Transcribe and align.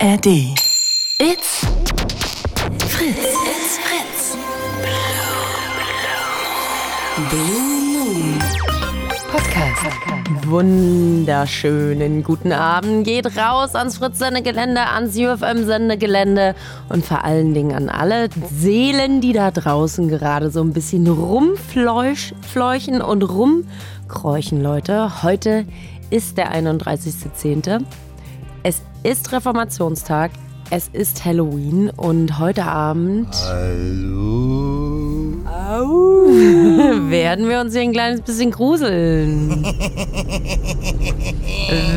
ARD. 0.00 0.26
It's 1.18 1.66
Fritz. 2.86 3.18
It's 3.18 3.78
Fritz. 3.78 4.36
Blue 7.30 7.60
Moon. 7.94 8.38
Podcast. 9.32 10.46
Wunderschönen 10.46 12.22
guten 12.22 12.52
Abend. 12.52 13.04
Geht 13.04 13.26
raus 13.36 13.74
ans 13.74 13.96
Fritz-Sendegelände, 13.98 14.82
ans 14.82 15.16
UFM-Sendegelände 15.16 16.54
und 16.90 17.04
vor 17.04 17.24
allen 17.24 17.52
Dingen 17.52 17.74
an 17.74 17.88
alle 17.88 18.28
Seelen, 18.52 19.20
die 19.20 19.32
da 19.32 19.50
draußen 19.50 20.08
gerade 20.08 20.50
so 20.50 20.60
ein 20.60 20.72
bisschen 20.72 21.08
rumfleuchen 21.08 23.02
und 23.02 23.22
rumkräuchen, 23.24 24.62
Leute. 24.62 25.24
Heute 25.24 25.66
ist 26.10 26.38
der 26.38 26.54
31.10. 26.54 27.84
Ist 29.04 29.30
Reformationstag, 29.30 30.32
es 30.70 30.88
ist 30.88 31.24
Halloween 31.24 31.88
und 31.90 32.40
heute 32.40 32.64
Abend 32.64 33.28
Hallo. 33.46 35.36
Au. 35.46 36.26
werden 37.08 37.48
wir 37.48 37.60
uns 37.60 37.74
hier 37.74 37.82
ein 37.82 37.92
kleines 37.92 38.22
bisschen 38.22 38.50
gruseln. 38.50 39.64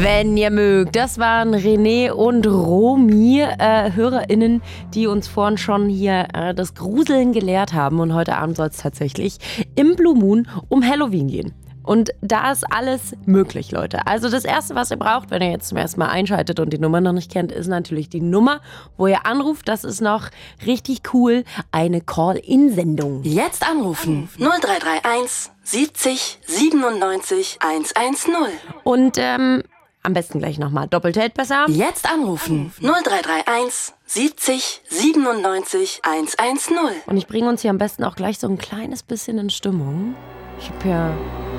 Wenn 0.01 0.37
ihr 0.37 0.51
mögt. 0.51 0.95
Das 0.95 1.17
waren 1.17 1.55
René 1.55 2.11
und 2.11 2.45
Romy, 2.45 3.41
äh, 3.41 3.91
HörerInnen, 3.93 4.61
die 4.93 5.07
uns 5.07 5.27
vorhin 5.27 5.57
schon 5.57 5.89
hier 5.89 6.27
äh, 6.33 6.53
das 6.53 6.75
Gruseln 6.75 7.33
gelehrt 7.33 7.73
haben. 7.73 7.99
Und 7.99 8.13
heute 8.13 8.37
Abend 8.37 8.57
soll 8.57 8.67
es 8.67 8.77
tatsächlich 8.77 9.37
im 9.75 9.95
Blue 9.95 10.13
Moon 10.15 10.47
um 10.69 10.87
Halloween 10.87 11.27
gehen. 11.27 11.53
Und 11.83 12.11
da 12.21 12.51
ist 12.51 12.63
alles 12.71 13.15
möglich, 13.25 13.71
Leute. 13.71 14.05
Also 14.07 14.29
das 14.29 14.45
Erste, 14.45 14.75
was 14.75 14.91
ihr 14.91 14.97
braucht, 14.97 15.31
wenn 15.31 15.41
ihr 15.41 15.51
jetzt 15.51 15.69
zum 15.69 15.77
ersten 15.77 15.99
Mal 15.99 16.09
einschaltet 16.09 16.59
und 16.59 16.71
die 16.71 16.79
Nummer 16.79 17.01
noch 17.01 17.13
nicht 17.13 17.31
kennt, 17.31 17.51
ist 17.51 17.67
natürlich 17.67 18.09
die 18.09 18.21
Nummer, 18.21 18.61
wo 18.97 19.07
ihr 19.07 19.25
anruft. 19.25 19.67
Das 19.67 19.83
ist 19.83 20.01
noch 20.01 20.29
richtig 20.65 21.01
cool. 21.13 21.43
Eine 21.71 22.01
Call-In-Sendung. 22.01 23.23
Jetzt 23.23 23.67
anrufen. 23.67 24.29
0331 24.37 25.51
70 25.63 26.39
97 26.45 27.57
110. 27.61 28.35
Und 28.83 29.17
ähm, 29.17 29.63
am 30.03 30.13
besten 30.13 30.39
gleich 30.39 30.57
nochmal. 30.57 30.87
Doppelt 30.87 31.17
hält 31.17 31.35
besser. 31.35 31.65
Jetzt 31.69 32.11
anrufen. 32.11 32.73
0331 32.79 33.93
70 34.05 34.81
97 34.89 36.01
110. 36.03 36.77
Und 37.05 37.17
ich 37.17 37.27
bringe 37.27 37.49
uns 37.49 37.61
hier 37.61 37.69
am 37.69 37.77
besten 37.77 38.03
auch 38.03 38.15
gleich 38.15 38.39
so 38.39 38.47
ein 38.47 38.57
kleines 38.57 39.03
bisschen 39.03 39.37
in 39.37 39.49
Stimmung. 39.49 40.15
Ich 40.59 40.69
habe 40.69 40.89
ja 40.89 41.50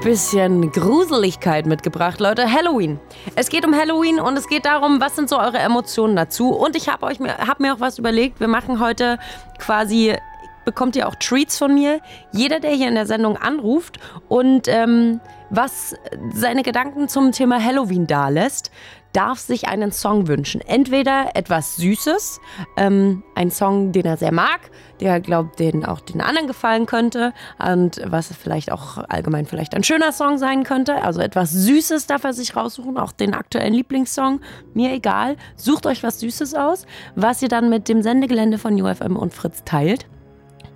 bisschen 0.00 0.70
Gruseligkeit 0.72 1.66
mitgebracht, 1.66 2.20
Leute. 2.20 2.50
Halloween. 2.50 2.98
Es 3.36 3.48
geht 3.48 3.66
um 3.66 3.74
Halloween 3.74 4.18
und 4.18 4.36
es 4.38 4.48
geht 4.48 4.64
darum, 4.64 5.00
was 5.00 5.14
sind 5.14 5.28
so 5.28 5.38
eure 5.38 5.58
Emotionen 5.58 6.16
dazu. 6.16 6.50
Und 6.50 6.74
ich 6.74 6.88
habe 6.88 7.06
hab 7.06 7.60
mir 7.60 7.74
auch 7.74 7.80
was 7.80 7.98
überlegt. 7.98 8.40
Wir 8.40 8.48
machen 8.48 8.80
heute 8.80 9.18
quasi 9.58 10.16
bekommt 10.64 10.96
ihr 10.96 11.08
auch 11.08 11.14
Treats 11.16 11.58
von 11.58 11.74
mir. 11.74 12.00
Jeder, 12.32 12.60
der 12.60 12.70
hier 12.70 12.88
in 12.88 12.94
der 12.94 13.06
Sendung 13.06 13.36
anruft 13.36 13.98
und 14.28 14.68
ähm, 14.68 15.20
was 15.50 15.94
seine 16.32 16.62
Gedanken 16.62 17.08
zum 17.08 17.32
Thema 17.32 17.62
Halloween 17.62 18.06
dalässt, 18.06 18.70
darf 19.12 19.38
sich 19.38 19.68
einen 19.68 19.92
Song 19.92 20.28
wünschen. 20.28 20.60
Entweder 20.60 21.30
etwas 21.34 21.76
Süßes, 21.76 22.40
ähm, 22.76 23.22
ein 23.34 23.50
Song, 23.50 23.92
den 23.92 24.04
er 24.04 24.16
sehr 24.16 24.32
mag, 24.32 24.70
der 25.00 25.20
glaubt, 25.20 25.58
den 25.58 25.84
auch 25.84 26.00
den 26.00 26.20
anderen 26.20 26.46
gefallen 26.46 26.86
könnte 26.86 27.32
und 27.58 28.00
was 28.04 28.34
vielleicht 28.34 28.70
auch 28.70 28.98
allgemein 29.08 29.46
vielleicht 29.46 29.74
ein 29.74 29.84
schöner 29.84 30.12
Song 30.12 30.38
sein 30.38 30.64
könnte. 30.64 31.02
Also 31.02 31.20
etwas 31.20 31.50
Süßes 31.52 32.06
darf 32.06 32.24
er 32.24 32.32
sich 32.32 32.54
raussuchen, 32.54 32.98
auch 32.98 33.12
den 33.12 33.34
aktuellen 33.34 33.74
Lieblingssong. 33.74 34.40
Mir 34.74 34.92
egal. 34.92 35.36
Sucht 35.56 35.86
euch 35.86 36.02
was 36.02 36.20
Süßes 36.20 36.54
aus, 36.54 36.86
was 37.14 37.42
ihr 37.42 37.48
dann 37.48 37.70
mit 37.70 37.88
dem 37.88 38.02
Sendegelände 38.02 38.58
von 38.58 38.80
UFM 38.80 39.16
und 39.16 39.34
Fritz 39.34 39.64
teilt. 39.64 40.06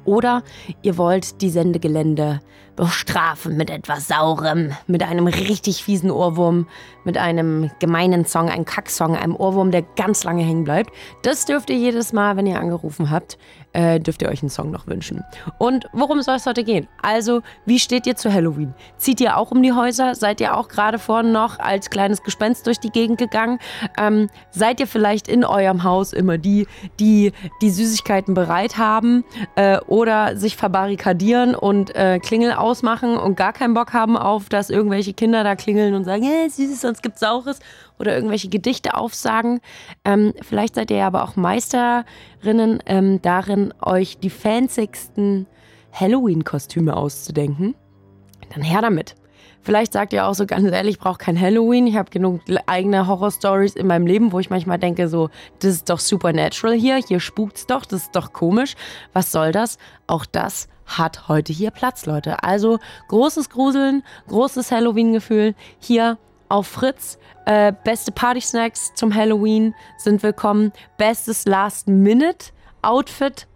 Oder 0.05 0.43
ihr 0.83 0.97
wollt 0.97 1.41
die 1.41 1.51
Sendegelände 1.51 2.41
bestrafen 2.77 3.57
mit 3.57 3.71
etwas 3.71 4.09
Saurem, 4.09 4.73
mit 4.87 5.03
einem 5.03 5.27
richtig 5.27 5.85
fiesen 5.85 6.11
Ohrwurm, 6.11 6.67
mit 7.05 7.17
einem 7.17 7.71
gemeinen 7.79 8.25
Song, 8.25 8.49
einem 8.49 8.65
Kacksong, 8.65 9.17
einem 9.17 9.37
Ohrwurm, 9.37 9.71
der 9.71 9.83
ganz 9.83 10.25
lange 10.25 10.43
hängen 10.43 10.65
bleibt. 10.65 10.91
Das 11.23 11.45
dürft 11.47 11.71
ihr 11.71 11.77
jedes 11.77 12.13
Mal, 12.13 12.37
wenn 12.37 12.47
ihr 12.47 12.59
angerufen 12.59 13.11
habt, 13.11 13.39
äh, 13.75 14.01
dürft 14.01 14.23
ihr 14.23 14.29
euch 14.29 14.43
einen 14.43 14.51
Song 14.51 14.71
noch 14.71 14.87
wünschen. 14.87 15.23
Und 15.59 15.87
worum 15.93 16.23
soll 16.23 16.37
es 16.37 16.47
heute 16.47 16.65
gehen? 16.65 16.89
Also, 17.03 17.43
wie 17.67 17.79
steht 17.79 18.07
ihr 18.07 18.17
zu 18.17 18.33
Halloween? 18.33 18.73
Zieht 18.97 19.21
ihr 19.21 19.37
auch 19.37 19.51
um 19.51 19.63
die 19.63 19.73
Häuser? 19.73 20.15
Seid 20.15 20.41
ihr 20.41 20.57
auch 20.57 20.69
gerade 20.69 20.99
vorhin 20.99 21.33
noch 21.33 21.59
als 21.59 21.91
kleines 21.91 22.23
Gespenst 22.23 22.67
durch 22.67 22.79
die 22.79 22.91
Gegend 22.91 23.19
gegangen? 23.19 23.59
Ähm, 23.99 24.31
seid 24.51 24.81
ihr 24.81 24.87
vielleicht 24.87 25.29
in 25.29 25.45
eurem 25.45 25.85
Haus 25.85 26.13
immer 26.13 26.39
die, 26.39 26.67
die 27.01 27.33
die 27.61 27.71
Süßigkeiten 27.71 28.35
bereit 28.35 28.79
haben 28.79 29.25
äh, 29.57 29.79
oder 29.87 30.37
sich 30.37 30.57
verbarrikadieren 30.57 31.55
und 31.55 31.95
äh, 31.97 32.21
Klingel 32.21 32.53
ausmachen 32.53 33.17
und 33.17 33.37
gar 33.37 33.53
keinen 33.53 33.75
Bock 33.75 33.93
haben 33.93 34.17
auf, 34.17 34.49
dass 34.49 34.71
irgendwelche 34.71 35.13
Kinder 35.13 35.45
da 35.45 35.57
klingeln 35.57 35.95
und 35.95 36.05
sagen, 36.05 36.23
hey, 36.23 36.49
süßes, 36.49 36.81
sonst 36.81 37.03
gibt's 37.03 37.21
Saures 37.21 37.59
oder 37.99 38.15
irgendwelche 38.15 38.49
Gedichte 38.49 38.95
aufsagen. 38.95 39.61
Ähm, 40.05 40.33
vielleicht 40.43 40.75
seid 40.75 40.91
ihr 40.91 41.05
aber 41.05 41.25
auch 41.25 41.37
Meisterinnen 42.45 42.83
ähm, 42.87 43.23
darin, 43.23 43.73
euch 43.81 44.19
die 44.19 44.31
fancysten 44.31 45.47
Halloween-Kostüme 45.93 46.95
auszudenken. 46.95 47.75
Dann 48.53 48.63
her 48.63 48.83
damit. 48.83 49.15
Vielleicht 49.63 49.95
sagt 49.95 50.13
ihr 50.13 50.27
auch 50.27 50.35
so 50.35 50.45
ganz 50.45 50.71
ehrlich, 50.71 50.97
ich 50.97 50.99
brauche 50.99 51.17
kein 51.17 51.41
Halloween. 51.41 51.87
Ich 51.87 51.97
habe 51.97 52.11
genug 52.11 52.43
eigene 52.67 53.07
Horror-Stories 53.07 53.77
in 53.77 53.87
meinem 53.87 54.07
Leben, 54.07 54.33
wo 54.33 54.39
ich 54.39 54.51
manchmal 54.51 54.79
denke, 54.79 55.09
so, 55.09 55.31
das 55.61 55.77
ist 55.77 55.89
doch 55.89 56.01
supernatural 56.01 56.75
hier, 56.75 56.97
hier 56.97 57.21
spukt's 57.21 57.67
doch, 57.67 57.87
das 57.87 58.03
ist 58.03 58.17
doch 58.17 58.35
komisch. 58.35 58.75
Was 59.15 59.33
soll 59.33 59.53
das? 59.53 59.79
Auch 60.07 60.27
das 60.27 60.69
hat 60.85 61.29
heute 61.29 61.55
hier 61.55 61.71
Platz, 61.71 62.05
Leute. 62.05 62.43
Also 62.43 62.79
großes 63.09 63.49
Gruseln, 63.49 64.03
großes 64.29 64.71
Halloween-Gefühl 64.71 65.55
hier 65.79 66.19
auf 66.49 66.67
Fritz. 66.67 67.19
Äh, 67.47 67.73
beste 67.85 68.13
Party-Snacks 68.13 68.95
zum 68.95 69.15
Halloween 69.15 69.75
sind 69.99 70.23
willkommen. 70.23 70.73
Bestes 70.97 71.47
Last-Minute-Outfit 71.47 73.47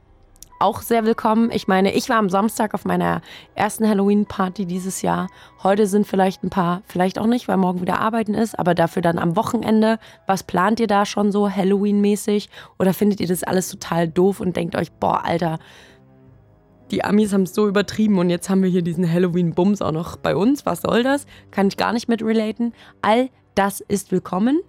auch 0.61 0.83
sehr 0.83 1.05
willkommen. 1.05 1.51
Ich 1.53 1.69
meine, 1.69 1.95
ich 1.95 2.09
war 2.09 2.17
am 2.17 2.29
Samstag 2.29 2.75
auf 2.75 2.85
meiner 2.85 3.23
ersten 3.55 3.89
Halloween-Party 3.89 4.67
dieses 4.67 5.03
Jahr. 5.03 5.29
Heute 5.63 5.87
sind 5.87 6.07
vielleicht 6.07 6.43
ein 6.43 6.51
paar, 6.51 6.83
vielleicht 6.87 7.19
auch 7.19 7.27
nicht, 7.27 7.49
weil 7.49 7.57
morgen 7.57 7.81
wieder 7.81 8.01
arbeiten 8.01 8.35
ist, 8.35 8.59
aber 8.59 8.75
dafür 8.75 9.03
dann 9.03 9.19
am 9.19 9.37
Wochenende. 9.37 9.99
Was 10.27 10.43
plant 10.43 10.81
ihr 10.81 10.89
da 10.89 11.07
schon 11.07 11.31
so 11.31 11.49
Halloween-mäßig? 11.49 12.49
Oder 12.79 12.93
findet 12.93 13.21
ihr 13.21 13.29
das 13.29 13.45
alles 13.45 13.69
total 13.69 14.09
doof 14.09 14.41
und 14.41 14.57
denkt 14.57 14.75
euch, 14.75 14.91
boah, 14.93 15.25
Alter, 15.25 15.59
die 16.91 17.05
Amis 17.05 17.33
haben 17.33 17.43
es 17.43 17.55
so 17.55 17.69
übertrieben 17.69 18.19
und 18.19 18.31
jetzt 18.31 18.49
haben 18.49 18.63
wir 18.63 18.71
hier 18.71 18.83
diesen 18.83 19.11
Halloween-Bums 19.11 19.83
auch 19.83 19.93
noch 19.93 20.17
bei 20.17 20.35
uns. 20.35 20.67
Was 20.67 20.83
soll 20.83 21.03
das? 21.03 21.27
Kann 21.51 21.69
ich 21.69 21.77
gar 21.77 21.93
nicht 21.93 22.09
mit 22.09 22.23
relaten. 22.23 22.73
All 23.03 23.31
das 23.55 23.81
ist 23.81 24.13
willkommen. 24.13 24.61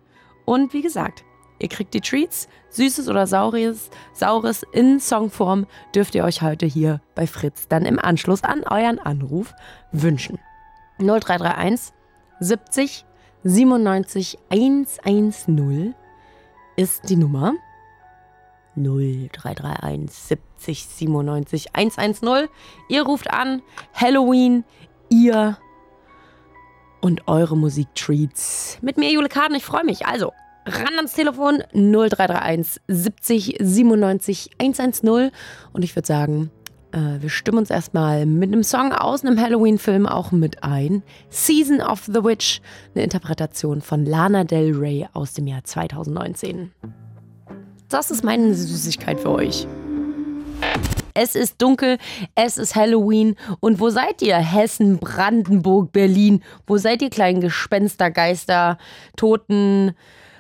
Und 0.46 0.74
wie 0.74 0.82
gesagt, 0.82 1.24
ihr 1.60 1.70
kriegt 1.70 1.94
die 1.94 2.02
Treats, 2.02 2.50
Süßes 2.70 3.08
oder 3.08 3.28
Saures, 3.28 3.90
Saures 4.14 4.64
in 4.74 5.00
Songform, 5.00 5.68
dürft 5.94 6.16
ihr 6.16 6.24
euch 6.24 6.42
heute 6.42 6.66
hier 6.66 7.02
bei 7.16 7.28
Fritz 7.28 7.68
dann 7.68 7.86
im 7.86 8.00
Anschluss 8.00 8.44
an 8.44 8.64
euren 8.64 9.00
Anruf 9.00 9.54
wünschen. 9.92 10.40
0331 11.00 11.94
70 12.40 13.06
97 13.44 14.38
110 14.50 15.96
ist 16.76 17.10
die 17.10 17.16
Nummer. 17.16 17.54
0331 18.80 20.12
70 20.12 20.86
97 20.86 21.76
110. 21.76 22.48
Ihr 22.88 23.04
ruft 23.04 23.30
an, 23.32 23.62
Halloween, 23.94 24.64
ihr 25.10 25.58
und 27.02 27.28
eure 27.28 27.56
Musiktreats. 27.56 28.78
Mit 28.82 28.98
mir, 28.98 29.12
Jule 29.12 29.30
Kaden, 29.30 29.56
ich 29.56 29.64
freue 29.64 29.86
mich. 29.86 30.06
Also, 30.06 30.32
ran 30.66 30.96
ans 30.96 31.14
Telefon 31.14 31.64
0331 31.74 32.82
70 32.88 33.58
97 33.60 34.52
110. 34.60 35.32
Und 35.74 35.84
ich 35.84 35.96
würde 35.96 36.08
sagen, 36.08 36.52
äh, 36.92 37.22
wir 37.22 37.30
stimmen 37.30 37.60
uns 37.60 37.70
erstmal 37.70 38.26
mit 38.26 38.52
einem 38.52 38.64
Song 38.64 38.92
aus 38.92 39.24
einem 39.24 39.40
Halloween-Film 39.40 40.06
auch 40.06 40.32
mit 40.32 40.64
ein. 40.64 41.04
Season 41.30 41.82
of 41.82 42.06
the 42.06 42.24
Witch, 42.24 42.62
eine 42.94 43.04
Interpretation 43.04 43.82
von 43.82 44.06
Lana 44.06 44.44
Del 44.44 44.76
Rey 44.76 45.08
aus 45.14 45.34
dem 45.34 45.48
Jahr 45.48 45.64
2019. 45.64 46.72
Das 47.90 48.12
ist 48.12 48.24
meine 48.24 48.54
Süßigkeit 48.54 49.20
für 49.20 49.32
euch. 49.32 49.68
Es 51.16 51.34
ist 51.34 51.60
dunkel, 51.60 51.98
es 52.36 52.60
ist 52.60 52.76
Halloween. 52.76 53.36
Und 53.60 53.80
wo 53.80 53.90
seid 53.90 54.22
ihr? 54.22 54.38
Hessen, 54.38 55.00
Brandenburg, 55.00 55.92
Berlin. 55.92 56.44
Wo 56.68 56.78
seid 56.78 57.02
ihr 57.02 57.10
kleinen 57.10 57.42
Gespenster, 57.42 58.12
Geister, 58.12 58.78
Toten, 59.18 59.96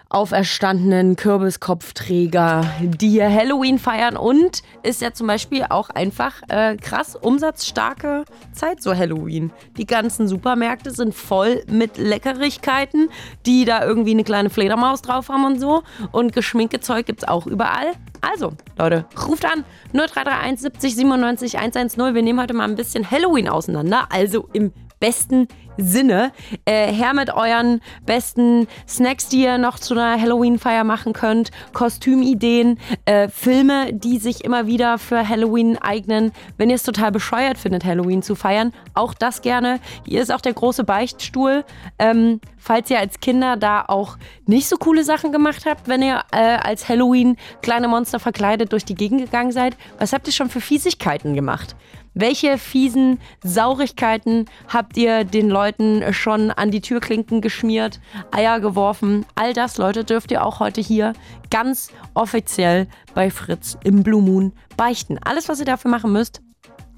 auferstandenen 0.09 1.15
Kürbiskopfträger, 1.15 2.65
die 2.81 3.09
hier 3.09 3.31
Halloween 3.31 3.77
feiern 3.77 4.17
und 4.17 4.63
ist 4.81 5.01
ja 5.01 5.13
zum 5.13 5.27
Beispiel 5.27 5.65
auch 5.69 5.91
einfach 5.91 6.41
äh, 6.47 6.77
krass 6.77 7.15
umsatzstarke 7.15 8.25
Zeit 8.51 8.81
so 8.81 8.95
Halloween. 8.95 9.51
Die 9.77 9.85
ganzen 9.85 10.27
Supermärkte 10.27 10.91
sind 10.91 11.13
voll 11.13 11.63
mit 11.69 11.97
Leckerigkeiten, 11.97 13.09
die 13.45 13.65
da 13.65 13.85
irgendwie 13.85 14.11
eine 14.11 14.23
kleine 14.23 14.49
Fledermaus 14.49 15.03
drauf 15.03 15.29
haben 15.29 15.45
und 15.45 15.59
so 15.59 15.83
und 16.11 16.33
geschminkte 16.33 16.79
Zeug 16.79 17.05
gibt's 17.05 17.23
auch 17.23 17.45
überall. 17.45 17.91
Also, 18.21 18.53
Leute, 18.77 19.05
ruft 19.27 19.45
an 19.45 19.63
0331 19.93 20.59
70 20.59 20.95
97 20.95 21.59
110. 21.59 22.15
Wir 22.15 22.23
nehmen 22.23 22.41
heute 22.41 22.55
mal 22.55 22.67
ein 22.67 22.75
bisschen 22.75 23.09
Halloween 23.09 23.47
auseinander, 23.47 24.07
also 24.09 24.49
im 24.53 24.73
besten 24.99 25.47
Sinne. 25.79 26.31
Äh, 26.65 26.91
her 26.91 27.13
mit 27.13 27.33
euren 27.33 27.81
besten 28.05 28.67
Snacks, 28.87 29.27
die 29.29 29.43
ihr 29.43 29.57
noch 29.57 29.79
zu 29.79 29.93
einer 29.93 30.19
Halloween-Feier 30.19 30.83
machen 30.83 31.13
könnt, 31.13 31.51
Kostümideen, 31.73 32.79
äh, 33.05 33.27
Filme, 33.29 33.93
die 33.93 34.17
sich 34.17 34.43
immer 34.43 34.67
wieder 34.67 34.97
für 34.97 35.27
Halloween 35.27 35.77
eignen. 35.77 36.31
Wenn 36.57 36.69
ihr 36.69 36.75
es 36.75 36.83
total 36.83 37.11
bescheuert 37.11 37.57
findet, 37.57 37.85
Halloween 37.85 38.21
zu 38.21 38.35
feiern, 38.35 38.73
auch 38.93 39.13
das 39.13 39.41
gerne. 39.41 39.79
Hier 40.05 40.21
ist 40.21 40.31
auch 40.31 40.41
der 40.41 40.53
große 40.53 40.83
Beichtstuhl. 40.83 41.63
Ähm, 41.97 42.39
falls 42.57 42.89
ihr 42.89 42.99
als 42.99 43.19
Kinder 43.19 43.57
da 43.57 43.85
auch 43.87 44.17
nicht 44.45 44.67
so 44.67 44.77
coole 44.77 45.03
Sachen 45.03 45.31
gemacht 45.31 45.65
habt, 45.65 45.87
wenn 45.87 46.01
ihr 46.01 46.21
äh, 46.31 46.57
als 46.57 46.87
Halloween 46.89 47.37
kleine 47.61 47.87
Monster 47.87 48.19
verkleidet 48.19 48.71
durch 48.71 48.85
die 48.85 48.95
Gegend 48.95 49.21
gegangen 49.21 49.51
seid, 49.51 49.77
was 49.97 50.13
habt 50.13 50.27
ihr 50.27 50.33
schon 50.33 50.49
für 50.49 50.61
Fiesigkeiten 50.61 51.33
gemacht? 51.33 51.75
Welche 52.19 52.57
fiesen 52.57 53.17
Saurigkeiten 53.45 54.47
habt 54.67 54.97
ihr 54.97 55.23
den 55.23 55.49
Leuten 55.49 56.11
schon 56.11 56.51
an 56.51 56.69
die 56.69 56.81
Türklinken 56.81 57.39
geschmiert, 57.39 58.01
Eier 58.31 58.59
geworfen? 58.59 59.25
All 59.35 59.53
das, 59.53 59.77
Leute, 59.77 60.03
dürft 60.03 60.29
ihr 60.29 60.45
auch 60.45 60.59
heute 60.59 60.81
hier 60.81 61.13
ganz 61.49 61.93
offiziell 62.15 62.89
bei 63.13 63.31
Fritz 63.31 63.77
im 63.85 64.03
Blue 64.03 64.21
Moon 64.21 64.51
beichten. 64.75 65.17
Alles, 65.23 65.47
was 65.47 65.61
ihr 65.61 65.65
dafür 65.65 65.89
machen 65.91 66.11
müsst, 66.11 66.41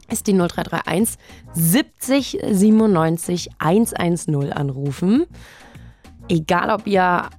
ist 0.10 0.26
die 0.26 0.34
0331 0.34 1.20
70 1.54 2.40
97 2.50 3.50
110 3.60 4.54
anrufen. 4.54 5.28
Egal, 6.30 6.72
ob 6.72 6.88
ihr 6.88 7.30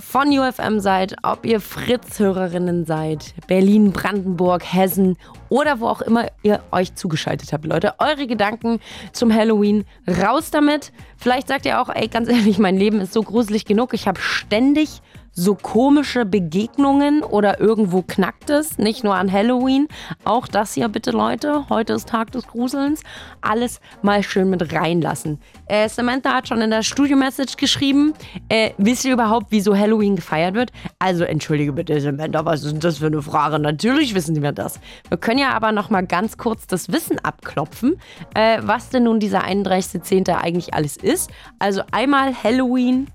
von 0.00 0.28
UFM 0.28 0.80
seid, 0.80 1.16
ob 1.22 1.44
ihr 1.44 1.60
Fritz-Hörerinnen 1.60 2.84
seid, 2.84 3.34
Berlin, 3.46 3.92
Brandenburg, 3.92 4.62
Hessen 4.64 5.16
oder 5.48 5.80
wo 5.80 5.86
auch 5.86 6.00
immer 6.00 6.26
ihr 6.42 6.60
euch 6.72 6.94
zugeschaltet 6.94 7.52
habt, 7.52 7.64
Leute. 7.64 7.94
Eure 7.98 8.26
Gedanken 8.26 8.80
zum 9.12 9.32
Halloween, 9.32 9.84
raus 10.06 10.50
damit. 10.50 10.92
Vielleicht 11.16 11.48
sagt 11.48 11.66
ihr 11.66 11.80
auch, 11.80 11.88
ey, 11.88 12.08
ganz 12.08 12.28
ehrlich, 12.28 12.58
mein 12.58 12.76
Leben 12.76 13.00
ist 13.00 13.12
so 13.12 13.22
gruselig 13.22 13.64
genug. 13.64 13.94
Ich 13.94 14.06
habe 14.06 14.20
ständig 14.20 15.02
so 15.38 15.54
komische 15.54 16.24
Begegnungen 16.24 17.22
oder 17.22 17.60
irgendwo 17.60 18.02
knackt 18.02 18.50
es, 18.50 18.76
nicht 18.76 19.04
nur 19.04 19.14
an 19.14 19.30
Halloween. 19.30 19.86
Auch 20.24 20.48
das 20.48 20.74
hier 20.74 20.88
bitte, 20.88 21.12
Leute. 21.12 21.68
Heute 21.68 21.92
ist 21.92 22.08
Tag 22.08 22.32
des 22.32 22.46
Gruselns. 22.48 23.02
Alles 23.40 23.80
mal 24.02 24.24
schön 24.24 24.50
mit 24.50 24.72
reinlassen. 24.72 25.38
Äh, 25.66 25.88
Samantha 25.88 26.34
hat 26.34 26.48
schon 26.48 26.60
in 26.60 26.70
der 26.70 26.82
Studio-Message 26.82 27.56
geschrieben, 27.56 28.14
äh, 28.48 28.70
wisst 28.78 29.04
ihr 29.04 29.12
überhaupt, 29.12 29.46
wieso 29.50 29.76
Halloween 29.76 30.16
gefeiert 30.16 30.54
wird? 30.54 30.72
Also 30.98 31.22
entschuldige 31.22 31.72
bitte, 31.72 32.00
Samantha, 32.00 32.44
was 32.44 32.64
ist 32.64 32.82
das 32.82 32.98
für 32.98 33.06
eine 33.06 33.22
Frage? 33.22 33.60
Natürlich 33.60 34.16
wissen 34.16 34.42
wir 34.42 34.50
das. 34.50 34.80
Wir 35.08 35.18
können 35.18 35.38
ja 35.38 35.50
aber 35.50 35.70
noch 35.70 35.88
mal 35.88 36.04
ganz 36.04 36.36
kurz 36.36 36.66
das 36.66 36.90
Wissen 36.90 37.18
abklopfen, 37.20 38.00
äh, 38.34 38.58
was 38.62 38.90
denn 38.90 39.04
nun 39.04 39.20
dieser 39.20 39.44
31.10. 39.44 40.34
eigentlich 40.34 40.74
alles 40.74 40.96
ist. 40.96 41.30
Also 41.60 41.82
einmal 41.92 42.34
Halloween 42.42 43.06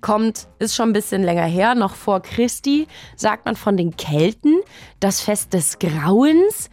kommt, 0.00 0.48
ist 0.58 0.74
schon 0.74 0.90
ein 0.90 0.94
bisschen 0.94 1.22
länger 1.22 1.44
her, 1.44 1.74
noch 1.74 1.94
vor 1.94 2.20
Christi, 2.20 2.86
sagt 3.16 3.46
man 3.46 3.56
von 3.56 3.76
den 3.76 3.96
Kelten, 3.96 4.60
das 5.00 5.20
Fest 5.20 5.54
des 5.54 5.78
Grauens 5.78 6.70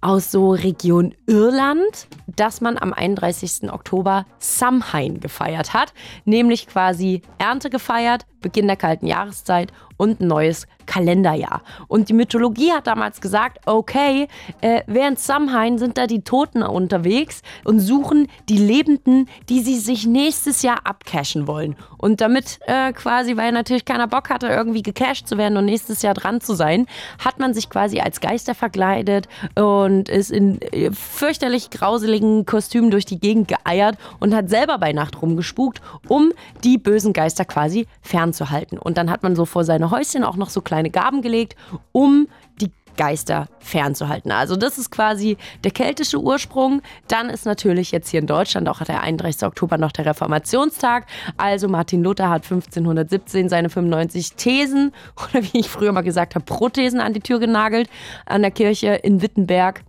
aus 0.00 0.30
so 0.30 0.52
Region 0.52 1.14
Irland, 1.26 2.06
dass 2.26 2.60
man 2.60 2.78
am 2.78 2.92
31. 2.92 3.70
Oktober 3.70 4.24
Samhain 4.38 5.20
gefeiert 5.20 5.74
hat, 5.74 5.92
nämlich 6.24 6.66
quasi 6.66 7.22
Ernte 7.38 7.70
gefeiert, 7.70 8.24
Beginn 8.40 8.66
der 8.66 8.76
kalten 8.76 9.06
Jahreszeit 9.06 9.72
und 10.00 10.20
ein 10.20 10.28
neues 10.28 10.66
Kalenderjahr. 10.86 11.60
Und 11.88 12.08
die 12.08 12.14
Mythologie 12.14 12.72
hat 12.72 12.86
damals 12.86 13.20
gesagt, 13.20 13.58
okay, 13.66 14.28
äh, 14.62 14.80
während 14.86 15.18
Samhain 15.18 15.76
sind 15.76 15.98
da 15.98 16.06
die 16.06 16.22
Toten 16.22 16.62
unterwegs 16.62 17.42
und 17.64 17.80
suchen 17.80 18.26
die 18.48 18.56
Lebenden, 18.56 19.28
die 19.50 19.60
sie 19.60 19.76
sich 19.76 20.06
nächstes 20.06 20.62
Jahr 20.62 20.80
abcashen 20.84 21.46
wollen. 21.46 21.76
Und 21.98 22.22
damit 22.22 22.60
äh, 22.66 22.94
quasi, 22.94 23.36
weil 23.36 23.52
natürlich 23.52 23.84
keiner 23.84 24.08
Bock 24.08 24.30
hatte, 24.30 24.46
irgendwie 24.46 24.82
gecasht 24.82 25.28
zu 25.28 25.36
werden 25.36 25.58
und 25.58 25.66
nächstes 25.66 26.00
Jahr 26.00 26.14
dran 26.14 26.40
zu 26.40 26.54
sein, 26.54 26.86
hat 27.22 27.38
man 27.38 27.52
sich 27.52 27.68
quasi 27.68 28.00
als 28.00 28.20
Geister 28.20 28.54
verkleidet 28.54 29.28
und 29.54 30.08
ist 30.08 30.30
in 30.32 30.62
äh, 30.62 30.90
fürchterlich 30.92 31.68
grauseligen 31.68 32.46
Kostümen 32.46 32.90
durch 32.90 33.04
die 33.04 33.20
Gegend 33.20 33.48
geeiert 33.48 33.98
und 34.18 34.34
hat 34.34 34.48
selber 34.48 34.78
bei 34.78 34.94
Nacht 34.94 35.20
rumgespukt, 35.20 35.82
um 36.08 36.32
die 36.64 36.78
bösen 36.78 37.12
Geister 37.12 37.44
quasi 37.44 37.86
fernzuhalten. 38.00 38.29
Und 38.78 38.98
dann 38.98 39.10
hat 39.10 39.22
man 39.22 39.36
so 39.36 39.44
vor 39.44 39.64
seine 39.64 39.90
Häuschen 39.90 40.24
auch 40.24 40.36
noch 40.36 40.50
so 40.50 40.60
kleine 40.60 40.90
Gaben 40.90 41.22
gelegt, 41.22 41.56
um 41.92 42.28
die 42.60 42.70
Geister 42.96 43.48
fernzuhalten. 43.60 44.30
Also 44.30 44.56
das 44.56 44.76
ist 44.76 44.90
quasi 44.90 45.36
der 45.64 45.70
keltische 45.70 46.20
Ursprung. 46.20 46.82
Dann 47.08 47.30
ist 47.30 47.46
natürlich 47.46 47.92
jetzt 47.92 48.10
hier 48.10 48.20
in 48.20 48.26
Deutschland 48.26 48.68
auch 48.68 48.82
der 48.82 49.02
31. 49.02 49.44
Oktober 49.44 49.78
noch 49.78 49.92
der 49.92 50.06
Reformationstag. 50.06 51.06
Also 51.36 51.68
Martin 51.68 52.02
Luther 52.02 52.28
hat 52.28 52.44
1517 52.44 53.48
seine 53.48 53.70
95 53.70 54.34
Thesen 54.34 54.92
oder 55.16 55.42
wie 55.42 55.60
ich 55.60 55.68
früher 55.68 55.92
mal 55.92 56.02
gesagt 56.02 56.34
habe, 56.34 56.44
Prothesen 56.44 57.00
an 57.00 57.14
die 57.14 57.20
Tür 57.20 57.38
genagelt 57.38 57.88
an 58.26 58.42
der 58.42 58.50
Kirche 58.50 58.88
in 58.88 59.22
Wittenberg 59.22 59.82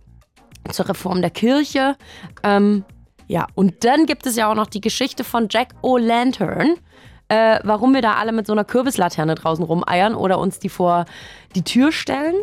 zur 0.70 0.88
Reform 0.88 1.20
der 1.20 1.30
Kirche. 1.30 1.96
Ähm, 2.42 2.84
ja, 3.26 3.46
und 3.54 3.84
dann 3.84 4.06
gibt 4.06 4.26
es 4.26 4.36
ja 4.36 4.50
auch 4.50 4.54
noch 4.54 4.66
die 4.66 4.80
Geschichte 4.80 5.24
von 5.24 5.48
Jack 5.50 5.74
O'Lantern 5.82 6.76
äh, 7.32 7.60
warum 7.64 7.94
wir 7.94 8.02
da 8.02 8.16
alle 8.16 8.30
mit 8.30 8.46
so 8.46 8.52
einer 8.52 8.64
Kürbislaterne 8.64 9.36
draußen 9.36 9.64
rumeiern 9.64 10.14
oder 10.14 10.38
uns 10.38 10.58
die 10.58 10.68
vor 10.68 11.06
die 11.54 11.62
Tür 11.62 11.90
stellen. 11.90 12.34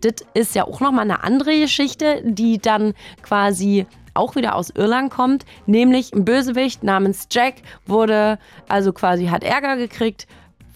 Das 0.00 0.14
ist 0.32 0.54
ja 0.54 0.64
auch 0.64 0.80
nochmal 0.80 1.04
eine 1.04 1.22
andere 1.24 1.60
Geschichte, 1.60 2.22
die 2.24 2.56
dann 2.56 2.94
quasi 3.22 3.86
auch 4.14 4.34
wieder 4.34 4.54
aus 4.54 4.70
Irland 4.70 5.10
kommt, 5.10 5.44
nämlich 5.66 6.14
ein 6.14 6.24
Bösewicht 6.24 6.82
namens 6.82 7.28
Jack 7.30 7.56
wurde, 7.84 8.38
also 8.66 8.94
quasi 8.94 9.26
hat 9.26 9.44
Ärger 9.44 9.76
gekriegt, 9.76 10.26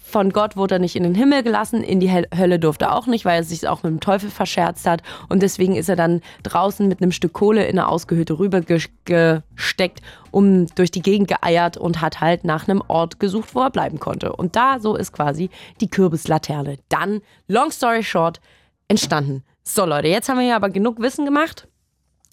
von 0.09 0.31
Gott 0.31 0.57
wurde 0.57 0.75
er 0.75 0.79
nicht 0.79 0.95
in 0.95 1.03
den 1.03 1.15
Himmel 1.15 1.43
gelassen, 1.43 1.83
in 1.83 1.99
die 1.99 2.11
Hölle 2.11 2.59
durfte 2.59 2.85
er 2.85 2.95
auch 2.95 3.07
nicht, 3.07 3.25
weil 3.25 3.37
er 3.37 3.43
sich 3.43 3.67
auch 3.67 3.83
mit 3.83 3.91
dem 3.91 3.99
Teufel 3.99 4.29
verscherzt 4.29 4.87
hat. 4.87 5.01
Und 5.29 5.41
deswegen 5.43 5.75
ist 5.75 5.89
er 5.89 5.95
dann 5.95 6.21
draußen 6.43 6.87
mit 6.87 7.01
einem 7.01 7.11
Stück 7.11 7.33
Kohle 7.33 7.65
in 7.65 7.77
eine 7.77 7.87
ausgehöhlte 7.87 8.39
Rübe 8.39 8.63
gesteckt, 9.05 10.01
um 10.31 10.67
durch 10.75 10.91
die 10.91 11.01
Gegend 11.01 11.27
geeiert 11.27 11.77
und 11.77 12.01
hat 12.01 12.19
halt 12.19 12.43
nach 12.43 12.67
einem 12.67 12.83
Ort 12.87 13.19
gesucht, 13.19 13.55
wo 13.55 13.61
er 13.61 13.69
bleiben 13.69 13.99
konnte. 13.99 14.33
Und 14.33 14.55
da 14.55 14.79
so 14.79 14.95
ist 14.95 15.13
quasi 15.13 15.49
die 15.79 15.89
Kürbislaterne 15.89 16.77
dann, 16.89 17.21
long 17.47 17.71
story 17.71 18.03
short, 18.03 18.41
entstanden. 18.87 19.43
So 19.63 19.85
Leute, 19.85 20.07
jetzt 20.07 20.27
haben 20.29 20.37
wir 20.37 20.45
hier 20.45 20.55
aber 20.55 20.69
genug 20.69 20.99
Wissen 20.99 21.25
gemacht. 21.25 21.67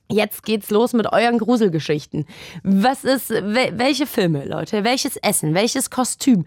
Jetzt 0.09 0.45
geht's 0.45 0.71
los 0.71 0.93
mit 0.93 1.13
euren 1.13 1.39
Gruselgeschichten. 1.39 2.27
Was 2.63 3.03
ist, 3.05 3.31
welche 3.31 4.07
Filme, 4.07 4.45
Leute? 4.45 4.85
Welches 4.85 5.17
Essen? 5.17 5.55
Welches 5.55 5.91
Kostüm? 5.91 6.45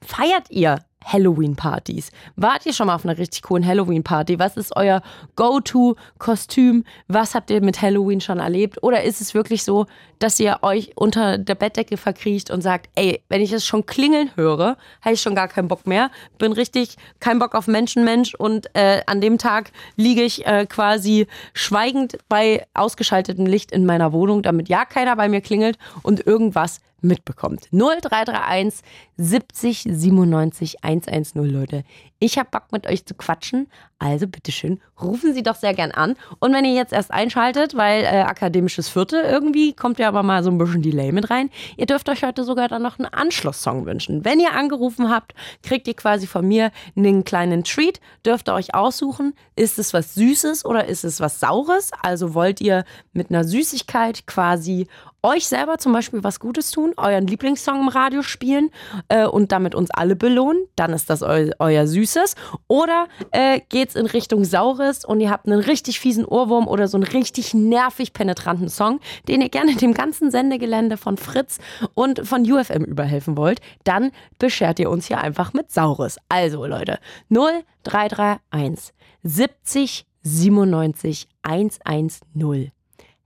Feiert 0.00 0.50
ihr 0.50 0.80
Halloween-Partys. 1.04 2.10
Wart 2.36 2.66
ihr 2.66 2.72
schon 2.72 2.88
mal 2.88 2.94
auf 2.94 3.04
einer 3.04 3.18
richtig 3.18 3.42
coolen 3.42 3.66
Halloween-Party? 3.66 4.38
Was 4.38 4.56
ist 4.56 4.76
euer 4.76 5.02
Go-To-Kostüm? 5.36 6.84
Was 7.06 7.34
habt 7.34 7.50
ihr 7.50 7.62
mit 7.62 7.80
Halloween 7.80 8.20
schon 8.20 8.38
erlebt? 8.38 8.82
Oder 8.82 9.02
ist 9.02 9.20
es 9.20 9.34
wirklich 9.34 9.62
so, 9.62 9.86
dass 10.18 10.38
ihr 10.40 10.58
euch 10.62 10.92
unter 10.96 11.38
der 11.38 11.54
Bettdecke 11.54 11.96
verkriecht 11.96 12.50
und 12.50 12.60
sagt, 12.60 12.88
ey, 12.94 13.22
wenn 13.28 13.40
ich 13.40 13.52
es 13.52 13.64
schon 13.64 13.86
klingeln 13.86 14.30
höre, 14.34 14.76
habe 15.02 15.14
ich 15.14 15.22
schon 15.22 15.34
gar 15.34 15.48
keinen 15.48 15.68
Bock 15.68 15.86
mehr. 15.86 16.10
Bin 16.38 16.52
richtig 16.52 16.96
kein 17.20 17.38
Bock 17.38 17.54
auf 17.54 17.66
Menschenmensch 17.66 18.34
und 18.34 18.74
äh, 18.74 19.02
an 19.06 19.20
dem 19.20 19.38
Tag 19.38 19.70
liege 19.96 20.22
ich 20.22 20.46
äh, 20.46 20.66
quasi 20.66 21.26
schweigend 21.54 22.18
bei 22.28 22.66
ausgeschaltetem 22.74 23.46
Licht 23.46 23.72
in 23.72 23.86
meiner 23.86 24.12
Wohnung, 24.12 24.42
damit 24.42 24.68
ja 24.68 24.84
keiner 24.84 25.16
bei 25.16 25.28
mir 25.28 25.40
klingelt 25.40 25.78
und 26.02 26.26
irgendwas 26.26 26.80
mitbekommt. 27.00 27.68
0331 27.72 28.80
70 29.16 29.82
97 29.90 30.84
110, 30.84 31.44
Leute. 31.44 31.84
Ich 32.20 32.38
habe 32.38 32.48
Bock 32.50 32.72
mit 32.72 32.86
euch 32.86 33.04
zu 33.06 33.14
quatschen. 33.14 33.68
Also 34.00 34.28
bitteschön, 34.28 34.80
rufen 35.00 35.34
Sie 35.34 35.42
doch 35.42 35.56
sehr 35.56 35.74
gern 35.74 35.90
an. 35.90 36.14
Und 36.38 36.52
wenn 36.52 36.64
ihr 36.64 36.74
jetzt 36.74 36.92
erst 36.92 37.10
einschaltet, 37.10 37.76
weil 37.76 38.04
äh, 38.04 38.22
akademisches 38.22 38.88
Vierte 38.88 39.16
irgendwie 39.18 39.72
kommt 39.72 39.98
ja 39.98 40.06
aber 40.06 40.22
mal 40.22 40.44
so 40.44 40.50
ein 40.50 40.58
bisschen 40.58 40.82
Delay 40.82 41.10
mit 41.10 41.30
rein, 41.30 41.50
ihr 41.76 41.86
dürft 41.86 42.08
euch 42.08 42.22
heute 42.22 42.44
sogar 42.44 42.68
dann 42.68 42.82
noch 42.82 43.00
einen 43.00 43.12
Anschlusssong 43.12 43.86
wünschen. 43.86 44.24
Wenn 44.24 44.38
ihr 44.38 44.52
angerufen 44.52 45.10
habt, 45.10 45.34
kriegt 45.64 45.88
ihr 45.88 45.94
quasi 45.94 46.28
von 46.28 46.46
mir 46.46 46.70
einen 46.96 47.24
kleinen 47.24 47.64
Treat. 47.64 48.00
Dürft 48.24 48.48
ihr 48.48 48.54
euch 48.54 48.72
aussuchen, 48.74 49.34
ist 49.56 49.80
es 49.80 49.92
was 49.92 50.14
Süßes 50.14 50.64
oder 50.64 50.86
ist 50.86 51.04
es 51.04 51.20
was 51.20 51.40
Saures? 51.40 51.90
Also 52.00 52.34
wollt 52.34 52.60
ihr 52.60 52.84
mit 53.12 53.30
einer 53.30 53.42
Süßigkeit 53.42 54.28
quasi 54.28 54.86
euch 55.22 55.48
selber 55.48 55.78
zum 55.78 55.92
Beispiel 55.92 56.22
was 56.22 56.40
Gutes 56.40 56.70
tun, 56.70 56.92
euren 56.96 57.26
Lieblingssong 57.26 57.80
im 57.80 57.88
Radio 57.88 58.22
spielen 58.22 58.70
äh, 59.08 59.26
und 59.26 59.52
damit 59.52 59.74
uns 59.74 59.90
alle 59.90 60.16
belohnen, 60.16 60.66
dann 60.76 60.92
ist 60.92 61.10
das 61.10 61.22
eu 61.22 61.50
euer 61.58 61.86
Süßes. 61.86 62.34
Oder 62.68 63.08
äh, 63.32 63.60
geht's 63.68 63.94
in 63.94 64.06
Richtung 64.06 64.44
Saures 64.44 65.04
und 65.04 65.20
ihr 65.20 65.30
habt 65.30 65.46
einen 65.46 65.60
richtig 65.60 66.00
fiesen 66.00 66.24
Ohrwurm 66.24 66.68
oder 66.68 66.88
so 66.88 66.96
einen 66.96 67.04
richtig 67.04 67.54
nervig 67.54 68.12
penetranten 68.12 68.68
Song, 68.68 69.00
den 69.26 69.40
ihr 69.42 69.48
gerne 69.48 69.74
dem 69.74 69.94
ganzen 69.94 70.30
Sendegelände 70.30 70.96
von 70.96 71.16
Fritz 71.16 71.58
und 71.94 72.26
von 72.26 72.50
UFM 72.50 72.84
überhelfen 72.84 73.36
wollt, 73.36 73.60
dann 73.84 74.12
beschert 74.38 74.78
ihr 74.78 74.90
uns 74.90 75.06
hier 75.06 75.18
einfach 75.18 75.52
mit 75.52 75.70
Saures. 75.70 76.18
Also 76.28 76.64
Leute, 76.66 76.98
0331 77.30 78.94
70 79.24 80.06
97 80.22 81.28
110. 81.42 82.72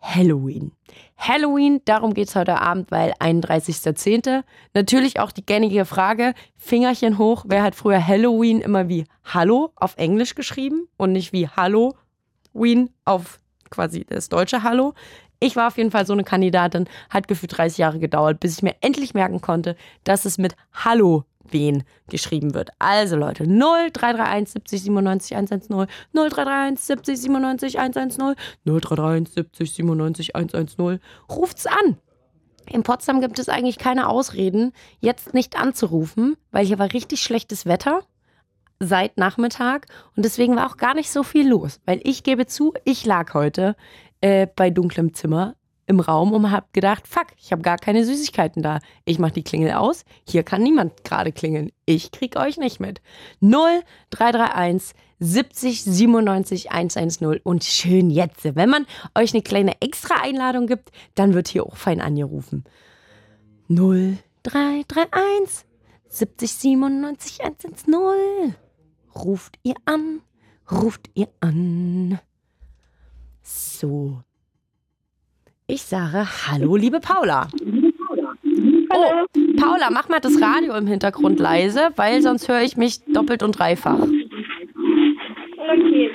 Halloween. 0.02 0.72
Halloween, 1.23 1.81
darum 1.85 2.14
geht 2.14 2.26
es 2.26 2.35
heute 2.35 2.61
Abend, 2.61 2.91
weil 2.91 3.12
31.10. 3.21 4.43
Natürlich 4.75 5.21
auch 5.21 5.31
die 5.31 5.47
gängige 5.47 5.85
Frage, 5.85 6.35
Fingerchen 6.57 7.17
hoch, 7.17 7.45
wer 7.47 7.62
hat 7.62 7.76
früher 7.76 8.05
Halloween 8.05 8.61
immer 8.61 8.88
wie 8.88 9.05
Hallo 9.25 9.71
auf 9.76 9.97
Englisch 9.99 10.35
geschrieben 10.35 10.88
und 10.97 11.12
nicht 11.12 11.33
wie 11.33 11.47
Hallo 11.47 11.95
Wien 12.52 12.91
auf 13.05 13.38
quasi 13.71 14.05
das 14.05 14.31
deutsche 14.31 14.64
Hallo. 14.64 14.95
Ich 15.38 15.55
war 15.55 15.69
auf 15.69 15.76
jeden 15.76 15.93
Fall 15.93 16.07
so 16.07 16.12
eine 16.12 16.25
Kandidatin, 16.25 16.88
hat 17.09 17.29
gefühlt 17.29 17.57
30 17.57 17.79
Jahre 17.79 17.99
gedauert, 18.00 18.41
bis 18.41 18.57
ich 18.57 18.62
mir 18.64 18.75
endlich 18.81 19.14
merken 19.14 19.41
konnte, 19.41 19.76
dass 20.02 20.25
es 20.25 20.38
mit 20.38 20.57
Hallo 20.73 21.25
wen 21.52 21.85
geschrieben 22.09 22.54
wird. 22.54 22.71
Also 22.78 23.16
Leute, 23.16 23.44
0331 23.44 24.52
70 24.52 24.82
97 24.82 25.37
110, 25.37 25.87
0331 26.12 26.85
70 26.85 27.21
97 27.21 27.78
110, 27.78 28.35
0331 28.64 29.35
70 29.35 29.75
97 29.75 30.37
110. 30.37 31.00
Ruft's 31.30 31.66
an. 31.66 31.99
In 32.71 32.82
Potsdam 32.82 33.21
gibt 33.21 33.38
es 33.38 33.49
eigentlich 33.49 33.78
keine 33.78 34.09
Ausreden, 34.09 34.73
jetzt 35.00 35.35
nicht 35.35 35.59
anzurufen, 35.59 36.37
weil 36.52 36.64
hier 36.64 36.78
war 36.78 36.92
richtig 36.92 37.23
schlechtes 37.23 37.66
Wetter 37.66 38.02
seit 38.78 39.16
Nachmittag 39.16 39.87
und 40.16 40.25
deswegen 40.25 40.56
war 40.56 40.71
auch 40.71 40.76
gar 40.76 40.94
nicht 40.94 41.11
so 41.11 41.23
viel 41.23 41.49
los. 41.49 41.80
Weil 41.87 42.00
ich 42.04 42.23
gebe 42.23 42.47
zu, 42.47 42.75
ich 42.85 43.04
lag 43.04 43.35
heute 43.35 43.76
äh, 44.21 44.47
bei 44.47 44.71
dunklem 44.71 45.14
Zimmer 45.14 45.54
im 45.86 46.00
Raum 46.00 46.32
und 46.32 46.50
habe 46.50 46.66
gedacht, 46.72 47.06
fuck, 47.08 47.26
ich 47.38 47.52
habe 47.52 47.62
gar 47.62 47.76
keine 47.76 48.04
Süßigkeiten 48.04 48.62
da. 48.62 48.80
Ich 49.04 49.18
mache 49.18 49.32
die 49.32 49.42
Klingel 49.42 49.72
aus. 49.72 50.04
Hier 50.28 50.42
kann 50.42 50.62
niemand 50.62 51.04
gerade 51.04 51.32
klingeln. 51.32 51.70
Ich 51.86 52.12
krieg 52.12 52.36
euch 52.36 52.56
nicht 52.56 52.80
mit. 52.80 53.00
0331 53.40 54.94
70 55.18 55.84
97 55.84 56.70
110 56.72 57.40
und 57.44 57.64
schön 57.64 58.10
jetzt. 58.10 58.44
Wenn 58.56 58.70
man 58.70 58.86
euch 59.16 59.32
eine 59.34 59.42
kleine 59.42 59.80
extra 59.80 60.16
Einladung 60.22 60.66
gibt, 60.66 60.90
dann 61.14 61.34
wird 61.34 61.48
hier 61.48 61.64
auch 61.64 61.76
fein 61.76 62.00
angerufen. 62.00 62.64
0331 63.68 65.66
70 66.08 66.52
97 66.52 67.44
110. 67.44 68.54
Ruft 69.14 69.58
ihr 69.62 69.74
an, 69.84 70.22
ruft 70.70 71.10
ihr 71.14 71.28
an. 71.40 72.18
So, 73.42 74.22
ich 75.73 75.83
sage 75.83 76.29
Hallo, 76.49 76.76
liebe 76.76 77.00
Paula. 77.00 77.49
Oh, 78.91 79.11
Paula, 79.59 79.88
mach 79.91 80.11
mal 80.11 80.21
das 80.21 80.38
Radio 80.41 80.75
im 80.75 80.87
Hintergrund 80.87 81.41
leise, 81.41 81.91
weil 81.97 82.21
sonst 82.21 82.47
höre 82.49 82.61
ich 82.61 82.76
mich 82.76 83.02
doppelt 83.07 83.43
und 83.43 83.59
dreifach. 83.59 83.99
Okay, 83.99 84.29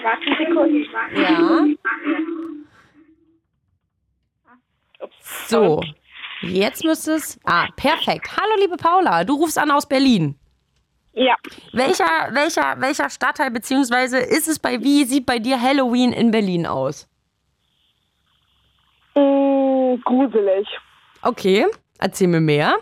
warte 0.03 0.25
Sekunde. 0.37 0.85
Ja. 1.15 1.65
So, 5.47 5.81
jetzt 6.41 6.83
müsste 6.83 7.13
es. 7.13 7.39
Ah, 7.43 7.67
perfekt. 7.75 8.29
Hallo, 8.37 8.61
liebe 8.61 8.77
Paula, 8.77 9.23
du 9.23 9.33
rufst 9.35 9.57
an 9.57 9.71
aus 9.71 9.87
Berlin. 9.87 10.35
Ja, 11.13 11.35
Welcher, 11.73 12.29
welcher, 12.31 12.79
welcher 12.79 13.09
Stadtteil 13.09 13.49
beziehungsweise 13.49 14.19
ist 14.19 14.47
es 14.47 14.59
bei 14.59 14.83
wie 14.83 15.03
sieht 15.03 15.25
bei 15.25 15.39
dir 15.39 15.59
Halloween 15.59 16.13
in 16.13 16.29
Berlin 16.29 16.67
aus? 16.67 17.07
Gruselig. 20.03 20.67
Okay, 21.21 21.65
erzähl 21.99 22.27
mir 22.27 22.41
mehr. 22.41 22.75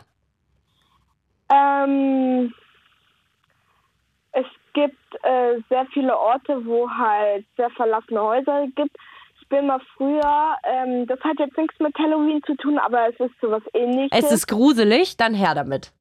Ähm, 1.49 2.53
es 4.31 4.45
gibt 4.73 5.23
äh, 5.23 5.61
sehr 5.69 5.85
viele 5.93 6.17
Orte, 6.17 6.65
wo 6.65 6.89
halt 6.89 7.45
sehr 7.55 7.69
verlassene 7.71 8.21
Häuser 8.21 8.67
gibt. 8.75 8.95
Ich 9.41 9.47
bin 9.49 9.67
mal 9.67 9.79
früher, 9.95 10.55
ähm, 10.63 11.05
das 11.07 11.19
hat 11.21 11.39
jetzt 11.39 11.57
nichts 11.57 11.79
mit 11.79 11.95
Halloween 11.97 12.41
zu 12.43 12.55
tun, 12.55 12.79
aber 12.79 13.09
es 13.09 13.19
ist 13.19 13.39
sowas 13.39 13.61
ähnliches. 13.73 14.09
Es 14.11 14.31
ist 14.31 14.47
gruselig, 14.47 15.17
dann 15.17 15.35
her 15.35 15.53
damit. 15.53 15.91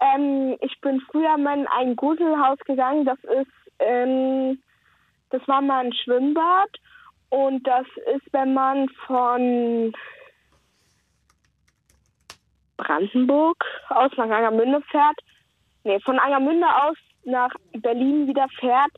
Ähm, 0.00 0.56
ich 0.60 0.80
bin 0.80 1.00
früher 1.10 1.36
mal 1.38 1.58
in 1.58 1.66
ein 1.66 1.96
Gruselhaus 1.96 2.58
gegangen. 2.60 3.04
Das 3.04 3.18
ist, 3.24 3.50
ähm, 3.78 4.62
das 5.30 5.46
war 5.46 5.60
mal 5.60 5.84
ein 5.84 5.92
Schwimmbad. 5.92 6.70
Und 7.32 7.66
das 7.66 7.86
ist, 8.14 8.30
wenn 8.32 8.52
man 8.52 8.90
von 9.06 9.94
Brandenburg 12.76 13.64
aus 13.88 14.10
nach 14.18 14.28
Angermünde 14.28 14.82
fährt. 14.90 15.18
Nee, 15.82 15.98
von 16.00 16.18
Angermünde 16.18 16.66
aus 16.66 16.96
nach 17.24 17.54
Berlin 17.72 18.26
wieder 18.26 18.46
fährt. 18.60 18.90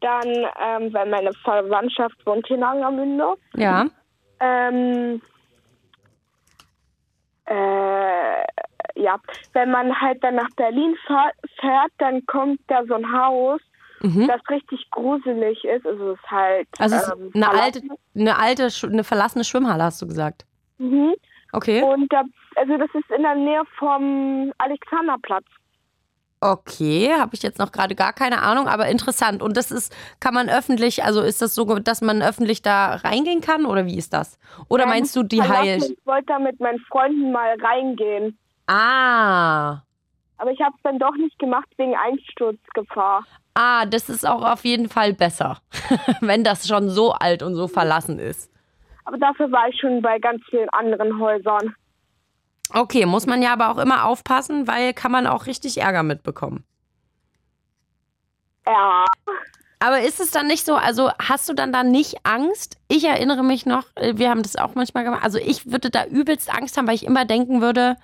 Dann, 0.00 0.28
ähm, 0.28 0.94
weil 0.94 1.08
meine 1.08 1.32
Verwandtschaft 1.32 2.24
wohnt 2.24 2.46
hier 2.46 2.56
in 2.56 2.62
Angermünde. 2.62 3.34
Ja. 3.56 3.86
Ähm, 4.38 5.20
äh, 7.46 8.44
ja, 8.94 9.18
wenn 9.54 9.72
man 9.72 10.00
halt 10.00 10.22
dann 10.22 10.36
nach 10.36 10.50
Berlin 10.54 10.96
fährt, 11.58 11.92
dann 11.98 12.24
kommt 12.26 12.60
da 12.68 12.84
so 12.84 12.94
ein 12.94 13.12
Haus, 13.12 13.60
Mhm. 14.00 14.28
das 14.28 14.40
richtig 14.50 14.88
gruselig 14.90 15.64
ist. 15.64 15.86
Also 15.86 16.12
es 16.12 16.18
ist 16.18 16.30
halt 16.30 16.68
Also 16.78 16.96
es 16.96 17.02
ist 17.02 17.12
ähm, 17.12 17.30
eine 17.34 17.50
alte, 17.50 17.80
eine 18.14 18.38
alte, 18.38 18.68
eine 18.82 19.04
verlassene 19.04 19.44
Schwimmhalle, 19.44 19.84
hast 19.84 20.00
du 20.02 20.06
gesagt. 20.06 20.44
Mhm. 20.78 21.14
Okay. 21.52 21.82
Und 21.82 22.12
da, 22.12 22.22
also 22.56 22.76
das 22.76 22.88
ist 22.94 23.10
in 23.16 23.22
der 23.22 23.34
Nähe 23.34 23.62
vom 23.78 24.52
Alexanderplatz. 24.58 25.46
Okay, 26.40 27.14
habe 27.18 27.34
ich 27.34 27.42
jetzt 27.42 27.58
noch 27.58 27.72
gerade 27.72 27.94
gar 27.94 28.12
keine 28.12 28.42
Ahnung, 28.42 28.68
aber 28.68 28.88
interessant. 28.88 29.42
Und 29.42 29.56
das 29.56 29.70
ist, 29.70 29.96
kann 30.20 30.34
man 30.34 30.50
öffentlich, 30.50 31.02
also 31.02 31.22
ist 31.22 31.40
das 31.40 31.54
so, 31.54 31.64
dass 31.78 32.02
man 32.02 32.20
öffentlich 32.20 32.60
da 32.60 32.96
reingehen 32.96 33.40
kann 33.40 33.64
oder 33.64 33.86
wie 33.86 33.96
ist 33.96 34.12
das? 34.12 34.38
Oder 34.68 34.84
Ja, 34.84 34.90
meinst 34.90 35.16
du 35.16 35.22
die 35.22 35.38
verlassen. 35.38 35.64
Heil? 35.64 35.78
Ich 35.78 36.06
wollte 36.06 36.26
da 36.26 36.38
mit 36.38 36.60
meinen 36.60 36.78
Freunden 36.90 37.32
mal 37.32 37.56
reingehen. 37.58 38.38
Ah. 38.66 39.80
Aber 40.36 40.50
ich 40.50 40.60
habe 40.60 40.74
es 40.76 40.82
dann 40.82 40.98
doch 40.98 41.16
nicht 41.16 41.38
gemacht 41.38 41.68
wegen 41.78 41.96
Einsturzgefahr. 41.96 43.24
Ah, 43.58 43.86
das 43.86 44.10
ist 44.10 44.28
auch 44.28 44.44
auf 44.44 44.66
jeden 44.66 44.90
Fall 44.90 45.14
besser, 45.14 45.62
wenn 46.20 46.44
das 46.44 46.68
schon 46.68 46.90
so 46.90 47.12
alt 47.12 47.42
und 47.42 47.54
so 47.54 47.68
verlassen 47.68 48.18
ist. 48.18 48.52
Aber 49.06 49.16
dafür 49.16 49.50
war 49.50 49.66
ich 49.70 49.80
schon 49.80 50.02
bei 50.02 50.18
ganz 50.18 50.42
vielen 50.50 50.68
anderen 50.68 51.18
Häusern. 51.18 51.74
Okay, 52.74 53.06
muss 53.06 53.26
man 53.26 53.40
ja 53.40 53.54
aber 53.54 53.70
auch 53.70 53.78
immer 53.78 54.04
aufpassen, 54.04 54.68
weil 54.68 54.92
kann 54.92 55.10
man 55.10 55.26
auch 55.26 55.46
richtig 55.46 55.78
Ärger 55.78 56.02
mitbekommen. 56.02 56.64
Ja. 58.66 59.06
Aber 59.78 60.00
ist 60.00 60.20
es 60.20 60.32
dann 60.32 60.48
nicht 60.48 60.66
so, 60.66 60.74
also 60.74 61.10
hast 61.18 61.48
du 61.48 61.54
dann 61.54 61.72
da 61.72 61.82
nicht 61.82 62.16
Angst? 62.24 62.76
Ich 62.88 63.04
erinnere 63.04 63.42
mich 63.42 63.64
noch, 63.64 63.84
äh, 63.94 64.18
wir 64.18 64.28
haben 64.28 64.42
das 64.42 64.56
auch 64.56 64.74
manchmal 64.74 65.04
gemacht. 65.04 65.24
Also 65.24 65.38
ich 65.38 65.70
würde 65.72 65.88
da 65.88 66.04
übelst 66.04 66.52
Angst 66.52 66.76
haben, 66.76 66.86
weil 66.86 66.94
ich 66.94 67.06
immer 67.06 67.24
denken 67.24 67.62
würde, 67.62 67.96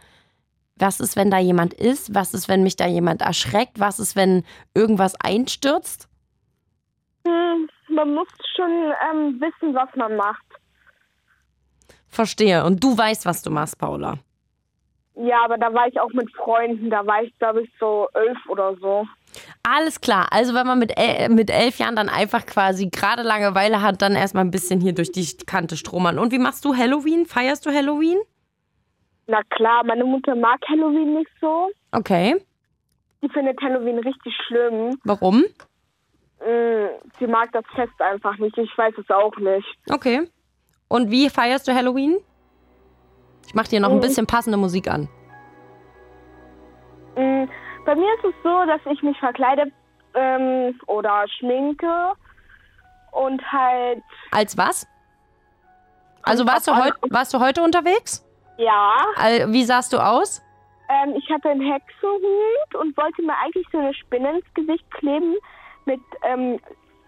was 0.82 1.00
ist, 1.00 1.16
wenn 1.16 1.30
da 1.30 1.38
jemand 1.38 1.72
ist? 1.72 2.14
Was 2.14 2.34
ist, 2.34 2.48
wenn 2.48 2.62
mich 2.62 2.76
da 2.76 2.86
jemand 2.86 3.22
erschreckt? 3.22 3.80
Was 3.80 3.98
ist, 3.98 4.16
wenn 4.16 4.44
irgendwas 4.74 5.14
einstürzt? 5.18 6.08
Hm, 7.24 7.70
man 7.88 8.14
muss 8.14 8.28
schon 8.54 8.92
ähm, 9.10 9.40
wissen, 9.40 9.74
was 9.74 9.88
man 9.96 10.16
macht. 10.16 10.44
Verstehe. 12.08 12.64
Und 12.64 12.84
du 12.84 12.98
weißt, 12.98 13.24
was 13.24 13.42
du 13.42 13.50
machst, 13.50 13.78
Paula. 13.78 14.18
Ja, 15.14 15.44
aber 15.44 15.56
da 15.56 15.72
war 15.72 15.86
ich 15.88 16.00
auch 16.00 16.12
mit 16.12 16.30
Freunden. 16.34 16.90
Da 16.90 17.06
war 17.06 17.22
ich, 17.22 17.38
glaube 17.38 17.62
ich, 17.62 17.70
so 17.78 18.08
elf 18.14 18.38
oder 18.48 18.74
so. 18.76 19.06
Alles 19.62 20.00
klar. 20.00 20.28
Also 20.30 20.54
wenn 20.54 20.66
man 20.66 20.78
mit, 20.78 20.98
el 20.98 21.28
mit 21.28 21.50
elf 21.50 21.78
Jahren 21.78 21.96
dann 21.96 22.08
einfach 22.08 22.44
quasi 22.44 22.88
gerade 22.88 23.22
Langeweile 23.22 23.82
hat, 23.82 24.02
dann 24.02 24.14
erstmal 24.14 24.44
ein 24.44 24.50
bisschen 24.50 24.80
hier 24.80 24.94
durch 24.94 25.12
die 25.12 25.26
Kante 25.46 25.76
stromern. 25.76 26.18
Und 26.18 26.32
wie 26.32 26.38
machst 26.38 26.64
du 26.64 26.74
Halloween? 26.74 27.26
Feierst 27.26 27.64
du 27.66 27.70
Halloween? 27.70 28.18
Na 29.26 29.40
klar, 29.50 29.84
meine 29.84 30.04
Mutter 30.04 30.34
mag 30.34 30.60
Halloween 30.68 31.14
nicht 31.14 31.30
so. 31.40 31.70
Okay. 31.92 32.44
Die 33.22 33.28
findet 33.28 33.60
Halloween 33.60 33.98
richtig 34.00 34.34
schlimm. 34.46 34.98
Warum? 35.04 35.44
Mm, 36.44 36.86
Sie 37.18 37.26
mag 37.28 37.52
das 37.52 37.64
Fest 37.74 37.92
einfach 38.00 38.36
nicht. 38.38 38.58
Ich 38.58 38.76
weiß 38.76 38.94
es 38.98 39.08
auch 39.10 39.36
nicht. 39.36 39.66
Okay. 39.90 40.28
Und 40.88 41.10
wie 41.10 41.30
feierst 41.30 41.68
du 41.68 41.74
Halloween? 41.74 42.18
Ich 43.46 43.54
mach 43.54 43.68
dir 43.68 43.80
noch 43.80 43.90
ein 43.90 43.98
Oh. 43.98 44.00
bisschen 44.00 44.26
passende 44.26 44.58
Musik 44.58 44.88
an. 44.88 45.08
Mm, 47.16 47.44
Bei 47.84 47.94
mir 47.94 48.14
ist 48.14 48.24
es 48.24 48.34
so, 48.42 48.64
dass 48.66 48.80
ich 48.92 49.02
mich 49.02 49.18
verkleide 49.18 49.70
ähm, 50.14 50.78
oder 50.86 51.24
schminke 51.38 52.12
und 53.12 53.40
halt. 53.52 54.02
Als 54.30 54.56
was? 54.58 54.86
Also 56.22 56.46
warst 56.46 56.68
du, 56.68 56.76
heut, 56.76 56.94
warst 57.10 57.34
du 57.34 57.40
heute 57.40 57.62
unterwegs? 57.62 58.24
Ja, 58.58 58.96
Wie 59.48 59.64
sahst 59.64 59.92
du 59.92 59.98
aus? 59.98 60.42
ähm, 60.88 61.14
ich 61.16 61.28
hatte 61.30 61.48
einen 61.48 61.62
Hexenhut 61.62 62.74
und 62.78 62.96
wollte 62.96 63.22
mir 63.22 63.34
eigentlich 63.42 63.66
so 63.72 63.78
eine 63.78 63.94
Spinne 63.94 64.32
ins 64.38 64.54
Gesicht 64.54 64.88
kleben 64.90 65.36
mit 65.86 66.00
ähm, 66.24 66.60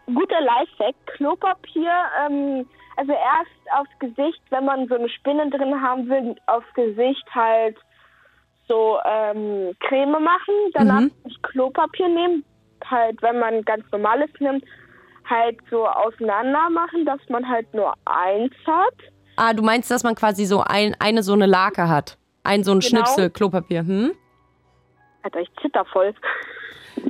guter 0.07 0.41
Lifehack, 0.41 0.95
Klopapier, 1.07 1.93
ähm, 2.27 2.67
also 2.97 3.13
erst 3.13 3.51
aufs 3.79 3.99
Gesicht, 3.99 4.41
wenn 4.51 4.65
man 4.65 4.87
so 4.89 4.95
eine 4.95 5.09
Spinne 5.11 5.51
drin 5.51 5.81
haben 5.83 6.09
will, 6.09 6.35
aufs 6.47 6.73
Gesicht 6.75 7.25
halt 7.35 7.77
so 8.69 8.99
ähm, 9.05 9.75
Creme 9.81 10.13
machen, 10.23 10.55
danach 10.73 11.01
Mhm. 11.03 11.13
Klopapier 11.43 12.09
nehmen, 12.09 12.45
halt 12.87 13.21
wenn 13.23 13.39
man 13.39 13.63
ganz 13.65 13.85
normales 13.93 14.31
nimmt, 14.39 14.65
halt 15.29 15.59
so 15.71 15.87
auseinander 15.87 16.71
machen, 16.71 17.05
dass 17.05 17.21
man 17.29 17.47
halt 17.49 17.73
nur 17.75 17.93
eins 18.07 18.55
hat. 18.67 18.95
Ah, 19.37 19.53
du 19.53 19.63
meinst, 19.63 19.91
dass 19.91 20.03
man 20.05 20.15
quasi 20.15 20.45
so 20.45 20.61
ein, 20.61 20.95
eine 20.99 21.23
so 21.23 21.33
eine 21.33 21.47
Lake 21.47 21.89
hat. 21.89 22.17
Ein 22.45 22.63
so 22.63 22.73
ein 22.73 22.81
Genau. 22.81 22.89
Schnipsel 23.05 23.31
Klopapier. 23.31 23.81
Hm? 23.81 24.13
Alter, 25.23 25.41
ich 25.41 25.51
zitter 25.61 25.85
voll. 25.87 26.15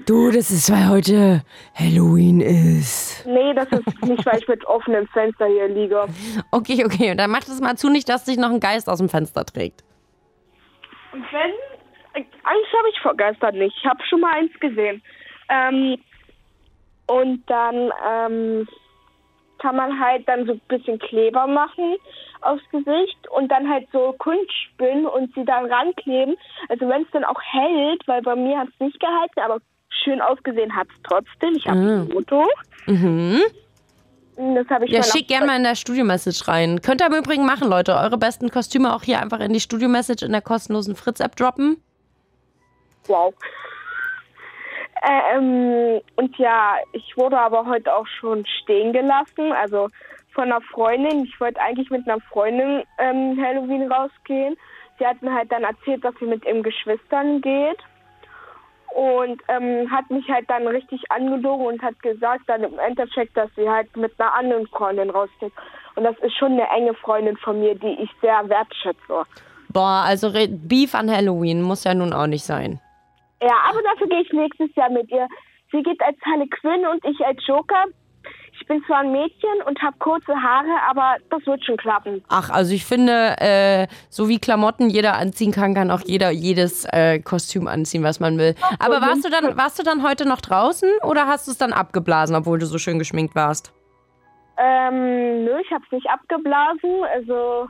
Du, 0.06 0.30
das 0.30 0.50
ist, 0.50 0.70
weil 0.70 0.88
heute 0.88 1.42
Halloween 1.74 2.40
ist. 2.40 3.26
Nee, 3.26 3.52
das 3.54 3.68
ist 3.70 4.02
nicht, 4.04 4.24
weil 4.24 4.38
ich 4.38 4.48
mit 4.48 4.64
offenem 4.66 5.06
Fenster 5.08 5.46
hier 5.46 5.68
liege. 5.68 6.06
Okay, 6.50 6.84
okay. 6.84 7.14
Dann 7.14 7.30
mach 7.30 7.40
das 7.40 7.60
mal 7.60 7.76
zu, 7.76 7.90
nicht, 7.90 8.08
dass 8.08 8.24
sich 8.24 8.38
noch 8.38 8.50
ein 8.50 8.60
Geist 8.60 8.88
aus 8.88 8.98
dem 8.98 9.08
Fenster 9.08 9.44
trägt. 9.44 9.84
Und 11.12 11.22
wenn, 11.32 11.50
Angst 12.14 12.72
habe 12.78 12.88
ich 12.92 13.00
vor 13.02 13.14
Geistern 13.14 13.58
nicht. 13.58 13.76
Ich 13.78 13.84
habe 13.86 14.02
schon 14.08 14.20
mal 14.20 14.32
eins 14.34 14.52
gesehen. 14.60 15.02
Ähm, 15.50 15.98
und 17.06 17.42
dann 17.46 17.90
ähm, 18.08 18.68
kann 19.58 19.76
man 19.76 19.98
halt 19.98 20.28
dann 20.28 20.46
so 20.46 20.52
ein 20.52 20.60
bisschen 20.68 20.98
Kleber 20.98 21.46
machen 21.46 21.96
aufs 22.40 22.62
Gesicht 22.70 23.28
und 23.30 23.48
dann 23.50 23.68
halt 23.68 23.88
so 23.92 24.14
Kunstspinnen 24.18 25.06
und 25.06 25.34
sie 25.34 25.44
dann 25.44 25.66
rankleben. 25.66 26.36
Also 26.68 26.88
wenn 26.88 27.02
es 27.02 27.08
dann 27.12 27.24
auch 27.24 27.40
hält, 27.40 28.06
weil 28.06 28.22
bei 28.22 28.36
mir 28.36 28.58
hat 28.58 28.68
es 28.68 28.80
nicht 28.80 29.00
gehalten, 29.00 29.40
aber 29.40 29.58
schön 29.88 30.20
ausgesehen 30.20 30.74
hat 30.74 30.88
es 30.88 31.02
trotzdem. 31.02 31.54
Ich 31.56 31.66
habe 31.66 31.78
ein 31.78 32.10
Foto. 32.10 32.46
Mhm. 32.86 33.40
Das 34.36 34.68
habe 34.68 34.84
ich 34.84 34.90
Ja, 34.90 35.02
schick 35.02 35.28
gerne 35.28 35.46
mal 35.46 35.56
in 35.56 35.62
der 35.62 35.76
Studio-Message 35.76 36.48
rein. 36.48 36.82
Könnt 36.82 37.00
ihr 37.00 37.06
im 37.06 37.14
Übrigen 37.14 37.46
machen, 37.46 37.68
Leute. 37.68 37.94
Eure 37.94 38.18
besten 38.18 38.50
Kostüme 38.50 38.94
auch 38.94 39.02
hier 39.02 39.20
einfach 39.20 39.40
in 39.40 39.52
die 39.52 39.60
Studio-Message 39.60 40.24
in 40.24 40.32
der 40.32 40.42
kostenlosen 40.42 40.96
Fritz-App 40.96 41.36
droppen. 41.36 41.82
Wow. 43.06 43.32
Ähm, 45.06 46.00
und 46.16 46.36
ja, 46.38 46.76
ich 46.92 47.16
wurde 47.16 47.38
aber 47.38 47.66
heute 47.66 47.94
auch 47.94 48.06
schon 48.06 48.46
stehen 48.62 48.92
gelassen, 48.92 49.52
also 49.52 49.88
von 50.32 50.44
einer 50.44 50.60
Freundin. 50.60 51.24
Ich 51.24 51.40
wollte 51.40 51.60
eigentlich 51.60 51.90
mit 51.90 52.08
einer 52.08 52.20
Freundin 52.20 52.82
ähm, 52.98 53.38
Halloween 53.40 53.90
rausgehen. 53.90 54.56
Sie 54.98 55.06
hat 55.06 55.20
mir 55.22 55.34
halt 55.34 55.52
dann 55.52 55.64
erzählt, 55.64 56.04
dass 56.04 56.14
sie 56.20 56.26
mit 56.26 56.44
ihren 56.44 56.62
Geschwistern 56.62 57.40
geht. 57.40 57.78
Und 58.94 59.42
ähm, 59.48 59.90
hat 59.90 60.08
mich 60.08 60.28
halt 60.28 60.48
dann 60.48 60.68
richtig 60.68 61.02
angelogen 61.10 61.66
und 61.66 61.82
hat 61.82 62.00
gesagt 62.00 62.44
dann 62.46 62.62
im 62.62 62.78
Endeffekt, 62.78 63.36
dass 63.36 63.50
sie 63.56 63.68
halt 63.68 63.94
mit 63.96 64.12
einer 64.20 64.32
anderen 64.34 64.68
Freundin 64.68 65.10
rausgeht. 65.10 65.52
Und 65.96 66.04
das 66.04 66.16
ist 66.20 66.36
schon 66.36 66.52
eine 66.52 66.68
enge 66.68 66.94
Freundin 66.94 67.36
von 67.38 67.58
mir, 67.58 67.74
die 67.74 67.98
ich 68.00 68.10
sehr 68.22 68.48
wertschätze. 68.48 69.24
Boah, 69.68 70.04
also 70.06 70.30
Beef 70.32 70.94
an 70.94 71.10
Halloween 71.10 71.60
muss 71.60 71.82
ja 71.82 71.92
nun 71.92 72.12
auch 72.12 72.28
nicht 72.28 72.44
sein. 72.44 72.78
Ja, 73.42 73.54
aber 73.68 73.82
dafür 73.82 74.08
gehe 74.08 74.22
ich 74.22 74.32
nächstes 74.32 74.74
Jahr 74.74 74.90
mit 74.90 75.10
ihr. 75.10 75.28
Sie 75.72 75.82
geht 75.82 76.00
als 76.02 76.16
Harley 76.24 76.48
Quinn 76.48 76.86
und 76.86 77.04
ich 77.04 77.24
als 77.24 77.44
Joker. 77.46 77.84
Ich 78.58 78.66
bin 78.66 78.82
zwar 78.86 79.00
ein 79.00 79.12
Mädchen 79.12 79.62
und 79.66 79.82
habe 79.82 79.96
kurze 79.98 80.32
Haare, 80.32 80.80
aber 80.88 81.16
das 81.28 81.44
wird 81.46 81.64
schon 81.64 81.76
klappen. 81.76 82.22
Ach, 82.28 82.50
also 82.50 82.72
ich 82.72 82.84
finde, 82.84 83.34
äh, 83.40 83.86
so 84.08 84.28
wie 84.28 84.38
Klamotten 84.38 84.88
jeder 84.88 85.16
anziehen 85.16 85.50
kann, 85.52 85.74
kann 85.74 85.90
auch 85.90 86.00
jeder 86.04 86.30
jedes 86.30 86.86
äh, 86.86 87.18
Kostüm 87.18 87.66
anziehen, 87.66 88.04
was 88.04 88.20
man 88.20 88.38
will. 88.38 88.54
Aber 88.78 89.00
warst 89.00 89.24
du 89.24 89.30
dann, 89.30 89.56
warst 89.56 89.78
du 89.78 89.82
dann 89.82 90.02
heute 90.02 90.26
noch 90.26 90.40
draußen 90.40 90.88
oder 91.02 91.26
hast 91.26 91.46
du 91.48 91.50
es 91.50 91.58
dann 91.58 91.72
abgeblasen, 91.72 92.36
obwohl 92.36 92.58
du 92.58 92.66
so 92.66 92.78
schön 92.78 92.98
geschminkt 92.98 93.34
warst? 93.34 93.72
Ähm, 94.56 95.44
nö, 95.44 95.58
ich 95.60 95.70
habe 95.72 95.84
es 95.84 95.92
nicht 95.92 96.08
abgeblasen. 96.08 97.04
Also 97.12 97.66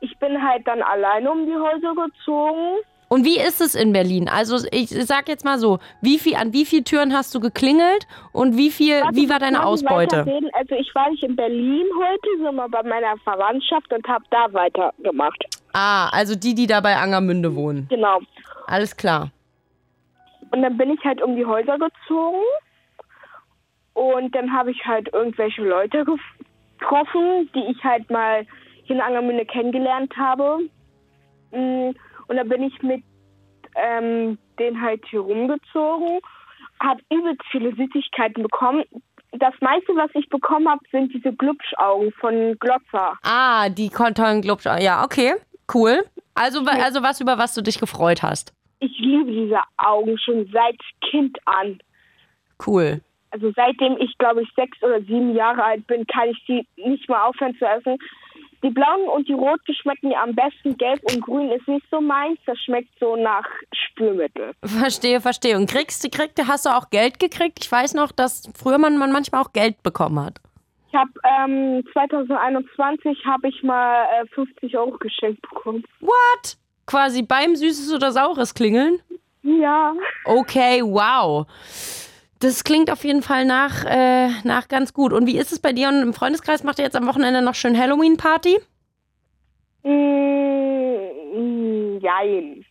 ich 0.00 0.16
bin 0.18 0.40
halt 0.42 0.66
dann 0.66 0.82
alleine 0.82 1.30
um 1.30 1.44
die 1.44 1.56
Häuser 1.56 1.94
gezogen. 1.94 2.78
Und 3.08 3.24
wie 3.24 3.38
ist 3.38 3.60
es 3.60 3.74
in 3.74 3.92
Berlin? 3.92 4.28
Also 4.28 4.66
ich 4.70 4.90
sag 4.90 5.28
jetzt 5.28 5.44
mal 5.44 5.58
so, 5.58 5.78
wie 6.02 6.18
viel, 6.18 6.36
an 6.36 6.52
wie 6.52 6.66
viele 6.66 6.84
Türen 6.84 7.14
hast 7.14 7.34
du 7.34 7.40
geklingelt 7.40 8.06
und 8.32 8.56
wie 8.56 8.70
viel, 8.70 9.02
wie 9.12 9.30
war 9.30 9.38
deine 9.38 9.64
Ausbeute? 9.64 10.26
Also 10.52 10.74
ich 10.74 10.94
war 10.94 11.10
nicht 11.10 11.22
in 11.22 11.34
Berlin 11.34 11.86
heute, 11.98 12.28
sondern 12.42 12.70
bei 12.70 12.82
meiner 12.82 13.16
Verwandtschaft 13.24 13.92
und 13.92 14.06
habe 14.06 14.24
da 14.30 14.52
weitergemacht. 14.52 15.42
Ah, 15.72 16.08
also 16.10 16.34
die, 16.34 16.54
die 16.54 16.66
da 16.66 16.80
bei 16.80 16.96
Angermünde 16.96 17.54
wohnen. 17.54 17.86
Genau. 17.88 18.20
Alles 18.66 18.96
klar. 18.96 19.30
Und 20.50 20.62
dann 20.62 20.76
bin 20.76 20.90
ich 20.90 21.02
halt 21.04 21.22
um 21.22 21.36
die 21.36 21.46
Häuser 21.46 21.78
gezogen. 21.78 22.42
Und 23.94 24.34
dann 24.34 24.52
habe 24.52 24.70
ich 24.70 24.84
halt 24.84 25.12
irgendwelche 25.12 25.62
Leute 25.62 26.04
getroffen, 26.04 27.50
die 27.54 27.64
ich 27.70 27.82
halt 27.82 28.08
mal 28.10 28.46
hier 28.84 28.96
in 28.96 29.02
Angermünde 29.02 29.44
kennengelernt 29.44 30.14
habe. 30.16 30.60
Mm, 31.50 31.90
Und 32.28 32.36
dann 32.36 32.48
bin 32.48 32.62
ich 32.62 32.82
mit 32.82 33.02
ähm, 33.74 34.38
denen 34.58 34.80
halt 34.80 35.02
hier 35.08 35.20
rumgezogen, 35.20 36.20
habe 36.80 37.00
übelst 37.10 37.42
viele 37.50 37.74
Süßigkeiten 37.74 38.42
bekommen. 38.42 38.84
Das 39.32 39.54
meiste, 39.60 39.94
was 39.94 40.10
ich 40.14 40.28
bekommen 40.28 40.68
habe, 40.68 40.80
sind 40.90 41.12
diese 41.12 41.32
Glubschaugen 41.32 42.12
von 42.12 42.56
Glotzer. 42.58 43.18
Ah, 43.22 43.68
die 43.68 43.90
tollen 43.90 44.42
Glubsch. 44.42 44.64
Ja, 44.64 45.04
okay. 45.04 45.34
Cool. 45.72 46.04
Also, 46.34 46.60
also 46.64 47.02
was, 47.02 47.20
über 47.20 47.36
was 47.36 47.54
du 47.54 47.62
dich 47.62 47.78
gefreut 47.78 48.22
hast. 48.22 48.54
Ich 48.80 48.96
liebe 48.98 49.30
diese 49.30 49.60
Augen 49.76 50.16
schon 50.18 50.48
seit 50.52 50.78
Kind 51.10 51.36
an. 51.44 51.78
Cool. 52.64 53.00
also 53.30 53.52
seitdem 53.54 53.96
ich 53.98 54.16
glaube 54.18 54.42
ich 54.42 54.48
sechs 54.54 54.82
oder 54.82 55.00
sieben 55.00 55.34
Jahre 55.34 55.62
alt 55.62 55.86
bin, 55.86 56.06
kann 56.06 56.28
ich 56.28 56.44
die 56.46 56.66
nicht 56.76 57.08
mal 57.08 57.24
aufhören 57.24 57.56
zu 57.58 57.66
essen. 57.66 57.98
Die 58.62 58.70
blauen 58.70 59.08
und 59.14 59.28
die 59.28 59.34
roten 59.34 59.74
schmecken 59.74 60.08
mir 60.08 60.20
am 60.20 60.34
besten. 60.34 60.76
Gelb 60.76 61.00
und 61.12 61.20
grün 61.22 61.50
ist 61.50 61.68
nicht 61.68 61.86
so 61.90 62.00
meins. 62.00 62.38
Das 62.46 62.58
schmeckt 62.58 62.90
so 62.98 63.14
nach 63.16 63.46
Spülmittel. 63.72 64.52
Verstehe, 64.64 65.20
verstehe. 65.20 65.56
Und 65.56 65.70
kriegst 65.70 66.02
du, 66.02 66.10
kriegst, 66.10 66.38
hast 66.46 66.66
du 66.66 66.70
auch 66.70 66.90
Geld 66.90 67.20
gekriegt? 67.20 67.60
Ich 67.62 67.70
weiß 67.70 67.94
noch, 67.94 68.10
dass 68.10 68.50
früher 68.56 68.78
man, 68.78 68.98
man 68.98 69.12
manchmal 69.12 69.42
auch 69.42 69.52
Geld 69.52 69.82
bekommen 69.82 70.18
hat. 70.24 70.40
Ich 70.88 70.94
habe 70.94 71.10
ähm, 71.22 71.84
2021 71.92 73.24
habe 73.26 73.48
ich 73.48 73.62
mal 73.62 74.06
äh, 74.22 74.26
50 74.34 74.76
Euro 74.76 74.96
geschenkt 74.98 75.42
bekommen. 75.42 75.84
What? 76.00 76.56
Quasi 76.86 77.22
beim 77.22 77.54
Süßes 77.54 77.92
oder 77.92 78.10
Saures 78.10 78.54
klingeln? 78.54 78.98
Ja. 79.42 79.94
Okay, 80.24 80.82
wow. 80.82 81.46
Das 82.40 82.62
klingt 82.62 82.90
auf 82.90 83.04
jeden 83.04 83.22
Fall 83.22 83.44
nach, 83.44 83.84
äh, 83.84 84.28
nach 84.44 84.68
ganz 84.68 84.92
gut. 84.92 85.12
Und 85.12 85.26
wie 85.26 85.38
ist 85.38 85.50
es 85.50 85.58
bei 85.58 85.72
dir 85.72 85.88
und 85.88 86.02
im 86.02 86.14
Freundeskreis? 86.14 86.62
Macht 86.62 86.78
ihr 86.78 86.84
jetzt 86.84 86.96
am 86.96 87.08
Wochenende 87.08 87.42
noch 87.42 87.54
schön 87.54 87.76
Halloween-Party? 87.76 88.58
Mm, 89.82 91.98
jein. 92.00 92.64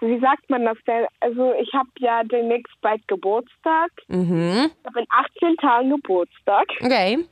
Wie 0.00 0.20
sagt 0.20 0.48
man 0.48 0.64
das 0.64 0.78
denn? 0.86 1.06
Also 1.20 1.52
ich 1.60 1.72
habe 1.72 1.88
ja 1.98 2.22
demnächst 2.22 2.72
bald 2.80 3.06
Geburtstag. 3.08 3.90
Mhm. 4.06 4.70
Ich 4.70 4.86
habe 4.86 5.00
in 5.00 5.06
18 5.08 5.56
Tagen 5.56 5.90
Geburtstag. 5.90 6.66
Okay. 6.80 7.26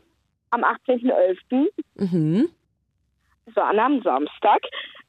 Am 0.50 0.64
18.11. 0.64 1.68
Mhm. 1.94 2.48
so 3.54 3.60
an 3.60 3.78
einem 3.78 4.02
Samstag. 4.02 4.62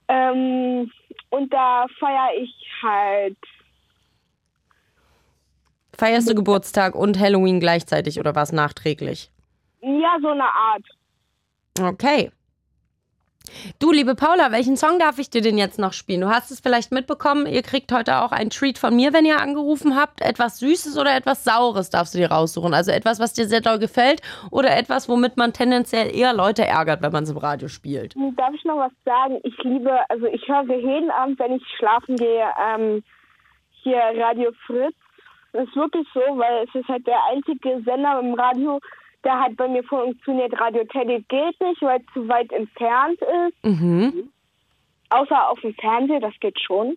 Ähm, 0.08 0.92
und 1.32 1.52
da 1.52 1.88
feiere 2.00 2.30
ich 2.40 2.54
halt, 2.82 3.38
Feierst 5.98 6.30
du 6.30 6.36
Geburtstag 6.36 6.96
und 6.96 7.20
Halloween 7.20 7.60
gleichzeitig 7.60 8.20
oder 8.20 8.36
was 8.36 8.52
nachträglich? 8.52 9.32
ja, 9.82 10.18
so 10.22 10.30
eine 10.30 10.44
Art. 10.44 10.84
Okay. 11.80 12.32
Du, 13.80 13.94
liebe 13.94 14.14
Paula, 14.14 14.52
welchen 14.52 14.76
Song 14.76 15.00
darf 15.00 15.20
ich 15.20 15.30
dir 15.30 15.42
denn 15.42 15.58
jetzt 15.58 15.80
noch 15.80 15.94
spielen? 15.94 16.20
Du 16.20 16.28
hast 16.28 16.52
es 16.52 16.60
vielleicht 16.60 16.92
mitbekommen, 16.92 17.46
ihr 17.46 17.62
kriegt 17.62 17.94
heute 17.94 18.18
auch 18.18 18.34
einen 18.34 18.50
Treat 18.50 18.78
von 18.78 18.94
mir, 18.94 19.14
wenn 19.14 19.24
ihr 19.24 19.40
angerufen 19.40 19.96
habt. 19.96 20.22
Etwas 20.22 20.60
Süßes 20.60 20.98
oder 20.98 21.16
etwas 21.16 21.46
Saures 21.46 21.90
darfst 21.90 22.14
du 22.14 22.18
dir 22.18 22.30
raussuchen. 22.30 22.74
Also 22.74 22.92
etwas, 22.92 23.22
was 23.22 23.34
dir 23.34 23.46
sehr 23.46 23.62
doll 23.62 23.80
gefällt 23.80 24.22
oder 24.52 24.76
etwas, 24.76 25.08
womit 25.08 25.38
man 25.38 25.54
tendenziell 25.54 26.14
eher 26.14 26.34
Leute 26.34 26.66
ärgert, 26.66 27.02
wenn 27.02 27.14
man 27.14 27.24
es 27.24 27.30
im 27.30 27.38
Radio 27.38 27.70
spielt. 27.70 28.16
Darf 28.36 28.54
ich 28.54 28.66
noch 28.66 28.78
was 28.78 28.92
sagen? 29.06 29.40
Ich 29.44 29.58
liebe, 29.64 29.98
also 30.10 30.26
ich 30.26 30.46
höre 30.48 30.64
jeden 30.76 31.10
Abend, 31.12 31.40
wenn 31.40 31.54
ich 31.54 31.64
schlafen 31.78 32.18
gehe, 32.18 32.48
ähm, 32.62 33.02
hier 33.82 34.02
Radio 34.18 34.52
Fritz. 34.66 34.96
Das 35.58 35.68
ist 35.68 35.76
wirklich 35.76 36.08
so, 36.14 36.20
weil 36.20 36.68
es 36.68 36.76
ist 36.76 36.88
halt 36.88 37.08
der 37.08 37.18
einzige 37.32 37.82
Sender 37.82 38.20
im 38.20 38.36
Radio, 38.36 38.80
der 39.24 39.40
halt 39.40 39.58
bei 39.58 39.68
mir 39.68 39.84
funktioniert. 39.84 40.54
Radio 40.62 40.84
Teddy 40.84 41.26
geht 41.28 41.60
nicht, 41.60 41.82
weil 41.82 42.00
es 42.00 42.14
zu 42.14 42.28
weit 42.28 42.52
entfernt 42.52 43.20
ist. 43.20 43.66
Mhm. 43.66 44.30
Außer 45.10 45.50
auf 45.50 45.60
dem 45.62 45.74
Fernseher, 45.74 46.20
das 46.20 46.36
geht 46.42 46.62
schon. 46.62 46.96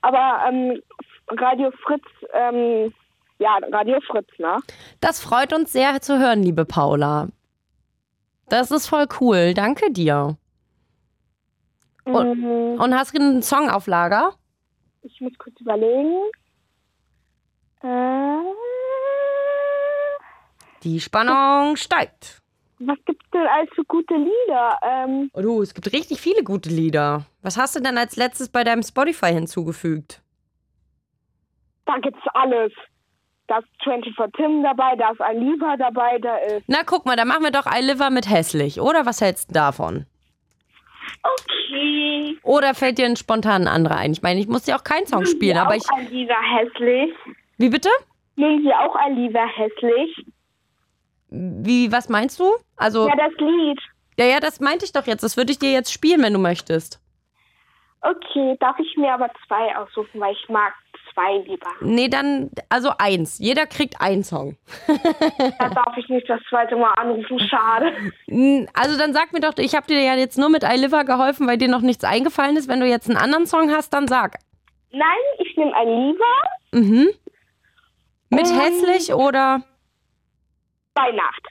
Aber 0.00 0.42
ähm, 0.48 0.82
Radio 1.28 1.70
Fritz, 1.84 2.02
ähm, 2.32 2.92
ja, 3.38 3.56
Radio 3.70 4.00
Fritz, 4.00 4.26
ne? 4.38 4.56
Das 5.00 5.20
freut 5.20 5.52
uns 5.52 5.70
sehr 5.70 6.00
zu 6.00 6.18
hören, 6.18 6.42
liebe 6.42 6.64
Paula. 6.64 7.28
Das 8.48 8.72
ist 8.72 8.88
voll 8.88 9.06
cool. 9.20 9.54
Danke 9.54 9.92
dir. 9.92 10.36
Und, 12.02 12.78
und 12.80 12.94
hast 12.98 13.16
du 13.16 13.22
einen 13.22 13.42
Song 13.42 13.70
auf 13.70 13.86
Lager? 13.86 14.32
Ich 15.02 15.20
muss 15.20 15.38
kurz 15.38 15.54
überlegen. 15.60 16.18
Die 20.82 21.00
Spannung 21.00 21.76
steigt. 21.76 22.40
was 22.78 22.98
gibt's 23.04 23.28
denn 23.32 23.46
als 23.46 23.68
so 23.76 23.82
gute 23.84 24.14
Lieder? 24.14 24.78
Ähm, 24.82 25.30
Oh 25.34 25.42
du, 25.42 25.62
es 25.62 25.74
gibt 25.74 25.92
richtig 25.92 26.20
viele 26.20 26.42
gute 26.42 26.70
Lieder. 26.70 27.26
Was 27.42 27.56
hast 27.58 27.76
du 27.76 27.80
denn 27.80 27.98
als 27.98 28.16
letztes 28.16 28.48
bei 28.48 28.64
deinem 28.64 28.82
Spotify 28.82 29.32
hinzugefügt? 29.32 30.22
da 31.86 31.96
gibt's 31.98 32.22
alles. 32.34 32.72
Da 33.48 33.58
ist 33.58 33.66
24 33.82 34.14
Tim 34.36 34.62
dabei, 34.62 34.94
da 34.96 35.10
ist 35.10 35.20
Lieber 35.34 35.74
dabei, 35.76 36.18
da 36.18 36.36
ist. 36.36 36.62
Na, 36.68 36.84
guck 36.86 37.04
mal, 37.04 37.16
da 37.16 37.24
machen 37.24 37.42
wir 37.42 37.50
doch 37.50 37.66
I 37.66 37.80
Liver 37.84 38.10
mit 38.10 38.30
hässlich, 38.30 38.80
oder? 38.80 39.06
Was 39.06 39.20
hältst 39.20 39.50
du 39.50 39.54
davon? 39.54 40.06
Okay. 41.24 42.38
Oder 42.44 42.74
fällt 42.74 42.98
dir 42.98 43.06
ein 43.06 43.16
spontan 43.16 43.66
anderer 43.66 43.96
ein? 43.96 44.12
Ich 44.12 44.22
meine, 44.22 44.38
ich 44.38 44.46
muss 44.46 44.62
dir 44.62 44.76
auch 44.76 44.84
keinen 44.84 45.06
Song 45.06 45.24
spielen, 45.26 45.56
aber 45.56 45.74
ich. 45.74 45.82
Lieber 46.10 46.34
hässlich. 46.40 47.12
Wie 47.60 47.68
bitte? 47.68 47.90
Nehmen 48.36 48.62
Sie 48.64 48.72
auch 48.72 48.96
ein 48.96 49.16
Lieber 49.16 49.44
hässlich? 49.46 50.24
Wie, 51.28 51.92
was 51.92 52.08
meinst 52.08 52.40
du? 52.40 52.50
Also, 52.78 53.06
Ja, 53.06 53.14
das 53.16 53.34
Lied. 53.38 53.78
ja, 54.18 54.24
ja, 54.24 54.40
das 54.40 54.60
meinte 54.60 54.86
ich 54.86 54.92
doch 54.92 55.06
jetzt. 55.06 55.22
Das 55.22 55.36
würde 55.36 55.52
ich 55.52 55.58
dir 55.58 55.70
jetzt 55.70 55.92
spielen, 55.92 56.22
wenn 56.22 56.32
du 56.32 56.38
möchtest. 56.38 57.00
Okay, 58.00 58.56
darf 58.60 58.78
ich 58.78 58.96
mir 58.96 59.12
aber 59.12 59.30
zwei 59.46 59.76
aussuchen, 59.76 60.18
weil 60.20 60.32
ich 60.32 60.48
mag 60.48 60.72
zwei 61.12 61.36
lieber. 61.46 61.68
Nee, 61.82 62.08
dann, 62.08 62.50
also 62.70 62.92
eins. 62.98 63.38
Jeder 63.38 63.66
kriegt 63.66 64.00
einen 64.00 64.24
Song. 64.24 64.56
Da 65.58 65.68
darf 65.68 65.94
ich 65.98 66.08
nicht 66.08 66.28
das 66.30 66.40
zweite 66.48 66.76
Mal 66.76 66.92
anrufen, 66.94 67.38
schade. 67.40 67.92
Also 68.72 68.96
dann 68.98 69.12
sag 69.12 69.34
mir 69.34 69.40
doch, 69.40 69.52
ich 69.58 69.74
habe 69.74 69.86
dir 69.86 70.00
ja 70.02 70.14
jetzt 70.14 70.38
nur 70.38 70.48
mit 70.48 70.62
I 70.64 70.76
Liver 70.78 71.04
geholfen, 71.04 71.46
weil 71.46 71.58
dir 71.58 71.68
noch 71.68 71.82
nichts 71.82 72.04
eingefallen 72.04 72.56
ist. 72.56 72.68
Wenn 72.68 72.80
du 72.80 72.86
jetzt 72.86 73.08
einen 73.10 73.18
anderen 73.18 73.44
Song 73.46 73.70
hast, 73.70 73.92
dann 73.92 74.08
sag. 74.08 74.38
Nein, 74.92 75.02
ich 75.38 75.54
nehme 75.58 75.74
ein 75.76 75.88
Lieber 75.88 76.24
Mhm. 76.72 77.08
Mit 78.30 78.46
Ähm. 78.48 78.58
hässlich 78.60 79.12
oder 79.12 79.62
bei 80.94 81.10
Nacht. 81.12 81.46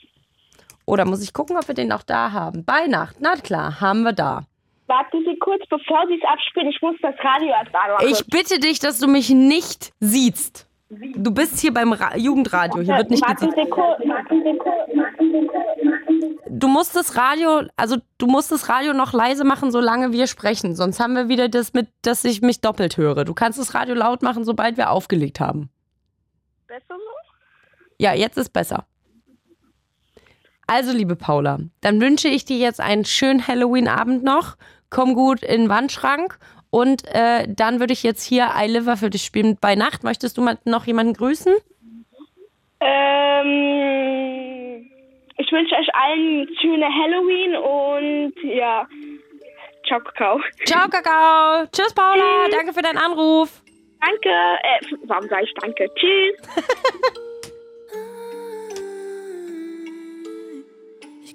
oder 0.85 1.05
muss 1.05 1.21
ich 1.21 1.33
gucken, 1.33 1.57
ob 1.57 1.67
wir 1.67 1.75
den 1.75 1.91
auch 1.91 2.03
da 2.03 2.31
haben? 2.31 2.65
Bei 2.65 2.87
Nacht, 2.87 3.17
na 3.19 3.35
klar, 3.35 3.79
haben 3.81 4.03
wir 4.03 4.13
da. 4.13 4.43
Warten 4.87 5.23
Sie 5.23 5.37
kurz, 5.37 5.61
bevor 5.69 6.07
Sie 6.07 6.15
es 6.15 6.27
abspielen. 6.27 6.69
Ich 6.69 6.81
muss 6.81 6.95
das 7.01 7.13
Radio 7.23 7.49
erst 7.49 7.75
anmachen. 7.75 8.07
Ich 8.09 8.25
bitte 8.25 8.59
dich, 8.59 8.79
dass 8.79 8.97
du 8.97 9.07
mich 9.07 9.29
nicht 9.29 9.91
siehst. 9.99 10.65
Du 10.89 11.31
bist 11.31 11.59
hier 11.59 11.71
beim 11.71 11.93
Ra 11.93 12.17
Jugendradio, 12.17 12.81
hier 12.81 12.97
wird 12.97 13.11
nicht 13.11 13.21
Warten. 13.21 13.51
Sie 13.51 13.69
kurz, 13.69 13.99
warten 14.07 14.41
Sie 14.43 14.57
kurz, 14.57 14.97
warten 14.97 15.31
Sie 15.31 15.47
kurz. 15.47 16.49
Du 16.51 16.67
musst 16.67 16.95
das 16.95 17.15
Radio, 17.15 17.61
also 17.77 17.97
du 18.17 18.25
musst 18.25 18.51
das 18.51 18.67
Radio 18.69 18.93
noch 18.93 19.13
leise 19.13 19.43
machen, 19.43 19.69
solange 19.71 20.11
wir 20.11 20.25
sprechen. 20.25 20.75
Sonst 20.75 20.99
haben 20.99 21.13
wir 21.15 21.29
wieder 21.29 21.47
das 21.47 21.73
mit, 21.73 21.89
dass 22.01 22.25
ich 22.25 22.41
mich 22.41 22.59
doppelt 22.61 22.97
höre. 22.97 23.23
Du 23.23 23.35
kannst 23.35 23.59
das 23.59 23.75
Radio 23.75 23.93
laut 23.93 24.23
machen, 24.23 24.43
sobald 24.43 24.77
wir 24.77 24.89
aufgelegt 24.89 25.39
haben. 25.39 25.69
Besser 26.69 26.95
so? 26.97 27.11
Ja, 27.97 28.13
jetzt 28.13 28.37
ist 28.37 28.53
besser. 28.53 28.85
Also, 30.67 30.95
liebe 30.95 31.15
Paula, 31.15 31.57
dann 31.81 31.99
wünsche 31.99 32.27
ich 32.27 32.45
dir 32.45 32.57
jetzt 32.57 32.79
einen 32.79 33.05
schönen 33.05 33.47
Halloween-Abend 33.47 34.23
noch. 34.23 34.55
Komm 34.91 35.15
gut 35.15 35.41
in 35.41 35.61
den 35.61 35.69
Wandschrank. 35.69 36.37
Und 36.69 37.07
äh, 37.07 37.47
dann 37.49 37.79
würde 37.79 37.93
ich 37.93 38.03
jetzt 38.03 38.23
hier 38.23 38.51
I 38.55 38.67
Liver 38.67 38.97
für 38.97 39.09
dich 39.09 39.23
spielen 39.23 39.57
bei 39.59 39.73
Nacht. 39.73 40.03
Möchtest 40.03 40.37
du 40.37 40.43
mal 40.43 40.59
noch 40.63 40.85
jemanden 40.85 41.13
grüßen? 41.13 41.55
Ähm, 42.81 43.49
ich 45.37 45.51
wünsche 45.51 45.73
euch 45.73 45.89
allen 45.95 46.47
schöne 46.61 46.85
Halloween 46.85 47.55
und 47.55 48.33
ja, 48.43 48.87
ciao, 49.87 49.99
Kakao. 50.01 50.39
Ciao, 50.65 50.87
Kakao. 50.87 51.65
Tschüss, 51.71 51.95
Paula. 51.95 52.45
Tschüss. 52.45 52.55
Danke 52.55 52.73
für 52.73 52.83
deinen 52.83 52.99
Anruf. 52.99 53.63
Danke. 54.01 54.29
Äh, 54.29 54.95
warum 55.07 55.27
sage 55.27 55.43
ich 55.43 55.53
danke? 55.55 55.89
Tschüss. 55.95 56.37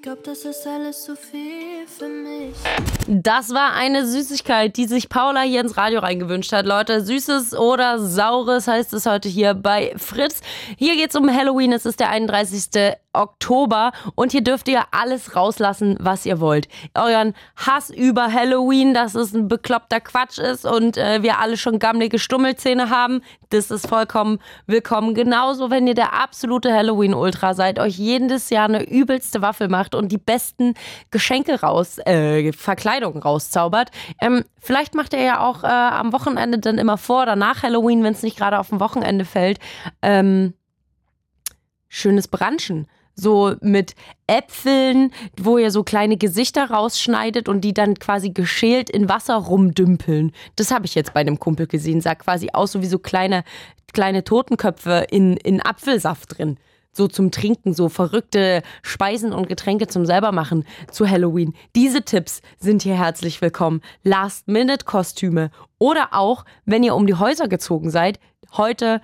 Ich 0.04 0.06
glaube, 0.06 0.22
das 0.22 0.44
ist 0.44 0.66
alles 0.66 1.02
zu 1.04 1.16
viel 1.16 1.86
für 1.86 2.06
mich. 2.06 2.54
Das 3.08 3.54
war 3.54 3.72
eine 3.72 4.06
Süßigkeit, 4.06 4.76
die 4.76 4.84
sich 4.84 5.08
Paula 5.08 5.40
hier 5.40 5.62
ins 5.62 5.78
Radio 5.78 6.00
reingewünscht 6.00 6.52
hat. 6.52 6.66
Leute, 6.66 7.00
Süßes 7.00 7.56
oder 7.56 7.98
Saures 7.98 8.68
heißt 8.68 8.92
es 8.92 9.06
heute 9.06 9.30
hier 9.30 9.54
bei 9.54 9.94
Fritz. 9.96 10.42
Hier 10.76 10.96
geht's 10.96 11.16
um 11.16 11.34
Halloween. 11.34 11.72
Es 11.72 11.86
ist 11.86 12.00
der 12.00 12.10
31. 12.10 12.96
Oktober 13.14 13.92
und 14.14 14.32
hier 14.32 14.42
dürft 14.42 14.68
ihr 14.68 14.82
alles 14.90 15.36
rauslassen, 15.36 15.96
was 16.00 16.26
ihr 16.26 16.40
wollt. 16.40 16.68
Euren 16.94 17.34
Hass 17.56 17.90
über 17.90 18.32
Halloween, 18.32 18.92
dass 18.92 19.14
es 19.14 19.32
ein 19.32 19.48
bekloppter 19.48 20.00
Quatsch 20.00 20.38
ist 20.38 20.66
und 20.66 20.96
äh, 20.96 21.22
wir 21.22 21.38
alle 21.38 21.56
schon 21.56 21.78
gammelige 21.78 22.18
Stummelzähne 22.18 22.90
haben, 22.90 23.22
das 23.50 23.70
ist 23.70 23.86
vollkommen 23.86 24.40
willkommen. 24.66 25.14
Genauso, 25.14 25.70
wenn 25.70 25.86
ihr 25.86 25.94
der 25.94 26.12
absolute 26.12 26.72
Halloween-Ultra 26.72 27.54
seid, 27.54 27.78
euch 27.78 27.96
jedes 27.96 28.50
Jahr 28.50 28.64
eine 28.64 28.88
übelste 28.88 29.42
Waffel 29.42 29.68
macht 29.68 29.93
und 29.94 30.12
die 30.12 30.18
besten 30.18 30.74
Geschenke 31.10 31.60
raus, 31.60 31.98
äh, 32.06 32.52
Verkleidungen 32.52 33.22
rauszaubert. 33.22 33.90
Ähm, 34.20 34.44
vielleicht 34.60 34.94
macht 34.94 35.12
ihr 35.12 35.22
ja 35.22 35.40
auch 35.40 35.64
äh, 35.64 35.66
am 35.66 36.12
Wochenende 36.12 36.58
dann 36.58 36.78
immer 36.78 36.98
vor 36.98 37.22
oder 37.22 37.36
nach 37.36 37.62
Halloween, 37.62 38.02
wenn 38.02 38.12
es 38.12 38.22
nicht 38.22 38.36
gerade 38.36 38.58
auf 38.58 38.72
ein 38.72 38.80
Wochenende 38.80 39.24
fällt, 39.24 39.58
ähm, 40.02 40.54
schönes 41.88 42.28
Branchen. 42.28 42.86
So 43.16 43.54
mit 43.60 43.94
Äpfeln, 44.26 45.12
wo 45.40 45.56
ihr 45.56 45.70
so 45.70 45.84
kleine 45.84 46.16
Gesichter 46.16 46.70
rausschneidet 46.70 47.48
und 47.48 47.60
die 47.60 47.72
dann 47.72 47.94
quasi 47.94 48.30
geschält 48.30 48.90
in 48.90 49.08
Wasser 49.08 49.36
rumdümpeln. 49.36 50.32
Das 50.56 50.72
habe 50.72 50.86
ich 50.86 50.96
jetzt 50.96 51.14
bei 51.14 51.20
einem 51.20 51.38
Kumpel 51.38 51.68
gesehen. 51.68 52.00
Sah 52.00 52.16
quasi 52.16 52.50
aus 52.52 52.72
so 52.72 52.82
wie 52.82 52.86
so 52.86 52.98
kleine, 52.98 53.44
kleine 53.92 54.24
Totenköpfe 54.24 55.06
in, 55.10 55.36
in 55.36 55.60
Apfelsaft 55.60 56.38
drin. 56.38 56.58
So 56.96 57.08
zum 57.08 57.32
Trinken, 57.32 57.74
so 57.74 57.88
verrückte 57.88 58.62
Speisen 58.82 59.32
und 59.32 59.48
Getränke 59.48 59.88
zum 59.88 60.06
selbermachen 60.06 60.64
zu 60.92 61.08
Halloween. 61.10 61.52
Diese 61.74 62.02
Tipps 62.02 62.40
sind 62.56 62.82
hier 62.82 62.96
herzlich 62.96 63.42
willkommen. 63.42 63.80
Last-Minute-Kostüme. 64.04 65.50
Oder 65.78 66.10
auch, 66.12 66.44
wenn 66.64 66.84
ihr 66.84 66.94
um 66.94 67.08
die 67.08 67.16
Häuser 67.16 67.48
gezogen 67.48 67.90
seid, 67.90 68.20
heute 68.56 69.00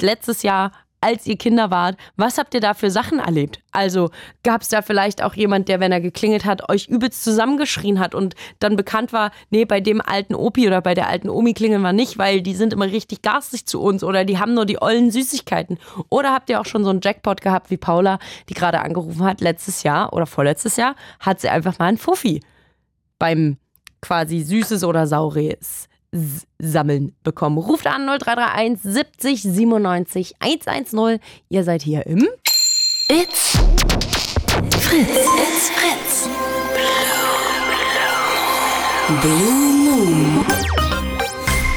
letztes 0.00 0.44
Jahr, 0.44 0.70
als 1.00 1.26
ihr 1.26 1.36
Kinder 1.36 1.70
wart, 1.70 1.96
was 2.16 2.38
habt 2.38 2.54
ihr 2.54 2.60
da 2.60 2.74
für 2.74 2.90
Sachen 2.90 3.18
erlebt? 3.18 3.60
Also 3.72 4.10
gab 4.42 4.62
es 4.62 4.68
da 4.68 4.82
vielleicht 4.82 5.22
auch 5.22 5.34
jemand, 5.34 5.68
der, 5.68 5.80
wenn 5.80 5.92
er 5.92 6.00
geklingelt 6.00 6.44
hat, 6.44 6.68
euch 6.68 6.88
übelst 6.88 7.24
zusammengeschrien 7.24 7.98
hat 7.98 8.14
und 8.14 8.34
dann 8.58 8.76
bekannt 8.76 9.12
war, 9.12 9.30
nee, 9.50 9.64
bei 9.64 9.80
dem 9.80 10.00
alten 10.00 10.34
Opi 10.34 10.66
oder 10.66 10.80
bei 10.80 10.94
der 10.94 11.08
alten 11.08 11.30
Omi 11.30 11.54
klingeln 11.54 11.82
wir 11.82 11.92
nicht, 11.92 12.18
weil 12.18 12.42
die 12.42 12.54
sind 12.54 12.72
immer 12.72 12.86
richtig 12.86 13.22
garstig 13.22 13.66
zu 13.66 13.80
uns 13.80 14.04
oder 14.04 14.24
die 14.24 14.38
haben 14.38 14.54
nur 14.54 14.66
die 14.66 14.80
ollen 14.82 15.10
Süßigkeiten. 15.10 15.78
Oder 16.08 16.32
habt 16.32 16.50
ihr 16.50 16.60
auch 16.60 16.66
schon 16.66 16.84
so 16.84 16.90
einen 16.90 17.00
Jackpot 17.02 17.40
gehabt 17.40 17.70
wie 17.70 17.76
Paula, 17.76 18.18
die 18.48 18.54
gerade 18.54 18.80
angerufen 18.80 19.24
hat, 19.24 19.40
letztes 19.40 19.82
Jahr 19.82 20.12
oder 20.12 20.26
vorletztes 20.26 20.76
Jahr, 20.76 20.94
hat 21.20 21.40
sie 21.40 21.48
einfach 21.48 21.78
mal 21.78 21.86
einen 21.86 21.98
Fuffi 21.98 22.42
beim 23.18 23.58
quasi 24.00 24.40
Süßes 24.40 24.84
oder 24.84 25.06
Saures 25.06 25.89
sammeln 26.58 27.14
bekommen. 27.22 27.58
Ruft 27.58 27.86
an 27.86 28.06
0331 28.06 28.78
70 28.82 29.42
97 29.42 30.34
110. 30.40 31.20
Ihr 31.48 31.64
seid 31.64 31.82
hier 31.82 32.06
im 32.06 32.28
It's 33.08 33.58
Fritz. 34.80 35.08
It's 35.08 35.70
Fritz. 35.70 36.28
Blue 39.22 39.74
Moon. 39.84 40.44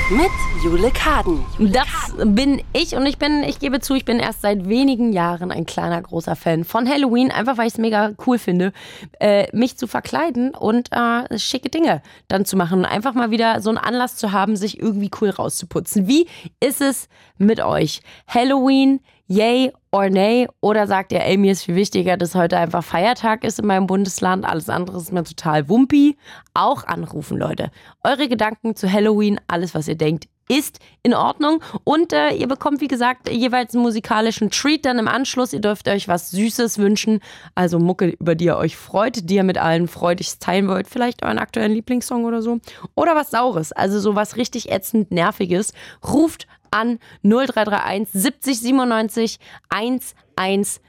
Mit 0.10 0.53
Jule 0.64 0.92
Kaden. 0.92 1.44
Das 1.60 2.16
bin 2.24 2.62
ich 2.72 2.96
und 2.96 3.06
ich 3.06 3.18
bin, 3.18 3.44
ich 3.44 3.60
gebe 3.60 3.82
zu, 3.82 3.96
ich 3.96 4.06
bin 4.06 4.20
erst 4.20 4.44
seit 4.44 4.70
wenigen 4.70 5.12
Jahren 5.12 5.52
ein 5.52 5.66
kleiner, 5.66 6.02
großer 6.02 6.38
Fan 6.38 6.64
von 6.64 6.88
Halloween, 6.88 7.32
einfach 7.32 7.58
weil 7.58 7.68
ich 7.68 7.74
es 7.74 7.80
mega 7.80 8.14
cool 8.26 8.40
finde, 8.40 8.72
äh, 9.20 9.46
mich 9.52 9.78
zu 9.78 9.88
verkleiden 9.88 10.52
und 10.52 10.90
äh, 10.94 11.38
schicke 11.38 11.70
Dinge 11.70 12.02
dann 12.30 12.46
zu 12.46 12.56
machen 12.56 12.80
und 12.80 12.86
einfach 12.86 13.14
mal 13.14 13.30
wieder 13.30 13.60
so 13.60 13.72
einen 13.72 13.78
Anlass 13.78 14.16
zu 14.16 14.32
haben, 14.32 14.56
sich 14.56 14.80
irgendwie 14.80 15.12
cool 15.20 15.32
rauszuputzen. 15.32 16.08
Wie 16.08 16.28
ist 16.62 16.80
es 16.80 17.10
mit 17.38 17.60
euch? 17.60 18.02
Halloween, 18.28 19.02
yay 19.28 19.74
or 19.92 20.10
nay? 20.10 20.48
Oder 20.62 20.88
sagt 20.88 21.12
ihr, 21.12 21.26
ey, 21.26 21.36
mir 21.36 21.52
ist 21.52 21.64
viel 21.64 21.76
wichtiger, 21.76 22.16
dass 22.16 22.36
heute 22.36 22.58
einfach 22.58 22.86
Feiertag 22.86 23.44
ist 23.44 23.60
in 23.60 23.68
meinem 23.68 23.88
Bundesland, 23.88 24.46
alles 24.46 24.70
andere 24.70 24.96
ist 24.98 25.12
mir 25.12 25.26
total 25.26 25.68
wumpi? 25.68 26.18
Auch 26.54 26.86
anrufen, 26.86 27.38
Leute. 27.38 27.70
Eure 28.02 28.30
Gedanken 28.30 28.78
zu 28.78 28.90
Halloween, 28.90 29.42
alles, 29.48 29.76
was 29.76 29.90
ihr 29.90 29.96
denkt, 29.96 30.28
ist 30.50 30.80
in 31.04 31.14
Ordnung. 31.14 31.62
Und 31.84 32.14
äh, 32.14 32.32
ihr 32.32 32.48
bekommt, 32.48 32.82
wie 32.82 32.88
gesagt, 32.88 33.30
jeweils 33.30 33.74
einen 33.74 33.84
musikalischen 33.84 34.50
Treat 34.52 34.86
dann 34.86 35.00
im 35.00 35.08
Anschluss. 35.08 35.54
Ihr 35.54 35.62
dürft 35.62 35.88
euch 35.88 36.08
was 36.08 36.32
Süßes 36.32 36.78
wünschen. 36.78 37.22
Also 37.56 37.80
Mucke, 37.80 38.08
über 38.20 38.36
die 38.36 38.46
ihr 38.46 38.58
euch 38.58 38.78
freut, 38.78 39.30
die 39.30 39.36
ihr 39.36 39.44
mit 39.44 39.58
allen 39.58 39.88
freudigst 39.88 40.42
teilen 40.42 40.68
wollt. 40.68 40.88
Vielleicht 40.88 41.24
euren 41.24 41.40
aktuellen 41.40 41.74
Lieblingssong 41.74 42.26
oder 42.26 42.42
so. 42.42 42.60
Oder 42.96 43.16
was 43.16 43.32
Saures, 43.32 43.72
also 43.72 44.00
so 44.00 44.16
was 44.16 44.36
richtig 44.36 44.72
ätzend 44.72 45.12
Nerviges. 45.12 45.74
Ruft 46.06 46.48
an 46.72 47.00
0331 47.24 48.10
70 48.12 48.60
97 48.60 49.40
110. 49.70 50.80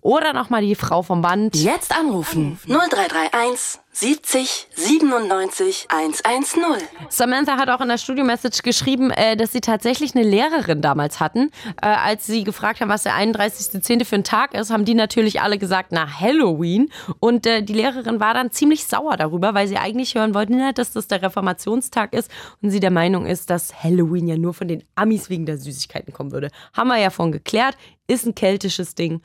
Oder 0.00 0.32
nochmal 0.32 0.62
die 0.62 0.74
Frau 0.74 1.02
vom 1.02 1.20
Band. 1.20 1.54
Jetzt 1.56 1.96
anrufen. 1.96 2.58
0331 2.66 3.80
70 3.96 4.66
97 4.74 5.86
110. 5.88 6.64
Samantha 7.10 7.56
hat 7.56 7.68
auch 7.68 7.80
in 7.80 7.86
der 7.86 7.96
Studio-Message 7.96 8.62
geschrieben, 8.62 9.12
äh, 9.12 9.36
dass 9.36 9.52
sie 9.52 9.60
tatsächlich 9.60 10.16
eine 10.16 10.24
Lehrerin 10.24 10.82
damals 10.82 11.20
hatten. 11.20 11.52
Äh, 11.80 11.86
als 11.86 12.26
sie 12.26 12.42
gefragt 12.42 12.80
haben, 12.80 12.88
was 12.88 13.04
der 13.04 13.12
31.10. 13.12 14.04
für 14.04 14.16
ein 14.16 14.24
Tag 14.24 14.52
ist, 14.54 14.72
haben 14.72 14.84
die 14.84 14.94
natürlich 14.94 15.42
alle 15.42 15.58
gesagt, 15.58 15.92
na, 15.92 16.08
Halloween. 16.18 16.90
Und 17.20 17.46
äh, 17.46 17.62
die 17.62 17.72
Lehrerin 17.72 18.18
war 18.18 18.34
dann 18.34 18.50
ziemlich 18.50 18.84
sauer 18.84 19.16
darüber, 19.16 19.54
weil 19.54 19.68
sie 19.68 19.76
eigentlich 19.76 20.16
hören 20.16 20.34
wollten, 20.34 20.74
dass 20.74 20.90
das 20.90 21.06
der 21.06 21.22
Reformationstag 21.22 22.14
ist. 22.14 22.28
Und 22.62 22.70
sie 22.70 22.80
der 22.80 22.90
Meinung 22.90 23.26
ist, 23.26 23.48
dass 23.48 23.84
Halloween 23.84 24.26
ja 24.26 24.36
nur 24.36 24.54
von 24.54 24.66
den 24.66 24.82
Amis 24.96 25.30
wegen 25.30 25.46
der 25.46 25.56
Süßigkeiten 25.56 26.12
kommen 26.12 26.32
würde. 26.32 26.50
Haben 26.72 26.88
wir 26.88 26.98
ja 26.98 27.10
von 27.10 27.30
geklärt, 27.30 27.76
ist 28.08 28.26
ein 28.26 28.34
keltisches 28.34 28.96
Ding, 28.96 29.22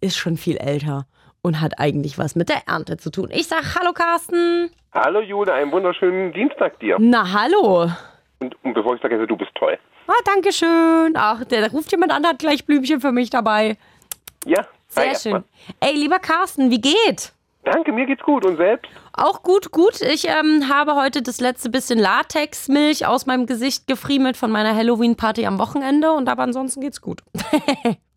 ist 0.00 0.16
schon 0.16 0.36
viel 0.36 0.56
älter 0.56 1.06
und 1.42 1.60
hat 1.60 1.78
eigentlich 1.78 2.18
was 2.18 2.34
mit 2.34 2.48
der 2.48 2.62
Ernte 2.66 2.96
zu 2.96 3.10
tun. 3.10 3.28
Ich 3.32 3.46
sag 3.48 3.74
Hallo 3.78 3.92
Carsten. 3.92 4.70
Hallo 4.92 5.20
Jule, 5.20 5.52
einen 5.52 5.70
wunderschönen 5.72 6.32
Dienstag 6.32 6.78
dir. 6.80 6.96
Na 6.98 7.32
hallo. 7.32 7.90
Und, 8.40 8.56
und 8.64 8.74
bevor 8.74 8.94
ich 8.94 9.00
vergesse, 9.00 9.26
du 9.26 9.36
bist 9.36 9.50
toll. 9.54 9.78
Ah, 10.06 10.12
danke 10.24 10.52
schön. 10.52 11.12
Ach, 11.16 11.44
der, 11.44 11.60
der 11.60 11.70
ruft 11.70 11.90
jemand 11.90 12.12
an, 12.12 12.26
hat 12.26 12.38
gleich 12.38 12.64
Blümchen 12.64 13.00
für 13.00 13.12
mich 13.12 13.30
dabei. 13.30 13.76
Ja, 14.46 14.66
Sehr 14.88 15.14
schön. 15.14 15.44
Ey, 15.80 15.94
lieber 15.94 16.18
Carsten, 16.18 16.70
wie 16.70 16.80
geht? 16.80 17.32
Danke, 17.64 17.92
mir 17.92 18.06
geht's 18.06 18.22
gut. 18.22 18.46
Und 18.46 18.56
selbst? 18.56 18.90
Auch 19.12 19.42
gut, 19.42 19.70
gut. 19.70 20.00
Ich 20.00 20.26
ähm, 20.26 20.68
habe 20.70 20.94
heute 20.94 21.22
das 21.22 21.40
letzte 21.40 21.68
bisschen 21.68 21.98
Latexmilch 21.98 23.06
aus 23.06 23.26
meinem 23.26 23.44
Gesicht 23.44 23.86
gefriemelt 23.86 24.38
von 24.38 24.50
meiner 24.50 24.74
Halloween-Party 24.74 25.44
am 25.44 25.58
Wochenende 25.58 26.12
und 26.12 26.28
aber 26.28 26.44
ansonsten 26.44 26.80
geht's 26.80 27.02
gut. 27.02 27.22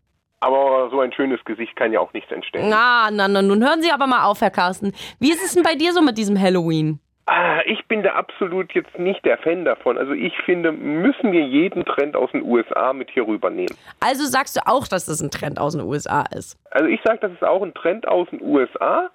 Aber 0.42 0.90
so 0.90 0.98
ein 0.98 1.12
schönes 1.12 1.38
Gesicht 1.44 1.76
kann 1.76 1.92
ja 1.92 2.00
auch 2.00 2.12
nichts 2.14 2.32
entstehen. 2.32 2.68
Na, 2.68 3.10
na, 3.12 3.28
na, 3.28 3.42
nun 3.42 3.62
hören 3.62 3.80
Sie 3.80 3.92
aber 3.92 4.08
mal 4.08 4.24
auf, 4.24 4.40
Herr 4.40 4.50
Carsten. 4.50 4.92
Wie 5.20 5.30
ist 5.30 5.44
es 5.44 5.54
denn 5.54 5.62
bei 5.62 5.76
dir 5.76 5.92
so 5.92 6.02
mit 6.02 6.18
diesem 6.18 6.38
Halloween? 6.38 6.98
Ah, 7.26 7.60
ich 7.64 7.86
bin 7.86 8.02
da 8.02 8.14
absolut 8.14 8.72
jetzt 8.72 8.98
nicht 8.98 9.24
der 9.24 9.38
Fan 9.38 9.64
davon. 9.64 9.96
Also 9.96 10.10
ich 10.12 10.36
finde, 10.44 10.72
müssen 10.72 11.30
wir 11.30 11.42
jeden 11.46 11.84
Trend 11.84 12.16
aus 12.16 12.28
den 12.32 12.42
USA 12.42 12.92
mit 12.92 13.08
hier 13.12 13.24
rübernehmen. 13.24 13.72
Also 14.00 14.24
sagst 14.24 14.56
du 14.56 14.60
auch, 14.66 14.88
dass 14.88 15.06
das 15.06 15.20
ein 15.20 15.30
Trend 15.30 15.60
aus 15.60 15.74
den 15.74 15.82
USA 15.82 16.24
ist? 16.34 16.58
Also 16.72 16.88
ich 16.88 17.00
sage, 17.04 17.20
das 17.20 17.30
ist 17.30 17.44
auch 17.44 17.62
ein 17.62 17.72
Trend 17.74 18.08
aus 18.08 18.28
den 18.30 18.42
USA. 18.42 19.10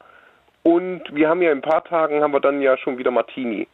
Und 0.64 1.02
wir 1.12 1.28
haben 1.28 1.42
ja 1.42 1.52
in 1.52 1.58
ein 1.58 1.62
paar 1.62 1.84
Tagen 1.84 2.22
haben 2.22 2.32
wir 2.32 2.40
dann 2.40 2.62
ja 2.62 2.78
schon 2.78 2.98
wieder 2.98 3.12
Martini. 3.12 3.68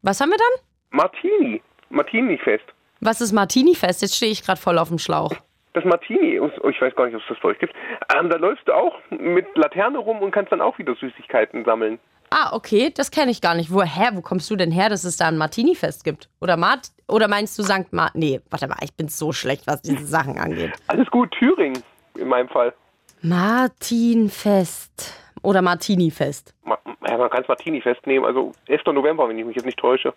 Was 0.00 0.18
haben 0.22 0.30
wir 0.30 0.38
dann? 0.38 0.64
Martini. 0.98 1.60
Martini-Fest. 1.90 2.64
Was 3.02 3.20
ist 3.20 3.32
Martini-Fest? 3.32 4.00
Jetzt 4.00 4.16
stehe 4.16 4.32
ich 4.32 4.42
gerade 4.42 4.58
voll 4.58 4.78
auf 4.78 4.88
dem 4.88 4.98
Schlauch. 4.98 5.34
Das 5.76 5.84
Martini, 5.84 6.36
ich 6.70 6.80
weiß 6.80 6.94
gar 6.96 7.04
nicht, 7.04 7.14
ob 7.16 7.20
es 7.20 7.28
das 7.28 7.36
bei 7.42 7.50
euch 7.50 7.58
gibt. 7.58 7.74
Ähm, 8.18 8.30
da 8.30 8.38
läufst 8.38 8.66
du 8.66 8.72
auch 8.72 8.94
mit 9.10 9.46
Laterne 9.58 9.98
rum 9.98 10.20
und 10.22 10.30
kannst 10.30 10.50
dann 10.50 10.62
auch 10.62 10.78
wieder 10.78 10.94
Süßigkeiten 10.94 11.66
sammeln. 11.66 11.98
Ah, 12.30 12.54
okay, 12.56 12.90
das 12.96 13.10
kenne 13.10 13.30
ich 13.30 13.42
gar 13.42 13.54
nicht. 13.54 13.70
Woher, 13.70 14.16
wo 14.16 14.22
kommst 14.22 14.50
du 14.50 14.56
denn 14.56 14.70
her, 14.70 14.88
dass 14.88 15.04
es 15.04 15.18
da 15.18 15.28
ein 15.28 15.36
Martini-Fest 15.36 16.02
gibt? 16.02 16.30
Oder 16.40 16.56
Mart 16.56 16.88
oder 17.08 17.28
meinst 17.28 17.58
du 17.58 17.62
St. 17.62 17.92
Martin? 17.92 18.20
Nee, 18.20 18.40
warte 18.48 18.66
mal, 18.68 18.78
ich 18.80 18.94
bin 18.94 19.08
so 19.08 19.32
schlecht, 19.32 19.66
was 19.66 19.82
diese 19.82 20.06
Sachen 20.06 20.38
angeht. 20.38 20.72
Alles 20.86 21.10
gut, 21.10 21.30
Thüringen 21.32 21.82
in 22.16 22.28
meinem 22.28 22.48
Fall. 22.48 22.72
Martinfest. 23.20 25.12
Oder 25.42 25.60
Martini-Fest. 25.60 26.54
Ma- 26.64 26.78
Ja, 27.06 27.18
man 27.18 27.28
kann 27.28 27.42
es 27.42 27.48
Martini-Fest 27.48 28.06
nehmen, 28.06 28.24
also 28.24 28.52
11. 28.66 28.92
November, 28.94 29.28
wenn 29.28 29.38
ich 29.38 29.44
mich 29.44 29.56
jetzt 29.56 29.66
nicht 29.66 29.78
täusche. 29.78 30.14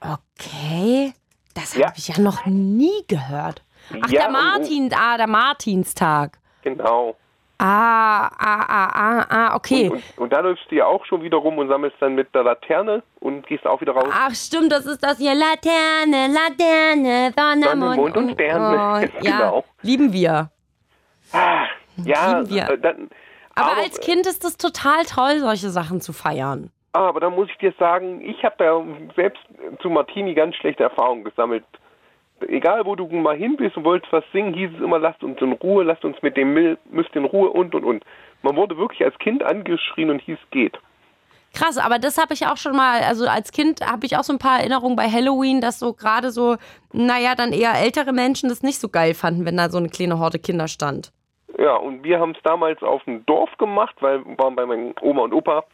Okay. 0.00 1.12
Das 1.54 1.76
Ja. 1.76 1.88
habe 1.88 1.94
ich 1.98 2.08
ja 2.08 2.18
noch 2.20 2.46
nie 2.46 3.04
gehört. 3.06 3.62
Ach, 3.90 4.08
Ja, 4.10 4.20
der 4.20 4.26
und- 4.28 4.32
Martin, 4.32 4.90
ah, 4.94 5.16
der 5.16 5.26
Martinstag. 5.26 6.38
Genau. 6.62 7.16
Ah, 7.58 8.26
ah, 8.26 8.64
ah, 8.68 8.88
ah, 8.94 9.26
ah, 9.28 9.54
okay. 9.56 9.88
Und, 9.88 10.02
und 10.16 10.32
da 10.32 10.40
läufst 10.40 10.64
du 10.70 10.74
ja 10.74 10.86
auch 10.86 11.04
schon 11.06 11.22
wieder 11.22 11.36
rum 11.36 11.56
und 11.58 11.68
sammelst 11.68 11.96
dann 12.00 12.14
mit 12.16 12.34
der 12.34 12.42
Laterne 12.42 13.02
und 13.20 13.46
gehst 13.46 13.64
auch 13.66 13.80
wieder 13.80 13.92
raus. 13.92 14.08
Ach 14.12 14.34
stimmt, 14.34 14.72
das 14.72 14.86
ist 14.86 15.02
das 15.04 15.18
hier. 15.18 15.34
Laterne, 15.34 16.26
Laterne, 16.34 17.32
Sonne, 17.38 17.64
Sonne, 17.68 17.96
Mond 17.96 18.16
und 18.16 18.32
Sterne. 18.32 18.76
Oh, 18.76 18.98
ja, 19.24 19.36
Genau. 19.38 19.64
lieben 19.82 20.12
wir. 20.12 20.50
ja, 22.04 22.38
lieben 22.40 22.50
wir. 22.50 22.70
äh, 22.70 22.78
dann, 22.78 23.08
Aber, 23.54 23.76
als 23.78 24.00
Kind 24.00 24.26
ist 24.26 24.44
es 24.44 24.56
total 24.56 25.04
toll, 25.04 25.38
solche 25.38 25.70
Sachen 25.70 26.00
zu 26.00 26.12
feiern. 26.12 26.70
aber 26.92 27.20
da 27.20 27.30
muss 27.30 27.48
ich 27.50 27.58
dir 27.58 27.72
sagen, 27.78 28.20
ich 28.20 28.44
habe 28.44 28.56
da 28.58 28.82
selbst 29.14 29.40
zu 29.80 29.90
Martini 29.90 30.34
ganz 30.34 30.56
schlechte 30.56 30.82
Erfahrungen 30.82 31.24
gesammelt. 31.24 31.64
Egal, 32.48 32.84
wo 32.84 32.94
du 32.96 33.06
mal 33.06 33.36
hin 33.36 33.56
bist 33.56 33.76
und 33.76 33.84
wolltest 33.84 34.12
was 34.12 34.24
singen, 34.32 34.54
hieß 34.54 34.70
es 34.74 34.80
immer, 34.80 34.98
lasst 34.98 35.22
uns 35.22 35.40
in 35.40 35.52
Ruhe, 35.52 35.84
lasst 35.84 36.04
uns 36.04 36.20
mit 36.22 36.36
dem 36.36 36.52
Müll, 36.52 36.78
müsst 36.90 37.14
in 37.14 37.24
Ruhe 37.24 37.50
und 37.50 37.74
und 37.74 37.84
und. 37.84 38.04
Man 38.42 38.56
wurde 38.56 38.76
wirklich 38.76 39.04
als 39.04 39.16
Kind 39.18 39.42
angeschrien 39.42 40.10
und 40.10 40.20
hieß, 40.20 40.38
geht. 40.50 40.78
Krass, 41.54 41.78
aber 41.78 42.00
das 42.00 42.18
habe 42.18 42.34
ich 42.34 42.46
auch 42.46 42.56
schon 42.56 42.74
mal, 42.74 43.02
also 43.02 43.26
als 43.28 43.52
Kind 43.52 43.80
habe 43.80 44.04
ich 44.06 44.16
auch 44.16 44.24
so 44.24 44.32
ein 44.32 44.40
paar 44.40 44.58
Erinnerungen 44.58 44.96
bei 44.96 45.08
Halloween, 45.08 45.60
dass 45.60 45.78
so 45.78 45.92
gerade 45.92 46.30
so, 46.30 46.56
naja, 46.92 47.36
dann 47.36 47.52
eher 47.52 47.74
ältere 47.74 48.12
Menschen 48.12 48.48
das 48.48 48.62
nicht 48.62 48.80
so 48.80 48.88
geil 48.88 49.14
fanden, 49.14 49.46
wenn 49.46 49.56
da 49.56 49.68
so 49.68 49.78
eine 49.78 49.88
kleine 49.88 50.18
Horde 50.18 50.40
Kinder 50.40 50.66
stand. 50.66 51.12
Ja, 51.56 51.76
und 51.76 52.02
wir 52.02 52.18
haben 52.18 52.32
es 52.32 52.42
damals 52.42 52.82
auf 52.82 53.04
dem 53.04 53.24
Dorf 53.26 53.56
gemacht, 53.58 53.94
weil 54.00 54.24
wir 54.24 54.36
waren 54.38 54.56
bei 54.56 54.66
meinen 54.66 54.94
Oma 55.00 55.22
und 55.22 55.32
Opa 55.32 55.64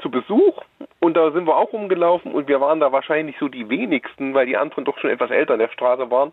zu 0.00 0.10
Besuch 0.10 0.62
und 1.00 1.16
da 1.16 1.30
sind 1.32 1.46
wir 1.46 1.56
auch 1.56 1.72
rumgelaufen 1.72 2.32
und 2.32 2.48
wir 2.48 2.60
waren 2.60 2.80
da 2.80 2.92
wahrscheinlich 2.92 3.36
so 3.38 3.48
die 3.48 3.68
wenigsten, 3.68 4.34
weil 4.34 4.46
die 4.46 4.56
anderen 4.56 4.84
doch 4.84 4.98
schon 4.98 5.10
etwas 5.10 5.30
älter 5.30 5.54
in 5.54 5.60
der 5.60 5.70
Straße 5.70 6.10
waren. 6.10 6.32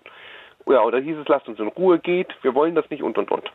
Ja, 0.68 0.90
da 0.90 0.98
hieß 0.98 1.18
es, 1.18 1.28
lasst 1.28 1.48
uns 1.48 1.60
in 1.60 1.68
Ruhe 1.68 2.00
geht, 2.00 2.28
wir 2.42 2.56
wollen 2.56 2.74
das 2.74 2.90
nicht 2.90 3.04
und 3.04 3.18
und 3.20 3.30
und. 3.30 3.52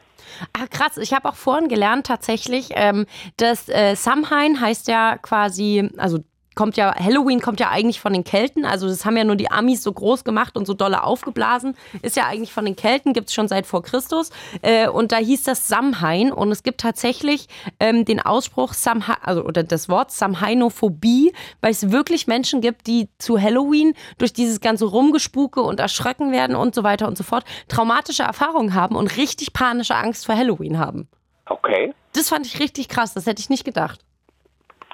Ah, 0.52 0.66
krass. 0.70 0.96
Ich 0.96 1.12
habe 1.12 1.28
auch 1.28 1.34
vorhin 1.34 1.68
gelernt 1.68 2.06
tatsächlich, 2.06 2.70
ähm, 2.76 3.06
dass 3.36 3.68
äh, 3.68 3.96
Samhain 3.96 4.60
heißt 4.60 4.86
ja 4.86 5.18
quasi, 5.18 5.90
also 5.96 6.18
kommt 6.54 6.76
ja, 6.76 6.94
Halloween 6.94 7.40
kommt 7.40 7.60
ja 7.60 7.70
eigentlich 7.70 8.00
von 8.00 8.12
den 8.12 8.24
Kelten. 8.24 8.64
Also 8.64 8.88
das 8.88 9.04
haben 9.04 9.16
ja 9.16 9.24
nur 9.24 9.36
die 9.36 9.50
Amis 9.50 9.82
so 9.82 9.92
groß 9.92 10.24
gemacht 10.24 10.56
und 10.56 10.66
so 10.66 10.74
dolle 10.74 11.04
aufgeblasen. 11.04 11.76
Ist 12.02 12.16
ja 12.16 12.26
eigentlich 12.26 12.52
von 12.52 12.64
den 12.64 12.76
Kelten, 12.76 13.12
gibt 13.12 13.28
es 13.28 13.34
schon 13.34 13.48
seit 13.48 13.66
vor 13.66 13.82
Christus. 13.82 14.30
Äh, 14.62 14.88
und 14.88 15.12
da 15.12 15.16
hieß 15.16 15.44
das 15.44 15.68
Samhain. 15.68 16.32
Und 16.32 16.50
es 16.50 16.62
gibt 16.62 16.80
tatsächlich 16.80 17.46
ähm, 17.78 18.04
den 18.04 18.20
Ausspruch, 18.20 18.72
Samha 18.72 19.18
also 19.22 19.44
oder 19.44 19.62
das 19.62 19.88
Wort 19.88 20.10
Samhainophobie, 20.10 21.32
weil 21.60 21.70
es 21.70 21.90
wirklich 21.90 22.26
Menschen 22.26 22.60
gibt, 22.60 22.86
die 22.86 23.08
zu 23.18 23.40
Halloween 23.40 23.94
durch 24.18 24.32
dieses 24.32 24.60
ganze 24.60 24.86
Rumgespuke 24.86 25.62
und 25.62 25.80
Erschrecken 25.80 26.32
werden 26.32 26.56
und 26.56 26.74
so 26.74 26.82
weiter 26.82 27.08
und 27.08 27.16
so 27.16 27.24
fort, 27.24 27.44
traumatische 27.68 28.22
Erfahrungen 28.22 28.74
haben 28.74 28.96
und 28.96 29.16
richtig 29.16 29.52
panische 29.52 29.94
Angst 29.94 30.26
vor 30.26 30.36
Halloween 30.36 30.78
haben. 30.78 31.08
Okay. 31.46 31.94
Das 32.12 32.28
fand 32.28 32.46
ich 32.46 32.60
richtig 32.60 32.88
krass, 32.88 33.14
das 33.14 33.26
hätte 33.26 33.40
ich 33.40 33.50
nicht 33.50 33.64
gedacht. 33.64 34.00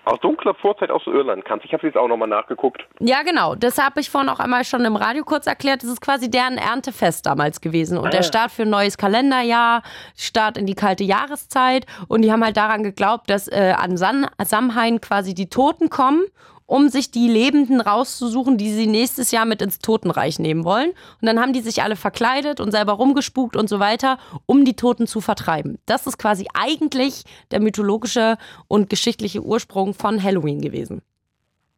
Aus 0.07 0.21
dunkler 0.21 0.55
Vorzeit 0.55 0.93
aus 0.93 1.03
Irland 1.07 1.45
kannst. 1.45 1.65
Ich 1.65 1.73
habe 1.73 1.85
jetzt 1.85 1.97
auch 1.97 2.07
nochmal 2.07 2.29
nachgeguckt. 2.29 2.81
Ja, 3.01 3.23
genau. 3.25 3.57
Das 3.57 3.77
habe 3.77 3.99
ich 3.99 4.09
vorhin 4.09 4.31
auch 4.31 4.39
einmal 4.39 4.65
schon 4.65 4.85
im 4.85 4.95
Radio 4.95 5.25
kurz 5.25 5.49
erklärt. 5.49 5.83
Das 5.83 5.91
ist 5.91 6.01
quasi 6.01 6.31
deren 6.31 6.59
Erntefest 6.59 7.27
damals 7.27 7.61
gewesen. 7.61 7.99
Und 7.99 8.15
der 8.15 8.23
Start 8.23 8.53
für 8.53 8.63
ein 8.63 8.71
neues 8.71 8.99
Kalenderjahr, 8.99 9.83
Start 10.17 10.59
in 10.59 10.67
die 10.67 10.77
kalte 10.77 11.03
Jahreszeit. 11.03 11.87
Und 12.07 12.23
die 12.23 12.31
haben 12.31 12.45
halt 12.45 12.57
daran 12.57 12.85
geglaubt, 12.85 13.29
dass 13.29 13.49
äh, 13.49 13.75
an 13.77 13.97
San 13.97 14.29
Samhain 14.41 15.01
quasi 15.01 15.35
die 15.35 15.49
Toten 15.49 15.91
kommen, 15.91 16.25
um 16.67 16.89
sich 16.89 17.11
die 17.11 17.29
Lebenden 17.29 17.81
rauszusuchen, 17.81 18.59
die 18.59 18.71
sie 18.71 18.87
nächstes 18.87 19.31
Jahr 19.31 19.47
mit 19.47 19.63
ins 19.63 19.79
Totenreich 19.79 20.39
nehmen 20.39 20.65
wollen. 20.65 20.91
Und 20.91 21.27
dann 21.27 21.41
haben 21.41 21.53
die 21.53 21.61
sich 21.61 21.83
alle 21.83 21.97
verkleidet 21.97 22.61
und 22.61 22.73
selber 22.73 22.95
rumgespukt 22.95 23.57
und 23.57 23.69
so 23.69 23.81
weiter, 23.81 24.19
um 24.47 24.65
die 24.65 24.75
Toten 24.75 25.07
zu 25.07 25.21
vertreiben. 25.21 25.79
Das 25.87 26.07
ist 26.07 26.19
quasi 26.19 26.47
eigentlich 26.55 27.25
der 27.51 27.61
mythologische 27.61 28.37
und 28.69 28.91
geschichtliche 28.91 29.43
Ursprung 29.43 29.95
von 29.95 30.23
Halloween 30.23 30.61
gewesen. 30.61 31.03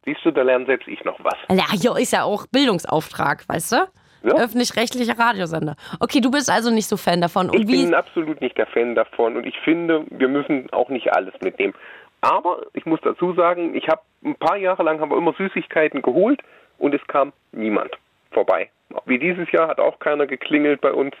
Siehst 0.05 0.21
du, 0.23 0.31
da 0.31 0.41
lernt 0.41 0.67
selbst 0.67 0.87
ich 0.87 1.03
noch 1.03 1.19
was. 1.23 1.35
Ja, 1.49 1.71
hier 1.71 1.95
ist 1.97 2.11
ja 2.11 2.23
auch 2.23 2.47
Bildungsauftrag, 2.47 3.47
weißt 3.47 3.73
du? 3.73 3.75
Ja. 4.23 4.33
Öffentlich-rechtlicher 4.35 5.17
Radiosender. 5.17 5.75
Okay, 5.99 6.19
du 6.19 6.29
bist 6.29 6.49
also 6.49 6.71
nicht 6.71 6.87
so 6.87 6.97
Fan 6.97 7.21
davon. 7.21 7.49
Und 7.49 7.59
Ich 7.59 7.65
bin 7.67 7.93
absolut 7.93 8.41
nicht 8.41 8.57
der 8.57 8.67
Fan 8.67 8.95
davon 8.95 9.37
und 9.37 9.45
ich 9.45 9.57
finde, 9.63 10.05
wir 10.09 10.27
müssen 10.27 10.69
auch 10.71 10.89
nicht 10.89 11.13
alles 11.13 11.33
mitnehmen. 11.41 11.73
Aber 12.21 12.65
ich 12.73 12.85
muss 12.85 12.99
dazu 13.01 13.33
sagen, 13.33 13.75
ich 13.75 13.87
habe 13.87 14.01
ein 14.23 14.35
paar 14.35 14.57
Jahre 14.57 14.83
lang 14.83 14.99
haben 14.99 15.11
wir 15.11 15.17
immer 15.17 15.33
Süßigkeiten 15.33 16.01
geholt 16.01 16.41
und 16.77 16.93
es 16.93 17.05
kam 17.07 17.31
niemand 17.51 17.91
vorbei. 18.31 18.69
Wie 19.05 19.19
dieses 19.19 19.51
Jahr 19.51 19.67
hat 19.69 19.79
auch 19.79 19.99
keiner 19.99 20.27
geklingelt 20.27 20.81
bei 20.81 20.91
uns. 20.91 21.13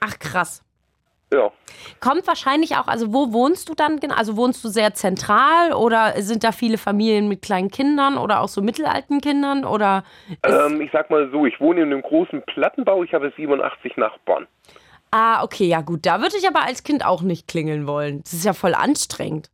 Ach 0.00 0.18
krass. 0.18 0.62
Ja, 1.32 1.50
Kommt 2.00 2.26
wahrscheinlich 2.26 2.76
auch, 2.76 2.86
also 2.86 3.12
wo 3.12 3.32
wohnst 3.32 3.68
du 3.68 3.74
dann 3.74 3.98
genau? 3.98 4.14
Also 4.14 4.36
wohnst 4.36 4.62
du 4.64 4.68
sehr 4.68 4.94
zentral 4.94 5.72
oder 5.72 6.12
sind 6.22 6.44
da 6.44 6.52
viele 6.52 6.78
Familien 6.78 7.28
mit 7.28 7.42
kleinen 7.42 7.70
Kindern 7.70 8.16
oder 8.16 8.40
auch 8.40 8.48
so 8.48 8.62
mittelalten 8.62 9.20
Kindern 9.20 9.64
oder 9.64 10.04
ähm, 10.44 10.80
ich 10.80 10.90
sag 10.92 11.10
mal 11.10 11.28
so, 11.32 11.46
ich 11.46 11.58
wohne 11.60 11.82
in 11.82 11.92
einem 11.92 12.02
großen 12.02 12.42
Plattenbau, 12.42 13.02
ich 13.02 13.12
habe 13.14 13.32
87 13.36 13.96
Nachbarn. 13.96 14.46
Ah, 15.10 15.42
okay, 15.42 15.64
ja 15.64 15.80
gut, 15.80 16.04
da 16.04 16.20
würde 16.20 16.36
ich 16.36 16.46
aber 16.46 16.62
als 16.62 16.84
Kind 16.84 17.04
auch 17.04 17.22
nicht 17.22 17.48
klingeln 17.48 17.86
wollen. 17.86 18.22
Das 18.22 18.32
ist 18.32 18.44
ja 18.44 18.52
voll 18.52 18.74
anstrengend. 18.74 19.50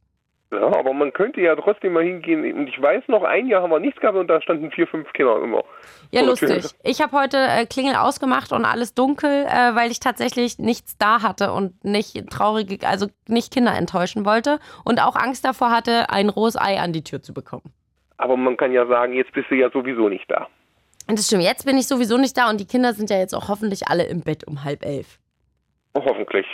Ja, 0.53 0.67
aber 0.67 0.93
man 0.93 1.15
könnte 1.15 1.41
ja 1.41 1.57
trotzdem 1.57 1.95
mal 1.95 2.05
hingehen. 2.05 2.53
Und 2.55 2.69
ich 2.69 2.81
weiß 2.81 3.05
noch, 3.09 3.23
ein 3.23 3.47
Jahr 3.47 3.63
haben 3.63 3.71
wir 3.71 3.81
nichts 3.81 3.99
gehabt 4.01 4.19
und 4.19 4.29
da 4.29 4.43
standen 4.43 4.71
vier, 4.71 4.87
fünf 4.87 5.11
Kinder 5.15 5.43
immer. 5.43 5.65
Ja, 6.11 6.21
lustig. 6.21 6.67
Ich 6.85 7.01
habe 7.01 7.19
heute 7.19 7.39
äh, 7.39 7.65
Klingel 7.65 7.95
ausgemacht 7.95 8.53
und 8.53 8.67
alles 8.67 8.95
dunkel, 8.95 9.47
äh, 9.47 9.75
weil 9.75 9.91
ich 9.91 9.99
tatsächlich 9.99 10.59
nichts 10.59 10.99
da 10.99 11.23
hatte 11.23 11.53
und 11.53 11.83
nicht 11.85 12.29
traurige, 12.29 12.87
also 12.87 13.07
nicht 13.29 13.51
Kinder 13.51 13.75
enttäuschen 13.75 14.27
wollte 14.27 14.59
und 14.85 15.01
auch 15.01 15.17
Angst 15.17 15.47
davor 15.47 15.71
hatte, 15.71 16.11
ein 16.11 16.29
rohes 16.29 16.57
Ei 16.61 16.79
an 16.79 16.93
die 16.93 17.03
Tür 17.03 17.23
zu 17.23 17.33
bekommen. 17.33 17.73
Aber 18.19 18.37
man 18.37 18.59
kann 18.59 18.73
ja 18.73 18.87
sagen, 18.87 19.15
jetzt 19.15 19.33
bist 19.33 19.51
du 19.51 19.55
ja 19.55 19.71
sowieso 19.71 20.11
nicht 20.11 20.31
da. 20.31 20.49
Das 21.09 21.27
stimmt, 21.27 21.45
jetzt 21.45 21.65
bin 21.65 21.79
ich 21.79 21.89
sowieso 21.89 22.19
nicht 22.19 22.37
da 22.37 22.51
und 22.51 22.61
die 22.61 22.67
Kinder 22.67 22.93
sind 22.93 23.09
ja 23.09 23.19
jetzt 23.19 23.35
auch 23.35 23.49
hoffentlich 23.49 23.89
alle 23.89 24.05
im 24.05 24.21
Bett 24.21 24.47
um 24.47 24.65
halb 24.65 24.85
elf. 24.85 25.19
Hoffentlich. 25.95 26.47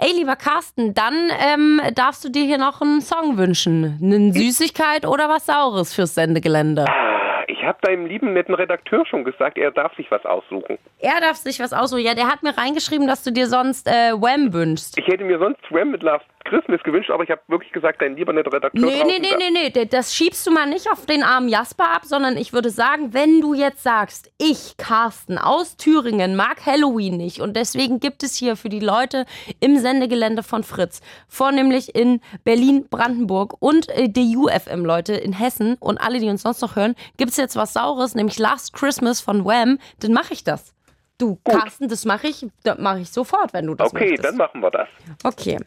Ey, 0.00 0.10
lieber 0.12 0.34
Carsten, 0.36 0.92
dann 0.92 1.30
ähm, 1.38 1.80
darfst 1.94 2.24
du 2.24 2.28
dir 2.30 2.44
hier 2.44 2.58
noch 2.58 2.80
einen 2.82 3.00
Song 3.00 3.38
wünschen. 3.38 3.98
Eine 4.02 4.32
Süßigkeit 4.32 5.06
oder 5.06 5.28
was 5.28 5.46
Saures 5.46 5.94
fürs 5.94 6.14
Sendegelände. 6.16 6.84
Ah, 6.88 7.44
Ich 7.46 7.62
habe 7.62 7.78
deinem 7.82 8.06
lieben 8.06 8.32
netten 8.32 8.54
Redakteur 8.54 9.06
schon 9.06 9.22
gesagt, 9.24 9.56
er 9.56 9.70
darf 9.70 9.94
sich 9.94 10.10
was 10.10 10.24
aussuchen. 10.24 10.78
Er 10.98 11.20
darf 11.20 11.36
sich 11.36 11.60
was 11.60 11.72
aussuchen. 11.72 12.02
Ja, 12.04 12.14
der 12.14 12.26
hat 12.26 12.42
mir 12.42 12.56
reingeschrieben, 12.58 13.06
dass 13.06 13.22
du 13.22 13.30
dir 13.30 13.46
sonst 13.46 13.86
äh, 13.86 14.12
Wham 14.20 14.52
wünschst. 14.52 14.98
Ich 14.98 15.06
hätte 15.06 15.22
mir 15.24 15.38
sonst 15.38 15.60
Swam 15.68 15.92
mit 15.92 16.02
Last 16.02 16.24
Christmas 16.44 16.82
gewünscht, 16.82 17.10
aber 17.10 17.24
ich 17.24 17.30
habe 17.30 17.40
wirklich 17.48 17.72
gesagt, 17.72 18.00
dein 18.02 18.16
lieber 18.16 18.32
netter 18.32 18.52
Redakteur 18.52 18.84
Nee, 18.84 19.04
nee, 19.04 19.18
nee, 19.20 19.34
nee, 19.38 19.70
nee, 19.74 19.86
das 19.86 20.14
schiebst 20.14 20.46
du 20.46 20.50
mal 20.50 20.66
nicht 20.68 20.90
auf 20.90 21.06
den 21.06 21.22
armen 21.22 21.48
Jasper 21.48 21.90
ab, 21.94 22.04
sondern 22.04 22.36
ich 22.36 22.52
würde 22.52 22.70
sagen, 22.70 23.12
wenn 23.14 23.40
du 23.40 23.54
jetzt 23.54 23.82
sagst, 23.82 24.30
ich, 24.38 24.76
Carsten 24.76 25.38
aus 25.38 25.76
Thüringen, 25.76 26.36
mag 26.36 26.64
Halloween 26.66 27.16
nicht 27.16 27.40
und 27.40 27.56
deswegen 27.56 28.00
gibt 28.00 28.22
es 28.22 28.36
hier 28.36 28.56
für 28.56 28.68
die 28.68 28.80
Leute 28.80 29.24
im 29.60 29.78
Sendegelände 29.78 30.42
von 30.42 30.64
Fritz, 30.64 31.00
vornehmlich 31.28 31.94
in 31.94 32.20
Berlin, 32.44 32.86
Brandenburg 32.88 33.54
und 33.60 33.88
äh, 33.90 34.08
die 34.08 34.36
UFM-Leute 34.36 35.14
in 35.14 35.32
Hessen 35.32 35.76
und 35.80 35.98
alle, 35.98 36.18
die 36.18 36.28
uns 36.28 36.42
sonst 36.42 36.60
noch 36.60 36.76
hören, 36.76 36.94
gibt 37.16 37.30
es 37.30 37.36
jetzt 37.36 37.56
was 37.56 37.72
Saures, 37.72 38.14
nämlich 38.14 38.38
Last 38.38 38.72
Christmas 38.72 39.20
von 39.20 39.44
Wham, 39.44 39.78
dann 40.00 40.12
mache 40.12 40.32
ich 40.32 40.44
das. 40.44 40.74
Du, 41.18 41.38
Carsten, 41.44 41.88
das 41.88 42.04
mache 42.04 42.26
ich, 42.26 42.46
das 42.64 42.78
mache 42.78 43.00
ich 43.00 43.10
sofort, 43.10 43.52
wenn 43.52 43.66
du 43.66 43.74
das 43.74 43.92
Okay, 43.92 44.10
möchtest. 44.10 44.24
dann 44.24 44.36
machen 44.36 44.60
wir 44.60 44.70
das. 44.70 44.88
Okay. 45.22 45.58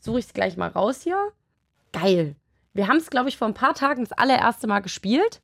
Suche 0.00 0.18
ich 0.18 0.26
es 0.26 0.32
gleich 0.32 0.56
mal 0.56 0.68
raus 0.68 1.02
hier. 1.02 1.32
Geil. 1.92 2.34
Wir 2.72 2.88
haben 2.88 2.96
es, 2.96 3.10
glaube 3.10 3.28
ich, 3.28 3.36
vor 3.36 3.48
ein 3.48 3.54
paar 3.54 3.74
Tagen 3.74 4.04
das 4.04 4.16
allererste 4.16 4.66
Mal 4.66 4.80
gespielt. 4.80 5.42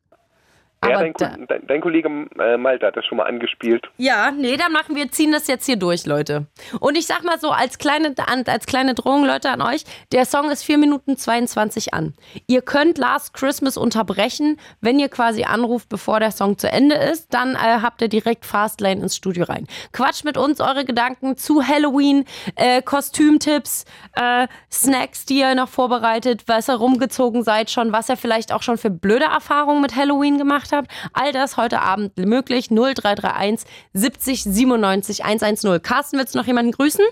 Ja, 0.85 1.01
dein, 1.01 1.47
dein, 1.49 1.67
dein 1.67 1.81
Kollege 1.81 2.09
äh, 2.39 2.57
Malte 2.57 2.87
hat 2.87 2.97
das 2.97 3.05
schon 3.07 3.19
mal 3.19 3.25
angespielt. 3.25 3.87
ja, 3.97 4.31
nee, 4.31 4.57
dann 4.57 4.73
machen 4.73 4.95
wir, 4.95 5.11
ziehen 5.11 5.33
das 5.33 5.47
jetzt 5.47 5.67
hier 5.67 5.77
durch, 5.77 6.07
Leute. 6.07 6.47
Und 6.81 6.97
ich 6.97 7.07
sag 7.07 7.25
mal 7.25 7.39
so, 7.41 7.51
als 7.51 7.79
kleine, 7.79 8.15
als 8.47 8.67
kleine 8.67 8.95
Drohung, 8.95 9.25
Leute, 9.25 9.51
an 9.51 9.63
euch, 9.63 9.85
der 10.13 10.27
Song 10.27 10.51
ist 10.51 10.63
4 10.63 10.79
Minuten 10.79 11.17
22 11.17 11.95
an. 11.95 12.15
Ihr 12.47 12.63
könnt 12.63 12.99
Last 12.99 13.35
Christmas 13.35 13.77
unterbrechen, 13.77 14.59
wenn 14.81 14.99
ihr 14.99 15.09
quasi 15.09 15.45
anruft, 15.45 15.89
bevor 15.89 16.21
der 16.21 16.31
Song 16.31 16.59
zu 16.59 16.71
Ende 16.71 16.95
ist. 16.95 17.35
Dann 17.35 17.55
äh, 17.55 17.81
habt 17.83 18.03
ihr 18.03 18.09
direkt 18.09 18.45
Fastlane 18.47 19.01
ins 19.01 19.17
Studio 19.17 19.45
rein. 19.45 19.67
Quatscht 19.93 20.25
mit 20.25 20.37
uns 20.37 20.61
eure 20.61 20.85
Gedanken 20.85 21.37
zu 21.37 21.67
Halloween, 21.67 22.25
äh, 22.55 22.83
Kostümtipps, 22.83 23.87
äh, 24.15 24.47
Snacks, 24.71 25.25
die 25.25 25.41
ihr 25.41 25.55
noch 25.55 25.69
vorbereitet, 25.69 26.45
was 26.47 26.69
ihr 26.69 26.77
rumgezogen 26.77 27.43
seid 27.43 27.71
schon, 27.71 27.93
was 27.93 28.09
ihr 28.09 28.17
vielleicht 28.17 28.53
auch 28.53 28.63
schon 28.63 28.79
für 28.79 28.91
blöde 28.91 29.25
Erfahrungen 29.25 29.83
mit 29.83 29.97
Halloween 29.97 30.39
gemacht 30.39 30.66
habt. 30.73 30.91
All 31.13 31.33
das 31.33 31.57
heute 31.57 31.81
Abend 31.81 32.17
möglich. 32.17 32.69
0331 32.71 33.69
70 33.93 34.45
97 34.45 35.25
110. 35.25 35.83
Carsten, 35.83 36.19
willst 36.19 36.35
du 36.35 36.39
noch 36.39 36.47
jemanden 36.47 36.73
grüßen? 36.73 37.05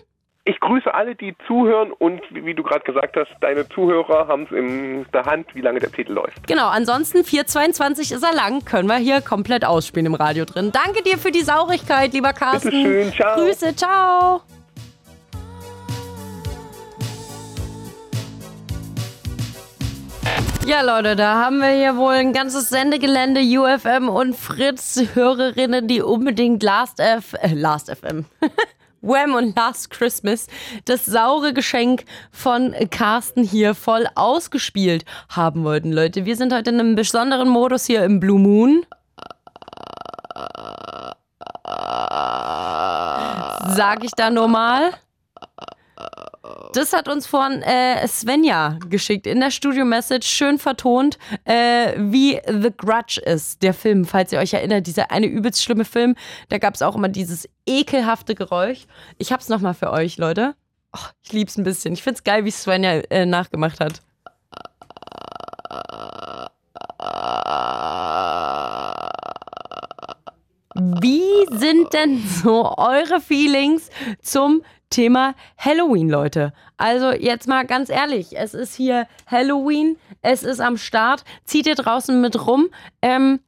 Ich 0.46 0.60
grüße 0.60 0.92
alle, 0.92 1.14
die 1.14 1.34
zuhören 1.46 1.90
und 1.90 2.20
wie, 2.30 2.52
du 2.52 2.62
gerade 2.62 2.84
gesagt 2.84 3.16
hast, 3.16 3.30
deine 3.40 3.66
Zuhörer 3.70 4.28
haben 4.28 4.42
es 4.42 4.52
in 4.52 5.06
der 5.10 5.24
Hand, 5.24 5.46
wie 5.54 5.62
lange 5.62 5.78
der 5.78 5.90
Titel 5.90 6.12
läuft. 6.12 6.46
Genau, 6.46 6.68
ansonsten 6.68 7.24
422 7.24 8.12
ist 8.12 8.22
er 8.22 8.34
lang, 8.34 8.62
können 8.62 8.86
wir 8.86 8.96
hier 8.96 9.22
komplett 9.22 9.64
ausspielen 9.64 10.04
im 10.04 10.14
Radio 10.14 10.44
drin. 10.44 10.70
Danke 10.70 11.02
dir 11.02 11.16
für 11.16 11.30
die 11.30 11.40
Saurigkeit, 11.40 12.12
lieber 12.12 12.34
Carsten. 12.34 12.70
Bitteschön, 12.70 13.12
ciao. 13.12 13.36
Grüße, 13.36 13.74
ciao. 13.74 14.42
Ja, 20.66 20.80
Leute, 20.80 21.14
da 21.14 21.34
haben 21.44 21.58
wir 21.58 21.68
hier 21.68 21.96
wohl 21.98 22.14
ein 22.14 22.32
ganzes 22.32 22.70
Sendegelände 22.70 23.42
UFM 23.42 24.08
und 24.08 24.34
Fritz 24.34 24.98
Hörerinnen, 25.12 25.86
die 25.88 26.00
unbedingt 26.00 26.62
Last 26.62 27.00
F 27.00 27.34
äh, 27.34 27.52
Last 27.52 27.90
FM 27.94 28.24
Wham 29.02 29.34
und 29.34 29.54
Last 29.54 29.90
Christmas, 29.90 30.46
das 30.86 31.04
saure 31.04 31.52
Geschenk 31.52 32.04
von 32.30 32.74
Carsten 32.90 33.44
hier 33.44 33.74
voll 33.74 34.06
ausgespielt 34.14 35.04
haben 35.28 35.64
wollten, 35.64 35.92
Leute. 35.92 36.24
Wir 36.24 36.34
sind 36.34 36.54
heute 36.54 36.70
in 36.70 36.80
einem 36.80 36.94
besonderen 36.94 37.50
Modus 37.50 37.84
hier 37.84 38.02
im 38.02 38.18
Blue 38.18 38.40
Moon. 38.40 38.86
Sag 43.76 44.02
ich 44.02 44.12
da 44.12 44.30
nur 44.30 44.48
mal. 44.48 44.92
Das 46.74 46.92
hat 46.92 47.06
uns 47.06 47.24
von 47.24 47.62
äh, 47.62 48.04
Svenja 48.08 48.78
geschickt 48.88 49.28
in 49.28 49.38
der 49.38 49.52
Studio-Message, 49.52 50.26
schön 50.26 50.58
vertont, 50.58 51.18
äh, 51.44 51.92
wie 51.96 52.40
The 52.48 52.72
Grudge 52.76 53.20
ist, 53.24 53.62
der 53.62 53.72
Film, 53.72 54.04
falls 54.04 54.32
ihr 54.32 54.40
euch 54.40 54.54
erinnert, 54.54 54.88
dieser 54.88 55.12
eine 55.12 55.26
übelst 55.26 55.62
schlimme 55.62 55.84
Film. 55.84 56.16
Da 56.48 56.58
gab 56.58 56.74
es 56.74 56.82
auch 56.82 56.96
immer 56.96 57.08
dieses 57.08 57.48
ekelhafte 57.64 58.34
Geräusch. 58.34 58.86
Ich 59.18 59.30
hab's 59.30 59.48
nochmal 59.48 59.74
für 59.74 59.92
euch, 59.92 60.18
Leute. 60.18 60.56
Oh, 60.92 61.06
ich 61.22 61.32
lieb's 61.32 61.56
ein 61.56 61.62
bisschen. 61.62 61.94
Ich 61.94 62.02
find's 62.02 62.24
geil, 62.24 62.44
wie 62.44 62.50
Svenja 62.50 63.02
äh, 63.08 63.24
nachgemacht 63.24 63.78
hat. 63.78 64.02
Wie 70.74 71.56
sind 71.56 71.92
denn 71.92 72.20
so 72.42 72.76
eure 72.76 73.20
Feelings 73.20 73.90
zum 74.22 74.62
Thema 74.94 75.34
Halloween, 75.58 76.08
Leute? 76.08 76.52
Also 76.76 77.10
jetzt 77.12 77.48
mal 77.48 77.66
ganz 77.66 77.88
ehrlich, 77.90 78.36
es 78.38 78.54
ist 78.54 78.74
hier 78.74 79.06
Halloween, 79.26 79.96
es 80.22 80.42
ist 80.44 80.60
am 80.60 80.76
Start. 80.76 81.24
Zieht 81.44 81.66
ihr 81.66 81.74
draußen 81.74 82.20
mit 82.20 82.46
rum? 82.46 82.68
Ähm, 83.02 83.40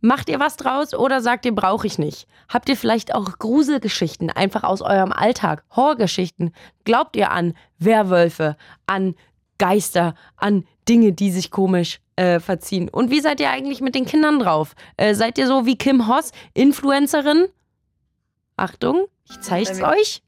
macht 0.00 0.28
ihr 0.28 0.38
was 0.38 0.56
draus 0.56 0.94
oder 0.94 1.20
sagt 1.20 1.44
ihr, 1.44 1.54
brauche 1.54 1.86
ich 1.86 1.98
nicht? 1.98 2.28
Habt 2.48 2.68
ihr 2.68 2.76
vielleicht 2.76 3.14
auch 3.14 3.38
Gruselgeschichten 3.38 4.30
einfach 4.30 4.62
aus 4.62 4.80
eurem 4.80 5.12
Alltag, 5.12 5.64
Horrorgeschichten? 5.74 6.54
Glaubt 6.84 7.16
ihr 7.16 7.32
an 7.32 7.54
Werwölfe, 7.78 8.56
an 8.86 9.16
Geister, 9.58 10.14
an 10.36 10.64
Dinge, 10.88 11.12
die 11.12 11.32
sich 11.32 11.50
komisch 11.50 11.98
äh, 12.14 12.38
verziehen? 12.38 12.88
Und 12.88 13.10
wie 13.10 13.20
seid 13.20 13.40
ihr 13.40 13.50
eigentlich 13.50 13.80
mit 13.80 13.96
den 13.96 14.06
Kindern 14.06 14.38
drauf? 14.38 14.74
Äh, 14.96 15.14
seid 15.14 15.38
ihr 15.38 15.48
so 15.48 15.66
wie 15.66 15.76
Kim 15.76 16.06
Hoss, 16.06 16.30
Influencerin? 16.54 17.46
Achtung, 18.56 19.06
ich 19.28 19.36
Bei 19.48 19.62
mir- 19.74 19.88
euch. 19.88 20.22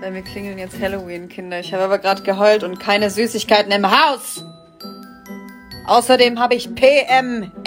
Bei 0.00 0.10
mir 0.10 0.22
klingeln 0.22 0.58
jetzt 0.58 0.80
Halloween-Kinder. 0.80 1.60
Ich 1.60 1.72
habe 1.72 1.84
aber 1.84 1.98
gerade 1.98 2.22
geheult 2.22 2.62
und 2.62 2.78
keine 2.78 3.10
Süßigkeiten 3.10 3.72
im 3.72 3.90
Haus. 3.90 4.44
Außerdem 5.86 6.38
habe 6.38 6.54
ich 6.54 6.74
PM. 6.74 7.50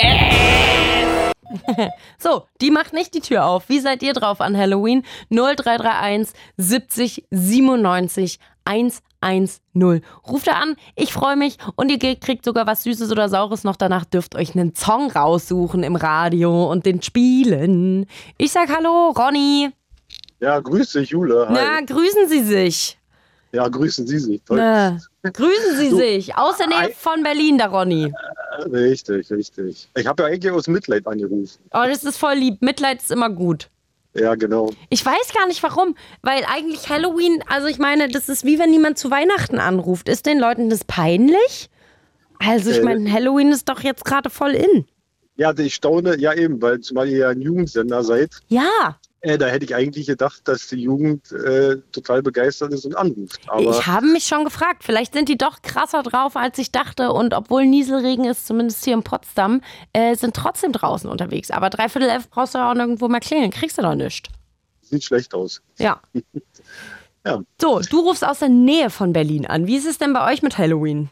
So, 2.19 2.43
die 2.62 2.69
macht 2.69 2.93
nicht 2.93 3.15
die 3.15 3.21
Tür 3.21 3.45
auf. 3.45 3.69
Wie 3.69 3.80
seid 3.80 4.04
ihr 4.04 4.13
drauf 4.13 4.39
an 4.39 4.56
Halloween? 4.56 5.04
0331 5.32 6.36
70 6.58 7.25
97 7.32 8.39
110. 8.65 10.02
Ruft 10.28 10.47
da 10.47 10.54
an, 10.54 10.75
ich 10.95 11.12
freue 11.12 11.36
mich 11.36 11.58
und 11.75 11.89
ihr 11.89 12.15
kriegt 12.19 12.45
sogar 12.45 12.67
was 12.67 12.84
Süßes 12.84 13.12
oder 13.12 13.30
Saures 13.30 13.63
noch 13.63 13.75
danach. 13.75 14.06
Dürft 14.06 14.36
euch 14.36 14.54
einen 14.54 14.75
Song 14.75 15.12
raussuchen 15.12 15.84
im 15.84 15.95
Radio 15.95 16.69
und 16.69 16.86
den 16.86 17.02
spielen. 17.02 18.06
Ich 18.38 18.52
sag 18.52 18.69
Hallo, 18.69 19.10
Ronny. 19.10 19.71
Ja, 20.39 20.60
grüß 20.60 20.93
dich, 20.93 21.10
Jule. 21.10 21.47
Hi. 21.47 21.54
Na, 21.54 21.82
grüßen 21.82 22.28
Sie 22.30 22.43
sich. 22.43 22.97
Ja, 23.52 23.67
grüßen 23.67 24.06
Sie 24.08 24.19
sich. 24.19 24.41
Toll. 24.43 24.58
Na, 24.58 24.97
grüßen 25.23 25.75
Sie 25.78 25.89
Du- 25.89 25.97
sich. 25.97 26.36
Aus 26.36 26.58
der 26.58 26.67
Nähe 26.67 26.91
von 26.95 27.23
Berlin, 27.23 27.58
der 27.58 27.67
Ronny. 27.67 28.13
Richtig, 28.71 29.30
richtig. 29.32 29.89
Ich 29.95 30.06
habe 30.08 30.23
ja 30.23 30.30
eigentlich 30.30 30.52
aus 30.52 30.67
Mitleid 30.67 31.08
angerufen. 31.08 31.60
Oh, 31.73 31.84
das 31.88 32.04
ist 32.04 32.17
voll 32.17 32.36
lieb. 32.36 32.62
Mitleid 32.62 33.02
ist 33.02 33.12
immer 33.12 33.30
gut. 33.30 33.69
Ja, 34.15 34.36
genau. 34.36 34.71
Ich 34.89 35.06
weiß 35.06 35.34
gar 35.34 35.47
nicht 35.47 35.62
warum, 35.63 35.95
weil 36.23 36.43
eigentlich 36.45 36.89
Halloween, 36.89 37.43
also 37.47 37.67
ich 37.67 37.78
meine, 37.78 38.08
das 38.10 38.28
ist 38.28 38.43
wie 38.43 38.58
wenn 38.60 38.71
niemand 38.71 38.97
zu 38.97 39.12
Weihnachten 39.12 39.60
anruft. 39.60 40.10
Ist 40.10 40.25
den 40.25 40.39
Leuten 40.39 40.69
das 40.69 40.84
peinlich? 40.84 41.69
Also 42.39 42.71
ich 42.71 42.78
Äh. 42.78 42.84
meine, 42.84 43.12
Halloween 43.12 43.52
ist 43.52 43.69
doch 43.69 43.82
jetzt 43.82 44.04
gerade 44.06 44.30
voll 44.30 44.52
in. 44.52 44.86
Ja, 45.38 45.54
ich 45.58 45.75
staune, 45.75 46.17
ja 46.19 46.34
eben, 46.34 46.62
weil 46.62 46.82
zumal 46.82 47.08
ihr 47.08 47.17
ja 47.19 47.30
ein 47.30 47.41
Jugendsender 47.41 48.04
seid, 48.04 48.32
Ja, 48.47 48.97
äh, 49.21 49.38
da 49.38 49.47
hätte 49.47 49.65
ich 49.65 49.75
eigentlich 49.75 50.08
gedacht, 50.08 50.47
dass 50.47 50.67
die 50.67 50.77
Jugend 50.77 51.32
äh, 51.32 51.77
total 51.91 52.21
begeistert 52.21 52.73
ist 52.73 52.86
und 52.86 52.95
anruft. 52.95 53.41
Aber 53.47 53.62
ich 53.62 53.86
habe 53.86 54.08
mich 54.08 54.25
schon 54.25 54.46
gefragt, 54.46 54.83
vielleicht 54.83 55.13
sind 55.13 55.27
die 55.27 55.37
doch 55.37 55.62
krasser 55.62 56.04
drauf, 56.04 56.35
als 56.35 56.58
ich 56.58 56.71
dachte. 56.71 57.12
Und 57.12 57.33
obwohl 57.33 57.65
Nieselregen 57.65 58.25
ist, 58.25 58.48
zumindest 58.48 58.85
hier 58.85 58.93
in 58.93 59.04
Potsdam, 59.04 59.62
äh, 59.93 60.15
sind 60.15 60.35
trotzdem 60.35 60.71
draußen 60.71 61.10
unterwegs. 61.10 61.52
Aber 61.52 61.69
dreiviertel 61.69 62.10
elf 62.10 62.29
brauchst 62.29 62.56
du 62.56 62.60
auch 62.60 62.73
nirgendwo 62.73 63.08
mehr 63.10 63.19
klingeln, 63.19 63.52
kriegst 63.52 63.77
du 63.77 63.81
doch 63.81 63.96
nichts. 63.96 64.29
sieht 64.81 65.04
schlecht 65.04 65.33
aus. 65.33 65.62
Ja. 65.77 66.02
Ja. 67.25 67.41
So, 67.60 67.81
du 67.81 68.00
rufst 68.00 68.25
aus 68.25 68.39
der 68.39 68.48
Nähe 68.48 68.89
von 68.89 69.12
Berlin 69.12 69.46
an. 69.46 69.67
Wie 69.67 69.75
ist 69.75 69.85
es 69.85 69.98
denn 69.98 70.13
bei 70.13 70.31
euch 70.31 70.41
mit 70.41 70.58
Halloween? 70.58 71.10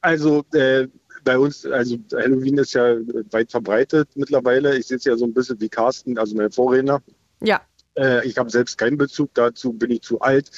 Also 0.00 0.42
äh, 0.54 0.88
bei 1.24 1.38
uns, 1.38 1.66
also 1.66 1.96
Halloween 2.12 2.58
ist 2.58 2.74
ja 2.74 2.96
weit 3.30 3.50
verbreitet 3.50 4.08
mittlerweile. 4.14 4.76
Ich 4.76 4.90
es 4.90 5.04
ja 5.04 5.16
so 5.16 5.24
ein 5.24 5.34
bisschen 5.34 5.60
wie 5.60 5.68
Carsten, 5.68 6.18
also 6.18 6.36
mein 6.36 6.50
Vorredner. 6.50 7.02
Ja. 7.40 7.60
Äh, 7.96 8.26
ich 8.26 8.38
habe 8.38 8.50
selbst 8.50 8.78
keinen 8.78 8.96
Bezug 8.96 9.34
dazu, 9.34 9.72
bin 9.72 9.90
ich 9.90 10.02
zu 10.02 10.20
alt. 10.20 10.50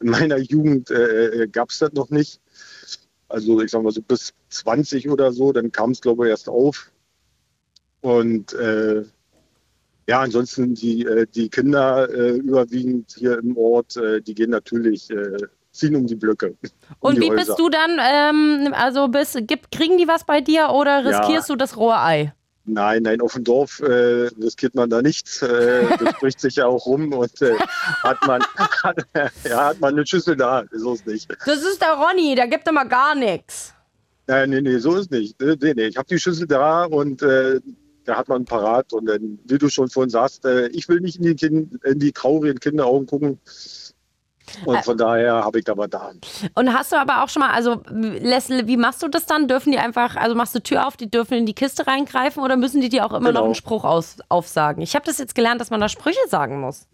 In 0.00 0.10
meiner 0.10 0.38
Jugend 0.38 0.90
äh, 0.90 1.48
gab 1.50 1.70
es 1.70 1.78
das 1.78 1.92
noch 1.92 2.10
nicht. 2.10 2.40
Also 3.28 3.60
ich 3.60 3.70
sag 3.70 3.82
mal 3.82 3.92
so 3.92 4.02
bis 4.02 4.34
20 4.48 5.08
oder 5.08 5.32
so, 5.32 5.52
dann 5.52 5.70
kam 5.70 5.92
es 5.92 6.00
glaube 6.00 6.26
ich 6.26 6.30
erst 6.30 6.48
auf. 6.48 6.90
Und 8.00 8.52
äh, 8.54 9.04
ja, 10.08 10.20
ansonsten 10.20 10.74
die, 10.74 11.04
äh, 11.04 11.26
die 11.26 11.48
Kinder 11.48 12.08
äh, 12.12 12.36
überwiegend 12.36 13.14
hier 13.16 13.38
im 13.38 13.56
Ort, 13.56 13.96
äh, 13.96 14.20
die 14.20 14.34
gehen 14.34 14.50
natürlich, 14.50 15.10
äh, 15.10 15.46
ziehen 15.72 15.96
um 15.96 16.06
die 16.06 16.14
Blöcke. 16.14 16.48
Um 16.48 16.56
Und 17.00 17.16
die 17.16 17.22
wie 17.22 17.30
Häuser. 17.30 17.36
bist 17.36 17.58
du 17.58 17.68
dann, 17.68 17.98
ähm, 18.00 18.74
also 18.74 19.08
bist, 19.08 19.38
gibt, 19.46 19.70
kriegen 19.70 19.98
die 19.98 20.08
was 20.08 20.24
bei 20.24 20.40
dir 20.40 20.70
oder 20.70 21.04
riskierst 21.04 21.48
du 21.48 21.56
das 21.56 21.76
rohe 21.76 21.98
Ei? 21.98 22.32
Nein, 22.66 23.02
nein, 23.02 23.20
auf 23.20 23.32
dem 23.32 23.44
Dorf 23.44 23.80
äh, 23.80 24.28
riskiert 24.40 24.74
man 24.74 24.90
da 24.90 25.02
nichts. 25.02 25.42
Äh, 25.42 25.86
das 25.98 26.10
spricht 26.16 26.40
sich 26.40 26.56
ja 26.56 26.66
auch 26.66 26.86
rum 26.86 27.12
und 27.12 27.42
äh, 27.42 27.56
hat 28.02 28.18
man 28.26 28.42
hat, 28.82 28.96
ja, 29.44 29.66
hat 29.66 29.80
man 29.80 29.94
eine 29.94 30.06
Schüssel 30.06 30.36
da, 30.36 30.64
so 30.72 30.94
ist 30.94 31.06
nicht. 31.06 31.28
Das 31.46 31.62
ist 31.62 31.80
der 31.80 31.94
Ronny, 31.94 32.34
der 32.34 32.48
gibt 32.48 32.68
immer 32.68 32.84
gar 32.84 33.14
nichts. 33.14 33.74
Nein, 34.26 34.50
nee, 34.50 34.60
nee, 34.60 34.78
so 34.78 34.94
ist 34.96 35.10
nicht. 35.10 35.40
Nee, 35.40 35.56
nee, 35.60 35.74
nee. 35.74 35.86
Ich 35.86 35.96
habe 35.96 36.06
die 36.06 36.18
Schüssel 36.18 36.46
da 36.46 36.84
und 36.84 37.22
äh, 37.22 37.60
da 38.04 38.16
hat 38.16 38.28
man 38.28 38.44
parat. 38.44 38.92
Und 38.92 39.06
dann, 39.06 39.38
wie 39.44 39.58
du 39.58 39.68
schon 39.68 39.88
vorhin 39.88 40.10
sagst, 40.10 40.44
äh, 40.44 40.68
ich 40.68 40.88
will 40.88 41.00
nicht 41.00 41.16
in 41.16 41.24
die, 41.24 41.34
kind, 41.34 41.84
in 41.84 41.98
die 41.98 42.12
traurigen 42.12 42.60
Kinderaugen 42.60 43.06
gucken. 43.06 43.40
Und 44.64 44.84
von 44.84 44.96
daher 44.96 45.34
habe 45.44 45.58
ich 45.58 45.64
da 45.64 45.76
was 45.76 45.90
da. 45.90 46.10
Und 46.54 46.72
hast 46.72 46.92
du 46.92 46.96
aber 46.96 47.22
auch 47.22 47.28
schon 47.28 47.40
mal, 47.40 47.50
also 47.50 47.82
Leslie, 47.90 48.66
wie 48.66 48.76
machst 48.76 49.02
du 49.02 49.08
das 49.08 49.26
dann? 49.26 49.48
Dürfen 49.48 49.72
die 49.72 49.78
einfach, 49.78 50.16
also 50.16 50.34
machst 50.34 50.54
du 50.54 50.60
Tür 50.62 50.86
auf, 50.86 50.96
die 50.96 51.10
dürfen 51.10 51.34
in 51.34 51.46
die 51.46 51.54
Kiste 51.54 51.86
reingreifen 51.86 52.42
oder 52.42 52.56
müssen 52.56 52.80
die 52.80 52.88
dir 52.88 53.04
auch 53.06 53.10
immer 53.12 53.28
Genau. 53.28 53.40
noch 53.40 53.46
einen 53.46 53.54
Spruch 53.54 53.84
aus, 53.84 54.16
aufsagen? 54.28 54.82
Ich 54.82 54.94
habe 54.94 55.04
das 55.04 55.18
jetzt 55.18 55.34
gelernt, 55.34 55.60
dass 55.60 55.70
man 55.70 55.80
da 55.80 55.88
Sprüche 55.88 56.18
sagen 56.28 56.60
muss. 56.60 56.86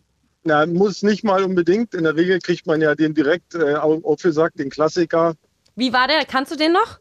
Na, 0.45 0.65
muss 0.67 1.03
nicht 1.03 1.25
mal 1.25 1.43
unbedingt. 1.43 1.93
In 1.95 2.05
der 2.05 2.15
Regel 2.15 2.39
kriegt 2.41 2.67
man 2.67 2.81
ja 2.81 2.95
den 2.95 3.15
direkt 3.15 3.55
äh, 3.55 3.75
au- 3.75 4.01
aufgesagt, 4.05 4.59
den 4.59 4.71
Klassiker. 4.71 5.35
Wie 5.75 5.93
war 5.93 6.07
der? 6.09 6.25
Kannst 6.25 6.53
du 6.53 6.57
den 6.57 6.73
noch? 6.73 6.99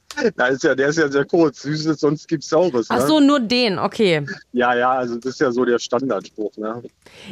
Na, 0.36 0.46
ist 0.46 0.62
ja, 0.62 0.74
der 0.74 0.88
ist 0.88 0.98
ja 0.98 1.08
sehr 1.08 1.24
kurz. 1.24 1.62
Süßes, 1.62 2.00
sonst 2.00 2.28
gibt's 2.28 2.48
Saures. 2.48 2.86
Ach 2.90 2.98
Ne? 2.98 3.06
so, 3.06 3.20
nur 3.20 3.40
den, 3.40 3.78
okay. 3.78 4.26
Ja, 4.52 4.74
ja, 4.74 4.92
also 4.92 5.16
das 5.16 5.34
ist 5.34 5.40
ja 5.40 5.50
so 5.50 5.64
der 5.64 5.78
Standardspruch. 5.78 6.56
Ne? 6.56 6.82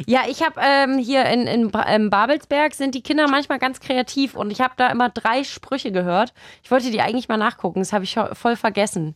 Ja, 0.07 0.21
ich 0.27 0.41
habe 0.43 0.59
ähm, 0.63 0.97
hier 0.97 1.25
in, 1.25 1.47
in, 1.47 1.69
in 1.69 2.09
Babelsberg 2.09 2.73
sind 2.73 2.95
die 2.95 3.03
Kinder 3.03 3.27
manchmal 3.27 3.59
ganz 3.59 3.79
kreativ 3.79 4.35
und 4.35 4.51
ich 4.51 4.61
habe 4.61 4.73
da 4.77 4.87
immer 4.87 5.09
drei 5.09 5.43
Sprüche 5.43 5.91
gehört. 5.91 6.33
Ich 6.63 6.71
wollte 6.71 6.91
die 6.91 7.01
eigentlich 7.01 7.27
mal 7.27 7.37
nachgucken, 7.37 7.79
das 7.79 7.93
habe 7.93 8.03
ich 8.03 8.17
voll 8.33 8.55
vergessen. 8.55 9.15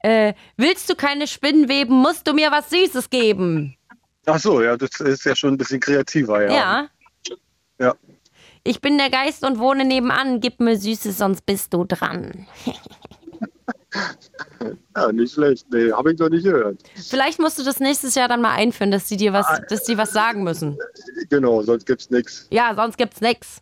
Äh, 0.00 0.34
willst 0.56 0.90
du 0.90 0.94
keine 0.94 1.26
Spinnen 1.26 1.68
weben, 1.68 1.94
musst 1.94 2.26
du 2.26 2.32
mir 2.32 2.50
was 2.50 2.70
Süßes 2.70 3.08
geben. 3.08 3.76
Ach 4.26 4.38
so, 4.38 4.62
ja, 4.62 4.76
das 4.76 5.00
ist 5.00 5.24
ja 5.24 5.34
schon 5.34 5.54
ein 5.54 5.58
bisschen 5.58 5.80
kreativer. 5.80 6.42
Ja. 6.44 6.52
Ja. 6.52 6.88
Ja. 7.78 7.94
Ich 8.64 8.80
bin 8.80 8.96
der 8.98 9.10
Geist 9.10 9.44
und 9.44 9.58
wohne 9.58 9.84
nebenan. 9.84 10.40
Gib 10.40 10.60
mir 10.60 10.76
Süßes, 10.76 11.18
sonst 11.18 11.44
bist 11.46 11.72
du 11.74 11.84
dran. 11.84 12.46
Ja, 14.96 15.12
nicht 15.12 15.34
schlecht. 15.34 15.66
Nee, 15.70 15.92
habe 15.92 16.12
ich 16.12 16.18
noch 16.18 16.30
nicht 16.30 16.44
gehört. 16.44 16.80
Vielleicht 16.94 17.38
musst 17.38 17.58
du 17.58 17.62
das 17.62 17.80
nächstes 17.80 18.14
Jahr 18.14 18.28
dann 18.28 18.40
mal 18.40 18.54
einführen, 18.54 18.90
dass 18.90 19.04
die 19.06 19.16
dir 19.16 19.32
was, 19.32 19.46
dass 19.68 19.84
die 19.84 19.98
was 19.98 20.12
sagen 20.12 20.44
müssen. 20.44 20.78
Genau, 21.28 21.62
sonst 21.62 21.84
gibt's 21.84 22.08
nichts. 22.10 22.46
Ja, 22.50 22.74
sonst 22.74 22.96
gibt's 22.96 23.20
nix. 23.20 23.60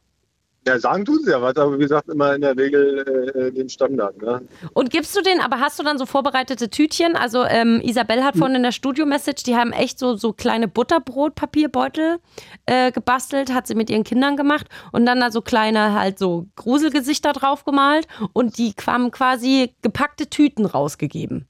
Ja, 0.66 0.78
sagen 0.78 1.06
tun 1.06 1.20
sie 1.24 1.30
ja 1.30 1.40
was, 1.40 1.56
aber 1.56 1.78
wie 1.78 1.82
gesagt, 1.82 2.08
immer 2.10 2.34
in 2.34 2.42
der 2.42 2.54
Regel 2.54 3.32
äh, 3.34 3.50
den 3.50 3.70
Standard. 3.70 4.20
Ne? 4.20 4.42
Und 4.74 4.90
gibst 4.90 5.16
du 5.16 5.22
den, 5.22 5.40
aber 5.40 5.58
hast 5.58 5.78
du 5.78 5.82
dann 5.82 5.96
so 5.96 6.04
vorbereitete 6.04 6.68
Tütchen? 6.68 7.16
Also 7.16 7.44
ähm, 7.44 7.80
Isabel 7.82 8.22
hat 8.22 8.36
vorhin 8.36 8.56
in 8.56 8.62
der 8.62 8.72
Studio-Message, 8.72 9.42
die 9.44 9.56
haben 9.56 9.72
echt 9.72 9.98
so, 9.98 10.16
so 10.16 10.34
kleine 10.34 10.68
Butterbrotpapierbeutel 10.68 12.18
äh, 12.66 12.92
gebastelt, 12.92 13.54
hat 13.54 13.66
sie 13.66 13.74
mit 13.74 13.88
ihren 13.88 14.04
Kindern 14.04 14.36
gemacht 14.36 14.66
und 14.92 15.06
dann 15.06 15.20
da 15.20 15.30
so 15.30 15.40
kleine 15.40 15.98
halt 15.98 16.18
so 16.18 16.46
Gruselgesichter 16.56 17.32
drauf 17.32 17.64
gemalt 17.64 18.06
und 18.34 18.58
die 18.58 18.74
haben 18.86 19.10
quasi 19.10 19.74
gepackte 19.80 20.28
Tüten 20.28 20.66
rausgegeben. 20.66 21.46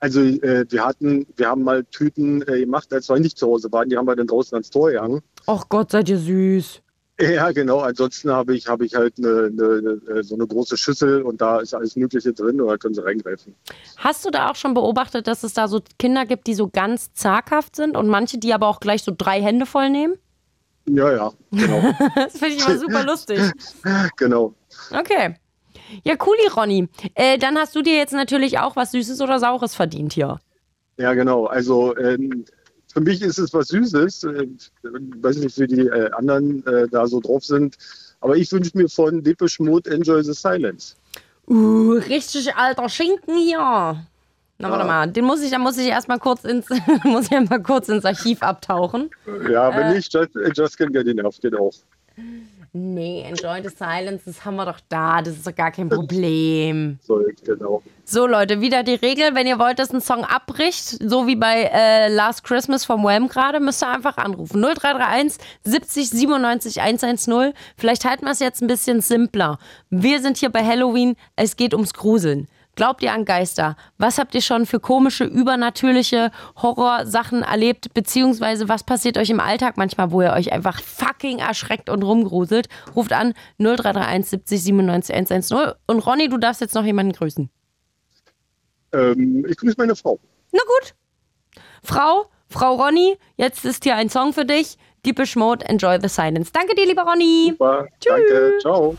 Also 0.00 0.20
äh, 0.20 0.66
wir 0.68 0.84
hatten, 0.84 1.24
wir 1.36 1.48
haben 1.48 1.62
mal 1.62 1.84
Tüten 1.84 2.42
äh, 2.42 2.60
gemacht, 2.60 2.92
als 2.92 3.08
wir 3.08 3.18
nicht 3.20 3.38
zu 3.38 3.46
Hause 3.46 3.70
waren, 3.72 3.88
die 3.88 3.96
haben 3.96 4.06
wir 4.06 4.16
dann 4.16 4.26
draußen 4.26 4.54
ans 4.54 4.70
Tor 4.70 4.90
gehangen. 4.90 5.22
Och 5.46 5.68
Gott, 5.68 5.92
seid 5.92 6.08
ihr 6.08 6.18
süß. 6.18 6.82
Ja, 7.20 7.52
genau. 7.52 7.78
Ansonsten 7.78 8.30
habe 8.30 8.56
ich, 8.56 8.66
habe 8.66 8.84
ich 8.84 8.94
halt 8.94 9.14
eine, 9.18 9.46
eine, 9.46 10.24
so 10.24 10.34
eine 10.34 10.46
große 10.46 10.76
Schüssel 10.76 11.22
und 11.22 11.40
da 11.40 11.60
ist 11.60 11.72
alles 11.72 11.94
Mögliche 11.94 12.32
drin 12.32 12.60
und 12.60 12.66
da 12.66 12.76
können 12.76 12.94
sie 12.94 13.04
reingreifen. 13.04 13.54
Hast 13.96 14.24
du 14.24 14.30
da 14.30 14.50
auch 14.50 14.56
schon 14.56 14.74
beobachtet, 14.74 15.28
dass 15.28 15.44
es 15.44 15.54
da 15.54 15.68
so 15.68 15.80
Kinder 15.98 16.26
gibt, 16.26 16.48
die 16.48 16.54
so 16.54 16.68
ganz 16.68 17.12
zaghaft 17.14 17.76
sind 17.76 17.96
und 17.96 18.08
manche, 18.08 18.38
die 18.38 18.52
aber 18.52 18.66
auch 18.66 18.80
gleich 18.80 19.04
so 19.04 19.12
drei 19.16 19.40
Hände 19.40 19.64
voll 19.64 19.90
nehmen? 19.90 20.14
Ja, 20.88 21.12
ja, 21.12 21.32
genau. 21.52 21.94
Das 22.16 22.38
finde 22.38 22.56
ich 22.56 22.66
immer 22.66 22.78
super 22.78 23.04
lustig. 23.04 23.40
genau. 24.16 24.54
Okay. 24.90 25.36
Ja, 26.02 26.16
cooli, 26.16 26.48
Ronny. 26.54 26.88
Äh, 27.14 27.38
dann 27.38 27.56
hast 27.56 27.76
du 27.76 27.82
dir 27.82 27.96
jetzt 27.96 28.12
natürlich 28.12 28.58
auch 28.58 28.74
was 28.74 28.90
Süßes 28.90 29.20
oder 29.20 29.38
Saures 29.38 29.74
verdient 29.74 30.14
hier. 30.14 30.40
Ja, 30.96 31.14
genau. 31.14 31.46
Also 31.46 31.96
ähm, 31.96 32.44
für 32.94 33.00
mich 33.00 33.20
ist 33.20 33.38
es 33.38 33.52
was 33.52 33.68
Süßes. 33.68 34.24
Äh, 34.24 34.44
Ich 34.56 34.70
weiß 34.82 35.36
nicht, 35.38 35.58
wie 35.58 35.66
die 35.66 35.80
äh, 35.86 36.10
anderen 36.12 36.66
äh, 36.66 36.88
da 36.88 37.06
so 37.06 37.20
drauf 37.20 37.44
sind. 37.44 37.76
Aber 38.20 38.36
ich 38.36 38.50
wünsche 38.52 38.70
mir 38.74 38.88
von 38.88 39.22
Depeche 39.22 39.62
Mode 39.62 39.90
Enjoy 39.90 40.22
the 40.24 40.32
Silence. 40.32 40.94
Uh, 41.46 41.92
richtig 42.08 42.54
alter 42.56 42.88
Schinken 42.88 43.36
hier. 43.36 43.58
Na, 44.58 44.70
warte 44.70 44.86
mal, 44.86 45.06
den 45.10 45.24
muss 45.24 45.42
ich, 45.42 45.50
da 45.50 45.58
muss 45.58 45.76
ich 45.76 45.88
erstmal 45.88 46.18
kurz 46.20 46.44
ins, 46.44 46.66
muss 47.04 47.26
ich 47.26 47.32
erst 47.32 47.50
mal 47.50 47.60
kurz 47.62 47.88
ins 47.88 48.04
Archiv 48.04 48.40
abtauchen. 48.42 49.10
Ja, 49.50 49.68
Äh. 49.70 49.76
wenn 49.76 49.92
nicht, 49.96 50.12
Just, 50.14 50.36
äh, 50.36 50.52
Just 50.54 50.78
Can 50.78 50.92
Get 50.92 51.06
Enough 51.08 51.38
geht 51.40 51.54
auch. 51.54 51.74
Nee, 52.76 53.22
Enjoy 53.22 53.62
the 53.62 53.68
Silence, 53.68 54.24
das 54.26 54.44
haben 54.44 54.56
wir 54.56 54.64
doch 54.64 54.80
da, 54.88 55.22
das 55.22 55.34
ist 55.34 55.46
doch 55.46 55.54
gar 55.54 55.70
kein 55.70 55.88
Problem. 55.88 56.98
So, 57.06 57.22
genau. 57.44 57.82
So, 58.04 58.26
Leute, 58.26 58.60
wieder 58.60 58.82
die 58.82 58.94
Regel, 58.94 59.36
wenn 59.36 59.46
ihr 59.46 59.60
wollt, 59.60 59.78
dass 59.78 59.92
ein 59.92 60.00
Song 60.00 60.24
abbricht, 60.24 60.84
so 61.00 61.28
wie 61.28 61.36
bei 61.36 61.70
äh, 61.72 62.08
Last 62.08 62.42
Christmas 62.42 62.84
vom 62.84 63.04
Wham 63.04 63.28
gerade, 63.28 63.60
müsst 63.60 63.84
ihr 63.84 63.88
einfach 63.88 64.16
anrufen. 64.16 64.60
0331 64.60 65.38
70 65.62 66.10
97 66.10 66.80
110. 66.80 67.52
Vielleicht 67.76 68.04
halten 68.04 68.24
wir 68.24 68.32
es 68.32 68.40
jetzt 68.40 68.60
ein 68.60 68.66
bisschen 68.66 69.00
simpler. 69.00 69.58
Wir 69.90 70.20
sind 70.20 70.38
hier 70.38 70.50
bei 70.50 70.64
Halloween, 70.64 71.14
es 71.36 71.54
geht 71.56 71.74
ums 71.74 71.94
Gruseln. 71.94 72.48
Glaubt 72.76 73.02
ihr 73.02 73.12
an 73.12 73.24
Geister? 73.24 73.76
Was 73.98 74.18
habt 74.18 74.34
ihr 74.34 74.42
schon 74.42 74.66
für 74.66 74.80
komische, 74.80 75.24
übernatürliche 75.24 76.30
Horrorsachen 76.60 77.42
erlebt? 77.42 77.94
Beziehungsweise 77.94 78.68
was 78.68 78.82
passiert 78.82 79.16
euch 79.18 79.30
im 79.30 79.40
Alltag 79.40 79.76
manchmal, 79.76 80.10
wo 80.10 80.22
ihr 80.22 80.32
euch 80.32 80.52
einfach 80.52 80.80
fucking 80.82 81.38
erschreckt 81.38 81.88
und 81.88 82.02
rumgruselt? 82.02 82.68
Ruft 82.94 83.12
an 83.12 83.34
0331 83.58 84.30
70 84.30 84.62
97 84.62 85.14
110. 85.14 85.72
Und 85.86 86.06
Ronny, 86.06 86.28
du 86.28 86.38
darfst 86.38 86.60
jetzt 86.60 86.74
noch 86.74 86.84
jemanden 86.84 87.12
grüßen. 87.12 87.48
Ähm, 88.92 89.46
ich 89.48 89.56
grüße 89.56 89.74
meine 89.78 89.96
Frau. 89.96 90.18
Na 90.52 90.60
gut. 90.60 90.94
Frau, 91.82 92.26
Frau 92.48 92.74
Ronny, 92.74 93.18
jetzt 93.36 93.64
ist 93.64 93.84
hier 93.84 93.96
ein 93.96 94.08
Song 94.08 94.32
für 94.32 94.44
dich. 94.44 94.78
Deepish 95.04 95.36
Mode, 95.36 95.64
Enjoy 95.66 95.98
the 96.00 96.08
Silence. 96.08 96.50
Danke 96.52 96.74
dir, 96.74 96.86
lieber 96.86 97.02
Ronny. 97.02 97.50
Super. 97.50 97.86
Danke. 98.00 98.58
Ciao. 98.60 98.96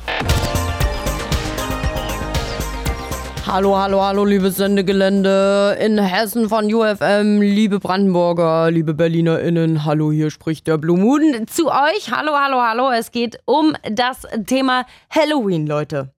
Hallo, 3.55 3.77
hallo, 3.77 4.01
hallo, 4.01 4.25
liebes 4.25 4.57
Sendegelände 4.57 5.77
in 5.79 5.97
Hessen 5.97 6.49
von 6.49 6.65
UFM, 6.65 7.39
liebe 7.39 7.79
Brandenburger, 7.79 8.69
liebe 8.69 8.93
BerlinerInnen. 8.93 9.85
Hallo, 9.85 10.11
hier 10.11 10.29
spricht 10.29 10.67
der 10.67 10.77
Blue 10.77 10.97
Moon 10.97 11.47
zu 11.47 11.67
euch. 11.67 12.11
Hallo, 12.11 12.33
hallo, 12.33 12.61
hallo. 12.61 12.91
Es 12.91 13.11
geht 13.11 13.39
um 13.45 13.73
das 13.89 14.27
Thema 14.45 14.85
Halloween, 15.09 15.67
Leute. 15.67 16.13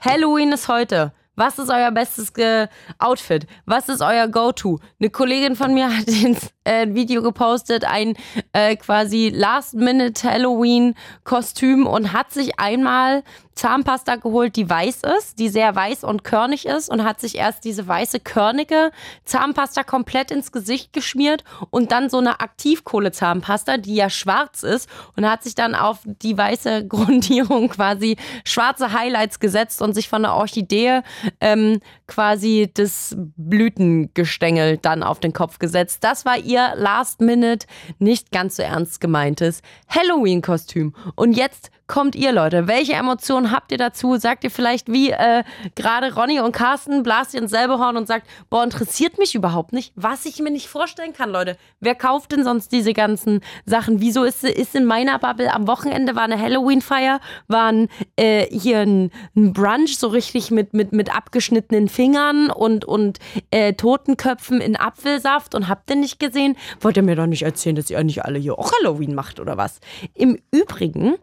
Halloween 0.00 0.50
ist 0.50 0.66
heute. 0.66 1.12
Was 1.36 1.60
ist 1.60 1.70
euer 1.70 1.92
bestes 1.92 2.34
Ge 2.34 2.66
Outfit? 2.98 3.46
Was 3.66 3.88
ist 3.88 4.02
euer 4.02 4.26
Go-To? 4.26 4.80
Eine 4.98 5.10
Kollegin 5.10 5.54
von 5.54 5.72
mir 5.72 5.96
hat 5.96 6.08
ins 6.24 6.50
äh, 6.70 6.94
Video 6.94 7.22
gepostet, 7.22 7.84
ein 7.84 8.14
äh, 8.52 8.76
quasi 8.76 9.32
Last-Minute-Halloween-Kostüm 9.34 11.86
und 11.86 12.12
hat 12.12 12.32
sich 12.32 12.60
einmal 12.60 13.24
Zahnpasta 13.60 14.16
geholt, 14.16 14.56
die 14.56 14.70
weiß 14.70 15.02
ist, 15.18 15.38
die 15.38 15.50
sehr 15.50 15.74
weiß 15.74 16.04
und 16.04 16.24
körnig 16.24 16.64
ist 16.64 16.88
und 16.88 17.04
hat 17.04 17.20
sich 17.20 17.36
erst 17.36 17.64
diese 17.64 17.86
weiße, 17.86 18.20
körnige 18.20 18.90
Zahnpasta 19.26 19.82
komplett 19.82 20.30
ins 20.30 20.50
Gesicht 20.50 20.94
geschmiert 20.94 21.44
und 21.68 21.92
dann 21.92 22.08
so 22.08 22.18
eine 22.18 22.40
Aktivkohle-Zahnpasta, 22.40 23.76
die 23.76 23.96
ja 23.96 24.08
schwarz 24.08 24.62
ist 24.62 24.88
und 25.14 25.28
hat 25.28 25.42
sich 25.42 25.54
dann 25.54 25.74
auf 25.74 25.98
die 26.04 26.38
weiße 26.38 26.86
Grundierung 26.88 27.68
quasi 27.68 28.16
schwarze 28.44 28.94
Highlights 28.94 29.40
gesetzt 29.40 29.82
und 29.82 29.92
sich 29.92 30.08
von 30.08 30.22
der 30.22 30.36
Orchidee 30.36 31.02
ähm, 31.42 31.80
quasi 32.06 32.70
das 32.72 33.14
Blütengestängel 33.36 34.78
dann 34.78 35.02
auf 35.02 35.20
den 35.20 35.34
Kopf 35.34 35.58
gesetzt. 35.58 36.02
Das 36.02 36.24
war 36.24 36.38
ihr 36.38 36.59
ihr 36.60 36.76
Last 36.76 37.20
Minute 37.20 37.66
nicht 37.98 38.30
ganz 38.32 38.56
so 38.56 38.62
ernst 38.62 39.00
gemeintes 39.00 39.62
Halloween-Kostüm. 39.88 40.94
Und 41.14 41.32
jetzt 41.32 41.70
kommt 41.90 42.14
ihr, 42.14 42.30
Leute? 42.30 42.68
Welche 42.68 42.92
Emotionen 42.92 43.50
habt 43.50 43.72
ihr 43.72 43.78
dazu? 43.78 44.16
Sagt 44.16 44.44
ihr 44.44 44.50
vielleicht 44.52 44.92
wie 44.92 45.10
äh, 45.10 45.42
gerade 45.74 46.14
Ronny 46.14 46.38
und 46.38 46.52
Carsten, 46.52 47.02
blast 47.02 47.34
ihr 47.34 47.42
ins 47.42 47.50
selbe 47.50 47.78
Horn 47.78 47.96
und 47.96 48.06
sagt, 48.06 48.28
boah, 48.48 48.62
interessiert 48.62 49.18
mich 49.18 49.34
überhaupt 49.34 49.72
nicht, 49.72 49.92
was 49.96 50.24
ich 50.24 50.38
mir 50.38 50.52
nicht 50.52 50.68
vorstellen 50.68 51.12
kann, 51.12 51.30
Leute. 51.30 51.56
Wer 51.80 51.96
kauft 51.96 52.30
denn 52.30 52.44
sonst 52.44 52.70
diese 52.70 52.92
ganzen 52.92 53.40
Sachen? 53.66 54.00
Wieso 54.00 54.22
ist, 54.22 54.44
ist 54.44 54.76
in 54.76 54.84
meiner 54.84 55.18
Bubble 55.18 55.52
am 55.52 55.66
Wochenende 55.66 56.14
war 56.14 56.22
eine 56.22 56.40
Halloween-Feier, 56.40 57.18
war 57.48 57.72
ein, 57.72 57.88
äh, 58.14 58.46
hier 58.56 58.78
ein, 58.78 59.10
ein, 59.34 59.52
Brunch 59.52 59.98
so 59.98 60.06
richtig 60.06 60.52
mit, 60.52 60.72
mit, 60.72 60.92
mit 60.92 61.12
abgeschnittenen 61.12 61.88
Fingern 61.88 62.52
und, 62.52 62.84
und 62.84 63.18
äh, 63.50 63.72
Totenköpfen 63.72 64.60
in 64.60 64.76
Apfelsaft 64.76 65.56
und 65.56 65.66
habt 65.66 65.90
ihr 65.90 65.96
nicht 65.96 66.20
gesehen? 66.20 66.56
Wollt 66.80 66.96
ihr 66.96 67.02
mir 67.02 67.16
doch 67.16 67.26
nicht 67.26 67.42
erzählen, 67.42 67.74
dass 67.74 67.90
ihr 67.90 68.02
nicht 68.04 68.24
alle 68.24 68.38
hier 68.38 68.56
auch 68.56 68.70
Halloween 68.78 69.16
macht 69.16 69.40
oder 69.40 69.56
was? 69.56 69.80
Im 70.14 70.38
Übrigen 70.52 71.16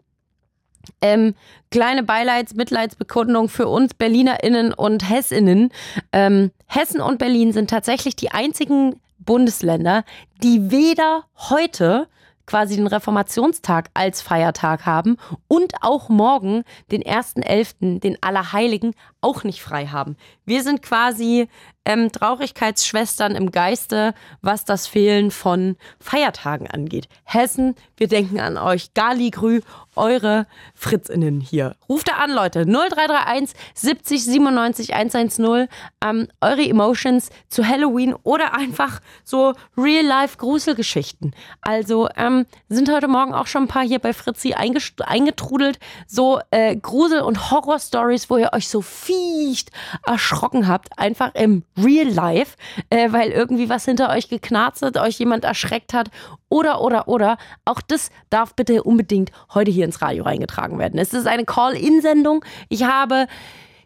ähm, 1.00 1.34
kleine 1.70 2.02
Beileids-, 2.02 2.54
Mitleidsbekundung 2.54 3.48
für 3.48 3.68
uns 3.68 3.94
BerlinerInnen 3.94 4.72
und 4.72 5.08
HessInnen. 5.08 5.70
Ähm, 6.12 6.50
Hessen 6.66 7.00
und 7.00 7.18
Berlin 7.18 7.52
sind 7.52 7.70
tatsächlich 7.70 8.16
die 8.16 8.30
einzigen 8.30 9.00
Bundesländer, 9.18 10.04
die 10.42 10.70
weder 10.70 11.24
heute 11.36 12.08
quasi 12.48 12.76
den 12.76 12.86
Reformationstag 12.86 13.90
als 13.92 14.22
Feiertag 14.22 14.86
haben 14.86 15.18
und 15.48 15.74
auch 15.82 16.08
morgen, 16.08 16.64
den 16.90 17.02
1.11., 17.02 18.00
den 18.00 18.16
Allerheiligen, 18.22 18.94
auch 19.20 19.44
nicht 19.44 19.60
frei 19.60 19.86
haben. 19.86 20.16
Wir 20.46 20.62
sind 20.62 20.80
quasi 20.82 21.48
ähm, 21.88 22.12
Traurigkeitsschwestern 22.12 23.34
im 23.34 23.50
Geiste, 23.50 24.14
was 24.42 24.66
das 24.66 24.86
Fehlen 24.86 25.30
von 25.30 25.76
Feiertagen 25.98 26.68
angeht. 26.70 27.08
Hessen, 27.24 27.74
wir 27.96 28.08
denken 28.08 28.38
an 28.40 28.58
euch. 28.58 28.92
Galigrü, 28.92 29.62
eure 29.96 30.46
Fritzinnen 30.74 31.40
hier. 31.40 31.76
Ruft 31.88 32.08
da 32.08 32.12
an, 32.16 32.30
Leute. 32.30 32.66
0331 32.66 33.56
70 33.74 34.24
97 34.24 34.94
110. 34.94 35.68
Ähm, 36.04 36.28
eure 36.40 36.62
Emotions 36.62 37.30
zu 37.48 37.66
Halloween 37.66 38.14
oder 38.22 38.54
einfach 38.54 39.00
so 39.24 39.54
Real-Life-Gruselgeschichten. 39.76 41.34
Also 41.62 42.08
ähm, 42.16 42.44
sind 42.68 42.92
heute 42.92 43.08
Morgen 43.08 43.32
auch 43.32 43.46
schon 43.46 43.62
ein 43.62 43.68
paar 43.68 43.84
hier 43.84 43.98
bei 43.98 44.12
Fritzi 44.12 44.54
eingetrudelt. 44.54 45.78
So 46.06 46.40
äh, 46.50 46.76
Grusel- 46.76 47.22
und 47.22 47.50
Horror-Stories, 47.50 48.28
wo 48.28 48.36
ihr 48.36 48.52
euch 48.52 48.68
so 48.68 48.82
fiecht 48.82 49.70
erschrocken 50.06 50.68
habt. 50.68 50.98
Einfach 50.98 51.34
im 51.34 51.64
Real 51.84 52.08
Life, 52.08 52.56
äh, 52.90 53.12
weil 53.12 53.30
irgendwie 53.30 53.68
was 53.68 53.84
hinter 53.84 54.10
euch 54.10 54.28
geknarzt 54.28 54.82
hat, 54.82 54.96
euch 54.96 55.18
jemand 55.18 55.44
erschreckt 55.44 55.94
hat 55.94 56.10
oder, 56.48 56.80
oder, 56.80 57.08
oder. 57.08 57.38
Auch 57.64 57.80
das 57.80 58.10
darf 58.30 58.54
bitte 58.54 58.82
unbedingt 58.82 59.32
heute 59.54 59.70
hier 59.70 59.84
ins 59.84 60.02
Radio 60.02 60.24
reingetragen 60.24 60.78
werden. 60.78 60.98
Es 60.98 61.12
ist 61.12 61.26
eine 61.26 61.44
Call-In-Sendung. 61.44 62.44
Ich 62.68 62.84
habe 62.84 63.26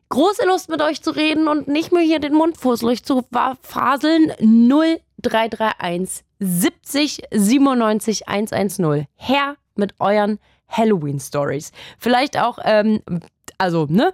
große 0.08 0.46
Lust 0.46 0.68
mit 0.68 0.82
euch 0.82 1.02
zu 1.02 1.10
reden 1.10 1.48
und 1.48 1.68
nicht 1.68 1.92
mehr 1.92 2.02
hier 2.02 2.20
den 2.20 2.34
Mund 2.34 2.58
fusselig 2.58 3.04
zu 3.04 3.24
faseln. 3.62 4.32
0331 4.40 6.24
70 6.38 7.22
97 7.30 8.28
110. 8.28 9.06
Her 9.16 9.56
mit 9.74 9.94
euren 10.00 10.38
Halloween 10.68 11.20
Stories. 11.20 11.72
Vielleicht 11.98 12.38
auch, 12.38 12.58
ähm, 12.64 13.00
also, 13.58 13.86
ne? 13.88 14.12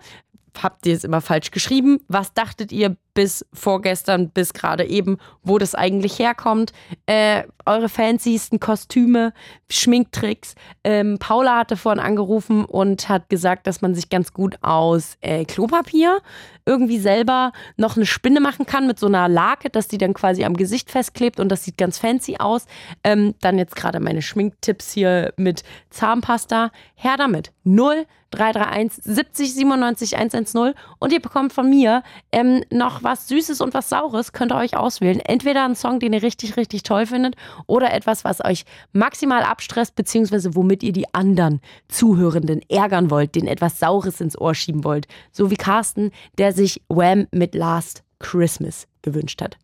Habt 0.61 0.87
ihr 0.87 0.95
es 0.95 1.05
immer 1.05 1.21
falsch 1.21 1.53
geschrieben? 1.53 2.01
Was 2.09 2.35
dachtet 2.35 2.73
ihr 2.73 2.97
bis 3.19 3.45
vorgestern, 3.53 4.31
bis 4.31 4.53
gerade 4.53 4.85
eben, 4.85 5.19
wo 5.43 5.59
das 5.59 5.75
eigentlich 5.75 6.21
herkommt. 6.21 6.73
Äh, 7.07 7.43
eure 7.67 7.89
fancysten 7.89 8.61
Kostüme, 8.61 9.33
Schminktricks. 9.69 10.55
Ähm, 10.85 11.19
Paula 11.19 11.57
hatte 11.57 11.77
vorhin 11.77 11.99
angerufen 11.99 12.65
und 12.65 13.09
hat 13.09 13.29
gesagt, 13.29 13.67
dass 13.67 13.81
man 13.83 13.97
sich 13.97 14.09
ganz 14.09 14.33
gut 14.33 14.59
aus 14.63 15.17
äh, 15.21 15.45
Klopapier 15.45 16.21
irgendwie 16.65 17.01
selber 17.01 17.51
noch 17.77 17.97
eine 17.97 18.07
Spinne 18.07 18.39
machen 18.39 18.67
kann 18.67 18.87
mit 18.87 19.01
so 19.01 19.07
einer 19.07 19.29
Lake, 19.29 19.69
dass 19.69 19.89
die 19.89 19.99
dann 19.99 20.15
quasi 20.15 20.45
am 20.45 20.55
Gesicht 20.55 20.89
festklebt 20.89 21.41
und 21.41 21.49
das 21.49 21.65
sieht 21.65 21.77
ganz 21.77 21.99
fancy 21.99 22.37
aus. 22.39 22.67
Ähm, 23.03 23.35
dann 23.41 23.59
jetzt 23.59 23.75
gerade 23.75 23.99
meine 23.99 24.23
Schminktipps 24.23 24.93
hier 24.93 25.33
mit 25.37 25.65
Zahnpasta. 25.91 26.71
Her 26.95 27.17
damit. 27.17 27.51
0 27.65 28.07
331 28.31 29.03
70 29.05 29.55
97 29.55 30.17
110 30.17 30.75
und 30.99 31.13
ihr 31.13 31.21
bekommt 31.21 31.53
von 31.53 31.69
mir 31.69 32.03
ähm, 32.33 32.63
noch 32.71 33.03
was 33.03 33.08
Süßes 33.17 33.61
und 33.61 33.75
was 33.75 33.89
Saures 33.89 34.33
könnt 34.33 34.53
ihr 34.53 34.57
euch 34.57 34.77
auswählen. 34.77 35.21
Entweder 35.21 35.65
einen 35.65 35.75
Song, 35.75 36.01
den 36.01 36.13
ihr 36.13 36.23
richtig, 36.23 36.57
richtig 36.57 36.83
toll 36.83 37.07
findet 37.07 37.37
oder 37.67 37.93
etwas, 37.93 38.25
was 38.25 38.45
euch 38.45 38.65
maximal 38.93 39.43
abstresst, 39.43 39.95
beziehungsweise 39.95 40.55
womit 40.55 40.83
ihr 40.83 40.93
die 40.93 41.13
anderen 41.15 41.61
Zuhörenden 41.89 42.61
ärgern 42.69 43.11
wollt, 43.11 43.35
den 43.35 43.47
etwas 43.47 43.79
Saures 43.79 44.21
ins 44.21 44.39
Ohr 44.39 44.55
schieben 44.55 44.85
wollt. 44.85 45.07
So 45.33 45.51
wie 45.51 45.57
Carsten, 45.57 46.13
der 46.39 46.53
sich 46.53 46.83
Wham 46.89 47.27
mit 47.33 47.55
Last 47.55 48.03
Christmas 48.19 48.87
gewünscht 49.03 49.41
hat. 49.43 49.57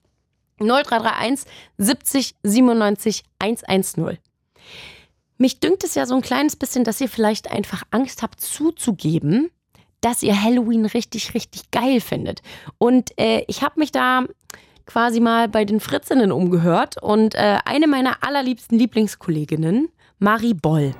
0331 0.58 1.46
70 1.78 2.34
97 2.42 3.24
110. 3.38 4.18
Mich 5.36 5.58
dünkt 5.58 5.82
es 5.82 5.94
ja 5.94 6.06
so 6.06 6.14
ein 6.14 6.22
kleines 6.22 6.56
bisschen, 6.56 6.84
dass 6.84 7.00
ihr 7.00 7.08
vielleicht 7.08 7.50
einfach 7.50 7.82
Angst 7.90 8.22
habt 8.22 8.40
zuzugeben, 8.40 9.50
dass 10.04 10.22
ihr 10.22 10.40
Halloween 10.40 10.84
richtig, 10.84 11.32
richtig 11.34 11.70
geil 11.70 12.00
findet. 12.00 12.42
Und 12.78 13.18
äh, 13.18 13.42
ich 13.48 13.62
habe 13.62 13.80
mich 13.80 13.90
da 13.90 14.24
quasi 14.86 15.18
mal 15.18 15.48
bei 15.48 15.64
den 15.64 15.80
Fritzinnen 15.80 16.30
umgehört 16.30 17.02
und 17.02 17.34
äh, 17.34 17.58
eine 17.64 17.86
meiner 17.86 18.22
allerliebsten 18.22 18.78
Lieblingskolleginnen, 18.78 19.88
Marie 20.18 20.52
Boll, 20.52 20.92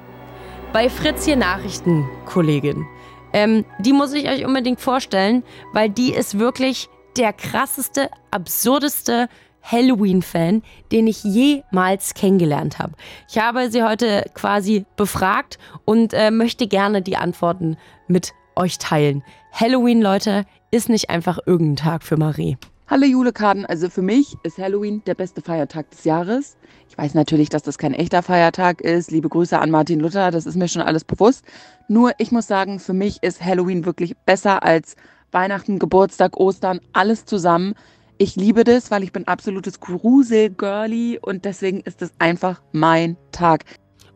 bei 0.72 0.88
Fritz 0.88 1.26
hier 1.26 1.36
Nachrichtenkollegin, 1.36 2.86
ähm, 3.34 3.64
die 3.78 3.92
muss 3.92 4.14
ich 4.14 4.28
euch 4.28 4.46
unbedingt 4.46 4.80
vorstellen, 4.80 5.44
weil 5.72 5.90
die 5.90 6.12
ist 6.12 6.38
wirklich 6.38 6.88
der 7.18 7.32
krasseste, 7.32 8.08
absurdeste 8.30 9.28
Halloween-Fan, 9.62 10.62
den 10.92 11.06
ich 11.06 11.24
jemals 11.24 12.14
kennengelernt 12.14 12.78
habe. 12.78 12.94
Ich 13.28 13.38
habe 13.38 13.70
sie 13.70 13.82
heute 13.82 14.24
quasi 14.34 14.84
befragt 14.96 15.58
und 15.84 16.14
äh, 16.14 16.30
möchte 16.30 16.66
gerne 16.66 17.02
die 17.02 17.16
Antworten 17.16 17.76
mit 18.08 18.32
euch 18.56 18.78
teilen. 18.78 19.22
Halloween, 19.52 20.02
Leute, 20.02 20.44
ist 20.70 20.88
nicht 20.88 21.10
einfach 21.10 21.38
irgendein 21.46 21.76
Tag 21.76 22.02
für 22.02 22.16
Marie. 22.16 22.56
Hallo 22.86 23.06
Julekaden, 23.06 23.64
also 23.64 23.88
für 23.88 24.02
mich 24.02 24.36
ist 24.42 24.58
Halloween 24.58 25.02
der 25.06 25.14
beste 25.14 25.40
Feiertag 25.40 25.88
des 25.90 26.04
Jahres. 26.04 26.58
Ich 26.90 26.98
weiß 26.98 27.14
natürlich, 27.14 27.48
dass 27.48 27.62
das 27.62 27.78
kein 27.78 27.94
echter 27.94 28.22
Feiertag 28.22 28.82
ist. 28.82 29.10
Liebe 29.10 29.30
Grüße 29.30 29.58
an 29.58 29.70
Martin 29.70 30.00
Luther, 30.00 30.30
das 30.30 30.44
ist 30.44 30.56
mir 30.56 30.68
schon 30.68 30.82
alles 30.82 31.02
bewusst. 31.02 31.44
Nur 31.88 32.12
ich 32.18 32.30
muss 32.30 32.46
sagen, 32.46 32.78
für 32.78 32.92
mich 32.92 33.22
ist 33.22 33.42
Halloween 33.42 33.86
wirklich 33.86 34.14
besser 34.26 34.62
als 34.62 34.96
Weihnachten, 35.32 35.78
Geburtstag, 35.78 36.36
Ostern, 36.36 36.80
alles 36.92 37.24
zusammen. 37.24 37.74
Ich 38.18 38.36
liebe 38.36 38.64
das, 38.64 38.90
weil 38.90 39.02
ich 39.02 39.12
bin 39.12 39.26
absolutes 39.26 39.80
Grusel-Girly 39.80 41.18
und 41.20 41.46
deswegen 41.46 41.80
ist 41.80 42.02
es 42.02 42.12
einfach 42.18 42.60
mein 42.72 43.16
Tag. 43.32 43.64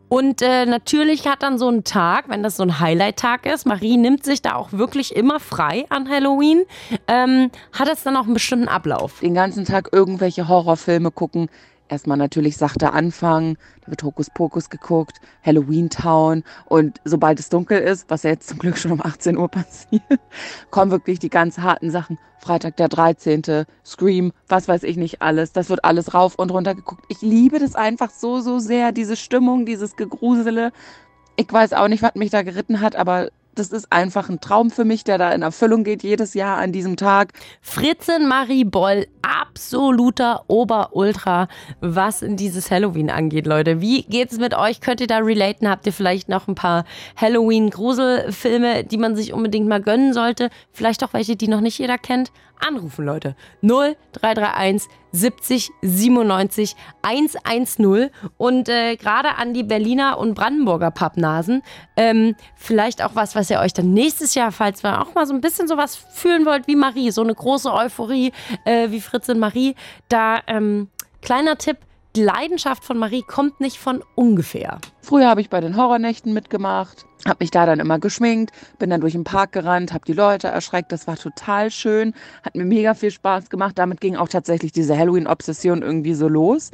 Und 0.09 0.41
äh, 0.41 0.65
natürlich 0.65 1.27
hat 1.27 1.43
dann 1.43 1.59
so 1.59 1.69
ein 1.69 1.83
Tag, 1.83 2.29
wenn 2.29 2.41
das 2.41 2.57
so 2.57 2.63
ein 2.63 2.79
Highlight-Tag 2.79 3.45
ist, 3.45 3.67
Marie 3.67 3.95
nimmt 3.95 4.25
sich 4.25 4.41
da 4.41 4.55
auch 4.55 4.71
wirklich 4.73 5.15
immer 5.15 5.39
frei 5.39 5.85
an 5.89 6.09
Halloween, 6.09 6.63
ähm, 7.07 7.51
hat 7.71 7.87
es 7.87 8.03
dann 8.03 8.17
auch 8.17 8.23
einen 8.23 8.33
bestimmten 8.33 8.67
Ablauf. 8.67 9.19
Den 9.19 9.35
ganzen 9.35 9.65
Tag 9.65 9.89
irgendwelche 9.91 10.47
Horrorfilme 10.47 11.11
gucken, 11.11 11.47
erstmal 11.89 12.17
natürlich 12.17 12.57
sachte 12.57 12.93
anfangen, 12.93 13.57
da 13.81 13.91
wird 13.91 14.03
Hokus 14.03 14.29
Pokus 14.29 14.69
geguckt, 14.69 15.19
Halloween 15.43 15.89
Town 15.89 16.43
und 16.65 17.01
sobald 17.03 17.39
es 17.39 17.49
dunkel 17.49 17.79
ist, 17.79 18.09
was 18.09 18.23
ja 18.23 18.31
jetzt 18.31 18.49
zum 18.49 18.59
Glück 18.59 18.77
schon 18.77 18.91
um 18.91 19.01
18 19.01 19.37
Uhr 19.37 19.47
passiert, 19.51 20.03
kommen 20.69 20.91
wirklich 20.91 21.19
die 21.19 21.29
ganz 21.29 21.57
harten 21.57 21.91
Sachen. 21.91 22.17
Freitag 22.39 22.77
der 22.77 22.87
13., 22.87 23.65
Scream, 23.85 24.31
was 24.47 24.67
weiß 24.67 24.83
ich 24.83 24.95
nicht 24.95 25.21
alles, 25.21 25.51
das 25.51 25.69
wird 25.69 25.83
alles 25.83 26.13
rauf 26.13 26.35
und 26.35 26.51
runter 26.51 26.73
geguckt. 26.73 27.03
Ich 27.09 27.21
liebe 27.21 27.59
das 27.59 27.75
einfach 27.75 28.11
so, 28.11 28.39
so 28.39 28.59
sehr, 28.59 28.93
diese 28.93 29.17
Stimmung, 29.17 29.65
dieses 29.65 29.97
Gegrusele. 29.97 30.71
Ich 31.35 31.51
weiß 31.51 31.73
auch 31.73 31.89
nicht, 31.89 32.01
was 32.01 32.15
mich 32.15 32.29
da 32.29 32.41
geritten 32.43 32.79
hat, 32.79 32.95
aber 32.95 33.29
das 33.59 33.73
ist 33.73 33.91
einfach 33.91 34.29
ein 34.29 34.39
Traum 34.39 34.71
für 34.71 34.85
mich, 34.85 35.03
der 35.03 35.17
da 35.17 35.31
in 35.33 35.41
Erfüllung 35.41 35.83
geht 35.83 36.01
jedes 36.01 36.33
Jahr 36.33 36.57
an 36.57 36.71
diesem 36.71 36.95
Tag. 36.95 37.33
Fritzin 37.61 38.25
Marie 38.25 38.63
Boll, 38.63 39.05
absoluter 39.21 40.45
Oberultra, 40.47 41.49
was 41.81 42.21
in 42.21 42.37
dieses 42.37 42.71
Halloween 42.71 43.09
angeht, 43.09 43.45
Leute. 43.45 43.81
Wie 43.81 44.03
geht's 44.03 44.37
mit 44.37 44.53
euch? 44.55 44.79
Könnt 44.79 45.01
ihr 45.01 45.07
da 45.07 45.17
relaten? 45.17 45.69
Habt 45.69 45.85
ihr 45.85 45.93
vielleicht 45.93 46.29
noch 46.29 46.47
ein 46.47 46.55
paar 46.55 46.85
Halloween-Gruselfilme, 47.17 48.85
die 48.85 48.97
man 48.97 49.17
sich 49.17 49.33
unbedingt 49.33 49.67
mal 49.67 49.81
gönnen 49.81 50.13
sollte? 50.13 50.49
Vielleicht 50.71 51.03
auch 51.03 51.11
welche, 51.11 51.35
die 51.35 51.49
noch 51.49 51.61
nicht 51.61 51.77
jeder 51.79 51.97
kennt? 51.97 52.31
Anrufen, 52.65 53.05
Leute. 53.05 53.35
0331 53.61 54.89
70 55.11 55.71
97 55.81 56.75
110 57.01 58.09
und 58.37 58.69
äh, 58.69 58.95
gerade 58.95 59.35
an 59.35 59.53
die 59.53 59.63
Berliner 59.63 60.17
und 60.17 60.33
Brandenburger 60.33 60.91
Pappnasen. 60.91 61.63
Ähm, 61.95 62.35
vielleicht 62.55 63.03
auch 63.03 63.15
was, 63.15 63.35
was 63.35 63.49
ihr 63.49 63.59
euch 63.59 63.73
dann 63.73 63.93
nächstes 63.93 64.35
Jahr, 64.35 64.51
falls 64.51 64.83
ihr 64.83 65.01
auch 65.01 65.15
mal 65.15 65.25
so 65.25 65.33
ein 65.33 65.41
bisschen 65.41 65.67
sowas 65.67 65.95
fühlen 65.95 66.45
wollt 66.45 66.67
wie 66.67 66.75
Marie, 66.75 67.11
so 67.11 67.21
eine 67.21 67.35
große 67.35 67.71
Euphorie 67.73 68.31
äh, 68.65 68.91
wie 68.91 69.01
Fritz 69.01 69.29
und 69.29 69.39
Marie. 69.39 69.75
Da, 70.09 70.39
ähm, 70.47 70.89
kleiner 71.21 71.57
Tipp, 71.57 71.77
die 72.15 72.23
Leidenschaft 72.23 72.83
von 72.83 72.97
Marie 72.97 73.21
kommt 73.21 73.59
nicht 73.59 73.77
von 73.77 74.03
ungefähr. 74.15 74.79
Früher 75.01 75.27
habe 75.27 75.41
ich 75.41 75.49
bei 75.49 75.61
den 75.61 75.77
Horrornächten 75.77 76.33
mitgemacht, 76.33 77.05
habe 77.27 77.37
mich 77.41 77.51
da 77.51 77.65
dann 77.65 77.79
immer 77.79 77.99
geschminkt, 77.99 78.51
bin 78.79 78.89
dann 78.89 79.01
durch 79.01 79.13
den 79.13 79.23
Park 79.23 79.51
gerannt, 79.51 79.93
habe 79.93 80.05
die 80.05 80.13
Leute 80.13 80.47
erschreckt. 80.47 80.91
Das 80.91 81.05
war 81.05 81.17
total 81.17 81.69
schön, 81.69 82.13
hat 82.43 82.55
mir 82.55 82.65
mega 82.65 82.95
viel 82.95 83.11
Spaß 83.11 83.49
gemacht. 83.49 83.77
Damit 83.77 84.01
ging 84.01 84.15
auch 84.15 84.27
tatsächlich 84.27 84.71
diese 84.71 84.97
Halloween-Obsession 84.97 85.83
irgendwie 85.83 86.15
so 86.15 86.27
los. 86.27 86.71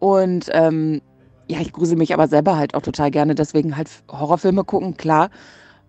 Und 0.00 0.50
ähm, 0.52 1.00
ja, 1.48 1.60
ich 1.60 1.72
grusel 1.72 1.96
mich 1.96 2.12
aber 2.12 2.28
selber 2.28 2.56
halt 2.56 2.74
auch 2.74 2.82
total 2.82 3.10
gerne, 3.10 3.34
deswegen 3.34 3.76
halt 3.76 3.90
Horrorfilme 4.10 4.64
gucken, 4.64 4.96
klar. 4.96 5.30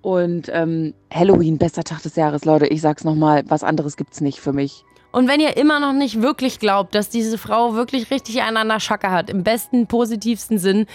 Und 0.02 0.50
ähm, 0.54 0.94
Halloween, 1.12 1.58
bester 1.58 1.84
Tag 1.84 2.02
des 2.04 2.16
Jahres, 2.16 2.46
Leute. 2.46 2.68
Ich 2.68 2.80
sag's 2.82 3.04
nochmal, 3.04 3.44
was 3.48 3.64
anderes 3.64 3.98
gibt's 3.98 4.22
nicht 4.22 4.40
für 4.40 4.54
mich. 4.54 4.86
Und 5.16 5.30
wenn 5.30 5.40
ihr 5.40 5.56
immer 5.56 5.80
noch 5.80 5.94
nicht 5.94 6.22
wirklich 6.22 6.60
glaubt, 6.60 6.94
dass 6.94 7.08
diese 7.08 7.38
Frau 7.38 7.74
wirklich 7.74 8.12
richtig 8.12 8.42
einen 8.42 8.58
an 8.58 8.68
der 8.68 8.82
Schacke 8.82 9.12
hat, 9.12 9.30
im 9.30 9.44
besten, 9.44 9.88
positivsten 9.88 10.58
Sinn, 10.58 10.88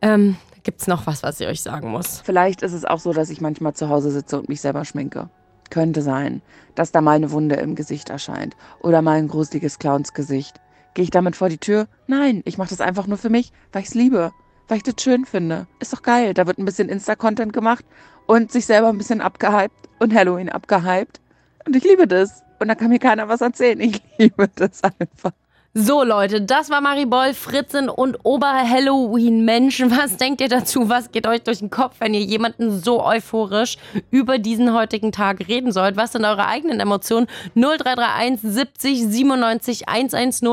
ähm, 0.00 0.36
gibt's 0.62 0.86
noch 0.86 1.06
was, 1.06 1.22
was 1.22 1.38
ich 1.40 1.46
euch 1.46 1.60
sagen 1.60 1.90
muss. 1.90 2.22
Vielleicht 2.24 2.62
ist 2.62 2.72
es 2.72 2.86
auch 2.86 3.00
so, 3.00 3.12
dass 3.12 3.28
ich 3.28 3.42
manchmal 3.42 3.74
zu 3.74 3.90
Hause 3.90 4.10
sitze 4.10 4.38
und 4.38 4.48
mich 4.48 4.62
selber 4.62 4.86
schminke. 4.86 5.28
Könnte 5.68 6.00
sein, 6.00 6.40
dass 6.74 6.90
da 6.90 7.02
mal 7.02 7.16
eine 7.16 7.32
Wunde 7.32 7.56
im 7.56 7.74
Gesicht 7.74 8.08
erscheint 8.08 8.56
oder 8.80 9.02
mal 9.02 9.18
ein 9.18 9.28
gruseliges 9.28 9.78
Clownsgesicht. 9.78 10.58
Gehe 10.94 11.02
ich 11.02 11.10
damit 11.10 11.36
vor 11.36 11.50
die 11.50 11.58
Tür? 11.58 11.86
Nein, 12.06 12.40
ich 12.46 12.56
mache 12.56 12.70
das 12.70 12.80
einfach 12.80 13.06
nur 13.06 13.18
für 13.18 13.28
mich, 13.28 13.52
weil 13.72 13.82
ich 13.82 13.88
es 13.88 13.94
liebe, 13.94 14.32
weil 14.68 14.78
ich 14.78 14.84
das 14.84 14.94
schön 15.02 15.26
finde. 15.26 15.66
Ist 15.80 15.92
doch 15.92 16.00
geil. 16.00 16.32
Da 16.32 16.46
wird 16.46 16.56
ein 16.56 16.64
bisschen 16.64 16.88
Insta-Content 16.88 17.52
gemacht 17.52 17.84
und 18.24 18.50
sich 18.50 18.64
selber 18.64 18.88
ein 18.88 18.96
bisschen 18.96 19.20
abgehypt 19.20 19.90
und 19.98 20.14
Halloween 20.14 20.48
abgehypt. 20.48 21.20
Und 21.66 21.76
ich 21.76 21.84
liebe 21.84 22.06
das. 22.06 22.45
Und 22.58 22.68
da 22.68 22.74
kann 22.74 22.90
mir 22.90 22.98
keiner 22.98 23.28
was 23.28 23.40
erzählen. 23.40 23.80
Ich 23.80 24.02
liebe 24.18 24.48
das 24.48 24.82
einfach. 24.82 25.32
So, 25.78 26.02
Leute, 26.02 26.40
das 26.40 26.70
war 26.70 26.80
Maribol, 26.80 27.34
Fritzen 27.34 27.90
und 27.90 28.16
Ober-Halloween-Menschen. 28.22 29.90
Was 29.90 30.16
denkt 30.16 30.40
ihr 30.40 30.48
dazu? 30.48 30.88
Was 30.88 31.12
geht 31.12 31.26
euch 31.26 31.42
durch 31.42 31.58
den 31.58 31.68
Kopf, 31.68 31.96
wenn 31.98 32.14
ihr 32.14 32.22
jemanden 32.22 32.80
so 32.80 33.04
euphorisch 33.04 33.76
über 34.10 34.38
diesen 34.38 34.72
heutigen 34.72 35.12
Tag 35.12 35.46
reden 35.48 35.72
sollt? 35.72 35.98
Was 35.98 36.12
sind 36.12 36.24
eure 36.24 36.46
eigenen 36.46 36.80
Emotionen? 36.80 37.26
0331 37.56 38.40
70 38.40 39.06
97 39.06 39.86
110. 39.86 40.48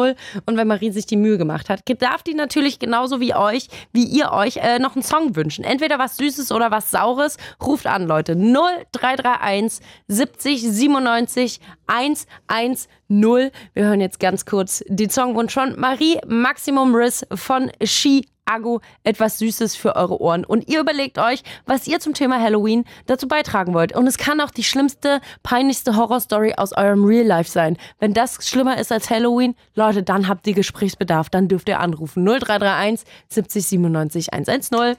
Und 0.45 0.57
wenn 0.57 0.67
Marie 0.67 0.91
sich 0.91 1.05
die 1.05 1.15
Mühe 1.15 1.37
gemacht 1.37 1.69
hat, 1.69 1.83
darf 1.99 2.23
die 2.23 2.33
natürlich 2.33 2.79
genauso 2.79 3.21
wie 3.21 3.33
euch, 3.33 3.69
wie 3.93 4.03
ihr 4.03 4.33
euch, 4.33 4.57
äh, 4.57 4.77
noch 4.77 4.97
einen 4.97 5.03
Song 5.03 5.37
wünschen. 5.37 5.63
Entweder 5.63 5.99
was 5.99 6.17
Süßes 6.17 6.51
oder 6.51 6.69
was 6.69 6.91
Saures. 6.91 7.37
Ruft 7.65 7.87
an, 7.87 8.07
Leute. 8.07 8.35
0331 8.35 9.79
70 10.09 10.63
97 10.63 11.61
110. 11.87 12.89
Wir 13.07 13.51
hören 13.75 14.01
jetzt 14.01 14.19
ganz 14.19 14.45
kurz 14.45 14.83
den 14.87 15.09
Songwunsch 15.09 15.53
von 15.53 15.79
Marie 15.79 16.19
Maximum 16.25 16.95
Riss 16.95 17.25
von 17.33 17.71
She 17.83 18.25
Agu, 18.45 18.79
etwas 19.03 19.39
Süßes 19.39 19.75
für 19.75 19.95
eure 19.95 20.19
Ohren. 20.19 20.45
Und 20.45 20.67
ihr 20.67 20.81
überlegt 20.81 21.17
euch, 21.17 21.43
was 21.65 21.87
ihr 21.87 21.99
zum 21.99 22.13
Thema 22.13 22.41
Halloween 22.41 22.85
dazu 23.05 23.27
beitragen 23.27 23.73
wollt. 23.73 23.95
Und 23.95 24.07
es 24.07 24.17
kann 24.17 24.41
auch 24.41 24.51
die 24.51 24.63
schlimmste, 24.63 25.21
peinlichste 25.43 25.95
Horrorstory 25.95 26.53
aus 26.57 26.73
eurem 26.73 27.05
Real 27.05 27.25
Life 27.25 27.49
sein. 27.49 27.77
Wenn 27.99 28.13
das 28.13 28.47
schlimmer 28.47 28.77
ist 28.77 28.91
als 28.91 29.09
Halloween, 29.09 29.55
Leute, 29.75 30.03
dann 30.03 30.27
habt 30.27 30.45
ihr 30.47 30.53
Gesprächsbedarf. 30.53 31.29
Dann 31.29 31.47
dürft 31.47 31.69
ihr 31.69 31.79
anrufen. 31.79 32.25
0331 32.25 33.07
70 33.29 33.65
97 33.65 34.33
110. 34.33 34.97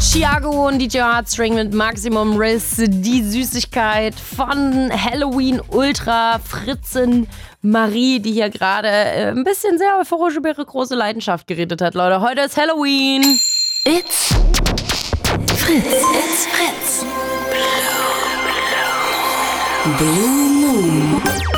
Chiago 0.00 0.68
und 0.68 0.78
DJ 0.78 0.98
Heartstring 0.98 1.56
mit 1.56 1.74
Maximum 1.74 2.36
Riss, 2.36 2.76
die 2.78 3.20
Süßigkeit 3.20 4.14
von 4.14 4.90
Halloween 4.92 5.60
Ultra 5.70 6.38
Fritzen 6.38 7.26
Marie, 7.62 8.20
die 8.20 8.30
hier 8.30 8.48
gerade 8.48 8.88
äh, 8.88 9.28
ein 9.30 9.42
bisschen 9.42 9.76
sehr 9.76 9.98
euphorisch 10.00 10.36
über 10.36 10.50
ihre 10.50 10.64
große 10.64 10.94
Leidenschaft 10.94 11.48
geredet 11.48 11.82
hat, 11.82 11.94
Leute. 11.94 12.20
Heute 12.20 12.42
ist 12.42 12.56
Halloween. 12.56 13.22
It's 13.84 14.34
Fritz. 15.56 15.84
It's 15.84 16.46
Fritz. 16.46 17.04
Blue 19.98 20.28
Moon. 20.28 21.57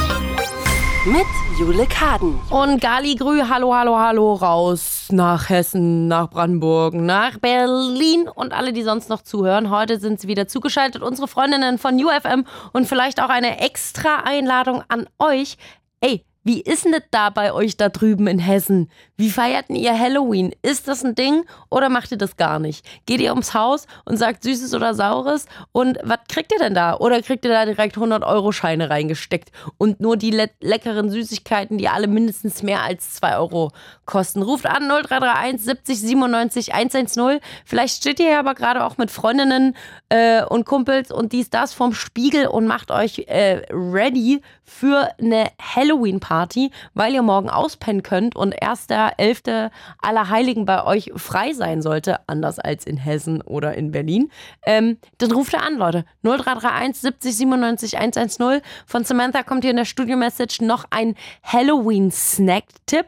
Mit 1.07 1.25
Jule 1.59 1.87
Kaden. 1.87 2.39
Und 2.51 2.79
Gali 2.79 3.15
Grü, 3.15 3.41
hallo, 3.49 3.75
hallo, 3.75 3.99
hallo, 3.99 4.35
raus 4.35 5.09
nach 5.11 5.49
Hessen, 5.49 6.09
nach 6.09 6.29
Brandenburg, 6.29 6.93
nach 6.93 7.39
Berlin 7.39 8.29
und 8.29 8.53
alle, 8.53 8.75
die 8.75 8.83
sonst 8.83 9.09
noch 9.09 9.23
zuhören. 9.23 9.71
Heute 9.71 9.99
sind 9.99 10.21
sie 10.21 10.29
wieder 10.29 10.47
zugeschaltet, 10.47 11.01
unsere 11.01 11.27
Freundinnen 11.27 11.79
von 11.79 11.95
UFM 11.95 12.45
und 12.75 12.87
vielleicht 12.87 13.19
auch 13.23 13.31
eine 13.31 13.61
extra 13.61 14.25
Einladung 14.25 14.83
an 14.89 15.09
euch. 15.19 15.57
Ey, 16.03 16.27
wie 16.45 16.61
ist 16.61 16.85
denn 16.85 16.93
das 16.93 17.05
da 17.11 17.31
bei 17.31 17.55
euch 17.55 17.79
da 17.79 17.89
drüben 17.89 18.27
in 18.27 18.39
Hessen? 18.39 18.91
Wie 19.21 19.29
feierten 19.29 19.77
ihr 19.77 19.99
Halloween? 19.99 20.55
Ist 20.63 20.89
das 20.89 21.05
ein 21.05 21.15
Ding 21.15 21.45
oder 21.69 21.91
macht 21.91 22.11
ihr 22.11 22.17
das 22.17 22.39
gar 22.39 22.59
nicht? 22.59 22.87
Geht 23.05 23.21
ihr 23.21 23.33
ums 23.33 23.53
Haus 23.53 23.87
und 24.07 24.17
sagt 24.17 24.43
Süßes 24.45 24.73
oder 24.73 24.95
Saures? 24.95 25.45
Und 25.73 25.99
was 26.03 26.21
kriegt 26.27 26.51
ihr 26.53 26.59
denn 26.59 26.73
da? 26.73 26.97
Oder 26.97 27.21
kriegt 27.21 27.45
ihr 27.45 27.51
da 27.51 27.67
direkt 27.67 27.97
100 27.97 28.25
Euro 28.25 28.51
Scheine 28.51 28.89
reingesteckt 28.89 29.51
und 29.77 30.01
nur 30.01 30.17
die 30.17 30.31
le 30.31 30.49
leckeren 30.63 31.11
Süßigkeiten, 31.11 31.77
die 31.77 31.91
alle 31.91 32.07
mindestens 32.07 32.63
mehr 32.63 32.81
als 32.83 33.13
2 33.17 33.37
Euro 33.37 33.73
kosten? 34.07 34.41
Ruft 34.41 34.65
an 34.65 34.89
0331 34.89 35.67
70 35.67 36.01
97 36.01 36.73
110. 36.73 37.41
Vielleicht 37.67 37.97
steht 37.97 38.21
ihr 38.21 38.31
ja 38.31 38.39
aber 38.39 38.55
gerade 38.55 38.87
auch 38.87 38.97
mit 38.97 39.11
Freundinnen 39.11 39.77
äh, 40.09 40.43
und 40.45 40.65
Kumpels 40.65 41.13
und 41.13 41.33
dies, 41.35 41.51
das 41.51 41.75
vom 41.75 41.93
Spiegel 41.93 42.47
und 42.47 42.67
macht 42.67 42.91
euch 42.91 43.27
äh, 43.29 43.67
ready 43.71 44.41
für 44.65 45.11
eine 45.21 45.51
Halloween-Party, 45.61 46.71
weil 46.95 47.13
ihr 47.13 47.23
morgen 47.23 47.51
auspennen 47.51 48.03
könnt 48.03 48.35
und 48.35 48.55
erst 48.59 48.89
der 48.89 49.10
11. 49.17 49.71
Allerheiligen 50.01 50.65
bei 50.65 50.85
euch 50.85 51.13
frei 51.17 51.53
sein 51.53 51.83
sollte, 51.83 52.29
anders 52.29 52.59
als 52.59 52.85
in 52.87 52.97
Hessen 52.97 53.43
oder 53.43 53.75
in 53.75 53.91
Berlin. 53.91 54.31
Ähm, 54.65 54.99
dann 55.19 55.33
ruft 55.33 55.53
ihr 55.53 55.63
an, 55.63 55.77
Leute. 55.77 56.05
0331 56.23 57.01
70 57.01 57.37
97 57.37 57.99
110. 57.99 58.61
Von 58.87 59.05
Samantha 59.05 59.43
kommt 59.43 59.65
hier 59.65 59.71
in 59.71 59.77
der 59.77 59.85
Studio-Message 59.85 60.61
noch 60.61 60.85
ein 60.91 61.15
Halloween-Snack-Tipp. 61.43 63.07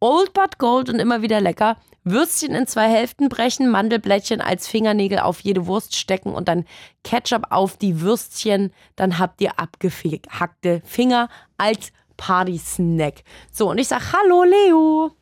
Old 0.00 0.34
but 0.34 0.58
gold 0.58 0.90
und 0.90 0.98
immer 0.98 1.22
wieder 1.22 1.40
lecker. 1.40 1.76
Würstchen 2.04 2.54
in 2.54 2.66
zwei 2.66 2.88
Hälften 2.90 3.30
brechen, 3.30 3.70
Mandelblättchen 3.70 4.42
als 4.42 4.68
Fingernägel 4.68 5.20
auf 5.20 5.40
jede 5.40 5.66
Wurst 5.66 5.96
stecken 5.96 6.34
und 6.34 6.48
dann 6.48 6.66
Ketchup 7.02 7.46
auf 7.48 7.78
die 7.78 8.02
Würstchen. 8.02 8.72
Dann 8.96 9.18
habt 9.18 9.40
ihr 9.40 9.58
abgehackte 9.58 10.82
Finger 10.84 11.30
als 11.56 11.92
Party-Snack. 12.18 13.24
So, 13.50 13.70
und 13.70 13.78
ich 13.78 13.88
sag 13.88 14.12
Hallo, 14.12 14.44
Leo. 14.44 15.12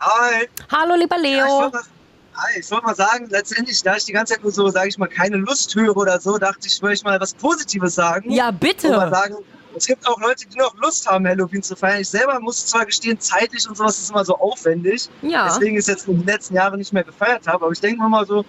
Hi. 0.00 0.46
Hallo, 0.70 0.94
lieber 0.94 1.18
Leo. 1.18 1.38
Ja, 1.38 1.46
ich 1.46 1.50
wollte 1.50 1.76
mal, 1.76 1.82
hi, 2.36 2.60
ich 2.60 2.70
wollte 2.70 2.86
mal 2.86 2.94
sagen, 2.94 3.26
letztendlich, 3.30 3.82
da 3.82 3.96
ich 3.96 4.04
die 4.04 4.12
ganze 4.12 4.34
Zeit 4.34 4.44
nur 4.44 4.52
so, 4.52 4.68
sage 4.68 4.88
ich 4.88 4.96
mal, 4.96 5.08
keine 5.08 5.38
Lust 5.38 5.74
höre 5.74 5.96
oder 5.96 6.20
so, 6.20 6.38
dachte 6.38 6.68
ich, 6.68 6.76
ich 6.76 6.82
wollte 6.82 7.02
mal 7.02 7.20
was 7.20 7.34
Positives 7.34 7.96
sagen. 7.96 8.30
Ja, 8.30 8.52
bitte. 8.52 8.90
Mal 8.90 9.10
sagen, 9.10 9.36
es 9.74 9.86
gibt 9.86 10.06
auch 10.06 10.20
Leute, 10.20 10.46
die 10.46 10.56
noch 10.56 10.72
Lust 10.76 11.08
haben, 11.08 11.26
Halloween 11.26 11.64
zu 11.64 11.74
feiern. 11.74 12.00
Ich 12.00 12.10
selber 12.10 12.38
muss 12.38 12.64
zwar 12.66 12.86
gestehen, 12.86 13.18
zeitlich 13.18 13.68
und 13.68 13.76
sowas 13.76 13.98
ist 13.98 14.10
immer 14.10 14.24
so 14.24 14.36
aufwendig. 14.36 15.08
Ja. 15.22 15.48
Deswegen 15.48 15.76
ist 15.76 15.88
jetzt 15.88 16.06
in 16.06 16.18
den 16.18 16.26
letzten 16.26 16.54
Jahren 16.54 16.78
nicht 16.78 16.92
mehr 16.92 17.04
gefeiert 17.04 17.48
habe. 17.48 17.64
Aber 17.64 17.72
ich 17.72 17.80
denke 17.80 18.00
mir 18.00 18.08
mal 18.08 18.24
so, 18.24 18.44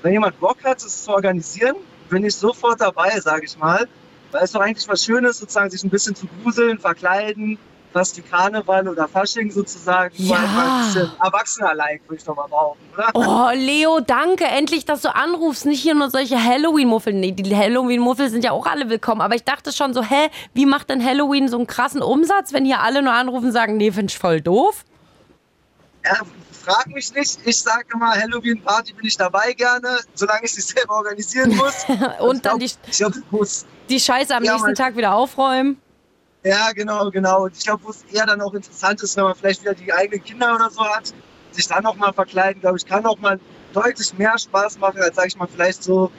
wenn 0.00 0.12
jemand 0.12 0.40
Bock 0.40 0.64
hat, 0.64 0.78
es 0.82 1.04
zu 1.04 1.10
organisieren, 1.10 1.76
bin 2.08 2.24
ich 2.24 2.34
sofort 2.34 2.80
dabei, 2.80 3.20
sage 3.20 3.44
ich 3.44 3.58
mal. 3.58 3.86
Weil 4.32 4.42
es 4.42 4.52
doch 4.52 4.60
eigentlich 4.60 4.88
was 4.88 5.04
Schönes, 5.04 5.36
sozusagen 5.38 5.70
sich 5.70 5.84
ein 5.84 5.90
bisschen 5.90 6.14
zu 6.14 6.26
gruseln, 6.42 6.78
verkleiden, 6.78 7.58
fast 7.94 8.16
wie 8.16 8.22
Karneval 8.22 8.88
oder 8.88 9.06
Fasching 9.08 9.50
sozusagen. 9.50 10.12
Ja. 10.18 10.36
Ein 10.36 10.86
bisschen 10.86 11.12
erwachsener-like, 11.22 12.02
würde 12.06 12.16
ich 12.16 12.24
doch 12.24 12.34
mal 12.34 12.48
behaupten, 12.48 12.84
oder? 12.92 13.10
Oh, 13.14 13.50
Leo, 13.54 14.00
danke. 14.00 14.44
Endlich, 14.44 14.84
dass 14.84 15.00
du 15.00 15.14
anrufst. 15.14 15.64
Nicht 15.64 15.80
hier 15.80 15.94
nur 15.94 16.10
solche 16.10 16.42
Halloween-Muffel. 16.42 17.12
Nee, 17.12 17.32
die 17.32 17.56
Halloween-Muffel 17.56 18.28
sind 18.28 18.44
ja 18.44 18.50
auch 18.50 18.66
alle 18.66 18.90
willkommen. 18.90 19.20
Aber 19.20 19.36
ich 19.36 19.44
dachte 19.44 19.72
schon 19.72 19.94
so, 19.94 20.02
hä, 20.02 20.28
wie 20.54 20.66
macht 20.66 20.90
denn 20.90 21.02
Halloween 21.02 21.48
so 21.48 21.56
einen 21.56 21.68
krassen 21.68 22.02
Umsatz, 22.02 22.52
wenn 22.52 22.64
hier 22.64 22.80
alle 22.80 23.00
nur 23.00 23.12
anrufen 23.12 23.46
und 23.46 23.52
sagen, 23.52 23.76
nee, 23.76 23.92
find 23.92 24.10
ich 24.10 24.18
voll 24.18 24.40
doof? 24.40 24.84
Ja, 26.04 26.16
frag 26.50 26.88
mich 26.88 27.14
nicht. 27.14 27.38
Ich 27.46 27.62
sage 27.62 27.86
immer, 27.94 28.10
Halloween-Party 28.10 28.92
bin 28.94 29.06
ich 29.06 29.16
dabei 29.16 29.52
gerne, 29.52 30.00
solange 30.14 30.44
ich 30.44 30.52
sie 30.52 30.62
selber 30.62 30.96
organisieren 30.96 31.54
muss. 31.56 31.86
Und 32.18 32.44
dann 32.44 32.58
die, 32.58 32.66
ich 32.66 32.78
glaub, 32.98 33.12
muss. 33.30 33.64
die 33.88 34.00
Scheiße 34.00 34.34
am 34.34 34.42
Ja, 34.42 34.54
nächsten 34.54 34.74
Tag 34.74 34.96
wieder 34.96 35.14
aufräumen. 35.14 35.80
Ja, 36.44 36.72
genau, 36.72 37.10
genau. 37.10 37.44
Und 37.44 37.56
ich 37.56 37.64
glaube, 37.64 37.84
wo 37.84 37.90
es 37.90 38.04
eher 38.12 38.26
dann 38.26 38.40
auch 38.42 38.52
interessant 38.52 39.02
ist, 39.02 39.16
wenn 39.16 39.24
man 39.24 39.34
vielleicht 39.34 39.62
wieder 39.62 39.74
die 39.74 39.92
eigenen 39.92 40.22
Kinder 40.22 40.54
oder 40.54 40.70
so 40.70 40.84
hat, 40.84 41.14
sich 41.52 41.66
dann 41.66 41.84
noch 41.84 41.96
mal 41.96 42.12
verkleiden, 42.12 42.60
glaube 42.60 42.76
ich, 42.76 42.84
kann 42.84 43.06
auch 43.06 43.18
mal 43.18 43.40
deutlich 43.72 44.12
mehr 44.18 44.38
Spaß 44.38 44.78
machen, 44.78 45.00
als, 45.00 45.16
sag 45.16 45.26
ich 45.26 45.36
mal, 45.36 45.48
vielleicht 45.48 45.82
so, 45.82 46.10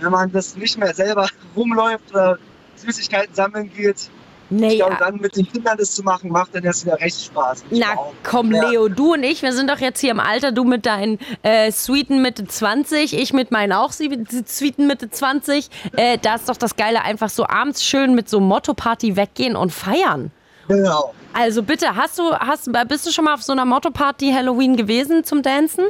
wenn 0.00 0.10
man 0.10 0.32
das 0.32 0.56
nicht 0.56 0.78
mehr 0.78 0.94
selber 0.94 1.28
rumläuft 1.56 2.10
oder 2.12 2.38
Süßigkeiten 2.76 3.34
sammeln 3.34 3.70
geht. 3.72 4.10
Nee, 4.50 4.68
ich 4.68 4.76
glaube, 4.76 4.92
ja. 4.94 4.98
dann 4.98 5.16
mit 5.16 5.36
den 5.36 5.50
Kindern 5.50 5.76
das 5.78 5.92
zu 5.92 6.02
machen, 6.02 6.30
macht 6.30 6.54
dann 6.54 6.64
erst 6.64 6.84
wieder 6.84 7.00
recht 7.00 7.24
Spaß. 7.24 7.64
Na 7.70 7.86
komm, 8.22 8.52
Ja. 8.52 8.68
Leo, 8.68 8.88
du 8.88 9.14
und 9.14 9.22
ich, 9.22 9.42
wir 9.42 9.52
sind 9.52 9.70
doch 9.70 9.78
jetzt 9.78 10.00
hier 10.00 10.10
im 10.10 10.20
Alter, 10.20 10.52
du 10.52 10.64
mit 10.64 10.86
deinen 10.86 11.18
äh, 11.42 11.72
sweeten 11.72 12.22
Mitte 12.22 12.46
20, 12.46 13.16
ich 13.18 13.32
mit 13.32 13.50
meinen 13.50 13.72
auch 13.72 13.92
sweeten 13.92 14.86
Mitte 14.86 15.10
20. 15.10 15.70
Äh, 15.96 16.18
da 16.18 16.36
ist 16.36 16.48
doch 16.48 16.56
das 16.56 16.76
Geile, 16.76 17.02
einfach 17.02 17.30
so 17.30 17.46
abends 17.46 17.84
schön 17.84 18.14
mit 18.14 18.28
so 18.28 18.40
Motto-Party 18.40 19.16
weggehen 19.16 19.56
und 19.56 19.70
feiern. 19.72 20.30
Genau. 20.68 21.14
Also 21.32 21.62
bitte, 21.62 21.96
hast 21.96 22.18
du, 22.18 22.32
hast, 22.32 22.70
bist 22.88 23.06
du 23.06 23.10
schon 23.10 23.24
mal 23.24 23.34
auf 23.34 23.42
so 23.42 23.52
einer 23.52 23.64
Motto-Party 23.64 24.32
Halloween 24.32 24.76
gewesen 24.76 25.24
zum 25.24 25.42
Dancen? 25.42 25.86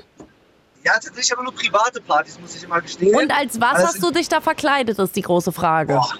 Ja, 0.84 0.92
tatsächlich 0.94 1.32
aber 1.32 1.42
nur 1.42 1.54
private 1.54 2.00
Partys, 2.00 2.38
muss 2.40 2.54
ich 2.56 2.64
immer 2.64 2.80
gestehen. 2.80 3.14
Und 3.16 3.30
als 3.30 3.60
was 3.60 3.74
Also, 3.74 3.86
hast 3.86 4.02
du 4.02 4.10
dich 4.10 4.28
da 4.28 4.40
verkleidet, 4.40 4.98
ist 4.98 5.16
die 5.16 5.22
große 5.22 5.52
Frage. 5.52 5.94
Boah. 5.94 6.14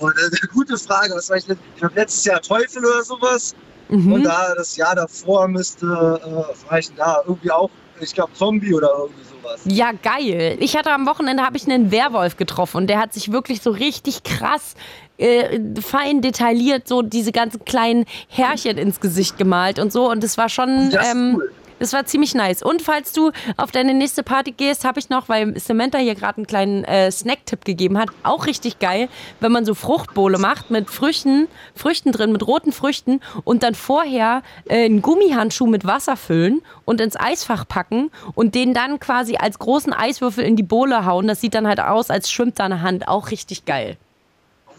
Und, 0.00 0.14
äh, 0.16 0.46
gute 0.52 0.76
Frage. 0.78 1.14
Was 1.14 1.28
war 1.30 1.36
ich, 1.36 1.46
let- 1.46 1.58
ich 1.74 1.80
glaube, 1.80 1.94
letztes 1.96 2.24
Jahr 2.24 2.40
Teufel 2.40 2.84
oder 2.84 3.02
sowas. 3.02 3.54
Mhm. 3.88 4.12
Und 4.12 4.22
da 4.24 4.54
das 4.56 4.76
Jahr 4.76 4.94
davor 4.94 5.48
müsste, 5.48 5.86
äh, 5.86 6.70
war 6.70 6.78
ich 6.78 6.88
denn 6.88 6.96
da? 6.96 7.22
Irgendwie 7.26 7.50
auch, 7.50 7.70
ich 8.00 8.14
glaube, 8.14 8.32
Zombie 8.34 8.74
oder 8.74 8.90
irgendwie 8.98 9.22
sowas. 9.24 9.60
Ja, 9.64 9.92
geil. 9.92 10.56
Ich 10.60 10.76
hatte 10.76 10.90
am 10.92 11.06
Wochenende 11.06 11.42
habe 11.42 11.56
ich 11.56 11.66
einen 11.66 11.90
Werwolf 11.90 12.36
getroffen 12.36 12.76
und 12.78 12.86
der 12.88 13.00
hat 13.00 13.14
sich 13.14 13.32
wirklich 13.32 13.62
so 13.62 13.70
richtig 13.70 14.22
krass 14.24 14.74
äh, 15.16 15.58
fein 15.80 16.20
detailliert 16.20 16.86
so 16.86 17.02
diese 17.02 17.32
ganzen 17.32 17.64
kleinen 17.64 18.04
Härchen 18.28 18.78
ins 18.78 19.00
Gesicht 19.00 19.36
gemalt 19.38 19.78
und 19.80 19.92
so 19.92 20.08
und 20.10 20.22
das 20.22 20.38
war 20.38 20.48
schon 20.48 20.90
Das 20.90 21.06
ist 21.06 21.12
ähm, 21.12 21.34
cool. 21.36 21.52
Das 21.78 21.92
war 21.92 22.06
ziemlich 22.06 22.34
nice. 22.34 22.62
Und 22.62 22.82
falls 22.82 23.12
du 23.12 23.32
auf 23.56 23.70
deine 23.70 23.94
nächste 23.94 24.22
Party 24.22 24.52
gehst, 24.52 24.84
habe 24.84 24.98
ich 24.98 25.08
noch, 25.08 25.28
weil 25.28 25.58
Samantha 25.58 25.98
hier 25.98 26.14
gerade 26.14 26.38
einen 26.38 26.46
kleinen 26.46 26.84
äh, 26.84 27.10
Snack-Tipp 27.10 27.64
gegeben 27.64 27.98
hat, 27.98 28.08
auch 28.22 28.46
richtig 28.46 28.78
geil, 28.78 29.08
wenn 29.40 29.52
man 29.52 29.64
so 29.64 29.74
Fruchtbowle 29.74 30.38
macht 30.38 30.70
mit 30.70 30.90
Früchten, 30.90 31.48
Früchten 31.74 32.12
drin, 32.12 32.32
mit 32.32 32.46
roten 32.46 32.72
Früchten 32.72 33.20
und 33.44 33.62
dann 33.62 33.74
vorher 33.74 34.42
äh, 34.66 34.84
einen 34.84 35.02
Gummihandschuh 35.02 35.66
mit 35.66 35.86
Wasser 35.86 36.16
füllen 36.16 36.62
und 36.84 37.00
ins 37.00 37.16
Eisfach 37.16 37.66
packen 37.66 38.10
und 38.34 38.54
den 38.54 38.74
dann 38.74 39.00
quasi 39.00 39.36
als 39.36 39.58
großen 39.58 39.92
Eiswürfel 39.92 40.44
in 40.44 40.56
die 40.56 40.62
Bowle 40.62 41.04
hauen. 41.04 41.28
Das 41.28 41.40
sieht 41.40 41.54
dann 41.54 41.66
halt 41.66 41.80
aus, 41.80 42.10
als 42.10 42.30
schwimmt 42.30 42.58
da 42.58 42.64
eine 42.64 42.82
Hand. 42.82 43.08
Auch 43.08 43.30
richtig 43.30 43.64
geil. 43.64 43.96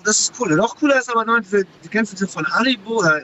Das 0.03 0.19
ist 0.19 0.33
cool. 0.39 0.55
Noch 0.55 0.77
cooler 0.77 0.97
ist 0.97 1.09
aber 1.09 1.25
noch 1.25 1.39
die 1.51 1.87
kennst 1.89 2.13
du 2.13 2.15
diese 2.15 2.27
von 2.27 2.45
Haribo 2.45 2.99
oder 2.99 3.21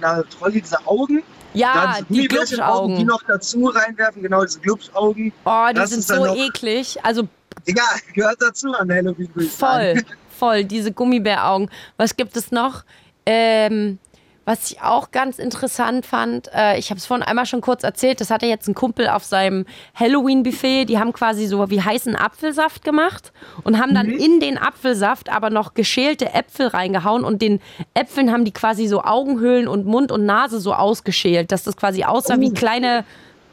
na, 0.00 0.22
Trolli, 0.22 0.60
diese 0.60 0.86
Augen. 0.86 1.22
Ja, 1.54 1.94
diese 1.94 2.04
die 2.22 2.28
Gummibärchenaugen, 2.28 2.96
Die 2.96 3.04
Glubschaugen. 3.04 3.06
noch 3.06 3.22
dazu 3.26 3.66
reinwerfen, 3.66 4.22
genau 4.22 4.42
diese 4.44 4.60
Glubschaugen. 4.60 5.32
Oh, 5.44 5.66
die 5.70 5.74
Das 5.74 5.90
sind 5.90 6.02
so 6.04 6.26
eklig. 6.34 6.98
Also 7.04 7.28
Egal, 7.66 7.84
gehört 8.14 8.40
dazu 8.40 8.72
an 8.72 8.90
Halloween, 8.90 9.28
Voll, 9.50 10.02
voll, 10.38 10.64
diese 10.64 10.92
Gummibäraugen. 10.92 11.70
Was 11.96 12.16
gibt 12.16 12.36
es 12.36 12.50
noch? 12.52 12.84
Ähm, 13.26 13.98
was 14.44 14.70
ich 14.70 14.82
auch 14.82 15.10
ganz 15.10 15.38
interessant 15.38 16.06
fand, 16.06 16.48
äh, 16.54 16.78
ich 16.78 16.90
habe 16.90 16.98
es 16.98 17.06
vorhin 17.06 17.24
einmal 17.24 17.46
schon 17.46 17.60
kurz 17.60 17.82
erzählt, 17.84 18.20
das 18.20 18.30
hatte 18.30 18.46
jetzt 18.46 18.68
ein 18.68 18.74
Kumpel 18.74 19.08
auf 19.08 19.24
seinem 19.24 19.66
Halloween-Buffet, 19.94 20.86
die 20.86 20.98
haben 20.98 21.12
quasi 21.12 21.46
so 21.46 21.70
wie 21.70 21.82
heißen 21.82 22.16
Apfelsaft 22.16 22.84
gemacht 22.84 23.32
und 23.64 23.78
haben 23.78 23.94
dann 23.94 24.08
in 24.08 24.40
den 24.40 24.58
Apfelsaft 24.58 25.30
aber 25.30 25.50
noch 25.50 25.74
geschälte 25.74 26.32
Äpfel 26.32 26.68
reingehauen 26.68 27.24
und 27.24 27.42
den 27.42 27.60
Äpfeln 27.94 28.32
haben 28.32 28.44
die 28.44 28.52
quasi 28.52 28.86
so 28.86 29.02
Augenhöhlen 29.02 29.68
und 29.68 29.86
Mund 29.86 30.10
und 30.10 30.24
Nase 30.24 30.60
so 30.60 30.74
ausgeschält, 30.74 31.52
dass 31.52 31.62
das 31.62 31.76
quasi 31.76 32.04
aussah 32.04 32.40
wie 32.40 32.52
kleine 32.52 33.04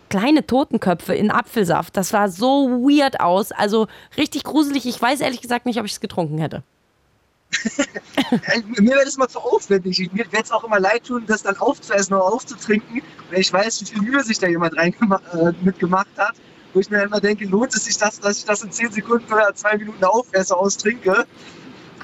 kleine 0.10 0.48
Totenköpfe 0.48 1.14
in 1.14 1.32
Apfelsaft. 1.32 1.98
Das 1.98 2.10
sah 2.10 2.30
so 2.30 2.70
weird 2.70 3.20
aus. 3.20 3.52
Also 3.52 3.88
richtig 4.16 4.44
gruselig. 4.44 4.86
Ich 4.86 5.02
weiß 5.02 5.20
ehrlich 5.20 5.42
gesagt 5.42 5.66
nicht, 5.66 5.80
ob 5.80 5.86
ich 5.86 5.92
es 5.92 6.00
getrunken 6.00 6.38
hätte. 6.38 6.64
Mir 8.80 8.91
wäre 8.91 9.06
das 9.06 9.18
mal 9.18 9.28
zu 9.28 9.39
aufwendig. 9.39 10.00
Ich- 10.00 10.12
Mir 10.12 10.26
wäre 10.32 10.43
es 10.43 10.52
auch 10.52 10.64
immer 10.64 10.80
leid 10.80 11.06
tun, 11.06 11.24
das 11.28 11.43
dann 11.43 11.58
aufzuessen 11.58 12.14
oder 12.14 12.24
aufzutrinken, 12.26 13.02
wenn 13.30 13.41
ich 13.41 13.52
weiß, 13.52 13.82
wie 13.82 13.86
viel 13.86 14.02
Mühe 14.02 14.24
sich 14.24 14.39
da 14.39 14.48
jemand 14.48 14.76
rein 14.78 14.93
äh, 15.34 15.52
mitgemacht 15.64 16.08
hat. 16.18 16.36
Wo 16.74 16.80
ich 16.82 16.89
mir 16.89 17.02
immer 17.02 17.20
denke, 17.22 17.45
lohnt 17.45 17.74
es 17.74 17.86
sich 17.86 17.98
das, 17.98 18.20
dass 18.20 18.39
ich 18.39 18.45
das 18.45 18.62
in 18.62 18.72
10 18.72 18.91
Sekunden 18.91 19.32
oder 19.32 19.54
2 19.56 19.78
Minuten 19.78 20.04
aufesse, 20.04 20.56
austrinke? 20.56 21.26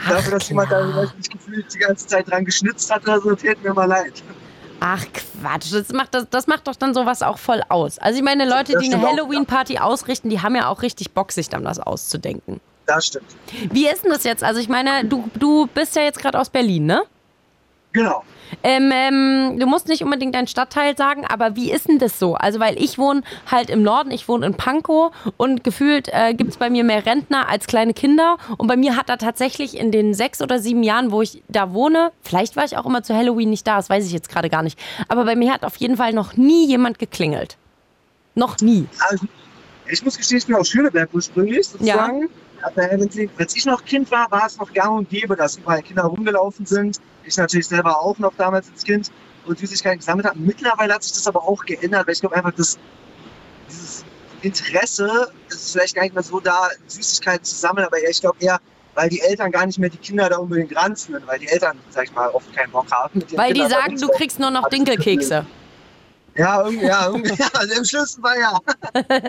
Dafür, 0.10 0.32
dass 0.40 0.50
jemand 0.50 0.72
da 0.72 1.06
nicht 1.18 1.30
gefühlt 1.32 1.72
die 1.74 1.78
ganze 1.78 2.08
Zeit 2.08 2.30
dran 2.32 2.46
geschnitzt 2.46 2.90
hat 2.92 3.04
oder 3.04 3.20
so, 3.22 3.36
täte 3.36 3.62
mir 3.62 3.74
mal 3.74 3.86
leid. 3.86 4.24
Ach 4.80 5.06
Quatsch, 5.14 5.72
das 5.72 5.90
macht, 5.90 6.14
das, 6.16 6.28
das 6.30 6.48
macht 6.48 6.68
doch 6.68 6.76
dann 6.76 6.94
sowas 6.94 7.22
auch 7.22 7.38
voll 7.38 7.62
aus. 7.70 8.00
Also 8.00 8.18
ich 8.18 8.24
meine, 8.24 8.50
Leute, 8.50 8.74
Das 8.74 8.82
die 8.84 8.94
eine 8.94 9.06
Halloween-Party 9.06 9.78
ausrichten, 9.78 10.30
die 10.30 10.42
haben 10.42 10.56
ja 10.56 10.68
auch 10.68 10.82
richtig 10.82 11.12
Bock, 11.12 11.32
sich 11.32 11.50
dann 11.50 11.64
was 11.64 11.80
auszudenken. 11.80 12.60
Das 12.86 13.08
stimmt. 13.08 13.26
Wie 13.72 13.88
ist 13.88 14.04
denn 14.04 14.12
das 14.12 14.24
jetzt? 14.24 14.44
Also 14.44 14.60
ich 14.60 14.70
meine, 14.70 15.06
du, 15.06 15.30
du 15.36 15.68
bist 15.68 15.96
ja 15.96 16.04
jetzt 16.04 16.20
gerade 16.20 16.40
aus 16.40 16.50
Berlin, 16.50 16.86
ne? 16.86 17.04
Genau. 17.94 18.24
Ähm, 18.62 18.92
ähm, 18.94 19.60
du 19.60 19.66
musst 19.66 19.88
nicht 19.88 20.04
unbedingt 20.04 20.36
deinen 20.36 20.48
Stadtteil 20.48 20.96
sagen, 20.98 21.26
aber 21.26 21.56
wie 21.56 21.72
ist 21.72 21.88
denn 21.88 22.00
das 22.00 22.20
so? 22.20 22.36
Also, 22.36 22.60
weil 22.60 22.82
ich 22.82 22.98
wohne 22.98 23.22
halt 23.50 23.70
im 23.70 23.84
Norden, 23.84 24.12
ich 24.12 24.28
wohne 24.28 24.46
in 24.46 24.56
Pankow 24.56 25.12
und 25.38 25.64
gefühlt 25.64 26.10
äh, 26.12 26.34
gibt 26.34 26.52
es 26.52 26.58
bei 26.58 26.70
mir 26.70 26.84
mehr 26.84 27.06
Rentner 27.06 27.50
als 27.50 27.68
kleine 27.68 27.94
Kinder. 27.94 28.38
Und 28.58 28.68
bei 28.68 28.78
mir 28.78 28.96
hat 28.96 29.10
da 29.10 29.18
tatsächlich 29.18 29.78
in 29.78 29.92
den 29.92 30.14
sechs 30.14 30.42
oder 30.42 30.60
sieben 30.60 30.84
Jahren, 30.84 31.12
wo 31.12 31.22
ich 31.22 31.44
da 31.48 31.74
wohne, 31.74 32.12
vielleicht 32.22 32.56
war 32.56 32.66
ich 32.66 32.78
auch 32.78 32.86
immer 32.86 33.04
zu 33.04 33.16
Halloween 33.16 33.50
nicht 33.50 33.66
da, 33.66 33.78
das 33.78 33.90
weiß 33.90 34.06
ich 34.06 34.12
jetzt 34.12 34.30
gerade 34.30 34.50
gar 34.50 34.64
nicht. 34.64 34.80
Aber 35.08 35.26
bei 35.26 35.36
mir 35.36 35.54
hat 35.54 35.64
auf 35.64 35.78
jeden 35.78 35.98
Fall 35.98 36.14
noch 36.14 36.36
nie 36.36 36.68
jemand 36.68 37.00
geklingelt. 37.00 37.58
Noch 38.36 38.60
nie. 38.60 38.88
Also, 39.10 39.26
ich 39.88 40.04
muss 40.04 40.18
gestehen, 40.18 40.40
ich 40.40 40.48
bin 40.48 40.56
aus 40.56 40.70
Schöneberg 40.70 41.10
ursprünglich, 41.14 41.68
sozusagen. 41.68 42.22
Irgendwie, 42.22 42.34
als 43.38 43.56
ich 43.56 43.66
noch 43.66 43.84
Kind 43.86 44.10
war, 44.12 44.30
war 44.32 44.46
es 44.46 44.58
noch 44.58 44.72
gang 44.74 44.98
und 44.98 45.10
gäbe, 45.10 45.36
dass 45.36 45.58
überall 45.58 45.82
Kinder 45.82 46.04
rumgelaufen 46.04 46.66
sind. 46.66 47.00
Ich 47.24 47.38
natürlich 47.38 47.68
selber 47.68 48.00
auch 48.00 48.18
noch 48.20 48.34
damals 48.38 48.70
als 48.72 48.84
Kind 48.84 49.12
und 49.46 49.60
Süßigkeiten 49.60 50.00
gesammelt 50.00 50.28
habe. 50.28 50.40
Mittlerweile 50.40 50.94
hat 50.94 51.04
sich 51.04 51.14
das 51.14 51.28
aber 51.28 51.44
auch 51.44 51.66
geändert, 51.66 52.08
weil 52.08 52.14
ich 52.14 52.20
glaube 52.20 52.36
einfach, 52.36 52.54
dass 52.54 52.78
dieses 53.70 54.06
Interesse 54.42 55.32
ist 55.50 55.72
vielleicht 55.72 55.96
gar 55.96 56.04
nicht 56.04 56.14
mehr 56.14 56.24
so 56.24 56.40
da, 56.40 56.70
Süßigkeiten 56.88 57.44
zu 57.44 57.56
sammeln, 57.56 57.86
aber 57.86 57.98
ich 58.02 58.20
glaube 58.20 58.38
eher, 58.40 58.60
weil 58.96 59.10
die 59.10 59.22
Eltern 59.22 59.52
gar 59.52 59.66
nicht 59.66 59.80
mehr 59.80 59.90
die 59.90 59.98
Kinder 59.98 60.30
da 60.30 60.38
unbedingt 60.38 60.76
ranführen, 60.76 61.24
weil 61.26 61.40
die 61.40 61.48
Eltern, 61.48 61.78
sag 61.90 62.06
ich 62.06 62.14
mal, 62.14 62.30
oft 62.30 62.54
keinen 62.54 62.72
Bock 62.72 62.92
haben. 62.92 63.24
Weil 63.36 63.54
die 63.54 63.62
Kindern 63.62 63.82
sagen, 63.82 63.98
du 63.98 64.08
kriegst 64.10 64.40
nur 64.40 64.52
noch. 64.52 64.70
Dinkelkekse. 64.70 65.46
Ja, 66.36 66.64
irgendwie, 66.64 66.86
ja, 66.86 67.08
irgendwie, 67.08 67.36
ja, 67.40 67.48
also 67.54 67.74
im 67.76 67.86
schlimmsten 67.86 68.22
Fall 68.22 68.38
ja. 68.40 68.60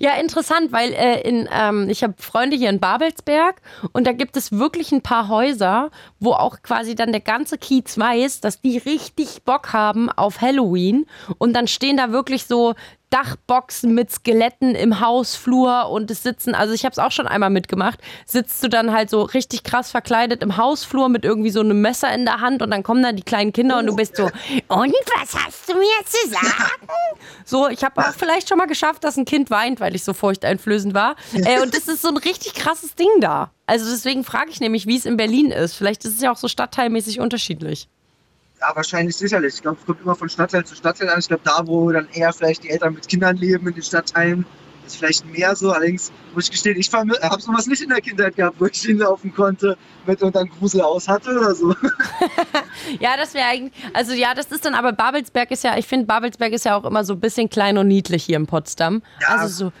Ja, 0.00 0.14
interessant, 0.14 0.72
weil 0.72 0.92
äh, 0.92 1.20
in, 1.20 1.48
ähm, 1.52 1.88
ich 1.88 2.02
habe 2.02 2.14
Freunde 2.18 2.56
hier 2.56 2.68
in 2.68 2.80
Babelsberg 2.80 3.62
und 3.92 4.06
da 4.06 4.12
gibt 4.12 4.36
es 4.36 4.52
wirklich 4.52 4.90
ein 4.92 5.02
paar 5.02 5.28
Häuser, 5.28 5.90
wo 6.18 6.32
auch 6.32 6.62
quasi 6.62 6.94
dann 6.94 7.12
der 7.12 7.20
ganze 7.20 7.56
Kiez 7.56 7.96
weiß, 7.96 8.40
dass 8.40 8.60
die 8.60 8.78
richtig 8.78 9.44
Bock 9.44 9.72
haben 9.72 10.10
auf 10.10 10.40
Halloween 10.40 11.06
und 11.38 11.52
dann 11.52 11.68
stehen 11.68 11.96
da 11.96 12.10
wirklich 12.10 12.46
so 12.46 12.74
Dachboxen 13.16 13.94
mit 13.94 14.10
Skeletten 14.10 14.74
im 14.74 15.00
Hausflur 15.00 15.88
und 15.88 16.10
es 16.10 16.22
sitzen, 16.22 16.54
also 16.54 16.74
ich 16.74 16.84
habe 16.84 16.92
es 16.92 16.98
auch 16.98 17.10
schon 17.10 17.26
einmal 17.26 17.48
mitgemacht, 17.48 17.98
sitzt 18.26 18.62
du 18.62 18.68
dann 18.68 18.92
halt 18.92 19.08
so 19.08 19.22
richtig 19.22 19.64
krass 19.64 19.90
verkleidet 19.90 20.42
im 20.42 20.58
Hausflur 20.58 21.08
mit 21.08 21.24
irgendwie 21.24 21.48
so 21.48 21.60
einem 21.60 21.80
Messer 21.80 22.12
in 22.12 22.26
der 22.26 22.42
Hand 22.42 22.60
und 22.60 22.70
dann 22.70 22.82
kommen 22.82 23.02
da 23.02 23.12
die 23.12 23.22
kleinen 23.22 23.54
Kinder 23.54 23.78
und 23.78 23.86
du 23.86 23.96
bist 23.96 24.16
so, 24.16 24.24
und 24.24 24.94
was 25.18 25.34
hast 25.34 25.66
du 25.66 25.74
mir 25.74 26.04
zu 26.04 26.28
sagen? 26.28 27.16
So, 27.46 27.68
ich 27.68 27.82
habe 27.84 28.02
auch 28.02 28.12
vielleicht 28.12 28.50
schon 28.50 28.58
mal 28.58 28.66
geschafft, 28.66 29.02
dass 29.02 29.16
ein 29.16 29.24
Kind 29.24 29.50
weint, 29.50 29.80
weil 29.80 29.94
ich 29.94 30.04
so 30.04 30.12
furchteinflößend 30.12 30.92
war. 30.92 31.16
Äh, 31.32 31.62
und 31.62 31.74
das 31.74 31.88
ist 31.88 32.02
so 32.02 32.08
ein 32.08 32.18
richtig 32.18 32.52
krasses 32.52 32.96
Ding 32.96 33.08
da. 33.20 33.50
Also 33.64 33.90
deswegen 33.90 34.24
frage 34.24 34.50
ich 34.50 34.60
nämlich, 34.60 34.86
wie 34.86 34.96
es 34.96 35.06
in 35.06 35.16
Berlin 35.16 35.52
ist. 35.52 35.74
Vielleicht 35.74 36.04
ist 36.04 36.16
es 36.16 36.20
ja 36.20 36.32
auch 36.32 36.36
so 36.36 36.48
stadtteilmäßig 36.48 37.18
unterschiedlich. 37.18 37.88
Ja, 38.60 38.74
wahrscheinlich 38.74 39.16
sicherlich. 39.16 39.54
Ich 39.54 39.62
glaube, 39.62 39.78
es 39.80 39.86
kommt 39.86 40.00
immer 40.00 40.14
von 40.14 40.28
Stadtteil 40.28 40.64
zu 40.64 40.74
Stadtteil 40.74 41.08
an. 41.10 41.18
Ich 41.18 41.28
glaube, 41.28 41.42
da, 41.44 41.66
wo 41.66 41.90
dann 41.92 42.08
eher 42.12 42.32
vielleicht 42.32 42.64
die 42.64 42.70
Eltern 42.70 42.94
mit 42.94 43.06
Kindern 43.08 43.36
leben 43.36 43.68
in 43.68 43.74
den 43.74 43.82
Stadtteilen, 43.82 44.46
ist 44.86 44.96
vielleicht 44.96 45.26
mehr 45.26 45.54
so. 45.54 45.72
Allerdings 45.72 46.12
muss 46.34 46.44
ich 46.44 46.52
gestehen, 46.52 46.78
ich 46.78 46.90
habe 46.92 47.40
sowas 47.40 47.66
nicht 47.66 47.82
in 47.82 47.90
der 47.90 48.00
Kindheit 48.00 48.36
gehabt, 48.36 48.56
wo 48.58 48.66
ich 48.66 48.80
hinlaufen 48.80 49.34
konnte 49.34 49.76
mit 50.06 50.22
und 50.22 50.34
dann 50.34 50.48
Grusel 50.48 50.80
aus 50.80 51.08
hatte 51.08 51.30
oder 51.38 51.54
so. 51.54 51.74
Ja, 53.00 53.16
das 53.16 53.34
wäre 53.34 53.46
eigentlich, 53.46 53.72
also 53.94 54.12
ja, 54.12 54.32
das 54.34 54.46
ist 54.46 54.64
dann 54.64 54.74
aber 54.74 54.92
Babelsberg 54.92 55.50
ist 55.50 55.64
ja, 55.64 55.76
ich 55.76 55.86
finde 55.86 56.06
Babelsberg 56.06 56.52
ist 56.52 56.64
ja 56.64 56.76
auch 56.76 56.84
immer 56.84 57.04
so 57.04 57.14
ein 57.14 57.20
bisschen 57.20 57.50
klein 57.50 57.78
und 57.78 57.88
niedlich 57.88 58.24
hier 58.24 58.36
in 58.36 58.46
Potsdam. 58.46 59.02
Ja. 59.20 59.36
Also 59.36 59.66
so, 59.66 59.72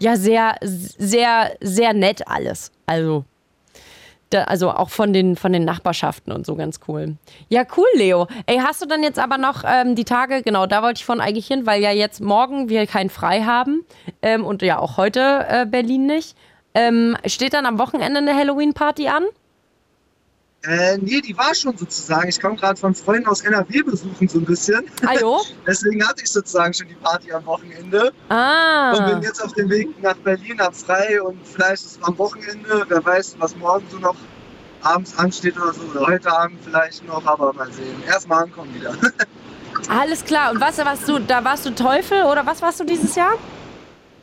ja, 0.00 0.16
sehr, 0.16 0.56
sehr, 0.60 1.56
sehr 1.60 1.92
nett 1.92 2.26
alles. 2.26 2.72
Also, 2.86 3.24
da, 4.30 4.44
also 4.44 4.70
auch 4.70 4.90
von 4.90 5.12
den, 5.12 5.36
von 5.36 5.52
den 5.52 5.64
Nachbarschaften 5.64 6.32
und 6.32 6.46
so 6.46 6.54
ganz 6.54 6.80
cool. 6.88 7.16
Ja, 7.48 7.64
cool, 7.76 7.86
Leo. 7.94 8.26
Ey, 8.46 8.58
hast 8.58 8.82
du 8.82 8.86
dann 8.86 9.02
jetzt 9.02 9.18
aber 9.18 9.38
noch 9.38 9.64
ähm, 9.66 9.94
die 9.94 10.04
Tage, 10.04 10.42
genau, 10.42 10.66
da 10.66 10.82
wollte 10.82 10.98
ich 10.98 11.04
von 11.04 11.20
eigentlich 11.20 11.46
hin, 11.46 11.66
weil 11.66 11.82
ja 11.82 11.90
jetzt 11.90 12.20
morgen 12.20 12.68
wir 12.68 12.86
kein 12.86 13.10
Frei 13.10 13.42
haben 13.42 13.84
ähm, 14.22 14.44
und 14.44 14.62
ja 14.62 14.78
auch 14.78 14.96
heute 14.96 15.46
äh, 15.48 15.66
Berlin 15.66 16.06
nicht. 16.06 16.36
Ähm, 16.74 17.16
steht 17.26 17.54
dann 17.54 17.66
am 17.66 17.78
Wochenende 17.78 18.18
eine 18.18 18.34
Halloween-Party 18.34 19.08
an? 19.08 19.24
Äh, 20.64 20.98
nee, 20.98 21.20
die 21.20 21.36
war 21.38 21.54
schon 21.54 21.76
sozusagen. 21.76 22.28
Ich 22.28 22.40
komme 22.40 22.56
gerade 22.56 22.78
von 22.78 22.94
Freunden 22.94 23.28
aus 23.28 23.42
NRW 23.42 23.82
besuchen 23.82 24.28
so 24.28 24.38
ein 24.38 24.44
bisschen. 24.44 24.84
Ajo? 25.06 25.40
Deswegen 25.66 26.06
hatte 26.06 26.22
ich 26.22 26.30
sozusagen 26.30 26.74
schon 26.74 26.88
die 26.88 26.94
Party 26.94 27.32
am 27.32 27.46
Wochenende. 27.46 28.12
Ah. 28.28 28.92
Und 28.92 29.06
bin 29.06 29.22
jetzt 29.22 29.42
auf 29.42 29.52
dem 29.52 29.70
Weg 29.70 30.02
nach 30.02 30.16
Berlin, 30.16 30.60
hab 30.60 30.74
frei 30.74 31.22
und 31.22 31.38
vielleicht 31.46 31.84
ist 31.84 31.98
es 31.98 32.02
am 32.02 32.18
Wochenende, 32.18 32.84
wer 32.88 33.04
weiß, 33.04 33.36
was 33.38 33.56
morgen 33.56 33.86
so 33.88 33.98
noch 33.98 34.16
abends 34.82 35.16
ansteht 35.16 35.56
oder 35.56 35.72
so, 35.72 35.82
oder 35.92 36.06
heute 36.06 36.32
Abend 36.32 36.58
vielleicht 36.64 37.06
noch, 37.06 37.24
aber 37.24 37.52
mal 37.52 37.70
sehen. 37.72 38.02
Erstmal 38.06 38.44
ankommen 38.44 38.74
wieder. 38.74 38.94
Alles 39.88 40.24
klar. 40.24 40.50
Und 40.50 40.60
was 40.60 40.78
warst 40.78 41.08
du, 41.08 41.20
da 41.20 41.44
warst 41.44 41.66
du 41.66 41.70
Teufel 41.70 42.24
oder 42.24 42.44
was 42.44 42.60
warst 42.62 42.80
du 42.80 42.84
dieses 42.84 43.14
Jahr? 43.14 43.34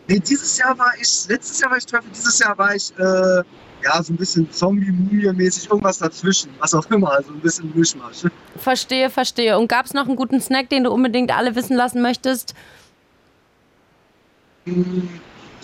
nee, 0.08 0.20
dieses 0.20 0.58
Jahr 0.58 0.78
war 0.78 0.94
ich, 1.00 1.28
letztes 1.28 1.60
Jahr 1.60 1.72
war 1.72 1.78
ich 1.78 1.86
Teufel, 1.86 2.10
dieses 2.14 2.40
Jahr 2.40 2.58
war 2.58 2.76
ich 2.76 2.92
äh, 2.98 3.44
ja, 3.86 4.02
so 4.02 4.12
ein 4.14 4.18
bisschen 4.18 4.52
Zombie-Mumie-mäßig, 4.52 5.70
irgendwas 5.70 6.00
dazwischen, 6.00 6.50
was 6.60 6.74
auch 6.74 6.90
immer, 6.90 7.12
also 7.12 7.32
ein 7.32 7.40
bisschen 7.40 7.72
Mischmasch. 7.76 8.24
Verstehe, 8.58 9.10
verstehe. 9.12 9.58
Und 9.60 9.68
gab 9.68 9.86
es 9.86 9.94
noch 9.94 10.08
einen 10.08 10.16
guten 10.16 10.42
Snack, 10.42 10.70
den 10.70 10.84
du 10.84 10.92
unbedingt 10.92 11.32
alle 11.36 11.56
wissen 11.56 11.76
lassen 11.78 12.02
möchtest? 12.02 12.56
Mm, 14.66 15.02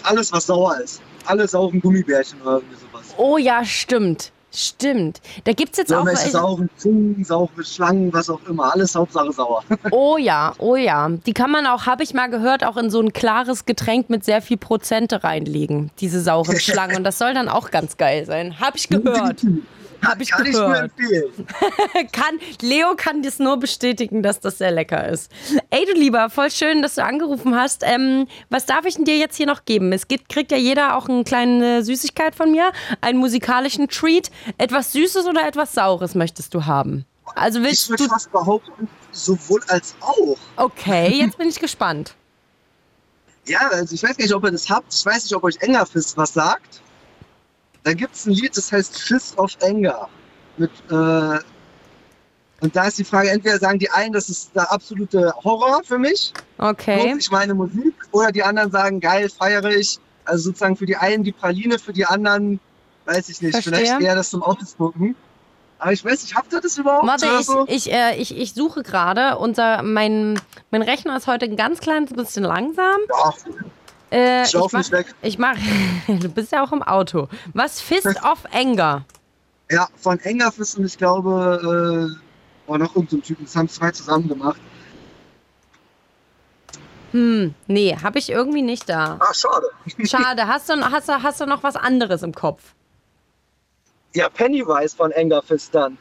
Alles, 0.03 0.31
was 0.31 0.45
sauer 0.45 0.77
ist. 0.79 1.01
Alle 1.25 1.47
sauren 1.47 1.79
Gummibärchen 1.79 2.39
oder 2.41 2.53
irgendwie 2.57 2.75
sowas. 2.75 3.05
Oh 3.17 3.37
ja, 3.37 3.65
stimmt. 3.65 4.31
Stimmt. 4.53 5.21
Da 5.45 5.53
gibt 5.53 5.71
es 5.71 5.77
jetzt 5.77 5.93
auch 5.93 5.99
Irgendwelche 5.99 6.23
welche. 6.25 6.37
sauren 6.37 6.69
Zungen, 6.77 7.23
saure 7.23 7.63
Schlangen, 7.63 8.11
was 8.13 8.29
auch 8.29 8.41
immer. 8.47 8.73
Alles 8.73 8.95
Hauptsache 8.95 9.31
sauer. 9.31 9.63
Oh 9.91 10.17
ja, 10.17 10.53
oh 10.57 10.75
ja. 10.75 11.09
Die 11.25 11.33
kann 11.33 11.51
man 11.51 11.65
auch, 11.67 11.85
habe 11.85 12.03
ich 12.03 12.13
mal 12.13 12.27
gehört, 12.29 12.65
auch 12.65 12.75
in 12.77 12.89
so 12.89 12.99
ein 13.01 13.13
klares 13.13 13.65
Getränk 13.65 14.09
mit 14.09 14.25
sehr 14.25 14.41
viel 14.41 14.57
Prozente 14.57 15.23
reinlegen. 15.23 15.89
Diese 15.99 16.21
sauren 16.21 16.59
Schlangen. 16.59 16.97
Und 16.97 17.03
das 17.05 17.17
soll 17.17 17.33
dann 17.33 17.47
auch 17.49 17.71
ganz 17.71 17.97
geil 17.97 18.25
sein. 18.25 18.59
Habe 18.59 18.77
ich 18.77 18.89
gehört. 18.89 19.41
Habe 20.03 20.23
ich 20.23 20.31
Kann 20.31 20.45
ich 20.45 20.53
nur 20.53 20.67
gehört. 20.67 20.91
empfehlen. 20.97 21.31
kann, 22.11 22.39
Leo 22.61 22.95
kann 22.97 23.21
das 23.21 23.39
nur 23.39 23.57
bestätigen, 23.57 24.23
dass 24.23 24.39
das 24.39 24.57
sehr 24.57 24.71
lecker 24.71 25.07
ist. 25.07 25.31
Ey, 25.69 25.85
du 25.85 25.93
Lieber, 25.93 26.29
voll 26.29 26.49
schön, 26.51 26.81
dass 26.81 26.95
du 26.95 27.03
angerufen 27.03 27.55
hast. 27.55 27.83
Ähm, 27.85 28.27
was 28.49 28.65
darf 28.65 28.85
ich 28.85 28.95
denn 28.95 29.05
dir 29.05 29.17
jetzt 29.17 29.35
hier 29.37 29.45
noch 29.45 29.65
geben? 29.65 29.93
Es 29.93 30.07
gibt, 30.07 30.29
kriegt 30.29 30.51
ja 30.51 30.57
jeder 30.57 30.95
auch 30.97 31.07
eine 31.07 31.23
kleine 31.23 31.83
Süßigkeit 31.83 32.33
von 32.35 32.51
mir, 32.51 32.71
einen 33.01 33.19
musikalischen 33.19 33.87
Treat. 33.89 34.31
Etwas 34.57 34.91
Süßes 34.91 35.27
oder 35.27 35.47
etwas 35.47 35.73
Saures 35.73 36.15
möchtest 36.15 36.53
du 36.53 36.65
haben? 36.65 37.05
Also 37.35 37.59
Ich 37.59 37.65
willst 37.65 37.89
würde 37.89 38.03
du. 38.05 38.09
fast 38.09 38.31
behaupten, 38.31 38.87
sowohl 39.11 39.61
als 39.67 39.95
auch. 40.01 40.35
Okay, 40.57 41.09
jetzt 41.19 41.37
bin 41.37 41.47
ich 41.47 41.59
gespannt. 41.59 42.15
Ja, 43.47 43.69
also 43.71 43.95
ich 43.95 44.03
weiß 44.03 44.19
nicht, 44.19 44.33
ob 44.35 44.43
ihr 44.43 44.51
das 44.51 44.69
habt. 44.69 44.93
Ich 44.93 45.03
weiß 45.03 45.23
nicht, 45.23 45.33
ob 45.35 45.43
euch 45.43 45.57
Engerfist 45.61 46.15
was 46.15 46.33
sagt. 46.33 46.79
Da 47.83 47.93
gibt 47.93 48.15
es 48.15 48.25
ein 48.25 48.33
Lied, 48.33 48.55
das 48.55 48.71
heißt 48.71 48.99
Fist 48.99 49.37
of 49.37 49.51
Anger. 49.63 50.07
Mit, 50.57 50.71
äh, 50.89 51.39
und 52.63 52.75
da 52.75 52.85
ist 52.85 52.99
die 52.99 53.03
Frage, 53.03 53.31
entweder 53.31 53.57
sagen 53.57 53.79
die 53.79 53.89
einen, 53.89 54.13
das 54.13 54.29
ist 54.29 54.55
der 54.55 54.71
absolute 54.71 55.33
Horror 55.43 55.81
für 55.83 55.97
mich, 55.97 56.31
Okay. 56.59 57.13
sich 57.15 57.31
meine 57.31 57.55
Musik, 57.55 57.95
oder 58.11 58.31
die 58.31 58.43
anderen 58.43 58.69
sagen, 58.71 58.99
geil, 58.99 59.29
feiere 59.29 59.65
ich. 59.71 59.97
Also 60.25 60.43
sozusagen 60.49 60.75
für 60.75 60.85
die 60.85 60.95
einen 60.95 61.23
die 61.23 61.31
Praline, 61.31 61.79
für 61.79 61.93
die 61.93 62.05
anderen, 62.05 62.59
weiß 63.05 63.29
ich 63.29 63.41
nicht, 63.41 63.53
Verstehe. 63.53 63.73
vielleicht 63.73 63.99
eher 64.01 64.13
das 64.13 64.29
zum 64.29 64.43
Ausgucken. 64.43 65.15
Aber 65.79 65.91
ich 65.93 66.05
weiß 66.05 66.21
nicht, 66.21 66.35
habt 66.35 66.53
ihr 66.53 66.61
das 66.61 66.77
überhaupt? 66.77 67.07
Warte, 67.07 67.25
ich, 67.67 67.87
ich, 67.87 67.91
äh, 67.91 68.15
ich, 68.17 68.37
ich 68.37 68.53
suche 68.53 68.83
gerade. 68.83 69.39
Unser 69.39 69.81
mein, 69.81 70.39
mein 70.69 70.83
Rechner 70.83 71.17
ist 71.17 71.25
heute 71.25 71.45
ein 71.45 71.55
ganz 71.55 71.79
kleines 71.79 72.13
bisschen 72.13 72.43
langsam. 72.43 72.97
Ja, 73.09 73.33
Äh, 74.11 74.43
Ich 74.43 74.53
mach, 74.53 74.73
nicht 74.73 74.91
weg. 74.91 75.15
Ich 75.21 75.37
mach. 75.39 75.55
Du 76.07 76.29
bist 76.29 76.51
ja 76.51 76.63
auch 76.63 76.71
im 76.71 76.83
Auto. 76.83 77.27
Was 77.53 77.79
Fist 77.81 78.07
of 78.23 78.45
Anger? 78.51 79.05
ja, 79.69 79.87
von 79.95 80.19
Engerfist 80.19 80.77
und 80.77 80.85
ich 80.85 80.97
glaube, 80.97 82.11
äh, 82.67 82.69
war 82.69 82.77
noch 82.77 82.93
irgendein 82.93 83.21
Typen, 83.23 83.45
das 83.45 83.55
haben 83.55 83.69
zwei 83.69 83.89
zusammen 83.91 84.27
gemacht. 84.27 84.59
Hm, 87.11 87.53
nee, 87.67 87.95
habe 88.01 88.19
ich 88.19 88.29
irgendwie 88.29 88.61
nicht 88.61 88.87
da. 88.89 89.17
Ah, 89.19 89.33
schade. 89.33 89.67
Schade. 90.07 90.47
Hast 90.47 90.69
du, 90.69 90.75
hast, 90.91 91.09
du, 91.09 91.23
hast 91.23 91.41
du 91.41 91.45
noch 91.45 91.63
was 91.63 91.75
anderes 91.75 92.23
im 92.23 92.33
Kopf? 92.33 92.73
Ja, 94.13 94.29
Pennywise 94.29 94.95
von 94.95 95.11
Engerfist 95.11 95.73
dann. 95.75 95.97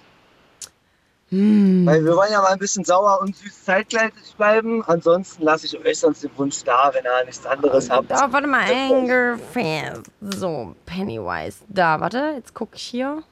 Weil 1.33 2.05
wir 2.05 2.16
wollen 2.16 2.33
ja 2.33 2.43
mal 2.43 2.53
ein 2.53 2.59
bisschen 2.59 2.85
sauer 2.85 3.20
und 3.20 3.37
süß 3.37 3.64
zeitgleich 3.64 4.12
bleiben. 4.37 4.83
Ansonsten 4.87 5.45
lasse 5.45 5.66
ich 5.66 5.78
euch 5.78 6.01
sonst 6.01 6.24
den 6.24 6.31
Wunsch 6.37 6.64
da, 6.64 6.91
wenn 6.93 7.05
ihr 7.05 7.24
nichts 7.24 7.47
anderes 7.47 7.89
habt. 7.89 8.11
Da, 8.11 8.33
warte 8.33 8.49
mal, 8.49 8.64
Anger 8.64 9.39
Fist. 9.53 10.11
So, 10.20 10.74
Pennywise. 10.87 11.59
Da, 11.68 12.01
warte, 12.01 12.33
jetzt 12.35 12.53
gucke 12.53 12.74
ich 12.74 12.83
hier. 12.83 13.22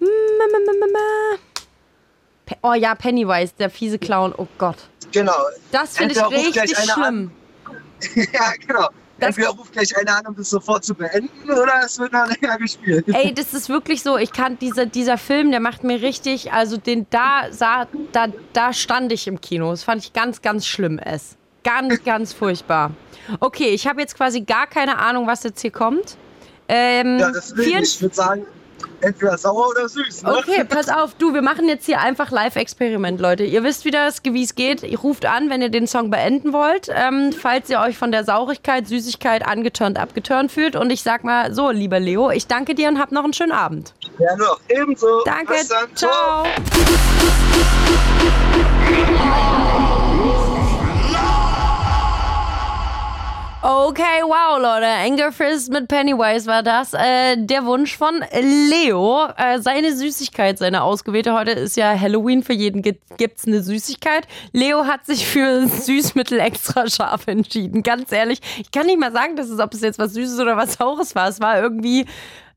Hm, 0.00 0.08
Oh 2.62 2.74
ja, 2.74 2.96
Pennywise, 2.96 3.52
der 3.58 3.70
fiese 3.70 3.98
Clown. 3.98 4.34
Oh 4.36 4.48
Gott. 4.58 4.76
Genau. 5.12 5.32
Das 5.70 5.96
finde 5.96 6.14
ich 6.14 6.30
richtig 6.30 6.76
schlimm. 6.76 7.30
ja, 8.14 8.52
genau. 8.66 8.88
Entweder 9.28 9.48
ruft 9.50 9.72
gleich 9.72 9.96
einer 9.96 10.16
an, 10.18 10.26
um 10.26 10.36
das 10.36 10.50
sofort 10.50 10.84
zu 10.84 10.94
beenden, 10.94 11.50
oder 11.50 11.72
es 11.84 11.98
wird 11.98 12.12
noch 12.12 12.26
länger 12.40 12.58
gespielt. 12.58 13.04
Ey, 13.08 13.32
das 13.34 13.52
ist 13.54 13.68
wirklich 13.68 14.02
so. 14.02 14.16
Ich 14.16 14.32
kann 14.32 14.58
dieser, 14.58 14.86
dieser 14.86 15.18
Film, 15.18 15.50
der 15.50 15.60
macht 15.60 15.84
mir 15.84 16.00
richtig, 16.02 16.52
also 16.52 16.76
den 16.76 17.06
da 17.10 17.44
sah, 17.50 17.86
da, 18.12 18.26
da 18.52 18.72
stand 18.72 19.12
ich 19.12 19.26
im 19.26 19.40
Kino. 19.40 19.70
Das 19.70 19.82
fand 19.84 20.02
ich 20.04 20.12
ganz, 20.12 20.42
ganz 20.42 20.66
schlimm 20.66 20.98
es. 20.98 21.36
Ganz, 21.62 22.02
ganz 22.04 22.32
furchtbar. 22.32 22.92
Okay, 23.38 23.68
ich 23.68 23.86
habe 23.86 24.00
jetzt 24.00 24.16
quasi 24.16 24.40
gar 24.40 24.66
keine 24.66 24.98
Ahnung, 24.98 25.26
was 25.26 25.42
jetzt 25.42 25.60
hier 25.60 25.70
kommt. 25.70 26.16
Ähm, 26.68 27.18
Ja, 27.18 27.30
deswegen, 27.30 27.62
vielen- 27.62 27.82
ich 27.82 28.00
würde 28.00 28.14
sagen, 28.14 28.46
entweder 29.00 29.36
sauer 29.38 29.68
oder 29.68 29.88
süß. 29.88 30.22
Ne? 30.22 30.36
Okay, 30.36 30.64
pass 30.64 30.88
auf, 30.88 31.14
du, 31.14 31.32
wir 31.34 31.42
machen 31.42 31.68
jetzt 31.68 31.86
hier 31.86 32.00
einfach 32.00 32.30
Live-Experiment, 32.30 33.20
Leute. 33.20 33.44
Ihr 33.44 33.62
wisst, 33.62 33.84
wie 33.84 33.90
das, 33.90 34.22
wie 34.24 34.42
es 34.42 34.54
geht. 34.54 34.82
Ihr 34.82 34.98
ruft 34.98 35.26
an, 35.26 35.50
wenn 35.50 35.62
ihr 35.62 35.68
den 35.68 35.86
Song 35.86 36.10
beenden 36.10 36.52
wollt. 36.52 36.88
Ähm, 36.92 37.32
falls 37.32 37.70
ihr 37.70 37.80
euch 37.80 37.96
von 37.96 38.12
der 38.12 38.24
Saurigkeit, 38.24 38.86
Süßigkeit 38.86 39.46
angeturnt, 39.46 39.98
abgeturnt 39.98 40.52
fühlt. 40.52 40.76
Und 40.76 40.90
ich 40.90 41.02
sag 41.02 41.24
mal 41.24 41.54
so, 41.54 41.70
lieber 41.70 42.00
Leo, 42.00 42.30
ich 42.30 42.46
danke 42.46 42.74
dir 42.74 42.88
und 42.88 42.98
hab 42.98 43.12
noch 43.12 43.24
einen 43.24 43.32
schönen 43.32 43.52
Abend. 43.52 43.94
Ja, 44.18 44.36
noch 44.36 44.60
ebenso. 44.68 45.22
Danke, 45.24 45.54
Bis 45.54 45.68
dann. 45.68 45.94
ciao. 45.94 46.44
Okay, 53.62 54.22
wow, 54.22 54.58
Leute. 54.58 54.86
Angerfist 54.86 55.70
mit 55.70 55.86
Pennywise 55.86 56.46
war 56.46 56.62
das. 56.62 56.94
Äh, 56.94 57.36
der 57.36 57.66
Wunsch 57.66 57.94
von 57.94 58.24
Leo. 58.70 59.26
Äh, 59.36 59.60
seine 59.60 59.94
Süßigkeit, 59.94 60.56
seine 60.56 60.82
ausgewählte. 60.82 61.34
Heute 61.34 61.50
ist 61.50 61.76
ja 61.76 61.92
Halloween. 61.92 62.42
Für 62.42 62.54
jeden 62.54 62.80
gibt 62.80 63.02
es 63.38 63.46
eine 63.46 63.62
Süßigkeit. 63.62 64.26
Leo 64.52 64.86
hat 64.86 65.04
sich 65.04 65.26
für 65.26 65.66
Süßmittel 65.68 66.40
extra 66.40 66.88
scharf 66.88 67.26
entschieden. 67.26 67.82
Ganz 67.82 68.10
ehrlich, 68.12 68.40
ich 68.56 68.70
kann 68.70 68.86
nicht 68.86 68.98
mal 68.98 69.12
sagen, 69.12 69.36
dass 69.36 69.50
es, 69.50 69.60
ob 69.60 69.74
es 69.74 69.82
jetzt 69.82 69.98
was 69.98 70.14
Süßes 70.14 70.40
oder 70.40 70.56
was 70.56 70.74
Saures 70.78 71.14
war. 71.14 71.28
Es 71.28 71.38
war 71.42 71.60
irgendwie. 71.60 72.06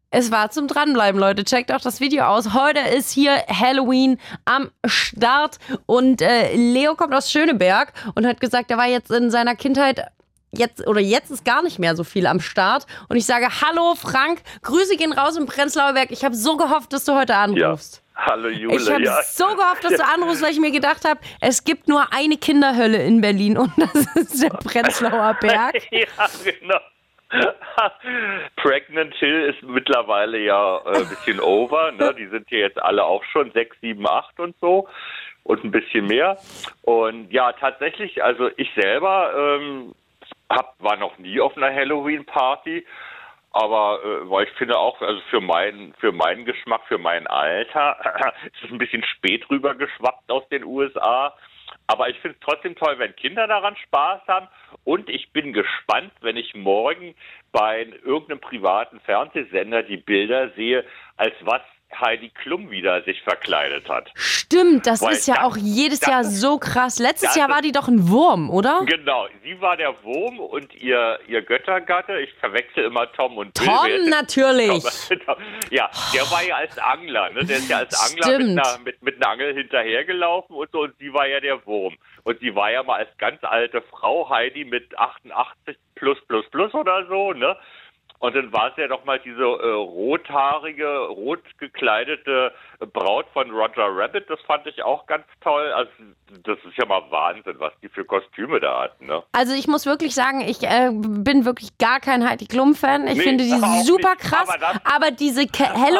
Es 0.09 0.31
war 0.31 0.51
zum 0.51 0.67
Dranbleiben, 0.69 1.19
Leute. 1.19 1.43
Checkt 1.43 1.73
auch 1.73 1.81
das 1.81 1.99
Video 1.99 2.23
aus. 2.25 2.53
Heute 2.53 2.79
ist 2.79 3.11
hier 3.11 3.43
Halloween 3.49 4.19
am 4.45 4.69
Start 4.85 5.57
und 5.85 6.21
äh, 6.21 6.55
Leo 6.55 6.95
kommt 6.95 7.13
aus 7.13 7.29
Schöneberg 7.29 7.91
und 8.15 8.25
hat 8.25 8.39
gesagt, 8.39 8.71
er 8.71 8.77
war 8.77 8.87
jetzt 8.87 9.11
in 9.11 9.31
seiner 9.31 9.55
Kindheit 9.55 10.05
jetzt 10.53 10.87
oder 10.87 10.99
jetzt 11.01 11.31
ist 11.31 11.45
gar 11.45 11.61
nicht 11.63 11.79
mehr 11.79 11.95
so 11.95 12.03
viel 12.03 12.27
am 12.27 12.39
Start. 12.39 12.85
Und 13.09 13.17
ich 13.17 13.25
sage, 13.25 13.47
hallo 13.61 13.95
Frank, 13.95 14.41
Grüße 14.61 14.97
gehen 14.97 15.13
raus 15.13 15.37
im 15.37 15.45
Prenzlauer 15.45 15.93
Berg. 15.93 16.11
Ich 16.11 16.23
habe 16.23 16.35
so 16.35 16.57
gehofft, 16.57 16.93
dass 16.93 17.05
du 17.05 17.13
heute 17.15 17.35
anrufst. 17.35 18.01
Hallo 18.15 18.47
Jule, 18.47 18.75
Ich 18.75 18.89
habe 18.91 19.03
ja. 19.03 19.21
so 19.23 19.45
gehofft, 19.47 19.83
dass 19.83 19.93
du 19.95 20.05
anrufst, 20.05 20.43
weil 20.43 20.51
ich 20.51 20.59
mir 20.59 20.71
gedacht 20.71 21.03
habe, 21.03 21.19
es 21.41 21.63
gibt 21.63 21.87
nur 21.87 22.13
eine 22.13 22.37
Kinderhölle 22.37 23.03
in 23.03 23.21
Berlin 23.21 23.57
und 23.57 23.71
das 23.77 23.93
ist 24.15 24.43
der 24.43 24.49
Prenzlauer 24.49 25.35
Berg. 25.41 25.91
ja, 25.91 26.05
genau. 26.43 26.79
Pregnant 28.57 29.15
Hill 29.15 29.45
ist 29.49 29.63
mittlerweile 29.63 30.37
ja 30.37 30.77
äh, 30.85 30.97
ein 30.97 31.09
bisschen 31.09 31.39
over. 31.39 31.91
Ne? 31.91 32.13
Die 32.13 32.27
sind 32.27 32.47
hier 32.47 32.59
jetzt 32.59 32.79
alle 32.79 33.03
auch 33.03 33.23
schon 33.31 33.51
sechs, 33.53 33.75
sieben, 33.81 34.07
acht 34.07 34.39
und 34.39 34.55
so 34.61 34.87
und 35.43 35.63
ein 35.63 35.71
bisschen 35.71 36.05
mehr. 36.05 36.37
Und 36.83 37.31
ja, 37.31 37.51
tatsächlich, 37.53 38.23
also 38.23 38.49
ich 38.57 38.69
selber 38.75 39.33
ähm, 39.35 39.95
hab, 40.49 40.75
war 40.79 40.97
noch 40.97 41.17
nie 41.17 41.39
auf 41.39 41.55
einer 41.57 41.73
Halloween-Party. 41.73 42.85
Aber 43.51 43.99
äh, 44.03 44.29
weil 44.29 44.45
ich 44.47 44.53
finde 44.53 44.77
auch, 44.77 44.99
also 45.01 45.21
für 45.29 45.39
meinen, 45.39 45.93
für 45.99 46.11
meinen 46.11 46.43
Geschmack, 46.43 46.81
für 46.87 46.97
mein 46.97 47.27
Alter, 47.27 47.97
ist 48.45 48.63
es 48.63 48.71
ein 48.71 48.79
bisschen 48.79 49.03
spät 49.03 49.47
rüber 49.49 49.75
geschwappt 49.75 50.31
aus 50.31 50.47
den 50.49 50.63
USA. 50.63 51.35
Aber 51.87 52.09
ich 52.09 52.17
finde 52.19 52.37
es 52.39 52.45
trotzdem 52.45 52.75
toll, 52.75 52.97
wenn 52.97 53.15
Kinder 53.15 53.47
daran 53.47 53.75
Spaß 53.75 54.21
haben. 54.27 54.47
Und 54.83 55.09
ich 55.09 55.31
bin 55.31 55.53
gespannt, 55.53 56.11
wenn 56.21 56.37
ich 56.37 56.55
morgen 56.55 57.15
bei 57.51 57.85
irgendeinem 58.03 58.39
privaten 58.39 58.99
Fernsehsender 59.01 59.83
die 59.83 59.97
Bilder 59.97 60.49
sehe, 60.51 60.83
als 61.17 61.33
was 61.41 61.61
Heidi 61.99 62.29
Klum 62.29 62.71
wieder 62.71 63.01
sich 63.03 63.21
verkleidet 63.23 63.87
hat. 63.89 64.09
Stimmt, 64.15 64.87
das 64.87 65.01
Weil 65.01 65.13
ist 65.13 65.27
ja 65.27 65.35
das- 65.35 65.43
auch 65.43 65.57
jedes 65.57 65.99
das- 65.99 66.09
Jahr 66.09 66.23
so 66.23 66.57
krass. 66.57 66.99
Letztes 66.99 67.35
Jahr 67.35 67.49
war 67.49 67.61
die 67.61 67.71
doch 67.71 67.87
ein 67.87 68.09
Wurm, 68.09 68.49
oder? 68.49 68.81
Genau, 68.85 69.27
sie 69.43 69.59
war 69.61 69.77
der 69.77 69.93
Wurm 70.03 70.39
und 70.39 70.73
ihr, 70.75 71.19
ihr 71.27 71.41
Göttergatte, 71.41 72.19
ich 72.19 72.33
verwechsel 72.35 72.85
immer 72.85 73.11
Tom 73.13 73.37
und 73.37 73.53
Bill. 73.53 73.67
Tom, 73.67 73.87
denn- 73.87 74.09
natürlich. 74.09 74.83
Tom, 75.25 75.35
ja, 75.69 75.89
der 76.13 76.21
war 76.31 76.43
ja 76.43 76.55
als 76.57 76.77
Angler, 76.77 77.29
ne? 77.31 77.45
der 77.45 77.57
ist 77.57 77.69
ja 77.69 77.77
als 77.77 78.11
Angler 78.11 78.37
mit 78.39 78.47
einer, 78.59 78.77
mit, 78.83 79.01
mit 79.01 79.15
einer 79.17 79.31
Angel 79.31 79.53
hinterhergelaufen 79.53 80.55
und 80.55 80.71
so 80.71 80.81
und 80.81 80.93
sie 80.99 81.13
war 81.13 81.27
ja 81.27 81.39
der 81.39 81.65
Wurm. 81.65 81.95
Und 82.23 82.39
sie 82.39 82.55
war 82.55 82.71
ja 82.71 82.83
mal 82.83 82.99
als 82.99 83.09
ganz 83.17 83.43
alte 83.43 83.81
Frau 83.81 84.29
Heidi 84.29 84.63
mit 84.65 84.97
88 84.97 85.77
plus 85.95 86.17
plus 86.27 86.45
plus 86.49 86.73
oder 86.73 87.05
so, 87.07 87.33
ne? 87.33 87.57
Und 88.23 88.37
dann 88.37 88.53
war 88.53 88.69
es 88.69 88.77
ja 88.77 88.87
doch 88.87 89.03
mal 89.03 89.19
diese 89.19 89.43
äh, 89.43 89.71
rothaarige, 89.73 91.07
rot 91.07 91.41
gekleidete 91.57 92.53
Braut 92.87 93.25
von 93.33 93.49
Roger 93.51 93.87
Rabbit. 93.89 94.29
Das 94.29 94.39
fand 94.47 94.65
ich 94.67 94.83
auch 94.83 95.05
ganz 95.07 95.23
toll. 95.41 95.71
Also 95.73 95.89
das 96.43 96.57
ist 96.67 96.77
ja 96.77 96.85
mal 96.85 97.01
Wahnsinn, 97.11 97.55
was 97.59 97.71
die 97.81 97.89
für 97.89 98.03
Kostüme 98.05 98.59
da 98.59 98.83
hatten. 98.83 99.05
Ne? 99.05 99.21
Also 99.33 99.53
ich 99.53 99.67
muss 99.67 99.85
wirklich 99.85 100.15
sagen, 100.15 100.41
ich 100.41 100.63
äh, 100.63 100.89
bin 100.91 101.45
wirklich 101.45 101.77
gar 101.77 101.99
kein 101.99 102.27
Heidi 102.27 102.47
Klum-Fan. 102.47 103.07
Ich 103.07 103.17
Nee, 103.17 103.21
finde 103.23 103.43
die 103.43 103.49
super 103.83 104.11
nicht. 104.15 104.19
krass. 104.21 104.49
Aber 104.49 104.57
das- 104.57 104.81
Aber 104.95 105.11
diese 105.11 105.45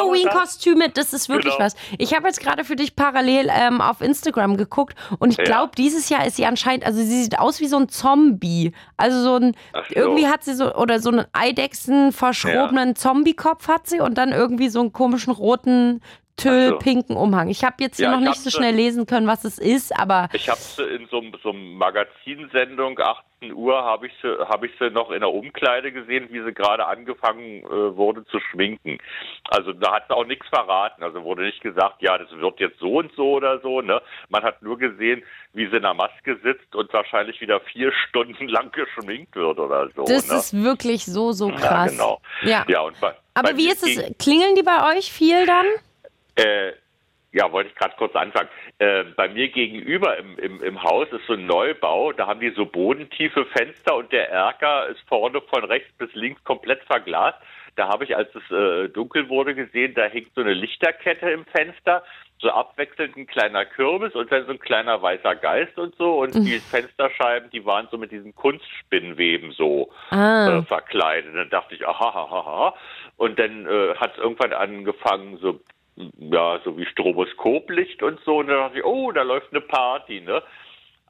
Halloween-Kostüme, 0.04 0.88
das 0.90 1.12
ist 1.12 1.28
wirklich 1.28 1.54
Genau. 1.54 1.64
was. 1.66 1.76
Ich 1.98 2.14
habe 2.14 2.26
jetzt 2.26 2.40
gerade 2.40 2.64
für 2.64 2.76
dich 2.76 2.96
parallel 2.96 3.48
ähm, 3.50 3.80
auf 3.80 4.00
Instagram 4.00 4.56
geguckt 4.56 4.96
und 5.18 5.30
ich 5.30 5.38
Ja. 5.38 5.44
glaube, 5.44 5.72
dieses 5.76 6.08
Jahr 6.08 6.26
ist 6.26 6.36
sie 6.36 6.46
anscheinend, 6.46 6.84
also 6.86 6.98
sie 6.98 7.22
sieht 7.22 7.38
aus 7.38 7.60
wie 7.60 7.66
so 7.66 7.76
ein 7.78 7.88
Zombie. 7.88 8.72
Also 8.96 9.20
so 9.22 9.36
ein, 9.36 9.56
so. 9.72 9.94
irgendwie 9.94 10.26
hat 10.28 10.44
sie 10.44 10.54
so, 10.54 10.74
oder 10.74 10.98
so 11.00 11.10
einen 11.10 11.24
Eidechsen 11.32 12.12
verschrobenen 12.12 12.96
Zombie-Kopf 12.96 13.68
hat 13.68 13.86
sie 13.86 14.00
und 14.00 14.16
dann 14.18 14.32
irgendwie 14.32 14.68
so 14.68 14.80
einen 14.80 14.92
komischen 14.92 15.32
roten, 15.32 16.00
tüll-pinken 16.36 17.16
Umhang. 17.16 17.48
Ich 17.48 17.64
habe 17.64 17.76
jetzt 17.80 17.96
hier 17.96 18.06
Ja, 18.06 18.12
noch 18.12 18.20
ich 18.22 18.28
nicht 18.28 18.40
so 18.40 18.50
schnell 18.50 18.74
lesen 18.74 19.06
können, 19.06 19.26
was 19.26 19.44
es 19.44 19.58
ist, 19.58 19.98
aber 19.98 20.28
Ich 20.32 20.48
habe 20.48 20.60
sie 20.60 20.82
in 20.82 21.06
so, 21.08 21.18
einem- 21.18 21.32
so 21.42 21.50
einem 21.50 21.74
Magazinsendung, 21.78 22.98
18 22.98 23.52
Uhr, 23.52 23.74
habe 23.84 24.06
ich, 24.06 24.12
sie- 24.22 24.38
hab 24.48 24.64
ich 24.64 24.72
sie 24.78 24.90
noch 24.90 25.10
in 25.10 25.20
der 25.20 25.30
Umkleide 25.32 25.92
gesehen, 25.92 26.28
wie 26.30 26.42
sie 26.42 26.52
gerade 26.52 26.86
angefangen 26.86 27.62
äh, 27.64 27.96
wurde 27.96 28.24
zu 28.26 28.40
schminken. 28.50 28.98
Also 29.50 29.72
da 29.72 29.94
hat 29.96 30.04
sie 30.08 30.14
auch 30.16 30.24
nichts 30.26 30.46
verraten. 30.48 31.02
Also 31.02 31.22
wurde 31.24 31.42
nicht 31.42 31.60
gesagt, 31.60 32.00
ja, 32.02 32.16
das 32.18 32.30
wird 32.32 32.58
jetzt 32.60 32.78
so 32.80 32.94
und 32.98 33.12
so 33.14 33.32
oder 33.34 33.60
so. 33.60 33.80
Ne? 33.80 34.00
Man 34.28 34.42
hat 34.42 34.62
nur 34.62 34.78
gesehen, 34.78 35.22
wie 35.52 35.68
sie 35.68 35.76
in 35.76 35.82
der 35.82 35.94
Maske 35.94 36.38
sitzt 36.42 36.74
und 36.74 36.92
wahrscheinlich 36.92 37.40
wieder 37.40 37.60
vier 37.60 37.92
Stunden 38.08 38.48
lang 38.48 38.72
geschminkt 38.72 39.36
wird 39.36 39.58
oder 39.58 39.88
so. 39.94 40.04
das 40.04 40.28
ne? 40.28 40.36
ist 40.38 40.62
wirklich 40.64 41.04
so, 41.04 41.32
so 41.32 41.50
Ja, 41.50 41.56
krass. 41.56 41.90
genau. 41.90 42.20
Ja. 42.42 42.64
Ja, 42.68 42.80
und 42.80 42.98
bei, 43.00 43.14
Aber 43.34 43.50
bei 43.50 43.56
wie 43.56 43.68
ist 43.68 43.82
es? 43.86 44.16
Klingeln 44.18 44.54
die 44.54 44.62
bei 44.62 44.96
euch 44.96 45.12
viel 45.12 45.46
dann? 45.46 45.66
Äh, 46.36 46.72
ja, 47.32 47.50
wollte 47.50 47.70
ich 47.70 47.74
gerade 47.74 47.94
kurz 47.98 48.14
anfangen. 48.14 48.48
Äh, 48.78 49.04
bei 49.16 49.28
mir 49.28 49.48
gegenüber 49.48 50.16
im, 50.18 50.38
im, 50.38 50.62
im 50.62 50.82
Haus 50.84 51.08
ist 51.10 51.26
so 51.26 51.32
ein 51.32 51.46
Neubau, 51.46 52.12
da 52.12 52.28
haben 52.28 52.38
die 52.38 52.50
so 52.50 52.64
bodentiefe 52.64 53.44
Fenster 53.46 53.96
und 53.96 54.12
der 54.12 54.30
Erker 54.30 54.86
ist 54.86 55.00
vorne 55.08 55.40
von 55.40 55.64
rechts 55.64 55.92
bis 55.98 56.14
links 56.14 56.42
komplett 56.44 56.82
verglast. 56.84 57.38
Da 57.76 57.88
habe 57.88 58.04
ich, 58.04 58.14
als 58.16 58.28
es 58.36 58.50
äh, 58.52 58.88
dunkel 58.88 59.28
wurde, 59.28 59.56
gesehen, 59.56 59.94
da 59.94 60.04
hängt 60.04 60.32
so 60.36 60.42
eine 60.42 60.54
Lichterkette 60.54 61.28
im 61.28 61.44
Fenster, 61.46 62.04
so 62.38 62.50
abwechselnd 62.50 63.16
ein 63.16 63.26
kleiner 63.26 63.64
Kürbis 63.66 64.14
und 64.14 64.30
dann 64.30 64.46
so 64.46 64.52
ein 64.52 64.60
kleiner 64.60 65.02
weißer 65.02 65.34
Geist 65.34 65.76
und 65.76 65.96
so. 65.96 66.20
Und 66.20 66.34
die 66.34 66.60
Fensterscheiben, 66.60 67.50
die 67.50 67.64
waren 67.64 67.88
so 67.90 67.98
mit 67.98 68.12
diesen 68.12 68.32
Kunstspinnweben 68.36 69.50
so 69.52 69.90
Ah. 70.10 70.58
äh, 70.58 70.62
verkleidet. 70.62 71.34
Dann 71.34 71.50
dachte 71.50 71.74
ich, 71.74 71.84
aha, 71.84 72.10
aha, 72.10 72.38
aha. 72.38 72.74
Und 73.16 73.40
dann 73.40 73.66
äh, 73.66 73.96
hat 73.96 74.12
es 74.12 74.18
irgendwann 74.18 74.52
angefangen, 74.52 75.38
so 75.38 75.58
ja, 75.96 76.60
so 76.64 76.76
wie 76.76 76.86
Stroboskoplicht 76.86 78.02
und 78.02 78.20
so. 78.20 78.38
Und 78.38 78.48
dann 78.48 78.56
dachte 78.56 78.78
ich, 78.78 78.84
oh, 78.84 79.12
da 79.12 79.22
läuft 79.22 79.52
eine 79.52 79.60
Party, 79.60 80.20
ne? 80.20 80.42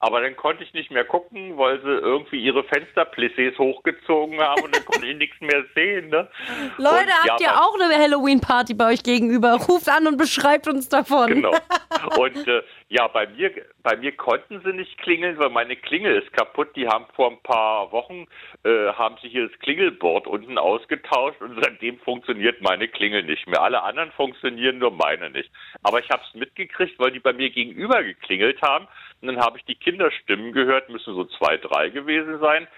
Aber 0.01 0.21
dann 0.21 0.37
konnte 0.37 0.63
ich 0.65 0.75
nicht 0.75 0.91
mehr 0.91 1.05
gucken, 1.05 1.57
weil 1.57 1.81
sie 1.81 1.89
irgendwie 1.89 2.43
ihre 2.43 2.61
Fensterplissés 2.65 3.57
hochgezogen 3.57 4.41
haben 4.41 4.63
und 4.63 4.77
dann 4.77 4.85
konnte 4.85 5.07
ich 5.07 5.17
nichts 5.19 5.41
mehr 5.41 5.65
sehen, 5.75 6.11
ne? 6.11 6.29
Leute, 6.77 7.05
Und, 7.05 7.31
habt 7.31 7.41
ja, 7.41 7.53
ihr 7.53 7.61
auch 7.61 7.75
eine 7.81 7.95
Halloween-Party 7.95 8.75
bei 8.75 8.93
euch 8.93 9.03
gegenüber? 9.03 9.55
Ruft 9.55 9.89
an 9.89 10.07
und 10.07 10.19
beschreibt 10.19 10.69
uns 10.69 10.89
davon. 10.89 11.29
Genau. 11.29 11.55
Und 12.19 12.47
äh, 12.47 12.63
ja, 12.89 13.09
bei 13.09 13.27
mir, 13.27 13.51
bei 13.83 13.97
mir 13.97 14.15
konnten 14.17 14.61
sie 14.65 14.73
nicht 14.73 14.99
klingeln, 14.99 15.39
weil 15.39 15.49
meine 15.49 15.75
Klingel 15.75 16.23
ist 16.23 16.33
kaputt. 16.33 16.77
Die 16.77 16.87
haben 16.87 17.07
vor 17.15 17.31
ein 17.31 17.41
paar 17.43 17.91
Wochen 17.93 18.27
äh, 18.65 18.93
haben 18.93 19.17
sie 19.23 19.29
hier 19.29 19.49
das 19.49 19.59
Klingelboard 19.61 20.27
unten 20.27 20.59
ausgetauscht 20.59 21.41
und 21.41 21.59
seitdem 21.63 21.99
funktioniert 22.01 22.61
meine 22.63 22.89
Klingel 22.89 23.23
nicht 23.23 23.47
mehr. 23.47 23.63
Alle 23.63 23.83
anderen 23.83 24.13
funktionieren, 24.13 24.79
nur 24.79 24.91
meine 24.91 25.31
nicht. 25.31 25.51
Aber 25.83 25.99
ich 25.99 26.11
habe 26.11 26.23
es 26.29 26.35
mitgekriegt, 26.35 26.99
weil 26.99 27.13
die 27.13 27.21
bei 27.21 27.33
mir 27.33 27.51
gegenüber 27.51 28.03
geklingelt 28.03 28.61
haben. 28.63 28.87
Und 29.25 29.35
dann 29.35 29.43
habe 29.43 29.57
ich 29.57 29.65
die 29.65 29.75
Kinderstimmen 29.75 30.53
gehört, 30.53 30.91
müssen 30.91 31.15
so 31.15 31.25
zwei, 31.25 31.57
drei 31.57 31.89
gewesen 31.89 32.41
sein. 32.41 32.69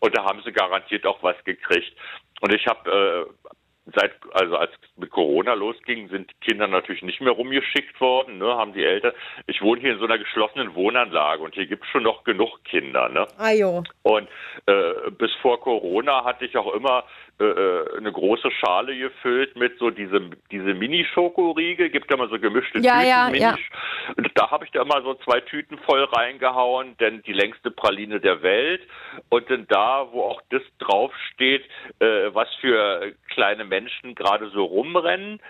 Und 0.00 0.14
da 0.14 0.24
haben 0.24 0.42
sie 0.44 0.52
garantiert 0.52 1.06
auch 1.06 1.22
was 1.22 1.42
gekriegt. 1.44 1.96
Und 2.42 2.52
ich 2.52 2.66
habe 2.66 3.26
äh, 3.40 3.90
seit, 3.94 4.12
also 4.34 4.58
als 4.58 4.70
mit 4.96 5.10
Corona 5.10 5.54
losging, 5.54 6.10
sind 6.10 6.30
die 6.30 6.46
Kinder 6.46 6.66
natürlich 6.66 7.00
nicht 7.00 7.22
mehr 7.22 7.32
rumgeschickt 7.32 7.98
worden, 8.02 8.36
ne, 8.36 8.54
haben 8.54 8.74
die 8.74 8.84
Eltern. 8.84 9.14
Ich 9.46 9.62
wohne 9.62 9.80
hier 9.80 9.92
in 9.92 9.98
so 9.98 10.04
einer 10.04 10.18
geschlossenen 10.18 10.74
Wohnanlage 10.74 11.42
und 11.42 11.54
hier 11.54 11.66
gibt 11.66 11.84
es 11.84 11.90
schon 11.90 12.02
noch 12.02 12.22
genug 12.24 12.62
Kinder, 12.64 13.08
ne. 13.08 13.26
Ajo. 13.38 13.82
Und 14.02 14.28
äh, 14.66 15.10
bis 15.10 15.32
vor 15.40 15.58
Corona 15.58 16.22
hatte 16.24 16.44
ich 16.44 16.54
auch 16.58 16.74
immer 16.74 17.04
äh, 17.40 17.44
äh, 17.44 17.96
eine 17.96 18.12
große 18.12 18.48
Schale 18.52 18.96
gefüllt 18.96 19.56
mit 19.56 19.76
so 19.78 19.90
diese, 19.90 20.30
diese 20.52 20.74
Mini-Schokoriegel, 20.74 21.90
gibt 21.90 22.10
ja 22.10 22.16
immer 22.16 22.28
so 22.28 22.38
gemischte 22.38 22.78
Ja, 22.78 22.94
Tüten. 22.98 23.08
ja, 23.08 23.26
Mini 23.30 23.38
ja. 23.42 23.56
Und 24.16 24.30
da 24.34 24.50
habe 24.50 24.64
ich 24.64 24.70
da 24.70 24.82
immer 24.82 25.02
so 25.02 25.14
zwei 25.14 25.40
Tüten 25.40 25.78
voll 25.78 26.04
reingehauen, 26.04 26.96
denn 26.98 27.22
die 27.22 27.32
längste 27.32 27.70
Praline 27.70 28.20
der 28.20 28.42
Welt 28.42 28.82
und 29.30 29.50
dann 29.50 29.66
da, 29.68 30.06
wo 30.12 30.22
auch 30.22 30.42
das 30.50 30.62
draufsteht, 30.78 31.64
äh, 31.98 32.32
was 32.32 32.48
für 32.60 33.12
kleine 33.30 33.64
Menschen 33.64 34.14
gerade 34.14 34.48
so 34.50 34.64
rumrennen. 34.64 35.40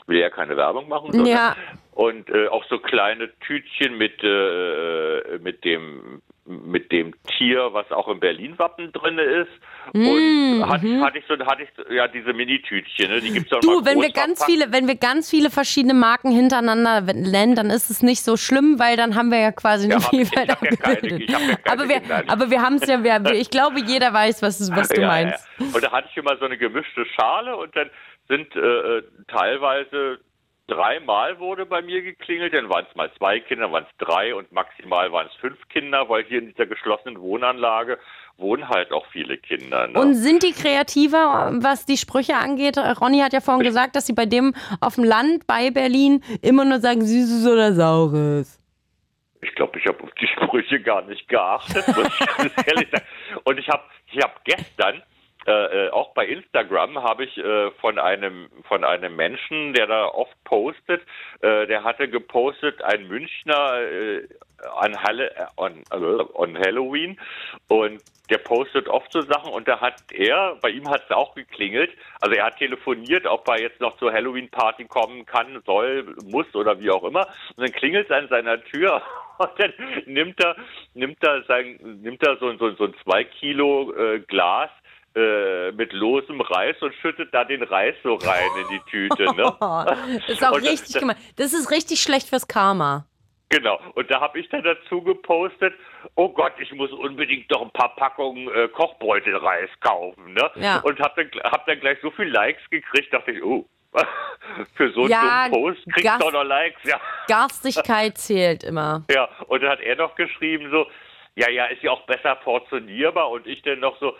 Ich 0.00 0.08
will 0.08 0.18
ja 0.20 0.30
keine 0.30 0.56
Werbung 0.56 0.88
machen. 0.88 1.12
sondern- 1.12 1.30
Ja. 1.32 1.56
Und 1.92 2.28
äh, 2.30 2.48
auch 2.48 2.64
so 2.64 2.78
kleine 2.78 3.30
Tütchen 3.40 3.96
mit, 3.98 4.22
äh, 4.24 5.38
mit 5.40 5.64
dem 5.64 6.22
mit 6.46 6.92
dem 6.92 7.14
Tier, 7.38 7.70
was 7.72 7.90
auch 7.90 8.06
im 8.08 8.20
Berlin-Wappen 8.20 8.92
drin 8.92 9.18
ist. 9.18 9.50
Und 9.94 10.58
Mm, 10.58 10.68
hatte, 10.68 10.86
mhm. 10.86 11.02
hatte 11.04 11.18
ich 11.18 11.24
so, 11.26 11.34
hatte 11.46 11.62
ich 11.62 11.68
so, 11.76 11.90
ja 11.92 12.06
diese 12.06 12.32
Mini-Tütchen, 12.34 13.10
ne? 13.10 13.20
die 13.20 13.30
gibt's 13.32 13.50
auch 13.52 13.60
Du, 13.60 13.84
wenn 13.84 14.00
wir 14.02 14.10
ganz 14.12 14.44
viele, 14.44 14.70
wenn 14.70 14.86
wir 14.86 14.96
ganz 14.96 15.30
viele 15.30 15.48
verschiedene 15.50 15.94
Marken 15.94 16.30
hintereinander 16.30 17.00
nennen, 17.14 17.54
dann 17.54 17.70
ist 17.70 17.88
es 17.90 18.02
nicht 18.02 18.22
so 18.22 18.36
schlimm, 18.36 18.78
weil 18.78 18.96
dann 18.96 19.14
haben 19.14 19.30
wir 19.30 19.38
ja 19.40 19.52
quasi 19.52 19.84
eine 19.90 19.94
Ja, 20.02 20.08
ich- 20.12 20.20
ich 20.20 20.28
Vielfalt 20.28 20.48
ja 20.48 20.76
keine- 20.76 21.22
ich 21.24 21.34
hab 21.34 21.40
ja 21.40 21.56
keine 21.56 21.72
aber 21.80 21.88
wir, 21.88 22.00
genannt. 22.00 22.24
aber 22.30 22.50
wir 22.50 22.60
haben 22.62 22.74
es 22.76 22.86
ja, 22.88 23.02
wir, 23.02 23.32
ich 23.32 23.50
glaube, 23.50 23.80
jeder 23.80 24.12
weiß, 24.12 24.42
was, 24.42 24.70
was 24.70 24.88
du 24.90 25.00
ja, 25.00 25.06
meinst. 25.08 25.48
Ja. 25.58 25.66
Und 25.74 25.82
da 25.82 25.92
hatte 25.92 26.08
ich 26.10 26.16
immer 26.18 26.36
so 26.36 26.44
eine 26.44 26.58
gemischte 26.58 27.06
Schale 27.16 27.56
und 27.56 27.74
dann 27.74 27.88
sind 28.28 28.54
äh, 28.54 28.58
äh, 28.98 29.02
teilweise 29.28 30.18
dreimal 30.66 31.38
wurde 31.38 31.66
bei 31.66 31.82
mir 31.82 32.02
geklingelt, 32.02 32.54
dann 32.54 32.68
waren 32.68 32.86
es 32.88 32.96
mal 32.96 33.10
zwei 33.18 33.40
Kinder, 33.40 33.70
waren 33.70 33.84
es 33.84 34.06
drei 34.06 34.34
und 34.34 34.50
maximal 34.52 35.12
waren 35.12 35.26
es 35.26 35.34
fünf 35.40 35.58
Kinder, 35.68 36.08
weil 36.08 36.24
hier 36.24 36.38
in 36.38 36.48
dieser 36.48 36.66
geschlossenen 36.66 37.20
Wohnanlage 37.20 37.98
wohnen 38.36 38.68
halt 38.68 38.92
auch 38.92 39.06
viele 39.12 39.38
Kinder. 39.38 39.86
Ne? 39.86 39.98
Und 39.98 40.14
sind 40.14 40.42
die 40.42 40.52
kreativer, 40.52 41.52
was 41.60 41.86
die 41.86 41.96
Sprüche 41.96 42.36
angeht? 42.36 42.78
Ronny 42.78 43.20
hat 43.20 43.32
ja 43.32 43.40
vorhin 43.40 43.64
gesagt, 43.64 43.94
dass 43.96 44.06
sie 44.06 44.12
bei 44.12 44.26
dem 44.26 44.54
auf 44.80 44.96
dem 44.96 45.04
Land 45.04 45.46
bei 45.46 45.70
Berlin 45.70 46.22
immer 46.42 46.64
nur 46.64 46.80
sagen, 46.80 47.02
süßes 47.02 47.46
oder 47.46 47.72
saures. 47.74 48.60
Ich 49.42 49.54
glaube, 49.54 49.78
ich 49.78 49.86
habe 49.86 50.02
auf 50.02 50.10
die 50.20 50.26
Sprüche 50.26 50.80
gar 50.80 51.02
nicht 51.02 51.28
geachtet, 51.28 51.86
muss 51.88 52.08
ich 52.08 52.26
ganz 52.36 52.52
ehrlich 52.66 52.88
sagen. 52.90 53.04
Und 53.44 53.58
ich 53.58 53.68
habe 53.68 53.82
ich 54.10 54.22
hab 54.22 54.44
gestern, 54.44 55.02
äh, 55.46 55.86
äh, 55.86 55.90
auch 55.90 56.14
bei 56.14 56.26
Instagram, 56.26 57.02
habe 57.02 57.24
ich 57.24 57.36
äh, 57.36 57.70
von 57.72 57.98
einem 57.98 58.48
von 58.66 58.82
einem 58.82 59.14
Menschen, 59.14 59.74
der 59.74 59.86
da 59.86 60.06
oft 60.06 60.32
postet, 60.44 61.02
äh, 61.42 61.66
der 61.66 61.84
hatte 61.84 62.08
gepostet, 62.08 62.82
ein 62.82 63.08
Münchner 63.08 63.80
äh, 63.82 64.26
an, 64.74 65.02
Halle, 65.02 65.30
äh, 65.36 65.44
on, 65.58 65.82
also 65.90 66.30
on 66.34 66.56
Halloween 66.56 67.20
und 67.68 68.02
der 68.30 68.38
postet 68.38 68.88
oft 68.88 69.12
so 69.12 69.20
Sachen 69.20 69.52
und 69.52 69.68
da 69.68 69.82
hat 69.82 69.96
er, 70.12 70.56
bei 70.62 70.70
ihm 70.70 70.88
hat 70.88 71.02
es 71.04 71.10
auch 71.10 71.34
geklingelt, 71.34 71.90
also 72.22 72.34
er 72.34 72.46
hat 72.46 72.56
telefoniert, 72.56 73.26
ob 73.26 73.46
er 73.46 73.60
jetzt 73.60 73.80
noch 73.82 73.98
zur 73.98 74.14
Halloween-Party 74.14 74.86
kommen 74.86 75.26
kann, 75.26 75.62
soll, 75.66 76.16
muss 76.24 76.46
oder 76.54 76.80
wie 76.80 76.90
auch 76.90 77.04
immer. 77.04 77.26
Und 77.56 77.68
dann 77.68 77.72
klingelt 77.72 78.08
es 78.08 78.16
an 78.16 78.28
seiner 78.28 78.64
Tür 78.64 79.02
und 79.38 79.50
dann 79.58 79.74
nimmt 80.06 80.42
er, 80.42 80.56
nimmt 80.94 81.22
er 81.22 81.42
sein, 81.42 81.78
nimmt 82.00 82.22
er 82.26 82.38
so, 82.38 82.50
so, 82.56 82.70
so 82.70 82.84
ein 82.84 82.94
zwei 83.02 83.24
Kilo 83.24 83.92
Glas 84.26 84.70
äh, 85.16 85.72
mit 85.72 85.92
losem 85.92 86.40
Reis 86.40 86.76
und 86.82 86.94
schüttet 86.96 87.32
da 87.32 87.44
den 87.44 87.62
Reis 87.62 87.94
so 88.02 88.14
rein 88.16 88.48
in 88.62 88.68
die 88.78 88.90
Tüte. 88.90 89.24
Ne? 89.34 89.54
Das 89.60 90.28
ist 90.28 90.44
auch 90.44 90.52
Und 90.52 90.64
das- 90.64 90.72
richtig 90.72 90.98
gemein. 91.00 91.16
Das 91.36 91.52
ist 91.52 91.70
richtig 91.70 92.00
schlecht 92.02 92.28
fürs 92.28 92.48
Karma. 92.48 93.06
Genau. 93.50 93.78
Und 93.94 94.10
da 94.10 94.20
habe 94.20 94.40
ich 94.40 94.48
dann 94.48 94.64
dazu 94.64 95.02
gepostet, 95.02 95.74
oh 96.16 96.28
Gott, 96.30 96.52
ich 96.58 96.72
muss 96.72 96.90
unbedingt 96.90 97.48
noch 97.50 97.62
ein 97.62 97.70
paar 97.70 97.94
Packungen 97.94 98.48
äh, 98.48 98.66
Kochbeutelreis 98.68 99.68
kaufen. 99.80 100.32
Ne? 100.34 100.50
Ja. 100.56 100.80
Und 100.80 100.98
habe 100.98 101.24
dann, 101.30 101.42
hab 101.52 101.64
dann 101.66 101.78
gleich 101.78 101.98
so 102.02 102.10
viel 102.10 102.28
Likes 102.28 102.62
gekriegt, 102.70 103.12
dachte 103.12 103.30
ich, 103.32 103.42
oh, 103.44 103.64
für 104.74 104.90
so 104.92 105.02
einen 105.02 105.10
Ja, 105.10 105.48
dummen 105.48 105.62
Post 105.74 105.84
kriegst 105.92 106.04
Gast- 106.04 106.22
du 106.24 106.30
noch 106.30 106.42
Likes. 106.42 106.80
Ja. 106.82 107.00
Garstigkeit 107.28 108.18
zählt 108.18 108.64
immer. 108.64 109.04
ja. 109.10 109.28
Und 109.46 109.62
dann 109.62 109.70
hat 109.70 109.80
er 109.80 109.94
noch 109.96 110.16
geschrieben 110.16 110.68
so, 110.72 110.86
ja, 111.36 111.48
ja, 111.50 111.66
ist 111.66 111.82
ja 111.82 111.92
auch 111.92 112.02
besser 112.06 112.34
portionierbar. 112.36 113.30
Und 113.30 113.46
ich 113.46 113.62
dann 113.62 113.78
noch 113.80 113.98
so, 114.00 114.16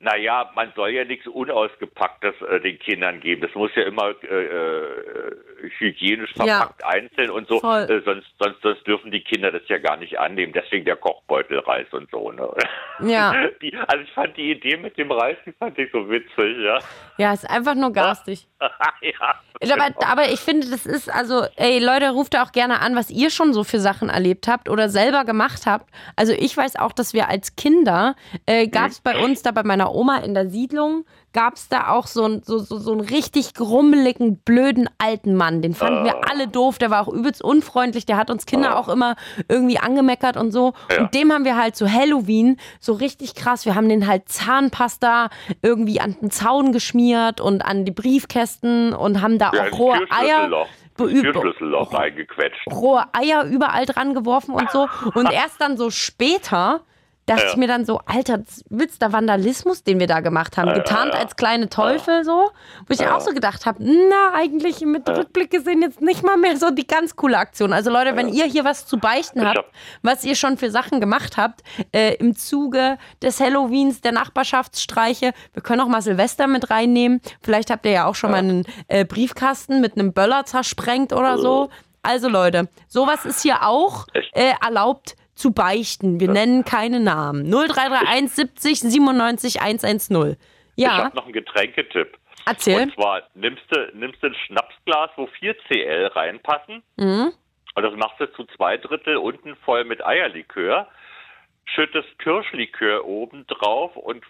naja, 0.00 0.48
man 0.54 0.72
soll 0.76 0.90
ja 0.90 1.04
nichts 1.04 1.26
Unausgepacktes 1.26 2.34
äh, 2.42 2.60
den 2.60 2.78
Kindern 2.78 3.18
geben. 3.18 3.42
Das 3.42 3.52
muss 3.54 3.72
ja 3.74 3.82
immer 3.82 4.14
äh, 4.22 4.44
äh, 4.44 5.36
hygienisch 5.78 6.32
verpackt 6.34 6.84
einzeln 6.84 7.30
und 7.30 7.48
so. 7.48 7.56
Äh, 7.56 8.00
sonst, 8.04 8.28
sonst, 8.38 8.62
sonst 8.62 8.86
dürfen 8.86 9.10
die 9.10 9.22
Kinder 9.22 9.50
das 9.50 9.62
ja 9.66 9.78
gar 9.78 9.96
nicht 9.96 10.16
annehmen. 10.18 10.52
Deswegen 10.52 10.84
der 10.84 10.94
Kochbeutelreis 10.94 11.88
und 11.90 12.08
so. 12.12 12.30
Ne? 12.30 12.48
Ja. 13.00 13.34
Die, 13.62 13.74
also 13.74 14.04
ich 14.04 14.12
fand 14.12 14.36
die 14.36 14.52
Idee 14.52 14.76
mit 14.76 14.96
dem 14.98 15.10
Reis, 15.10 15.36
die 15.44 15.52
fand 15.52 15.76
ich 15.78 15.90
so 15.90 16.08
witzig, 16.08 16.58
ja. 16.58 16.78
Ja, 17.16 17.32
ist 17.32 17.48
einfach 17.48 17.74
nur 17.74 17.92
garstig. 17.92 18.46
ja. 18.60 19.34
Aber, 19.72 20.06
aber 20.06 20.30
ich 20.30 20.38
finde, 20.38 20.70
das 20.70 20.86
ist, 20.86 21.12
also, 21.12 21.44
ey, 21.56 21.84
Leute, 21.84 22.10
ruft 22.10 22.34
da 22.34 22.44
auch 22.44 22.52
gerne 22.52 22.80
an, 22.80 22.94
was 22.94 23.10
ihr 23.10 23.30
schon 23.30 23.52
so 23.52 23.64
für 23.64 23.80
Sachen 23.80 24.08
erlebt 24.08 24.46
habt 24.46 24.68
oder 24.68 24.88
selber 24.88 25.24
gemacht 25.24 25.66
habt. 25.66 25.90
Also 26.14 26.32
ich 26.32 26.56
weiß 26.56 26.76
auch, 26.76 26.92
dass 26.92 27.14
wir 27.14 27.28
als 27.28 27.56
Kinder, 27.56 28.14
äh, 28.46 28.68
gab 28.68 28.88
es 28.90 29.00
bei 29.00 29.18
uns 29.18 29.42
da 29.42 29.50
bei 29.50 29.64
meiner 29.64 29.87
Oma 29.94 30.18
in 30.18 30.34
der 30.34 30.48
Siedlung, 30.48 31.04
gab 31.32 31.54
es 31.54 31.68
da 31.68 31.88
auch 31.90 32.06
so, 32.06 32.24
ein, 32.24 32.42
so, 32.44 32.58
so, 32.58 32.78
so 32.78 32.92
einen 32.92 33.00
richtig 33.00 33.54
grummeligen, 33.54 34.38
blöden 34.38 34.88
alten 34.98 35.34
Mann. 35.34 35.60
Den 35.62 35.74
fanden 35.74 36.04
wir 36.04 36.28
alle 36.30 36.48
doof, 36.48 36.78
der 36.78 36.90
war 36.90 37.02
auch 37.06 37.12
übelst 37.12 37.42
unfreundlich, 37.42 38.06
der 38.06 38.16
hat 38.16 38.30
uns 38.30 38.46
Kinder 38.46 38.78
auch 38.78 38.88
immer 38.88 39.14
irgendwie 39.48 39.78
angemeckert 39.78 40.36
und 40.36 40.50
so. 40.52 40.72
Und 40.98 41.14
dem 41.14 41.32
haben 41.32 41.44
wir 41.44 41.56
halt 41.56 41.76
zu 41.76 41.92
Halloween 41.92 42.56
so 42.80 42.94
richtig 42.94 43.34
krass, 43.34 43.66
wir 43.66 43.74
haben 43.74 43.88
den 43.88 44.06
halt 44.06 44.28
Zahnpasta 44.28 45.28
irgendwie 45.62 46.00
an 46.00 46.16
den 46.20 46.30
Zaun 46.30 46.72
geschmiert 46.72 47.40
und 47.40 47.62
an 47.62 47.84
die 47.84 47.92
Briefkästen 47.92 48.92
und 48.94 49.20
haben 49.20 49.38
da 49.38 49.52
Ja, 49.54 49.64
auch 49.70 49.78
rohe 49.78 50.00
Eier. 50.10 50.66
Türschlüsselloch 50.96 51.92
reingequetscht. 51.94 52.66
rohe 52.72 53.04
Eier 53.12 53.44
überall 53.44 53.86
dran 53.86 54.14
geworfen 54.14 54.52
und 54.52 54.68
so. 54.72 54.88
Und 55.14 55.30
erst 55.30 55.60
dann 55.60 55.76
so 55.76 55.90
später 55.90 56.80
dachte 57.28 57.44
Ja. 57.44 57.50
ich 57.50 57.56
mir 57.56 57.68
dann 57.68 57.84
so, 57.84 58.00
Alter, 58.06 58.40
willst 58.70 59.00
der 59.02 59.12
Vandalismus, 59.12 59.84
den 59.84 60.00
wir 60.00 60.06
da 60.08 60.20
gemacht 60.20 60.56
haben, 60.56 60.68
Ja, 60.68 60.74
getarnt 60.74 61.14
ja. 61.14 61.20
als 61.20 61.36
kleine 61.36 61.68
Teufel 61.68 62.24
so, 62.24 62.50
wo 62.86 62.92
ich 62.92 63.06
auch 63.06 63.20
so 63.20 63.30
gedacht 63.32 63.66
habe, 63.66 63.78
na, 63.82 64.32
eigentlich 64.34 64.80
mit 64.80 65.08
Rückblick 65.08 65.50
gesehen 65.50 65.82
jetzt 65.82 66.00
nicht 66.00 66.24
mal 66.24 66.36
mehr 66.36 66.56
so 66.56 66.70
die 66.70 66.86
ganz 66.86 67.14
coole 67.14 67.38
Aktion. 67.38 67.72
Also 67.72 67.90
Leute, 67.90 68.16
wenn 68.16 68.28
ihr 68.28 68.44
hier 68.46 68.64
was 68.64 68.86
zu 68.86 68.98
beichten 68.98 69.40
Ich 69.40 69.44
habt, 69.46 69.58
hab- 69.58 69.70
was 70.02 70.24
ihr 70.24 70.34
schon 70.34 70.56
für 70.58 70.70
Sachen 70.70 71.00
gemacht 71.00 71.36
habt, 71.36 71.62
äh, 71.92 72.14
im 72.16 72.34
Zuge 72.36 72.98
des 73.22 73.38
Halloweens, 73.40 74.00
der 74.00 74.12
Nachbarschaftsstreiche, 74.12 75.32
wir 75.52 75.62
können 75.62 75.80
auch 75.80 75.88
mal 75.88 76.02
Silvester 76.02 76.46
mit 76.46 76.70
reinnehmen. 76.70 77.20
Vielleicht 77.42 77.70
habt 77.70 77.86
ihr 77.86 77.92
ja 77.92 78.06
auch 78.06 78.14
schon 78.14 78.30
mal 78.30 78.38
einen 78.38 78.64
äh, 78.88 79.04
Briefkasten 79.04 79.80
mit 79.80 79.94
einem 79.98 80.12
Böller 80.12 80.44
zersprengt 80.44 81.12
oder 81.12 81.38
so. 81.38 81.68
Also 82.02 82.28
Leute, 82.28 82.68
sowas 82.88 83.24
ist 83.24 83.42
hier 83.42 83.62
auch 83.66 84.06
äh, 84.32 84.52
erlaubt 84.64 85.16
zu 85.38 85.52
beichten. 85.52 86.20
Wir 86.20 86.28
nennen 86.30 86.64
keine 86.64 87.00
Namen. 87.00 87.48
0331 87.50 88.30
70 88.30 88.80
97 88.80 89.60
110. 89.62 90.36
Ich 90.76 90.84
Ja, 90.84 91.04
habe 91.04 91.16
noch 91.16 91.24
einen 91.24 91.32
Getränketipp. 91.32 92.16
erzähl. 92.46 92.82
Und 92.82 92.94
zwar 92.94 93.22
nimmst 93.34 93.62
du, 93.70 93.90
nimmst 93.94 94.22
du 94.22 94.28
ein 94.28 94.34
Schnapsglas, 94.46 95.10
wo 95.16 95.26
4 95.26 95.56
CL 95.66 96.06
reinpassen. 96.14 96.82
Mhm. 96.96 97.32
Und 97.74 97.82
das 97.82 97.94
machst 97.96 98.18
du 98.20 98.26
zu 98.32 98.44
zwei 98.56 98.76
Drittel 98.76 99.16
unten 99.16 99.54
voll 99.64 99.84
mit 99.84 100.04
Eierlikör. 100.04 100.88
Schüttest 101.64 102.18
Kirschlikör 102.18 103.04
oben 103.04 103.46
drauf 103.46 103.94
und 103.96 104.24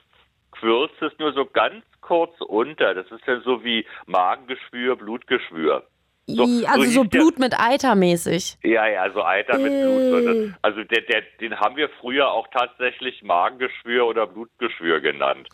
quirlst 0.52 1.00
es 1.02 1.12
nur 1.18 1.32
so 1.32 1.46
ganz 1.46 1.84
kurz 2.00 2.34
unter. 2.40 2.94
Das 2.94 3.06
ist 3.10 3.22
dann 3.26 3.42
so 3.42 3.62
wie 3.64 3.86
Magengeschwür, 4.06 4.96
Blutgeschwür. 4.96 5.86
So- 6.30 6.44
I- 6.44 6.66
also 6.66 6.82
so 6.84 6.90
so 6.90 7.02
hieß 7.02 7.10
der- 7.10 7.18
Blut 7.18 7.38
mit 7.38 7.58
Eiter 7.58 7.94
mäßig. 7.94 8.58
Ja, 8.62 8.86
ja, 8.86 9.10
so 9.12 9.24
Eiter 9.24 9.56
mit 9.58 9.72
Blut. 9.72 10.26
Das- 10.26 10.54
Also 10.62 10.84
der, 10.84 11.00
der, 11.02 11.22
den 11.40 11.58
haben 11.58 11.76
wir 11.76 11.88
früher 12.00 12.30
auch 12.30 12.46
tatsächlich 12.48 13.22
Magengeschwür 13.22 14.06
oder 14.06 14.26
Blutgeschwür 14.26 15.00
genannt. 15.00 15.48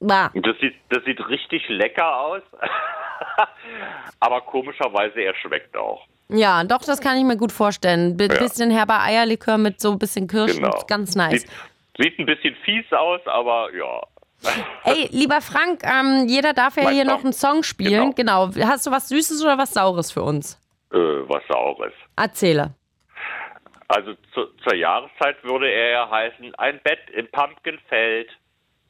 Bah. 0.00 0.30
Das 0.34 0.56
sieht, 0.60 0.74
das 0.90 1.04
sieht 1.04 1.26
richtig 1.28 1.66
lecker 1.68 2.20
aus. 2.20 2.42
Aber 4.20 4.40
komischerweise, 4.42 5.20
er 5.20 5.34
schmeckt 5.36 5.76
auch. 5.76 6.06
Ja, 6.28 6.62
doch, 6.64 6.82
das 6.84 7.00
kann 7.00 7.16
ich 7.18 7.24
mir 7.24 7.36
gut 7.36 7.52
vorstellen. 7.52 8.16
Bi 8.16 8.24
Ja. 8.26 8.38
Bisschen 8.38 8.70
herber 8.70 9.00
Eierlikör 9.02 9.58
mit 9.58 9.80
so 9.80 9.90
ein 9.92 9.98
bisschen 9.98 10.26
Kirschen, 10.28 10.62
Genau. 10.62 10.84
ganz 10.86 11.16
nice. 11.16 11.42
Sieht, 11.42 11.50
sieht 11.98 12.18
ein 12.18 12.26
bisschen 12.26 12.54
fies 12.64 12.90
aus, 12.92 13.20
aber 13.26 13.68
ja. 13.74 14.00
Ey, 14.84 15.08
lieber 15.12 15.40
Frank, 15.40 15.82
ähm, 15.84 16.26
jeder 16.26 16.52
darf 16.54 16.76
ja 16.76 16.84
Mein 16.84 16.94
hier 16.94 17.04
Song. 17.04 17.14
noch 17.14 17.24
einen 17.24 17.32
Song 17.32 17.62
spielen. 17.62 18.14
Genau. 18.14 18.50
Hast 18.64 18.86
du 18.86 18.90
was 18.90 19.08
Süßes 19.08 19.42
oder 19.42 19.58
was 19.58 19.72
Saures 19.72 20.10
für 20.10 20.22
uns? 20.22 20.58
Äh, 20.92 20.96
was 20.96 21.42
Saures. 21.48 21.92
Erzähle. 22.16 22.74
Also 23.88 24.14
zu, 24.34 24.46
zur 24.62 24.74
Jahreszeit 24.74 25.42
würde 25.42 25.68
er 25.68 25.90
ja 25.90 26.10
heißen, 26.10 26.54
ein 26.56 26.80
Bett 26.84 27.00
im 27.14 27.28
Pumpkinfeld. 27.30 28.30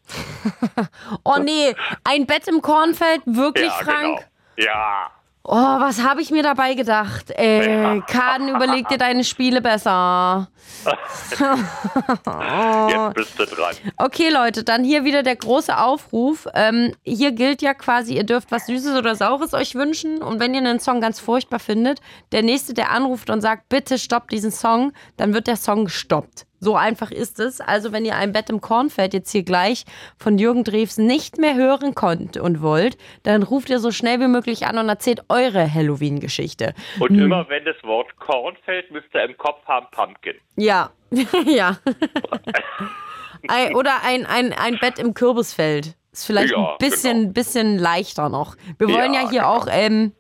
Oh 1.25 1.37
nee, 1.39 1.75
ein 2.05 2.27
Bett 2.27 2.49
im 2.49 2.63
Kornfeld, 2.63 3.21
wirklich, 3.27 3.67
ja, 3.67 3.85
Frank? 3.85 4.27
Genau. 4.57 4.69
Ja. 4.71 5.11
Oh, 5.53 5.57
was 5.57 6.05
habe 6.05 6.23
ich 6.23 6.31
mir 6.31 6.45
dabei 6.45 6.75
gedacht? 6.75 7.33
Ey, 7.33 8.01
Kaden, 8.03 8.51
überleg 8.51 8.87
dir 8.87 8.99
deine 8.99 9.25
Spiele 9.25 9.61
besser. 9.61 10.49
Jetzt 11.35 13.15
bist 13.15 13.37
du 13.37 13.47
dran. 13.47 13.75
Okay, 13.97 14.29
Leute, 14.29 14.63
dann 14.63 14.85
hier 14.85 15.03
wieder 15.03 15.25
der 15.25 15.35
große 15.35 15.77
Aufruf. 15.77 16.47
Ähm, 16.55 16.95
hier 17.03 17.33
gilt 17.33 17.63
ja 17.63 17.75
quasi, 17.75 18.15
ihr 18.15 18.23
dürft 18.23 18.53
was 18.53 18.67
Süßes 18.67 18.97
oder 18.97 19.17
Saures 19.17 19.53
euch 19.53 19.75
wünschen. 19.75 20.23
Und 20.23 20.39
wenn 20.39 20.55
ihr 20.55 20.61
einen 20.61 20.79
Song 20.79 21.01
ganz 21.01 21.19
furchtbar 21.19 21.59
findet, 21.59 21.99
der 22.31 22.45
Nächste, 22.45 22.73
der 22.73 22.93
anruft 22.93 23.29
und 23.29 23.41
sagt, 23.41 23.69
bitte 23.69 23.99
stoppt 23.99 24.31
diesen 24.31 24.53
Song, 24.53 24.93
dann 25.17 25.35
wird 25.35 25.49
der 25.49 25.57
Song 25.57 25.87
gestoppt. 25.87 26.47
So 26.61 26.77
einfach 26.77 27.11
ist 27.11 27.41
es. 27.41 27.61
Also, 27.61 27.91
wenn 27.93 28.05
ihr 28.05 28.17
ein 28.17 28.33
Bett 28.33 28.51
im 28.51 28.61
Kornfeld 28.61 29.15
jetzt 29.15 29.33
hier 29.33 29.43
gleich 29.43 29.85
von 30.19 30.37
Jürgen 30.39 30.63
Drews 30.63 30.99
nicht 30.99 31.39
mehr 31.39 31.55
hören 31.55 31.95
konnt 31.95 32.37
und 32.37 32.61
wollt, 32.61 32.99
dann 33.23 33.43
ruft 33.43 33.71
ihr 33.71 33.79
so 33.81 33.91
schnell 33.91 34.21
wie 34.21 34.29
möglich 34.29 34.67
an 34.67 34.77
und 34.79 34.89
erzählt 34.89 35.23
eure 35.31 35.73
Halloween-Geschichte. 35.73 36.75
Und 36.99 37.19
immer 37.19 37.49
wenn 37.49 37.65
das 37.65 37.77
Wort 37.83 38.15
Korn 38.19 38.57
fällt, 38.65 38.91
müsst 38.91 39.09
ihr 39.15 39.25
im 39.25 39.37
Kopf 39.39 39.65
haben 39.67 39.87
Pumpkin. 39.91 40.35
Ja, 40.57 40.91
ja. 41.47 41.79
Ein, 43.49 43.75
oder 43.75 44.03
ein, 44.05 44.27
ein, 44.27 44.53
ein 44.53 44.79
Bett 44.81 44.99
im 44.99 45.15
Kürbisfeld. 45.15 45.97
Ist 46.13 46.27
vielleicht 46.27 46.53
Ja, 46.53 46.73
ein 46.73 46.79
bisschen, 46.79 47.33
bisschen 47.33 47.79
leichter 47.79 48.29
noch. 48.29 48.57
Wir 48.79 48.89
wollen 48.89 49.15
ja, 49.15 49.23
Ja, 49.23 49.31
hier 49.31 49.41
genau. 49.41 49.55
auch 49.57 49.67
ähm, 49.71 50.13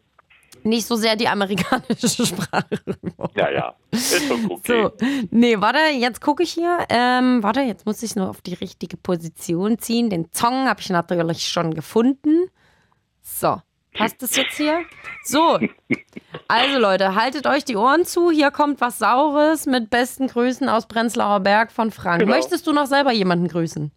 nicht 0.64 0.86
so 0.86 0.96
sehr 0.96 1.16
die 1.16 1.28
amerikanische 1.28 2.08
Sprache. 2.26 2.66
Ja, 3.36 3.50
ja. 3.50 3.74
Ist 3.90 4.30
okay. 4.30 4.82
So, 4.82 5.06
nee, 5.30 5.60
warte, 5.60 5.80
jetzt 5.96 6.20
gucke 6.20 6.42
ich 6.42 6.52
hier. 6.52 6.78
Ähm, 6.88 7.42
warte, 7.42 7.60
jetzt 7.60 7.86
muss 7.86 8.02
ich 8.02 8.16
nur 8.16 8.28
auf 8.28 8.40
die 8.40 8.54
richtige 8.54 8.96
Position 8.96 9.78
ziehen. 9.78 10.10
Den 10.10 10.28
Song 10.32 10.68
habe 10.68 10.80
ich 10.80 10.90
natürlich 10.90 11.48
schon 11.48 11.74
gefunden. 11.74 12.46
So, 13.22 13.60
passt 13.94 14.22
das 14.22 14.36
jetzt 14.36 14.56
hier? 14.56 14.82
So, 15.24 15.58
also 16.48 16.78
Leute, 16.78 17.14
haltet 17.14 17.46
euch 17.46 17.64
die 17.64 17.76
Ohren 17.76 18.04
zu. 18.04 18.30
Hier 18.30 18.50
kommt 18.50 18.80
was 18.80 18.98
Saures 18.98 19.66
mit 19.66 19.90
besten 19.90 20.26
Grüßen 20.28 20.68
aus 20.68 20.86
Prenzlauer 20.86 21.40
Berg 21.40 21.70
von 21.70 21.90
Frank. 21.90 22.20
Genau. 22.20 22.34
Möchtest 22.34 22.66
du 22.66 22.72
noch 22.72 22.86
selber 22.86 23.12
jemanden 23.12 23.48
grüßen? 23.48 23.92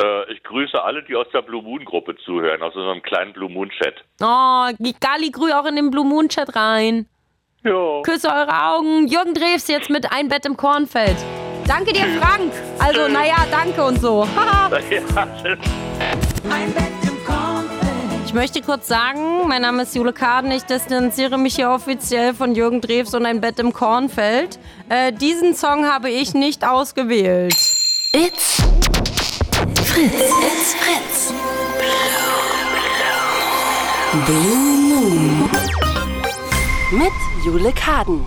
Äh, 0.00 0.32
ich 0.32 0.42
grüße 0.42 0.82
alle, 0.82 1.02
die 1.02 1.14
aus 1.16 1.26
der 1.32 1.42
Blue 1.42 1.62
Moon 1.62 1.84
Gruppe 1.84 2.16
zuhören, 2.24 2.62
aus 2.62 2.74
unserem 2.74 3.02
kleinen 3.02 3.32
Blue 3.32 3.50
Moon 3.50 3.70
Chat. 3.70 3.94
Oh, 4.20 4.68
Gali, 5.00 5.30
grüß 5.30 5.52
auch 5.52 5.66
in 5.66 5.76
den 5.76 5.90
Blue 5.90 6.04
Moon 6.04 6.28
Chat 6.28 6.54
rein. 6.56 7.06
Ja. 7.64 8.02
Küsse 8.02 8.28
eure 8.28 8.64
Augen. 8.68 9.06
Jürgen 9.06 9.34
Drews 9.34 9.68
jetzt 9.68 9.90
mit 9.90 10.10
Ein 10.12 10.28
Bett 10.28 10.46
im 10.46 10.56
Kornfeld. 10.56 11.16
Danke 11.66 11.92
dir, 11.92 12.06
Frank. 12.20 12.52
Also, 12.78 13.06
naja, 13.08 13.46
danke 13.50 13.84
und 13.84 14.00
so. 14.00 14.26
Haha. 14.34 14.70
ja, 14.90 15.28
tschüss. 15.42 15.58
Ich 18.24 18.34
möchte 18.34 18.62
kurz 18.62 18.86
sagen, 18.86 19.48
mein 19.48 19.62
Name 19.62 19.82
ist 19.82 19.94
Jule 19.94 20.12
Kaden. 20.12 20.52
Ich 20.52 20.62
distanziere 20.62 21.36
mich 21.36 21.56
hier 21.56 21.68
offiziell 21.68 22.32
von 22.32 22.54
Jürgen 22.54 22.80
Drews 22.80 23.12
und 23.12 23.26
Ein 23.26 23.40
Bett 23.40 23.58
im 23.58 23.72
Kornfeld. 23.72 24.58
Äh, 24.88 25.12
diesen 25.12 25.54
Song 25.54 25.84
habe 25.86 26.10
ich 26.10 26.32
nicht 26.32 26.64
ausgewählt. 26.64 27.54
It's 28.12 28.62
Fritz. 29.90 30.14
It's 30.14 30.74
Fritz. 30.74 31.32
Blue 34.24 34.78
Moon. 34.88 35.50
Mit 36.92 37.12
Jule 37.44 37.72
Kaden. 37.72 38.24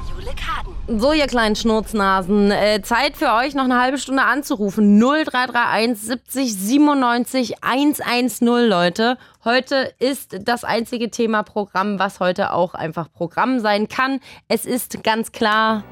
So, 0.88 1.14
ihr 1.14 1.28
kleinen 1.28 1.56
Schnurznasen, 1.56 2.52
äh, 2.52 2.82
Zeit 2.84 3.16
für 3.16 3.32
euch 3.32 3.56
noch 3.56 3.64
eine 3.64 3.80
halbe 3.80 3.98
Stunde 3.98 4.24
anzurufen. 4.24 5.00
0331 5.00 5.98
70 5.98 6.54
97 6.54 7.64
110, 7.64 8.68
Leute. 8.68 9.18
Heute 9.46 9.94
ist 10.00 10.38
das 10.42 10.66
einzige 10.66 11.10
Thema 11.10 11.44
Programm, 11.44 11.98
was 11.98 12.20
heute 12.20 12.52
auch 12.52 12.74
einfach 12.74 13.10
Programm 13.14 13.60
sein 13.60 13.88
kann. 13.88 14.20
Es 14.50 14.66
ist 14.66 15.02
ganz 15.02 15.32
klar, 15.32 15.86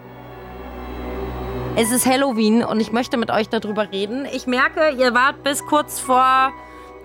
es 1.75 1.91
ist 1.91 2.05
Halloween 2.05 2.63
und 2.63 2.79
ich 2.79 2.91
möchte 2.91 3.17
mit 3.17 3.31
euch 3.31 3.47
darüber 3.47 3.91
reden. 3.91 4.27
Ich 4.33 4.45
merke, 4.45 4.91
ihr 4.91 5.13
wart 5.13 5.43
bis 5.43 5.65
kurz 5.65 5.99
vor 5.99 6.51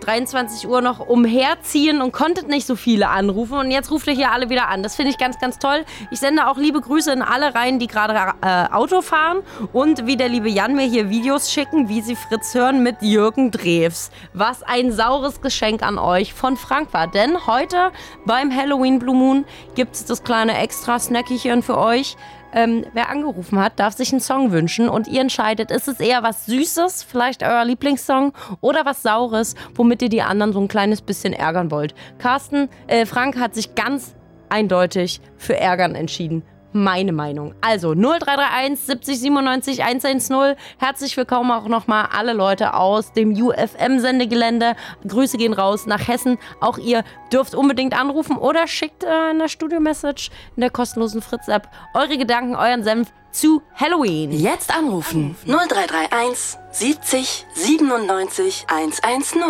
23 0.01 0.68
Uhr 0.68 0.82
noch 0.82 1.01
umherziehen 1.01 2.02
und 2.02 2.12
konntet 2.12 2.48
nicht 2.48 2.66
so 2.66 2.76
viele 2.76 3.09
anrufen. 3.09 3.59
Und 3.59 3.70
jetzt 3.70 3.90
ruft 3.90 4.06
ihr 4.06 4.12
hier 4.12 4.32
alle 4.32 4.51
wieder 4.51 4.68
an. 4.68 4.82
Das 4.82 4.97
finde 4.97 5.10
ich 5.10 5.18
ganz, 5.18 5.38
ganz 5.38 5.59
toll. 5.59 5.84
Ich 6.10 6.18
sende 6.18 6.48
auch 6.48 6.59
liebe 6.59 6.80
Grüße 6.80 7.12
in 7.12 7.22
alle 7.22 7.55
rein, 7.55 7.78
die 7.78 7.86
gerade 7.86 8.34
äh, 8.43 8.72
Auto 8.72 9.01
fahren. 9.01 9.38
Und 9.72 10.06
wie 10.06 10.16
der 10.16 10.28
liebe 10.28 10.48
Jan 10.48 10.74
mir 10.74 10.86
hier 10.86 11.10
Videos 11.10 11.51
schicken, 11.51 11.88
wie 11.88 12.02
sie 12.02 12.16
Fritz 12.16 12.55
hören 12.55 12.82
mit 12.82 12.97
Jürgen 13.01 13.51
Drews. 13.51 14.10
Was 14.32 14.62
ein 14.62 14.93
saures 14.93 15.40
Geschenk 15.40 15.82
an 15.82 15.98
euch 15.98 16.34
von 16.34 16.56
Frank 16.56 16.93
war. 16.93 17.06
Denn 17.06 17.47
heute 17.47 17.93
beim 18.26 18.55
Halloween 18.55 18.98
Blue 18.98 19.16
Moon 19.16 19.44
gibt 19.74 19.94
es 19.94 20.05
das 20.05 20.22
kleine 20.22 20.59
Extra-Snackchen 20.59 21.62
für 21.62 21.78
euch. 21.78 22.16
Ähm, 22.52 22.85
wer 22.93 23.10
angerufen 23.10 23.59
hat, 23.59 23.78
darf 23.78 23.94
sich 23.94 24.12
einen 24.12 24.20
Song 24.20 24.52
wünschen 24.52 24.89
und 24.89 25.09
ihr 25.09 25.20
entscheidet, 25.20 25.70
ist 25.70 25.89
es 25.89 26.01
eher 26.01 26.23
was 26.23 26.47
Süßes, 26.47 27.02
vielleicht 27.02 27.43
euer 27.43 27.64
Lieblingssong, 27.64 28.32
oder 28.60 28.85
was 28.85 29.02
Saures, 29.02 29.55
womit 29.74 30.02
ihr 30.02 30.09
die 30.09 30.23
anderen 30.23 30.52
so 30.52 30.60
ein 30.60 30.68
kleines 30.68 31.02
bisschen 31.02 31.32
ärgern 31.32 31.70
wollt. 31.70 31.94
Carsten, 32.18 32.68
äh, 32.86 33.06
Frank 33.06 33.39
hat 33.39 33.55
sich 33.55 33.74
ganz 33.74 34.14
eindeutig 34.48 35.20
für 35.36 35.56
Ärgern 35.56 35.94
entschieden 35.94 36.43
meine 36.72 37.12
Meinung. 37.12 37.55
Also 37.60 37.94
0331 37.94 38.78
70 38.86 39.20
97 39.20 39.82
110. 39.82 40.56
Herzlich 40.78 41.16
willkommen 41.16 41.51
auch 41.51 41.68
nochmal 41.68 42.09
alle 42.12 42.32
Leute 42.32 42.74
aus 42.74 43.12
dem 43.12 43.32
UFM-Sendegelände. 43.32 44.76
Grüße 45.06 45.38
gehen 45.38 45.52
raus 45.52 45.86
nach 45.86 46.06
Hessen. 46.09 46.38
Auch 46.60 46.78
ihr 46.78 47.05
dürft 47.32 47.55
unbedingt 47.55 47.98
anrufen 47.98 48.36
oder 48.36 48.66
schickt 48.66 49.05
äh, 49.05 49.09
eine 49.09 49.48
Studio-Message 49.48 50.30
in 50.56 50.60
der 50.60 50.70
kostenlosen 50.70 51.22
Fritz-App 51.22 51.68
eure 51.94 52.18
Gedanken, 52.18 52.55
euren 52.56 52.82
Senf 52.82 53.12
zu 53.32 53.62
Halloween. 53.74 54.32
Jetzt 54.32 54.74
anrufen 54.74 55.36
0331 55.47 56.59
70 56.70 57.47
97 57.55 58.66
110. 58.68 59.43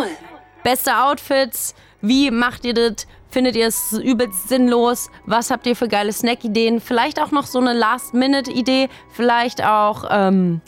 Beste 0.62 0.96
Outfits. 0.96 1.74
Wie 2.00 2.30
macht 2.30 2.64
ihr 2.64 2.74
das? 2.74 3.06
Findet 3.36 3.54
ihr 3.54 3.66
es 3.66 3.92
übelst 3.92 4.48
sinnlos? 4.48 5.10
Was 5.26 5.50
habt 5.50 5.66
ihr 5.66 5.76
für 5.76 5.88
geile 5.88 6.10
Snack-Ideen? 6.10 6.80
Vielleicht 6.80 7.20
auch 7.20 7.32
noch 7.32 7.44
so 7.44 7.58
eine 7.58 7.74
Last-Minute-Idee? 7.74 8.88
Vielleicht 9.12 9.62
auch, 9.62 10.04
ähm, 10.10 10.62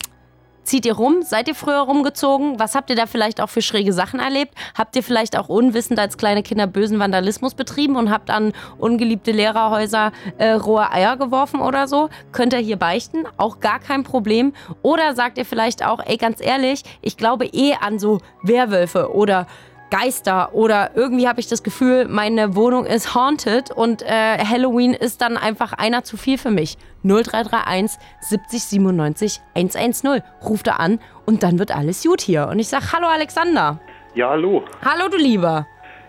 zieht 0.65 0.85
ihr 0.85 0.93
rum? 0.93 1.23
Seid 1.23 1.49
ihr 1.49 1.55
früher 1.55 1.79
rumgezogen? 1.79 2.61
Was 2.61 2.75
habt 2.75 2.91
ihr 2.91 2.97
da 2.97 3.07
vielleicht 3.07 3.41
auch 3.41 3.49
für 3.49 3.63
schräge 3.63 3.95
Sachen 3.95 4.21
erlebt? 4.21 4.53
Habt 4.77 4.95
ihr 4.97 5.03
vielleicht 5.03 5.39
auch 5.39 5.49
unwissend 5.49 5.99
als 5.99 6.19
kleine 6.19 6.43
Kinder 6.43 6.67
bösen 6.67 6.99
Vandalismus 6.99 7.55
betrieben 7.55 7.97
und 7.97 8.11
habt 8.11 8.29
an 8.29 8.53
ungeliebte 8.77 9.33
Lehrerhäuser 9.33 10.13
äh, 10.37 10.51
rohe 10.51 10.93
Eier 10.93 11.17
geworfen 11.17 11.61
oder 11.61 11.89
so? 11.89 12.11
Könnt 12.33 12.53
ihr 12.53 12.59
hier 12.59 12.77
beichten? 12.77 13.25
Auch 13.39 13.61
gar 13.61 13.79
kein 13.79 14.05
Problem. 14.05 14.53
Oder 14.83 15.15
sagt 15.15 15.39
ihr 15.39 15.47
vielleicht 15.47 15.83
auch, 15.83 16.01
ey, 16.05 16.19
ganz 16.19 16.43
ehrlich, 16.43 16.83
ich 17.01 17.17
glaube 17.17 17.47
eh 17.47 17.77
an 17.81 17.99
so 17.99 18.21
Werwölfe 18.43 19.15
oder 19.15 19.47
Geister 19.91 20.55
oder 20.55 20.91
irgendwie 20.95 21.29
habe 21.29 21.41
ich 21.41 21.49
das 21.49 21.63
Gefühl, 21.63 22.07
meine 22.09 22.55
Wohnung 22.55 22.85
ist 22.85 23.15
haunted 23.15 23.71
und 23.71 24.03
äh, 24.03 24.07
Halloween 24.09 24.95
ist 24.95 25.21
dann 25.21 25.37
einfach 25.37 25.73
einer 25.73 26.05
zu 26.05 26.17
viel 26.17 26.39
für 26.39 26.51
mich. 26.51 26.77
0331 27.05 27.99
70 28.21 28.63
97 28.63 29.41
110. 29.55 30.23
Ruft 30.43 30.67
da 30.67 30.73
an 30.73 30.99
und 31.27 31.43
dann 31.43 31.59
wird 31.59 31.75
alles 31.75 32.05
gut 32.05 32.21
hier. 32.21 32.49
Und 32.51 32.59
ich 32.59 32.69
sage 32.69 32.93
Hallo 32.93 33.07
Alexander. 33.07 33.81
Ja, 34.15 34.31
hallo. 34.31 34.65
Hallo 34.85 35.09
du 35.09 35.17
Lieber. 35.17 35.67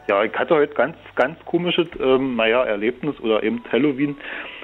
Ja, 0.07 0.23
ich 0.23 0.33
hatte 0.33 0.55
heute 0.55 0.73
ganz, 0.73 0.95
ganz 1.15 1.37
komisches, 1.45 1.87
ähm, 1.99 2.35
naja, 2.35 2.63
Erlebnis 2.63 3.19
oder 3.19 3.43
eben 3.43 3.61
Halloween. 3.71 4.17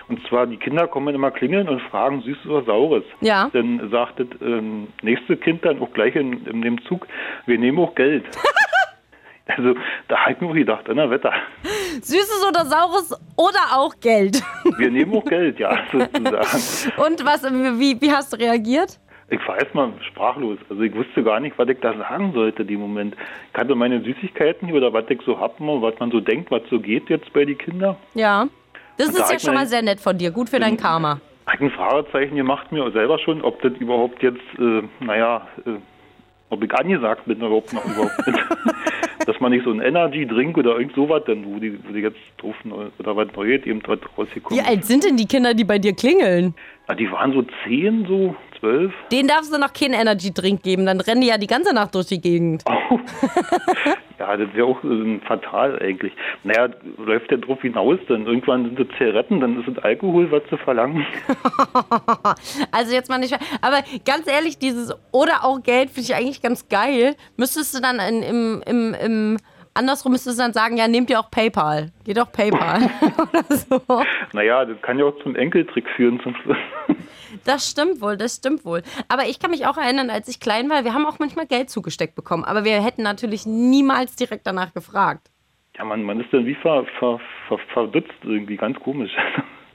Und 0.07 0.25
zwar, 0.27 0.45
die 0.45 0.57
Kinder 0.57 0.87
kommen 0.87 1.15
immer 1.15 1.31
klingeln 1.31 1.67
und 1.67 1.81
fragen 1.83 2.21
Süßes 2.21 2.45
oder 2.47 2.63
Saures. 2.65 3.03
Ja. 3.21 3.49
Dann 3.53 3.89
sagt 3.89 4.19
das 4.19 4.27
ähm, 4.41 4.87
nächste 5.01 5.37
Kind 5.37 5.65
dann 5.65 5.81
auch 5.81 5.91
gleich 5.93 6.15
in, 6.15 6.45
in 6.45 6.61
dem 6.61 6.83
Zug, 6.85 7.07
wir 7.45 7.57
nehmen 7.57 7.79
auch 7.79 7.95
Geld. 7.95 8.25
Also 9.47 9.76
da 10.07 10.17
habe 10.17 10.31
ich 10.34 10.41
mir 10.41 10.53
gedacht, 10.53 10.85
na 10.93 11.09
Wetter. 11.09 11.31
Süßes 12.01 12.45
oder 12.49 12.65
Saures 12.65 13.13
oder 13.35 13.77
auch 13.77 13.93
Geld. 14.01 14.41
Wir 14.77 14.89
nehmen 14.89 15.15
auch 15.15 15.26
Geld, 15.26 15.59
ja, 15.59 15.77
sozusagen. 15.91 17.01
Und 17.01 17.26
was, 17.26 17.43
wie, 17.43 18.01
wie 18.01 18.11
hast 18.11 18.34
du 18.34 18.38
reagiert? 18.38 18.99
Ich 19.30 19.39
war 19.47 19.57
erstmal 19.57 19.91
sprachlos. 20.07 20.59
Also 20.69 20.81
ich 20.84 20.95
wusste 20.95 21.23
gar 21.23 21.39
nicht, 21.39 21.57
was 21.57 21.67
ich 21.69 21.80
da 21.80 21.95
sagen 21.97 22.34
sollte 22.34 22.63
dem 22.63 22.80
Moment. 22.80 23.15
Ich 23.47 23.53
kannte 23.53 23.73
meine 23.76 24.01
Süßigkeiten 24.01 24.72
oder 24.72 24.93
was 24.93 25.05
ich 25.09 25.19
so 25.26 25.39
hab, 25.39 25.59
was 25.59 25.99
man 25.99 26.11
so 26.11 26.19
denkt, 26.19 26.51
was 26.51 26.61
so 26.69 26.80
geht 26.80 27.09
jetzt 27.09 27.31
bei 27.34 27.45
den 27.45 27.57
Kindern. 27.57 27.95
Ja. 28.13 28.47
Das 28.97 29.09
Und 29.09 29.15
ist 29.15 29.30
da 29.30 29.34
ja 29.34 29.39
schon 29.39 29.53
mal 29.55 29.65
sehr 29.65 29.81
nett 29.81 29.99
von 29.99 30.17
dir. 30.17 30.31
Gut 30.31 30.49
für 30.49 30.59
dein 30.59 30.77
Karma. 30.77 31.19
Ein 31.45 31.69
Fragezeichen 31.72 32.35
gemacht 32.35 32.72
mir 32.72 32.89
selber 32.91 33.19
schon, 33.19 33.41
ob 33.41 33.61
das 33.61 33.73
überhaupt 33.73 34.22
jetzt, 34.23 34.39
äh, 34.57 34.81
naja, 34.99 35.47
äh, 35.65 35.72
ob 36.49 36.63
ich 36.63 36.73
angesagt 36.73 37.26
bin 37.26 37.38
oder 37.38 37.47
überhaupt 37.47 37.73
noch 37.73 37.85
überhaupt 37.85 38.17
bin. 38.26 38.35
Dass 39.26 39.39
man 39.39 39.52
nicht 39.52 39.65
so 39.65 39.72
ein 39.72 39.81
Energy-Drink 39.81 40.57
oder 40.57 40.77
irgend 40.77 40.95
sowas, 40.95 41.23
dann, 41.26 41.45
wo 41.45 41.60
die, 41.60 41.77
wo 41.84 41.93
die 41.93 42.02
jetzt 42.02 42.18
rufen 42.43 42.72
oder 42.72 43.15
was 43.15 43.27
Neues 43.35 43.65
eben 43.65 43.81
dort 43.81 44.02
rausgekommen 44.18 44.60
Wie 44.60 44.68
alt 44.68 44.85
sind 44.85 45.03
denn 45.03 45.18
die 45.18 45.26
Kinder, 45.26 45.53
die 45.53 45.64
bei 45.64 45.80
dir 45.80 45.93
klingeln? 45.93 46.53
Ja, 46.88 46.95
die 46.95 47.11
waren 47.11 47.34
so 47.34 47.43
zehn, 47.64 48.06
so 48.07 48.35
zwölf. 48.60 48.93
Denen 49.11 49.27
darfst 49.27 49.53
du 49.53 49.60
noch 49.60 49.73
keinen 49.73 49.93
Energy-Drink 49.93 50.64
geben, 50.64 50.85
dann 50.85 51.02
rennen 51.02 51.22
die 51.22 51.27
ja 51.27 51.38
die 51.38 51.47
ganze 51.47 51.73
Nacht 51.73 51.95
durch 51.95 52.07
die 52.07 52.22
Gegend. 52.22 52.64
Ja, 54.19 54.37
das 54.37 54.53
wäre 54.53 54.65
auch 54.65 54.83
äh, 54.83 55.19
fatal 55.27 55.79
eigentlich. 55.79 56.13
Naja, 56.43 56.69
läuft 56.97 57.31
ja 57.31 57.37
drauf 57.37 57.61
hinaus, 57.61 57.99
dann 58.07 58.25
irgendwann 58.25 58.63
sind 58.63 58.79
es 58.79 58.87
Zigaretten, 58.97 59.39
dann 59.39 59.59
ist 59.59 59.67
es 59.67 59.83
Alkohol, 59.83 60.31
was 60.31 60.43
zu 60.49 60.57
verlangen. 60.57 61.05
Also 62.71 62.93
jetzt 62.93 63.09
mal 63.09 63.17
nicht. 63.17 63.37
Aber 63.61 63.81
ganz 64.05 64.27
ehrlich, 64.27 64.57
dieses 64.57 64.93
oder 65.11 65.43
auch 65.43 65.61
Geld 65.61 65.89
finde 65.89 66.01
ich 66.01 66.15
eigentlich 66.15 66.41
ganz 66.41 66.67
geil. 66.67 67.15
Müsstest 67.37 67.75
du 67.75 67.81
dann 67.81 67.99
in, 67.99 68.23
im, 68.23 68.63
im, 68.65 68.93
im 68.93 69.37
andersrum 69.73 70.13
müsstest 70.13 70.39
du 70.39 70.43
dann 70.43 70.53
sagen, 70.53 70.77
ja, 70.77 70.87
nehmt 70.87 71.09
ihr 71.09 71.19
auch 71.19 71.29
PayPal. 71.29 71.91
Geht 72.03 72.19
auch 72.19 72.31
PayPal. 72.31 72.81
oder 73.33 73.43
so. 73.55 73.81
Naja, 74.33 74.65
das 74.65 74.81
kann 74.81 74.97
ja 74.97 75.05
auch 75.05 75.21
zum 75.21 75.35
Enkeltrick 75.35 75.87
führen 75.95 76.19
zum 76.21 76.35
Schluss. 76.35 76.57
Das 77.45 77.69
stimmt 77.69 78.01
wohl, 78.01 78.17
das 78.17 78.35
stimmt 78.38 78.65
wohl. 78.65 78.81
Aber 79.07 79.23
ich 79.27 79.39
kann 79.39 79.51
mich 79.51 79.65
auch 79.65 79.77
erinnern, 79.77 80.09
als 80.09 80.27
ich 80.27 80.39
klein 80.39 80.69
war, 80.69 80.84
wir 80.84 80.93
haben 80.93 81.05
auch 81.05 81.19
manchmal 81.19 81.45
Geld 81.45 81.69
zugesteckt 81.69 82.15
bekommen. 82.15 82.43
Aber 82.43 82.65
wir 82.65 82.84
hätten 82.84 83.03
natürlich 83.03 83.45
niemals 83.45 84.15
direkt 84.15 84.45
danach 84.47 84.73
gefragt. 84.73 85.30
Ja, 85.77 85.85
man, 85.85 86.03
man 86.03 86.19
ist 86.19 86.31
dann 86.34 86.45
wie 86.45 86.55
ver, 86.55 86.85
ver, 86.99 87.19
ver, 87.47 87.59
verdutzt 87.73 88.13
irgendwie, 88.23 88.57
ganz 88.57 88.80
komisch. 88.80 89.11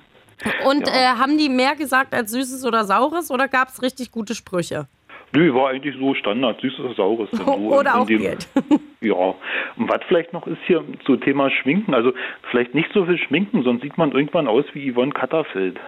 Und 0.67 0.87
Ja. 0.89 0.95
äh, 0.95 1.07
haben 1.19 1.37
die 1.39 1.49
mehr 1.49 1.77
gesagt 1.77 2.15
als 2.15 2.33
Süßes 2.33 2.65
oder 2.67 2.85
Saures 2.85 3.31
oder 3.31 3.47
gab 3.47 3.69
es 3.69 3.83
richtig 3.83 4.11
gute 4.11 4.35
Sprüche? 4.35 4.89
Nö, 5.33 5.55
war 5.55 5.69
eigentlich 5.71 5.95
so 5.97 6.15
Standard, 6.15 6.61
süßes 6.61 6.81
oder 6.81 6.95
saures. 6.95 7.29
so 7.33 7.45
Oder 7.45 7.91
in 7.93 7.97
auch 8.01 8.07
dem, 8.07 8.23
Geld. 8.23 8.49
Ja, 9.03 9.15
und 9.15 9.89
was 9.89 10.01
vielleicht 10.09 10.33
noch 10.35 10.47
ist 10.47 10.59
hier 10.67 10.85
zu 11.07 11.17
Thema 11.17 11.51
Schminken, 11.51 11.95
also 11.95 12.13
vielleicht 12.51 12.75
nicht 12.75 12.91
so 12.93 13.07
viel 13.07 13.17
Schminken, 13.17 13.63
sonst 13.63 13.81
sieht 13.81 13.97
man 13.97 14.13
irgendwann 14.13 14.47
aus 14.47 14.65
wie 14.75 14.93
Yvonne 14.93 15.13
Katterfeld. 15.13 15.79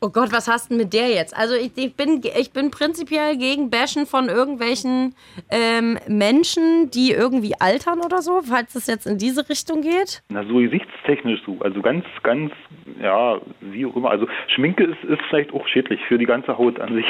Oh 0.00 0.10
Gott, 0.10 0.30
was 0.30 0.46
hast 0.46 0.66
du 0.66 0.74
denn 0.74 0.84
mit 0.84 0.92
der 0.92 1.08
jetzt? 1.08 1.34
Also 1.34 1.54
ich, 1.54 1.72
ich, 1.76 1.94
bin, 1.94 2.20
ich 2.22 2.52
bin 2.52 2.70
prinzipiell 2.70 3.38
gegen 3.38 3.70
Bashen 3.70 4.04
von 4.04 4.28
irgendwelchen 4.28 5.14
ähm, 5.50 5.98
Menschen, 6.06 6.90
die 6.90 7.12
irgendwie 7.12 7.54
altern 7.58 8.00
oder 8.00 8.20
so, 8.20 8.42
falls 8.42 8.74
es 8.74 8.86
jetzt 8.86 9.06
in 9.06 9.16
diese 9.16 9.48
Richtung 9.48 9.80
geht. 9.80 10.22
Na, 10.28 10.44
so 10.44 10.56
gesichtstechnisch 10.56 11.40
so, 11.46 11.56
also 11.60 11.80
ganz, 11.80 12.04
ganz, 12.22 12.52
ja, 13.00 13.40
wie 13.60 13.86
auch 13.86 13.96
immer. 13.96 14.10
Also 14.10 14.28
Schminke 14.54 14.84
ist, 14.84 15.02
ist 15.04 15.22
vielleicht 15.30 15.52
auch 15.54 15.66
schädlich 15.66 16.00
für 16.08 16.18
die 16.18 16.26
ganze 16.26 16.58
Haut 16.58 16.78
an 16.78 16.94
sich. 16.94 17.06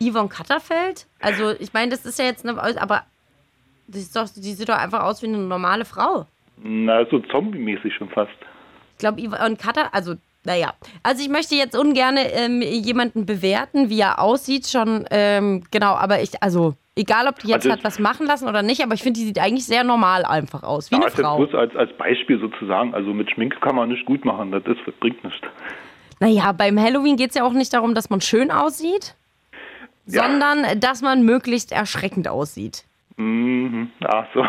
Yvonne 0.00 0.28
Katterfeld? 0.28 1.08
Also 1.18 1.50
ich 1.58 1.72
meine, 1.72 1.90
das 1.90 2.06
ist 2.06 2.20
ja 2.20 2.26
jetzt 2.26 2.46
eine, 2.46 2.56
aber 2.80 3.02
die, 3.88 3.98
ist 3.98 4.14
doch, 4.14 4.28
die 4.28 4.52
sieht 4.52 4.68
doch 4.68 4.78
einfach 4.78 5.02
aus 5.02 5.22
wie 5.22 5.26
eine 5.26 5.38
normale 5.38 5.84
Frau. 5.84 6.26
Na, 6.62 7.04
so 7.06 7.18
zombie-mäßig 7.18 7.94
schon 7.94 8.08
fast. 8.10 8.30
Ich 8.92 8.98
glaube, 8.98 9.20
Yvonne 9.20 9.56
Katter, 9.56 9.92
also 9.92 10.14
naja. 10.44 10.72
Also 11.02 11.22
ich 11.22 11.28
möchte 11.28 11.54
jetzt 11.54 11.76
ungern 11.76 12.16
ähm, 12.18 12.62
jemanden 12.62 13.26
bewerten, 13.26 13.90
wie 13.90 14.00
er 14.00 14.20
aussieht, 14.20 14.66
schon, 14.68 15.04
ähm, 15.10 15.64
genau, 15.70 15.94
aber 15.94 16.22
ich, 16.22 16.42
also 16.42 16.74
egal, 16.96 17.26
ob 17.28 17.38
die 17.40 17.48
jetzt 17.48 17.66
Also- 17.66 17.72
hat 17.72 17.84
was 17.84 17.98
machen 17.98 18.26
lassen 18.26 18.48
oder 18.48 18.62
nicht, 18.62 18.82
aber 18.82 18.94
ich 18.94 19.02
finde, 19.02 19.20
die 19.20 19.26
sieht 19.26 19.38
eigentlich 19.38 19.66
sehr 19.66 19.84
normal 19.84 20.24
einfach 20.24 20.62
aus, 20.62 20.90
wie 20.90 20.94
ja, 20.96 21.00
eine 21.02 21.10
jetzt 21.10 21.20
Frau. 21.20 21.36
bloß 21.36 21.54
als, 21.54 21.76
als 21.76 21.96
Beispiel 21.98 22.40
sozusagen, 22.40 22.94
also 22.94 23.12
mit 23.12 23.30
Schminke 23.30 23.58
kann 23.60 23.74
man 23.76 23.88
nicht 23.88 24.06
gut 24.06 24.24
machen, 24.24 24.50
das, 24.52 24.62
ist, 24.64 24.78
das 24.86 24.94
bringt 24.96 25.22
nichts. 25.24 25.40
Naja, 26.20 26.50
beim 26.52 26.80
Halloween 26.80 27.16
geht 27.16 27.30
es 27.30 27.36
ja 27.36 27.44
auch 27.44 27.52
nicht 27.52 27.72
darum, 27.72 27.94
dass 27.94 28.10
man 28.10 28.20
schön 28.20 28.50
aussieht, 28.50 29.14
Ja. 30.06 30.22
sondern 30.22 30.80
dass 30.80 31.02
man 31.02 31.24
möglichst 31.24 31.70
erschreckend 31.72 32.26
aussieht. 32.28 32.84
Mhm, 33.16 33.90
ach 34.04 34.26
so. 34.34 34.44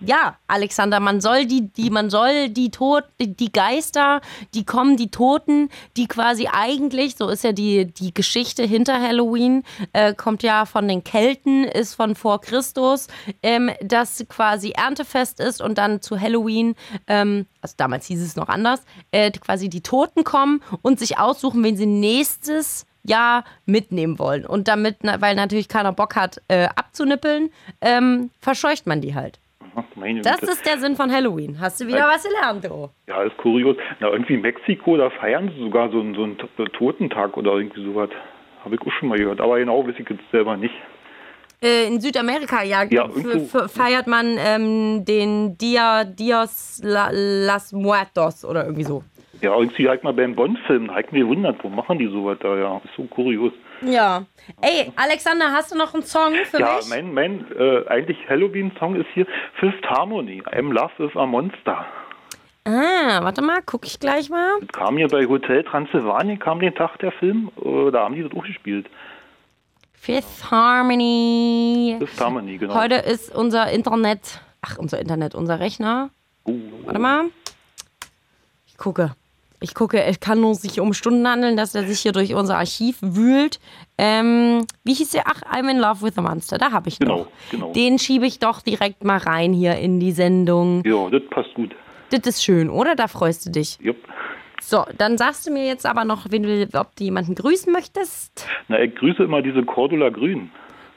Ja, 0.00 0.36
Alexander, 0.46 1.00
man 1.00 1.20
soll 1.20 1.46
die, 1.46 1.72
die, 1.72 1.90
man 1.90 2.08
soll 2.08 2.50
die 2.50 2.70
Tod, 2.70 3.04
die 3.18 3.52
Geister, 3.52 4.20
die 4.54 4.64
kommen, 4.64 4.96
die 4.96 5.10
Toten, 5.10 5.70
die 5.96 6.06
quasi 6.06 6.48
eigentlich, 6.52 7.16
so 7.16 7.28
ist 7.28 7.42
ja 7.42 7.52
die, 7.52 7.86
die 7.86 8.14
Geschichte 8.14 8.62
hinter 8.62 9.00
Halloween, 9.00 9.64
äh, 9.92 10.14
kommt 10.14 10.44
ja 10.44 10.66
von 10.66 10.86
den 10.86 11.02
Kelten, 11.02 11.64
ist 11.64 11.94
von 11.94 12.14
vor 12.14 12.40
Christus, 12.40 13.08
ähm, 13.42 13.70
das 13.82 14.24
quasi 14.28 14.70
Erntefest 14.70 15.40
ist 15.40 15.60
und 15.60 15.78
dann 15.78 16.00
zu 16.00 16.20
Halloween, 16.20 16.76
ähm, 17.08 17.46
also 17.60 17.74
damals 17.76 18.06
hieß 18.06 18.22
es 18.22 18.36
noch 18.36 18.48
anders, 18.48 18.82
äh, 19.10 19.32
quasi 19.32 19.68
die 19.68 19.82
Toten 19.82 20.22
kommen 20.22 20.62
und 20.82 21.00
sich 21.00 21.18
aussuchen, 21.18 21.64
wen 21.64 21.76
sie 21.76 21.86
nächstes 21.86 22.86
Jahr 23.02 23.44
mitnehmen 23.66 24.18
wollen. 24.20 24.46
Und 24.46 24.68
damit, 24.68 24.98
weil 25.02 25.34
natürlich 25.34 25.68
keiner 25.68 25.92
Bock 25.92 26.14
hat, 26.14 26.40
äh, 26.46 26.66
abzunippeln, 26.66 27.50
ähm, 27.80 28.30
verscheucht 28.40 28.86
man 28.86 29.00
die 29.00 29.14
halt. 29.14 29.40
Meine 29.94 30.22
Das 30.22 30.40
Güte. 30.40 30.52
ist 30.52 30.66
der 30.66 30.78
Sinn 30.78 30.96
von 30.96 31.10
Halloween. 31.12 31.58
Hast 31.60 31.80
du 31.80 31.86
wieder 31.86 32.06
was 32.08 32.22
gelernt, 32.24 32.64
du? 32.64 32.90
Ja, 33.06 33.22
ist 33.22 33.36
kurios. 33.36 33.76
Na, 34.00 34.08
irgendwie 34.10 34.34
in 34.34 34.40
Mexiko, 34.42 34.96
da 34.96 35.10
feiern 35.10 35.50
sie 35.54 35.60
sogar 35.62 35.90
so 35.90 36.00
einen, 36.00 36.14
so 36.14 36.24
einen 36.24 36.38
T- 36.38 36.64
Totentag 36.72 37.36
oder 37.36 37.54
irgendwie 37.56 37.84
sowas. 37.84 38.10
Habe 38.64 38.74
ich 38.74 38.80
auch 38.82 38.92
schon 38.98 39.08
mal 39.08 39.18
gehört. 39.18 39.40
Aber 39.40 39.58
genau 39.58 39.86
weiß 39.86 39.94
ich 39.98 40.08
jetzt 40.08 40.22
selber 40.32 40.56
nicht. 40.56 40.74
Äh, 41.62 41.88
in 41.88 42.00
Südamerika, 42.00 42.62
ja, 42.62 42.84
Ja, 42.84 43.08
feiert 43.68 44.06
man 44.06 44.36
ähm, 44.38 45.04
den 45.04 45.58
Dia 45.58 46.04
Dios 46.04 46.80
La, 46.84 47.08
Las 47.12 47.72
Muertos 47.72 48.44
oder 48.44 48.62
irgendwie 48.64 48.84
so. 48.84 49.02
Ja, 49.40 49.56
irgendwie 49.56 49.88
halt 49.88 50.04
mal 50.04 50.12
beim 50.12 50.34
Bond-Film, 50.34 50.88
da 50.88 50.98
ich 50.98 51.10
mich 51.12 51.22
gewundert, 51.22 51.56
wo 51.62 51.68
machen 51.68 51.98
die 51.98 52.06
sowas 52.08 52.38
da, 52.40 52.56
ja. 52.56 52.76
Ist 52.84 52.94
so 52.96 53.04
kurios. 53.04 53.52
Ja. 53.82 54.24
Ey, 54.60 54.92
Alexander, 54.96 55.52
hast 55.52 55.72
du 55.72 55.76
noch 55.76 55.94
einen 55.94 56.02
Song 56.02 56.34
für 56.44 56.60
ja, 56.60 56.76
mich? 56.76 56.88
mein, 56.88 57.12
mein 57.12 57.46
äh, 57.56 57.86
eigentlich 57.88 58.18
Halloween-Song 58.28 58.96
ist 58.96 59.06
hier 59.14 59.26
Fifth 59.60 59.84
Harmony, 59.88 60.42
I'm 60.42 60.72
Love 60.72 61.04
is 61.04 61.14
a 61.16 61.26
Monster. 61.26 61.86
Ah, 62.64 63.22
warte 63.22 63.40
mal, 63.40 63.60
guck 63.64 63.86
ich 63.86 63.98
gleich 63.98 64.28
mal. 64.30 64.58
Kam 64.72 64.96
hier 64.96 65.08
bei 65.08 65.26
Hotel 65.26 65.64
Transylvanien, 65.64 66.38
kam 66.38 66.60
den 66.60 66.74
Tag 66.74 66.98
der 66.98 67.12
Film, 67.12 67.50
äh, 67.62 67.90
da 67.90 68.04
haben 68.04 68.14
die 68.14 68.22
das 68.22 68.32
auch 68.32 68.44
gespielt. 68.44 68.86
Fifth 69.94 70.50
Harmony. 70.50 71.96
Fifth 71.98 72.20
Harmony, 72.20 72.58
genau. 72.58 72.74
Heute 72.74 72.96
ist 72.96 73.34
unser 73.34 73.70
Internet, 73.70 74.40
ach, 74.60 74.78
unser 74.78 75.00
Internet, 75.00 75.34
unser 75.34 75.60
Rechner. 75.60 76.10
Warte 76.84 76.98
mal. 76.98 77.24
Ich 78.66 78.76
gucke. 78.78 79.12
Ich 79.60 79.74
gucke, 79.74 80.02
es 80.04 80.20
kann 80.20 80.40
nur 80.40 80.54
sich 80.54 80.78
um 80.80 80.92
Stunden 80.92 81.26
handeln, 81.26 81.56
dass 81.56 81.74
er 81.74 81.82
sich 81.84 82.00
hier 82.00 82.12
durch 82.12 82.34
unser 82.34 82.56
Archiv 82.58 82.98
wühlt. 83.00 83.58
Ähm, 83.98 84.64
wie 84.84 84.94
hieß 84.94 85.10
der? 85.10 85.24
Ach, 85.26 85.42
I'm 85.52 85.68
in 85.68 85.78
love 85.78 86.02
with 86.02 86.16
a 86.16 86.22
monster. 86.22 86.58
Da 86.58 86.70
habe 86.70 86.88
ich 86.88 86.98
Genau, 87.00 87.18
noch. 87.18 87.28
genau. 87.50 87.72
Den 87.72 87.98
schiebe 87.98 88.26
ich 88.26 88.38
doch 88.38 88.60
direkt 88.62 89.02
mal 89.02 89.18
rein 89.18 89.52
hier 89.52 89.74
in 89.76 89.98
die 89.98 90.12
Sendung. 90.12 90.82
Ja, 90.86 91.10
das 91.10 91.22
passt 91.30 91.52
gut. 91.54 91.74
Das 92.10 92.20
ist 92.20 92.44
schön, 92.44 92.70
oder? 92.70 92.94
Da 92.94 93.08
freust 93.08 93.46
du 93.46 93.50
dich. 93.50 93.78
Jupp. 93.80 93.96
So, 94.60 94.84
dann 94.96 95.18
sagst 95.18 95.46
du 95.46 95.52
mir 95.52 95.66
jetzt 95.66 95.86
aber 95.86 96.04
noch, 96.04 96.26
wenn 96.30 96.42
du, 96.42 96.68
ob 96.78 96.94
du 96.96 97.04
jemanden 97.04 97.34
grüßen 97.34 97.72
möchtest. 97.72 98.46
Na, 98.68 98.80
ich 98.80 98.94
grüße 98.94 99.22
immer 99.24 99.42
diese 99.42 99.62
Cordula 99.64 100.08
Grün. 100.10 100.50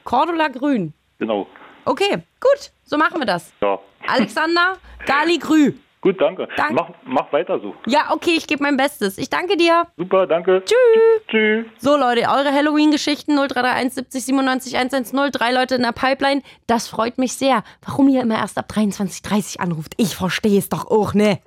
Cordula 0.04 0.48
Grün. 0.48 0.92
Genau. 1.18 1.46
Okay, 1.84 2.18
gut, 2.40 2.70
so 2.84 2.96
machen 2.96 3.18
wir 3.20 3.26
das. 3.26 3.52
Ja. 3.60 3.78
Alexander 4.06 4.74
Gali 5.06 5.38
Grü. 5.38 5.72
Gut, 6.02 6.20
danke. 6.20 6.48
Danke. 6.56 6.74
Mach, 6.74 6.88
mach 7.04 7.32
weiter 7.32 7.60
so. 7.60 7.76
Ja, 7.86 8.10
okay, 8.10 8.32
ich 8.36 8.48
gebe 8.48 8.60
mein 8.64 8.76
Bestes. 8.76 9.18
Ich 9.18 9.30
danke 9.30 9.56
dir. 9.56 9.86
Super, 9.96 10.26
danke. 10.26 10.60
Tschüss. 10.64 11.26
Tschüss. 11.28 11.64
So, 11.78 11.96
Leute, 11.96 12.22
eure 12.22 12.52
Halloween-Geschichten 12.52 13.36
0331 13.36 13.94
70 13.94 14.24
97 14.24 14.76
110. 14.76 15.30
Drei 15.30 15.52
Leute 15.52 15.76
in 15.76 15.82
der 15.82 15.92
Pipeline. 15.92 16.42
Das 16.66 16.88
freut 16.88 17.18
mich 17.18 17.34
sehr. 17.34 17.62
Warum 17.86 18.08
ihr 18.08 18.20
immer 18.20 18.38
erst 18.38 18.58
ab 18.58 18.66
23.30 18.68 19.60
anruft, 19.60 19.94
ich 19.96 20.16
verstehe 20.16 20.58
es 20.58 20.68
doch 20.68 20.90
auch, 20.90 21.14
ne? 21.14 21.38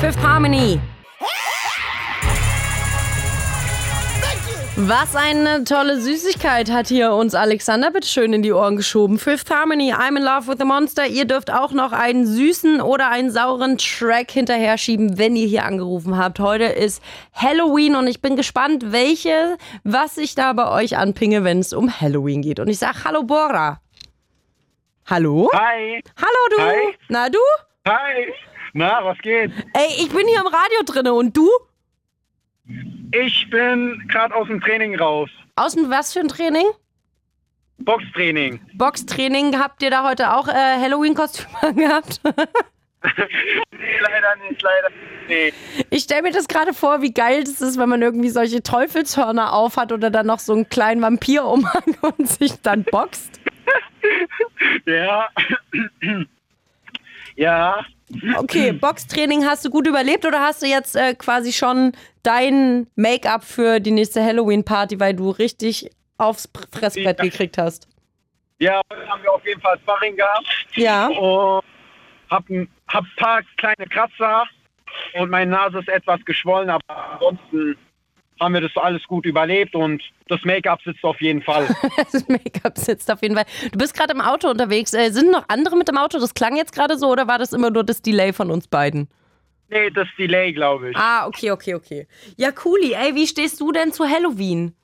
Fifth 0.00 0.20
Harmony. 0.26 0.80
Was 4.78 5.16
eine 5.16 5.64
tolle 5.64 5.98
Süßigkeit 5.98 6.70
hat 6.70 6.88
hier 6.88 7.12
uns 7.12 7.34
Alexander 7.34 7.90
bitte 7.90 8.06
schön 8.06 8.34
in 8.34 8.42
die 8.42 8.52
Ohren 8.52 8.76
geschoben. 8.76 9.18
Fifth 9.18 9.50
Harmony, 9.50 9.94
I'm 9.94 10.18
in 10.18 10.22
love 10.22 10.48
with 10.48 10.58
the 10.58 10.66
monster. 10.66 11.06
Ihr 11.06 11.24
dürft 11.24 11.50
auch 11.50 11.72
noch 11.72 11.92
einen 11.92 12.26
süßen 12.26 12.82
oder 12.82 13.08
einen 13.08 13.30
sauren 13.30 13.78
Track 13.78 14.30
hinterher 14.30 14.76
schieben, 14.76 15.16
wenn 15.16 15.34
ihr 15.34 15.46
hier 15.46 15.64
angerufen 15.64 16.18
habt. 16.18 16.40
Heute 16.40 16.64
ist 16.64 17.02
Halloween 17.32 17.96
und 17.96 18.06
ich 18.06 18.20
bin 18.20 18.36
gespannt, 18.36 18.92
welche, 18.92 19.56
was 19.82 20.18
ich 20.18 20.34
da 20.34 20.52
bei 20.52 20.70
euch 20.70 20.98
anpinge, 20.98 21.42
wenn 21.42 21.60
es 21.60 21.72
um 21.72 21.90
Halloween 21.90 22.42
geht. 22.42 22.60
Und 22.60 22.68
ich 22.68 22.78
sag 22.78 23.02
Hallo 23.06 23.22
Bora. 23.22 23.80
Hallo? 25.06 25.48
Hi. 25.54 26.02
Hallo 26.18 26.54
du. 26.54 26.62
Hi. 26.62 26.94
Na 27.08 27.30
du? 27.30 27.38
Hi. 27.88 28.26
Na, 28.74 29.02
was 29.02 29.16
geht? 29.22 29.52
Ey, 29.72 29.88
ich 30.00 30.10
bin 30.10 30.28
hier 30.28 30.40
im 30.40 30.46
Radio 30.48 30.82
drinne 30.84 31.14
und 31.14 31.34
du? 31.34 31.48
Ich 33.12 33.48
bin 33.50 34.02
gerade 34.08 34.34
aus 34.34 34.48
dem 34.48 34.60
Training 34.60 34.98
raus. 34.98 35.30
Aus 35.56 35.74
dem 35.74 35.88
was 35.90 36.12
für 36.12 36.20
ein 36.20 36.28
Training? 36.28 36.66
Boxtraining. 37.78 38.60
Boxtraining. 38.74 39.58
Habt 39.58 39.82
ihr 39.82 39.90
da 39.90 40.08
heute 40.08 40.34
auch 40.34 40.48
äh, 40.48 40.52
Halloween-Kostüm 40.52 41.46
angehabt? 41.60 42.20
Nee, 43.70 43.98
leider 44.00 44.36
nicht, 44.48 44.62
leider 44.62 44.88
nicht. 45.28 45.56
Ich 45.90 46.02
stelle 46.02 46.22
mir 46.22 46.32
das 46.32 46.48
gerade 46.48 46.72
vor, 46.74 47.02
wie 47.02 47.12
geil 47.12 47.44
das 47.44 47.60
ist, 47.60 47.78
wenn 47.78 47.88
man 47.88 48.02
irgendwie 48.02 48.30
solche 48.30 48.62
Teufelshörner 48.62 49.52
aufhat 49.52 49.92
oder 49.92 50.10
dann 50.10 50.26
noch 50.26 50.38
so 50.40 50.52
einen 50.54 50.68
kleinen 50.68 51.02
Vampir-Umhang 51.02 51.96
und 52.00 52.28
sich 52.28 52.60
dann 52.62 52.84
boxt. 52.84 53.40
Ja. 54.86 55.28
ja. 57.36 57.84
Okay, 58.36 58.72
Boxtraining 58.72 59.44
hast 59.44 59.64
du 59.64 59.70
gut 59.70 59.86
überlebt 59.86 60.24
oder 60.24 60.40
hast 60.40 60.62
du 60.62 60.66
jetzt 60.66 60.94
äh, 60.94 61.14
quasi 61.14 61.52
schon 61.52 61.92
dein 62.22 62.86
Make-up 62.94 63.44
für 63.44 63.80
die 63.80 63.90
nächste 63.90 64.22
Halloween-Party, 64.22 65.00
weil 65.00 65.14
du 65.14 65.30
richtig 65.30 65.90
aufs 66.16 66.48
Fressbrett 66.72 67.18
gekriegt 67.18 67.58
hast? 67.58 67.88
Ja, 68.58 68.80
heute 68.90 69.08
haben 69.08 69.22
wir 69.22 69.32
auf 69.32 69.44
jeden 69.44 69.60
Fall 69.60 69.78
Sparring 69.80 70.16
gehabt. 70.16 70.46
Ja. 70.74 71.08
Und 71.08 71.64
hab 72.30 72.48
ein 72.48 72.68
hab 72.88 73.04
paar 73.16 73.42
kleine 73.56 73.86
Kratzer 73.88 74.44
und 75.14 75.30
meine 75.30 75.50
Nase 75.50 75.80
ist 75.80 75.88
etwas 75.88 76.24
geschwollen, 76.24 76.70
aber 76.70 77.12
ansonsten 77.12 77.76
haben 78.40 78.54
wir 78.54 78.60
das 78.60 78.76
alles 78.76 79.02
gut 79.04 79.26
überlebt 79.26 79.74
und 79.74 80.02
das 80.28 80.40
Make-up 80.44 80.80
sitzt 80.82 81.04
auf 81.04 81.20
jeden 81.20 81.42
Fall. 81.42 81.66
Das 82.12 82.28
Make-up 82.28 82.76
sitzt 82.78 83.10
auf 83.10 83.22
jeden 83.22 83.34
Fall. 83.34 83.46
Du 83.72 83.78
bist 83.78 83.94
gerade 83.94 84.12
im 84.12 84.20
Auto 84.20 84.48
unterwegs. 84.48 84.92
Äh, 84.94 85.10
sind 85.10 85.30
noch 85.30 85.44
andere 85.48 85.76
mit 85.76 85.88
dem 85.88 85.96
Auto? 85.96 86.18
Das 86.18 86.34
klang 86.34 86.56
jetzt 86.56 86.72
gerade 86.72 86.98
so 86.98 87.10
oder 87.10 87.26
war 87.26 87.38
das 87.38 87.52
immer 87.52 87.70
nur 87.70 87.84
das 87.84 88.02
Delay 88.02 88.32
von 88.32 88.50
uns 88.50 88.68
beiden? 88.68 89.08
nee, 89.68 89.90
das 89.90 90.06
Delay, 90.16 90.52
glaube 90.52 90.90
ich. 90.90 90.96
Ah, 90.96 91.26
okay, 91.26 91.50
okay, 91.50 91.74
okay. 91.74 92.06
Ja, 92.36 92.52
cooli. 92.52 92.92
Ey, 92.92 93.14
wie 93.16 93.26
stehst 93.26 93.60
du 93.60 93.72
denn 93.72 93.92
zu 93.92 94.04
Halloween? 94.08 94.76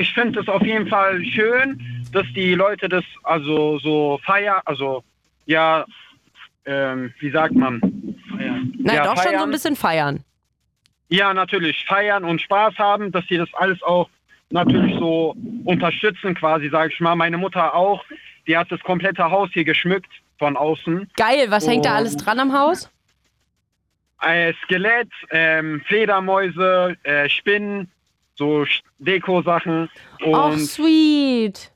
ich 0.00 0.14
finde 0.14 0.40
es 0.40 0.48
auf 0.48 0.62
jeden 0.62 0.88
Fall 0.88 1.22
schön, 1.24 1.80
dass 2.12 2.26
die 2.34 2.54
Leute 2.54 2.88
das 2.88 3.04
also 3.22 3.78
so 3.78 4.18
feiern, 4.24 4.60
also 4.64 5.04
ja, 5.44 5.84
ähm, 6.64 7.12
wie 7.20 7.30
sagt 7.30 7.54
man? 7.54 7.80
Feiern. 8.30 8.72
Na, 8.78 8.94
ja, 8.94 9.04
doch 9.04 9.16
schon 9.16 9.24
so 9.24 9.28
feiern. 9.30 9.42
ein 9.42 9.50
bisschen 9.50 9.76
feiern. 9.76 10.24
Ja, 11.10 11.34
natürlich 11.34 11.84
feiern 11.86 12.24
und 12.24 12.40
Spaß 12.40 12.76
haben, 12.78 13.12
dass 13.12 13.26
sie 13.28 13.36
das 13.36 13.52
alles 13.54 13.82
auch 13.82 14.08
natürlich 14.50 14.94
so 14.98 15.34
unterstützen, 15.64 16.34
quasi, 16.34 16.68
sage 16.70 16.92
ich 16.92 17.00
mal. 17.00 17.14
Meine 17.16 17.36
Mutter 17.36 17.74
auch, 17.74 18.04
die 18.46 18.56
hat 18.56 18.70
das 18.72 18.80
komplette 18.80 19.30
Haus 19.30 19.50
hier 19.52 19.64
geschmückt 19.64 20.10
von 20.38 20.56
außen. 20.56 21.10
Geil, 21.16 21.46
was 21.50 21.66
hängt 21.68 21.84
da 21.84 21.90
Und- 21.90 21.96
alles 21.96 22.16
dran 22.16 22.40
am 22.40 22.52
Haus? 22.52 22.90
Äh, 24.22 24.52
Skelett, 24.64 25.08
ähm, 25.30 25.82
Fledermäuse, 25.86 26.96
äh, 27.04 27.28
Spinnen, 27.28 27.90
so 28.34 28.66
Deko-Sachen. 28.98 29.88
Ach, 30.32 30.52
Und 30.52 30.58
sweet. 30.58 31.72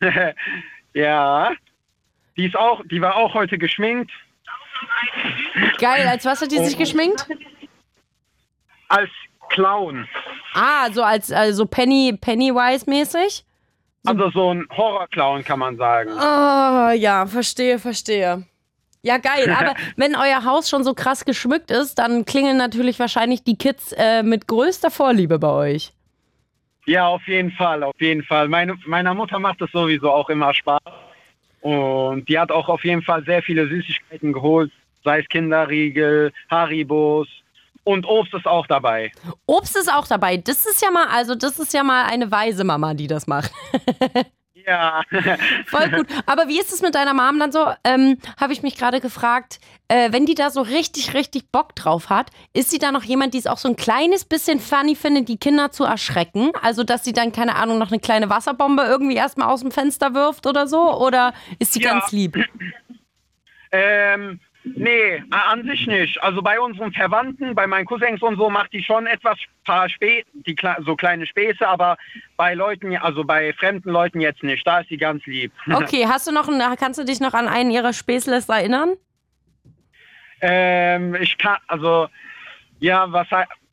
ja, 0.94 1.52
die 2.36 2.46
ist 2.46 2.56
auch, 2.56 2.82
die 2.90 3.00
war 3.00 3.16
auch 3.16 3.34
heute 3.34 3.58
geschminkt. 3.58 4.10
Geil, 5.78 6.06
als 6.08 6.24
was 6.24 6.40
hat 6.42 6.50
die 6.52 6.58
sich 6.58 6.74
Oh. 6.76 6.78
geschminkt? 6.78 7.26
Als 8.88 9.10
Clown. 9.50 10.06
Ah, 10.54 10.90
so 10.92 11.02
als 11.02 11.32
also 11.32 11.66
Penny 11.66 12.16
Pennywise-mäßig? 12.20 13.44
Also 14.06 14.30
so 14.30 14.54
ein 14.54 14.66
Horror-Clown, 14.74 15.44
kann 15.44 15.58
man 15.58 15.76
sagen. 15.76 16.10
Oh, 16.12 16.90
ja, 16.94 17.26
verstehe, 17.26 17.78
verstehe. 17.78 18.44
Ja, 19.02 19.18
geil. 19.18 19.54
Aber 19.58 19.74
wenn 19.96 20.16
euer 20.16 20.44
Haus 20.44 20.68
schon 20.68 20.84
so 20.84 20.94
krass 20.94 21.24
geschmückt 21.24 21.70
ist, 21.70 21.98
dann 21.98 22.24
klingeln 22.24 22.56
natürlich 22.56 22.98
wahrscheinlich 22.98 23.42
die 23.42 23.56
Kids 23.56 23.92
äh, 23.92 24.22
mit 24.22 24.46
größter 24.46 24.90
Vorliebe 24.90 25.38
bei 25.38 25.50
euch. 25.50 25.92
Ja, 26.86 27.06
auf 27.06 27.26
jeden 27.26 27.52
Fall, 27.52 27.82
auf 27.82 28.00
jeden 28.00 28.22
Fall. 28.22 28.48
Meine, 28.48 28.74
meiner 28.86 29.12
Mutter 29.12 29.38
macht 29.38 29.60
es 29.60 29.70
sowieso 29.72 30.10
auch 30.10 30.30
immer 30.30 30.54
Spaß. 30.54 30.80
Und 31.60 32.28
die 32.28 32.38
hat 32.38 32.50
auch 32.50 32.68
auf 32.68 32.84
jeden 32.84 33.02
Fall 33.02 33.24
sehr 33.24 33.42
viele 33.42 33.68
Süßigkeiten 33.68 34.32
geholt, 34.32 34.72
sei 35.04 35.20
es 35.20 35.28
Kinderriegel, 35.28 36.32
Haribos 36.48 37.28
und 37.88 38.04
Obst 38.06 38.34
ist 38.34 38.46
auch 38.46 38.66
dabei. 38.66 39.10
Obst 39.46 39.74
ist 39.76 39.90
auch 39.92 40.06
dabei. 40.06 40.36
Das 40.36 40.66
ist 40.66 40.82
ja 40.82 40.90
mal, 40.90 41.06
also 41.08 41.34
das 41.34 41.58
ist 41.58 41.72
ja 41.72 41.82
mal 41.82 42.04
eine 42.04 42.30
weise 42.30 42.62
Mama, 42.64 42.92
die 42.94 43.06
das 43.06 43.26
macht. 43.26 43.50
Ja. 44.66 45.00
Voll 45.66 45.88
gut. 45.88 46.06
Aber 46.26 46.46
wie 46.48 46.60
ist 46.60 46.70
es 46.74 46.82
mit 46.82 46.94
deiner 46.94 47.14
Mom 47.14 47.38
dann 47.38 47.52
so? 47.52 47.72
Ähm, 47.84 48.18
Habe 48.38 48.52
ich 48.52 48.62
mich 48.62 48.76
gerade 48.76 49.00
gefragt, 49.00 49.60
äh, 49.86 50.12
wenn 50.12 50.26
die 50.26 50.34
da 50.34 50.50
so 50.50 50.60
richtig, 50.60 51.14
richtig 51.14 51.50
Bock 51.50 51.74
drauf 51.74 52.10
hat, 52.10 52.30
ist 52.52 52.68
sie 52.70 52.76
da 52.76 52.92
noch 52.92 53.02
jemand, 53.02 53.32
die 53.32 53.38
es 53.38 53.46
auch 53.46 53.56
so 53.56 53.68
ein 53.68 53.76
kleines 53.76 54.26
bisschen 54.26 54.60
funny 54.60 54.94
findet, 54.94 55.30
die 55.30 55.38
Kinder 55.38 55.70
zu 55.70 55.84
erschrecken? 55.84 56.50
Also, 56.60 56.84
dass 56.84 57.02
sie 57.02 57.14
dann, 57.14 57.32
keine 57.32 57.54
Ahnung, 57.56 57.78
noch 57.78 57.90
eine 57.90 57.98
kleine 58.00 58.28
Wasserbombe 58.28 58.82
irgendwie 58.82 59.16
erstmal 59.16 59.48
aus 59.48 59.60
dem 59.62 59.70
Fenster 59.70 60.12
wirft 60.12 60.46
oder 60.46 60.66
so? 60.66 60.98
Oder 61.00 61.32
ist 61.58 61.72
sie 61.72 61.80
Ja. 61.80 61.92
ganz 61.94 62.12
lieb? 62.12 62.36
Ähm, 63.70 64.40
Nee, 64.76 65.22
an 65.30 65.64
sich 65.64 65.86
nicht. 65.86 66.22
Also 66.22 66.42
bei 66.42 66.58
unseren 66.60 66.92
Verwandten, 66.92 67.54
bei 67.54 67.66
meinen 67.66 67.84
Cousins 67.86 68.20
und 68.22 68.36
so, 68.36 68.50
macht 68.50 68.72
die 68.72 68.82
schon 68.82 69.06
etwas 69.06 69.38
paar 69.64 69.88
Spä 69.88 70.24
die 70.32 70.56
so 70.84 70.96
kleine 70.96 71.26
Späße, 71.26 71.66
aber 71.66 71.96
bei 72.36 72.54
Leuten, 72.54 72.96
also 72.96 73.24
bei 73.24 73.52
fremden 73.54 73.90
Leuten 73.90 74.20
jetzt 74.20 74.42
nicht. 74.42 74.66
Da 74.66 74.80
ist 74.80 74.88
sie 74.88 74.96
ganz 74.96 75.24
lieb. 75.26 75.52
Okay, 75.72 76.06
hast 76.06 76.26
du 76.26 76.32
noch, 76.32 76.48
einen- 76.48 76.76
kannst 76.76 76.98
du 76.98 77.04
dich 77.04 77.20
noch 77.20 77.34
an 77.34 77.48
einen 77.48 77.70
ihrer 77.70 77.92
Späßles 77.92 78.48
erinnern? 78.48 78.94
ähm, 80.40 81.14
ich 81.16 81.36
kann, 81.38 81.56
also, 81.66 82.08
ja, 82.78 83.10
was, 83.12 83.26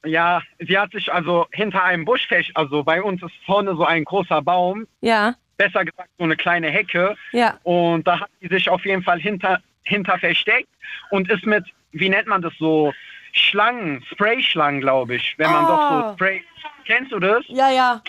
ja, 0.04 0.42
sie 0.60 0.78
hat 0.78 0.92
sich 0.92 1.12
also 1.14 1.46
hinter 1.52 1.84
einem 1.84 2.06
Busch, 2.06 2.28
fest- 2.28 2.52
also 2.56 2.84
bei 2.84 3.02
uns 3.02 3.22
ist 3.22 3.34
vorne 3.46 3.76
so 3.76 3.86
ein 3.86 4.04
großer 4.04 4.42
Baum, 4.42 4.88
Ja, 5.02 5.36
besser 5.58 5.86
gesagt 5.86 6.10
so 6.18 6.24
eine 6.24 6.36
kleine 6.36 6.70
Hecke. 6.70 7.16
ja. 7.32 7.60
Und 7.64 8.08
da 8.08 8.20
hat 8.22 8.30
sie 8.42 8.48
sich 8.48 8.70
auf 8.70 8.84
jeden 8.86 9.04
Fall 9.04 9.20
hinter, 9.20 9.62
hinter 9.86 10.18
versteckt 10.20 10.70
und 11.12 11.30
ist 11.32 11.46
mit, 11.46 11.64
wie 11.92 12.10
nennt 12.10 12.28
man 12.28 12.42
das 12.42 12.54
so, 12.60 12.94
Schlangen, 13.34 14.02
Spray-Schlangen, 14.12 14.80
glaube 14.82 15.16
ich. 15.16 15.34
Wenn 15.38 15.52
man 15.52 15.66
Oh. 15.66 15.68
doch 15.68 16.08
so 16.10 16.14
Spray. 16.14 16.44
Kennst 16.86 17.12
du 17.12 17.20
das? 17.20 17.44
Ja, 17.48 17.70
ja. 17.70 18.02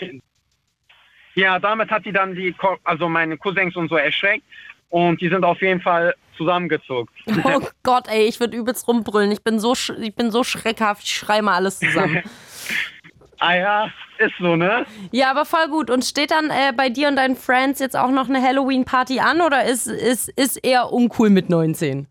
Ja, 1.35 1.59
damit 1.59 1.91
hat 1.91 2.03
sie 2.03 2.11
dann 2.11 2.33
die, 2.33 2.55
also 2.83 3.09
meine 3.09 3.37
Cousins 3.37 3.75
und 3.75 3.89
so 3.89 3.95
erschreckt 3.97 4.43
und 4.89 5.19
die 5.21 5.29
sind 5.29 5.43
auf 5.43 5.61
jeden 5.61 5.81
Fall 5.81 6.15
zusammengezuckt. 6.37 7.13
Oh 7.43 7.59
Gott, 7.83 8.07
ey, 8.07 8.23
ich 8.27 8.39
würde 8.39 8.55
übelst 8.57 8.87
rumbrüllen. 8.87 9.31
Ich 9.31 9.43
bin 9.43 9.59
so, 9.59 9.73
ich 9.73 10.15
bin 10.15 10.31
so 10.31 10.43
schreckhaft. 10.43 11.03
Ich 11.03 11.11
schrei 11.11 11.41
mal 11.41 11.55
alles 11.55 11.79
zusammen. 11.79 12.23
ah 13.39 13.55
ja, 13.55 13.85
ist 14.17 14.33
so, 14.39 14.55
ne? 14.55 14.85
ja, 15.11 15.29
aber 15.31 15.45
voll 15.45 15.67
gut. 15.69 15.89
Und 15.89 16.03
steht 16.05 16.31
dann 16.31 16.49
äh, 16.49 16.73
bei 16.75 16.89
dir 16.89 17.07
und 17.07 17.15
deinen 17.17 17.35
Friends 17.35 17.79
jetzt 17.79 17.95
auch 17.95 18.09
noch 18.11 18.29
eine 18.29 18.41
Halloween-Party 18.41 19.19
an 19.19 19.41
oder 19.41 19.65
ist, 19.65 19.87
ist, 19.87 20.29
ist 20.29 20.57
eher 20.57 20.91
uncool 20.91 21.29
mit 21.29 21.49
19? 21.49 22.07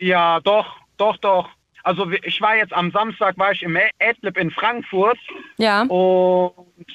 Ja, 0.00 0.40
doch, 0.40 0.66
doch, 0.96 1.16
doch. 1.18 1.48
Also 1.82 2.10
ich 2.22 2.40
war 2.40 2.56
jetzt 2.56 2.72
am 2.72 2.90
Samstag, 2.90 3.38
war 3.38 3.52
ich 3.52 3.62
im 3.62 3.78
Adlib 4.00 4.36
in 4.36 4.50
Frankfurt. 4.50 5.18
Ja. 5.56 5.82
Und 5.82 6.86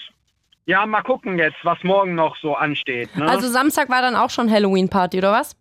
ja, 0.66 0.86
mal 0.86 1.02
gucken 1.02 1.38
jetzt, 1.40 1.58
was 1.64 1.82
morgen 1.84 2.16
noch 2.16 2.36
so 2.38 2.56
ansteht. 2.56 3.16
Ne? 3.18 3.28
Also 3.28 3.48
Samstag 3.50 3.90
war 3.90 4.02
dann 4.02 4.16
auch 4.16 4.30
schon 4.30 4.50
Halloween-Party, 4.52 5.18
oder 5.18 5.32
was? 5.32 5.56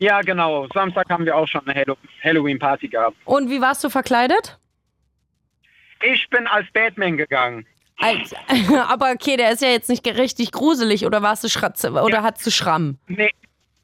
ja, 0.00 0.20
genau. 0.20 0.66
Samstag 0.72 1.10
haben 1.10 1.24
wir 1.24 1.36
auch 1.36 1.48
schon 1.48 1.66
eine 1.66 1.78
Hallo- 1.78 1.96
Halloween-Party 2.22 2.88
gehabt. 2.88 3.16
Und 3.24 3.50
wie 3.50 3.60
warst 3.60 3.82
du 3.82 3.90
verkleidet? 3.90 4.56
Ich 6.02 6.28
bin 6.30 6.46
als 6.46 6.66
Batman 6.72 7.16
gegangen. 7.16 7.66
Als, 7.98 8.34
aber 8.88 9.10
okay, 9.10 9.36
der 9.36 9.52
ist 9.52 9.62
ja 9.62 9.68
jetzt 9.68 9.88
nicht 9.88 10.06
richtig 10.06 10.52
gruselig 10.52 11.04
oder 11.04 11.22
warst 11.22 11.42
du 11.42 11.48
Schratze 11.48 11.90
oder 11.90 12.22
hattest 12.22 12.46
du 12.46 12.50
Schramm? 12.50 12.98
Nee, 13.08 13.32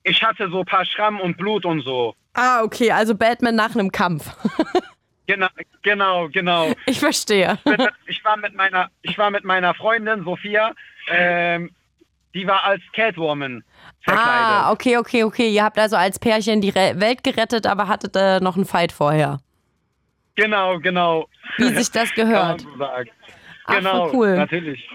ich 0.04 0.22
hatte 0.22 0.48
so 0.50 0.60
ein 0.60 0.66
paar 0.66 0.84
Schramm 0.84 1.20
und 1.20 1.36
Blut 1.36 1.64
und 1.64 1.80
so. 1.80 2.14
Ah, 2.34 2.62
okay, 2.62 2.92
also 2.92 3.14
Batman 3.14 3.56
nach 3.56 3.74
einem 3.74 3.90
Kampf. 3.90 4.30
Genau, 5.26 5.48
genau, 5.82 6.28
genau. 6.28 6.72
Ich 6.84 7.00
verstehe. 7.00 7.58
Ich, 8.06 8.22
war 8.24 8.36
mit 8.36 8.54
meiner, 8.54 8.90
ich 9.00 9.16
war 9.16 9.30
mit 9.30 9.42
meiner 9.42 9.74
Freundin 9.74 10.22
Sophia. 10.22 10.72
Ähm, 11.08 11.70
die 12.34 12.46
war 12.46 12.64
als 12.64 12.82
Catwoman 12.92 13.64
verkleidet. 14.02 14.32
Ah, 14.32 14.72
okay, 14.72 14.98
okay, 14.98 15.24
okay. 15.24 15.48
Ihr 15.48 15.64
habt 15.64 15.78
also 15.78 15.96
als 15.96 16.18
Pärchen 16.18 16.60
die 16.60 16.74
Welt 16.74 17.24
gerettet, 17.24 17.66
aber 17.66 17.88
hattet 17.88 18.16
äh, 18.16 18.40
noch 18.40 18.56
einen 18.56 18.66
Fight 18.66 18.92
vorher. 18.92 19.40
Genau, 20.36 20.78
genau. 20.80 21.28
Wie 21.58 21.68
sich 21.74 21.90
das 21.90 22.12
gehört. 22.14 22.66
Ach, 22.80 23.76
genau, 23.76 24.10
cool. 24.12 24.36
natürlich. 24.36 24.88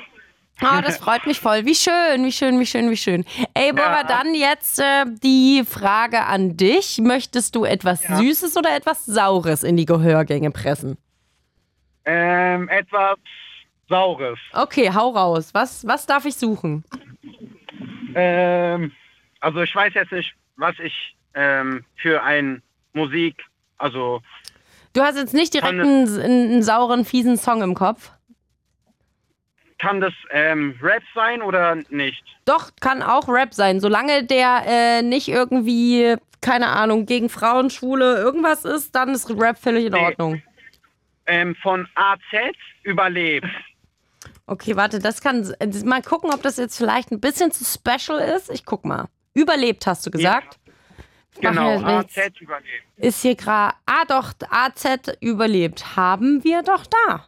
Ah, 0.61 0.81
das 0.81 0.97
freut 0.97 1.25
mich 1.25 1.39
voll. 1.39 1.63
Wie 1.65 1.73
schön, 1.75 2.25
wie 2.25 2.33
schön, 2.33 2.59
wie 2.59 2.65
schön, 2.65 2.89
wie 2.91 2.97
schön. 2.97 3.23
Ey, 3.53 3.71
Bora, 3.71 4.01
Ja. 4.01 4.03
dann 4.03 4.33
jetzt 4.35 4.77
äh, 4.79 5.05
die 5.23 5.63
Frage 5.65 6.25
an 6.25 6.57
dich. 6.57 6.97
Möchtest 7.01 7.55
du 7.55 7.63
etwas 7.63 8.01
Süßes 8.01 8.57
oder 8.57 8.75
etwas 8.75 9.05
Saures 9.05 9.63
in 9.63 9.77
die 9.77 9.85
Gehörgänge 9.85 10.51
pressen? 10.51 10.97
Ähm, 12.03 12.67
etwas 12.67 13.17
Saures. 13.87 14.37
Okay, 14.51 14.91
hau 14.93 15.11
raus. 15.11 15.51
Was, 15.53 15.87
was 15.87 16.05
darf 16.05 16.25
ich 16.25 16.35
suchen? 16.35 16.83
Ähm, 18.15 18.91
also 19.39 19.61
ich 19.61 19.73
weiß 19.73 19.93
jetzt 19.93 20.11
nicht, 20.11 20.33
was 20.57 20.77
ich 20.79 21.15
ähm, 21.35 21.85
für 21.95 22.21
ein 22.21 22.61
Musik, 22.93 23.41
also 23.77 24.21
Du 24.93 25.01
hast 25.01 25.17
jetzt 25.17 25.33
nicht 25.33 25.53
direkt 25.53 25.79
einen, 25.79 26.19
einen 26.21 26.63
sauren, 26.63 27.05
fiesen 27.05 27.37
Song 27.37 27.61
im 27.61 27.75
Kopf. 27.75 28.11
kann 29.77 30.01
das 30.01 30.13
ähm, 30.31 30.75
Rap 30.81 31.03
sein 31.15 31.41
oder 31.41 31.75
nicht? 31.89 32.23
Doch, 32.45 32.71
kann 32.81 33.01
auch 33.03 33.27
Rap 33.29 33.53
sein, 33.53 33.79
solange 33.79 34.23
der 34.25 34.63
äh, 34.65 35.01
nicht 35.01 35.27
irgendwie, 35.29 36.15
keine 36.41 36.67
Ahnung, 36.67 37.05
gegen 37.05 37.29
Frauen, 37.29 37.69
Schwule, 37.69 38.17
irgendwas 38.17 38.65
ist, 38.65 38.95
dann 38.95 39.09
ist 39.09 39.29
Rap 39.29 39.57
völlig 39.57 39.85
in 39.85 39.93
Nee. 39.93 39.99
Ordnung. 40.05 40.41
Ähm, 41.27 41.55
von 41.61 41.87
AZ 41.95 42.55
überlebt. 42.83 43.45
Okay, 44.47 44.75
warte, 44.75 44.97
das 44.97 45.21
kann. 45.21 45.53
Mal 45.85 46.01
gucken, 46.01 46.31
ob 46.33 46.41
das 46.41 46.57
jetzt 46.57 46.75
vielleicht 46.75 47.11
ein 47.11 47.19
bisschen 47.19 47.51
zu 47.51 47.63
special 47.63 48.17
ist. 48.19 48.49
Ich 48.49 48.65
guck 48.65 48.83
mal. 48.83 49.05
Überlebt, 49.35 49.85
hast 49.85 50.07
du 50.07 50.11
gesagt? 50.11 50.57
Genau, 51.41 51.79
AZ 51.81 52.17
überlebt. 52.39 52.83
Ist 52.97 53.21
hier 53.21 53.35
gerade. 53.35 53.75
Ah, 53.85 54.03
doch, 54.07 54.33
AZ 54.49 54.85
überlebt. 55.21 55.95
Haben 55.95 56.43
wir 56.43 56.63
doch 56.63 56.85
da. 56.85 57.25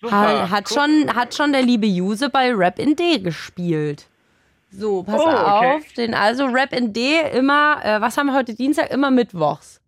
Super, 0.00 0.12
Ha, 0.16 0.50
hat, 0.50 0.70
cool. 0.70 0.76
schon, 0.76 1.14
hat 1.14 1.34
schon 1.34 1.52
der 1.52 1.62
liebe 1.62 1.86
Juse 1.86 2.28
bei 2.30 2.52
Rap 2.54 2.78
in 2.78 2.94
D 2.96 3.18
gespielt. 3.18 4.06
So, 4.70 5.02
pass 5.02 5.20
Oh, 5.20 5.28
okay. 5.28 5.76
auf. 5.76 5.92
Den, 5.94 6.14
also 6.14 6.44
Rap 6.46 6.72
in 6.72 6.92
D 6.92 7.20
immer, 7.32 7.80
äh, 7.84 8.00
was 8.00 8.16
haben 8.16 8.26
wir 8.26 8.34
heute 8.34 8.54
Dienstag? 8.54 8.90
Immer 8.90 9.10
mittwochs. 9.10 9.80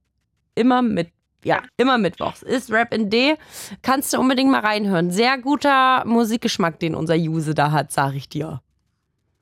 Immer 0.55 0.83
mit, 0.83 1.11
ja, 1.45 1.63
immer 1.77 1.97
mittwochs. 1.99 2.43
Ist 2.43 2.73
Rap 2.73 2.93
in 2.95 3.09
D. 3.11 3.37
Kannst 3.83 4.13
du 4.13 4.19
unbedingt 4.19 4.51
mal 4.51 4.61
reinhören. 4.61 5.11
Sehr 5.11 5.39
guter 5.39 6.05
Musikgeschmack, 6.07 6.81
den 6.81 6.95
unser 6.95 7.15
Juse 7.15 7.55
da 7.55 7.71
hat, 7.71 7.93
sag 7.93 8.15
ich 8.15 8.29
dir. 8.29 8.61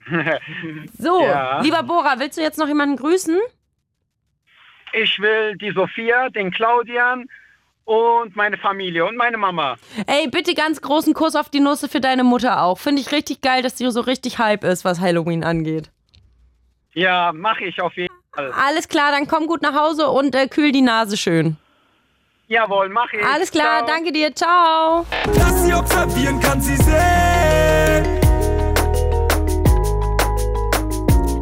So, 0.98 1.22
Ja. 1.22 1.60
lieber 1.60 1.82
Bora, 1.82 2.18
willst 2.18 2.36
du 2.38 2.42
jetzt 2.42 2.58
noch 2.58 2.68
jemanden 2.68 2.96
grüßen? 2.96 3.38
Ich 4.93 5.19
will 5.20 5.56
die 5.56 5.70
Sophia, 5.73 6.28
den 6.31 6.51
Claudian 6.51 7.27
und 7.85 8.36
meine 8.36 8.59
Familie 8.59 9.06
und 9.06 9.16
meine 9.16 9.36
Mama. 9.39 9.77
Ey, 10.06 10.28
bitte 10.28 10.55
ganz 10.55 10.81
großen 10.81 11.15
Kuss 11.15 11.35
auf 11.36 11.48
die 11.48 11.60
Nusse 11.60 11.89
für 11.89 12.01
deine 12.01 12.24
Mutter 12.24 12.62
auch. 12.62 12.78
Finde 12.78 13.01
ich 13.01 13.12
richtig 13.12 13.40
geil, 13.40 13.62
dass 13.62 13.74
die 13.74 13.90
so 13.90 14.01
richtig 14.01 14.39
hype 14.39 14.65
ist, 14.65 14.85
was 14.85 15.01
Halloween 15.01 15.44
angeht. 15.44 15.90
Ja, 16.94 17.32
mache 17.32 17.65
ich 17.65 17.81
auf 17.81 17.94
jeden 17.97 18.15
Fall. 18.35 18.52
Alles 18.52 18.89
klar, 18.89 19.10
dann 19.12 19.27
komm 19.27 19.47
gut 19.47 19.62
nach 19.62 19.74
Hause 19.74 20.09
und 20.09 20.35
äh, 20.35 20.48
kühl 20.48 20.73
die 20.73 20.82
Nase 20.82 21.16
schön. 21.16 21.56
Jawohl, 22.48 22.89
mache 22.89 23.19
ich. 23.19 23.24
Alles 23.27 23.51
klar, 23.51 23.85
Ciao. 23.85 23.86
danke 23.86 24.12
dir, 24.12 24.35
ciao. 24.35 25.06
Lass 25.35 25.65
sie 25.65 25.74
observieren, 25.74 26.40
kann 26.40 26.60
sie 26.60 26.77
sehen. 26.77 28.19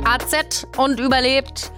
AZ 0.05 0.67
und 0.77 0.99
überlebt. 1.01 1.73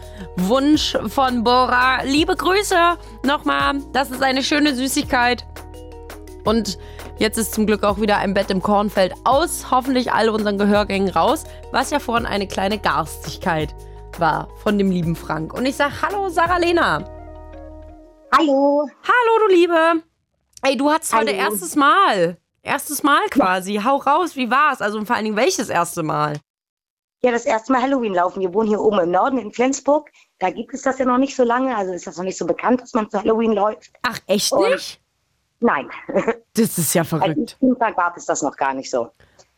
Wunsch 0.46 0.96
von 1.08 1.42
Bora. 1.42 2.02
Liebe 2.04 2.36
Grüße 2.36 2.96
nochmal. 3.24 3.80
Das 3.92 4.10
ist 4.10 4.22
eine 4.22 4.42
schöne 4.42 4.74
Süßigkeit. 4.74 5.44
Und 6.44 6.78
jetzt 7.18 7.38
ist 7.38 7.54
zum 7.54 7.66
Glück 7.66 7.82
auch 7.82 8.00
wieder 8.00 8.18
ein 8.18 8.34
Bett 8.34 8.50
im 8.50 8.62
Kornfeld 8.62 9.14
aus. 9.24 9.70
Hoffentlich 9.70 10.12
alle 10.12 10.32
unseren 10.32 10.56
Gehörgängen 10.56 11.10
raus. 11.10 11.44
Was 11.72 11.90
ja 11.90 11.98
vorhin 11.98 12.26
eine 12.26 12.46
kleine 12.46 12.78
Garstigkeit 12.78 13.74
war 14.18 14.48
von 14.62 14.78
dem 14.78 14.90
lieben 14.90 15.16
Frank. 15.16 15.52
Und 15.54 15.66
ich 15.66 15.76
sag 15.76 16.02
Hallo, 16.02 16.28
Sarah 16.28 16.58
Lena. 16.58 17.04
Hallo. 18.36 18.88
Hallo, 19.02 19.46
du 19.48 19.54
Liebe. 19.54 20.02
Ey, 20.62 20.76
du 20.76 20.90
hattest 20.90 21.14
heute 21.14 21.32
Hallo. 21.32 21.50
erstes 21.50 21.74
Mal. 21.76 22.36
Erstes 22.62 23.02
Mal 23.02 23.26
quasi. 23.30 23.80
Hau 23.84 23.96
raus, 23.96 24.36
wie 24.36 24.50
war's? 24.50 24.80
Also 24.80 25.04
vor 25.04 25.16
allen 25.16 25.24
Dingen 25.24 25.36
welches 25.36 25.68
erste 25.68 26.02
Mal? 26.02 26.34
Ja, 27.22 27.32
das 27.32 27.46
erste 27.46 27.72
Mal 27.72 27.82
Halloween 27.82 28.14
laufen. 28.14 28.40
Wir 28.40 28.54
wohnen 28.54 28.68
hier 28.68 28.80
oben 28.80 29.00
im 29.00 29.10
Norden 29.10 29.38
in 29.38 29.52
Flensburg. 29.52 30.10
Da 30.38 30.50
gibt 30.50 30.72
es 30.74 30.82
das 30.82 30.98
ja 30.98 31.04
noch 31.04 31.18
nicht 31.18 31.34
so 31.34 31.42
lange. 31.44 31.76
Also 31.76 31.92
ist 31.92 32.06
das 32.06 32.16
noch 32.16 32.24
nicht 32.24 32.38
so 32.38 32.46
bekannt, 32.46 32.80
dass 32.80 32.92
man 32.94 33.10
zu 33.10 33.18
Halloween 33.18 33.52
läuft. 33.52 33.90
Ach, 34.02 34.18
echt 34.26 34.52
Und- 34.52 34.70
nicht? 34.70 35.00
Nein. 35.60 35.88
Das 36.54 36.76
ist 36.78 36.94
ja 36.94 37.04
verrückt. 37.04 37.36
ich 37.52 37.58
Kind 37.58 37.78
war, 37.80 37.92
gab 37.92 38.16
es 38.16 38.26
das 38.26 38.42
noch 38.42 38.56
gar 38.56 38.74
nicht 38.74 38.90
so. 38.90 39.02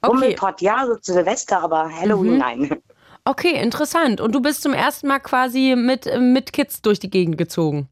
Okay. 0.03 0.07
Rummelpott, 0.07 0.61
ja, 0.63 0.87
so 0.87 0.97
zu 0.97 1.13
Silvester, 1.15 1.63
aber 1.63 1.91
Halloween, 1.95 2.33
Mhm. 2.35 2.39
nein. 2.39 2.83
Okay, 3.27 3.61
interessant. 3.63 4.19
Und 4.23 4.35
du 4.35 4.41
bist 4.41 4.63
zum 4.63 4.73
ersten 4.73 5.07
Mal 5.07 5.19
quasi 5.21 5.75
mit, 5.77 6.07
äh, 6.07 6.19
mit 6.19 6.55
Kids 6.55 6.81
durch 6.81 6.99
die 7.01 7.11
Gegend 7.11 7.37
gezogen. 7.37 7.87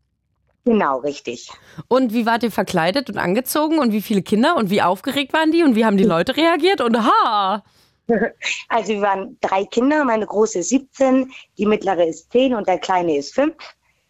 Genau, 0.64 0.98
richtig. 1.00 1.50
Und 1.86 2.14
wie 2.14 2.24
wart 2.24 2.42
ihr 2.42 2.50
verkleidet 2.50 3.10
und 3.10 3.18
angezogen 3.18 3.78
und 3.78 3.92
wie 3.92 4.00
viele 4.00 4.22
Kinder 4.22 4.56
und 4.56 4.70
wie 4.70 4.80
aufgeregt 4.80 5.34
waren 5.34 5.52
die 5.52 5.62
und 5.62 5.74
wie 5.76 5.84
haben 5.84 5.98
die 5.98 6.04
Leute 6.16 6.34
reagiert? 6.36 6.80
Und 6.80 6.96
ha! 7.02 7.62
Also 8.68 8.92
wir 8.92 9.02
waren 9.02 9.36
drei 9.40 9.64
Kinder. 9.64 10.04
Meine 10.04 10.26
große 10.26 10.60
ist 10.60 10.70
17, 10.70 11.32
die 11.56 11.66
mittlere 11.66 12.06
ist 12.06 12.32
10 12.32 12.54
und 12.54 12.68
der 12.68 12.78
kleine 12.78 13.16
ist 13.16 13.34
5. 13.34 13.54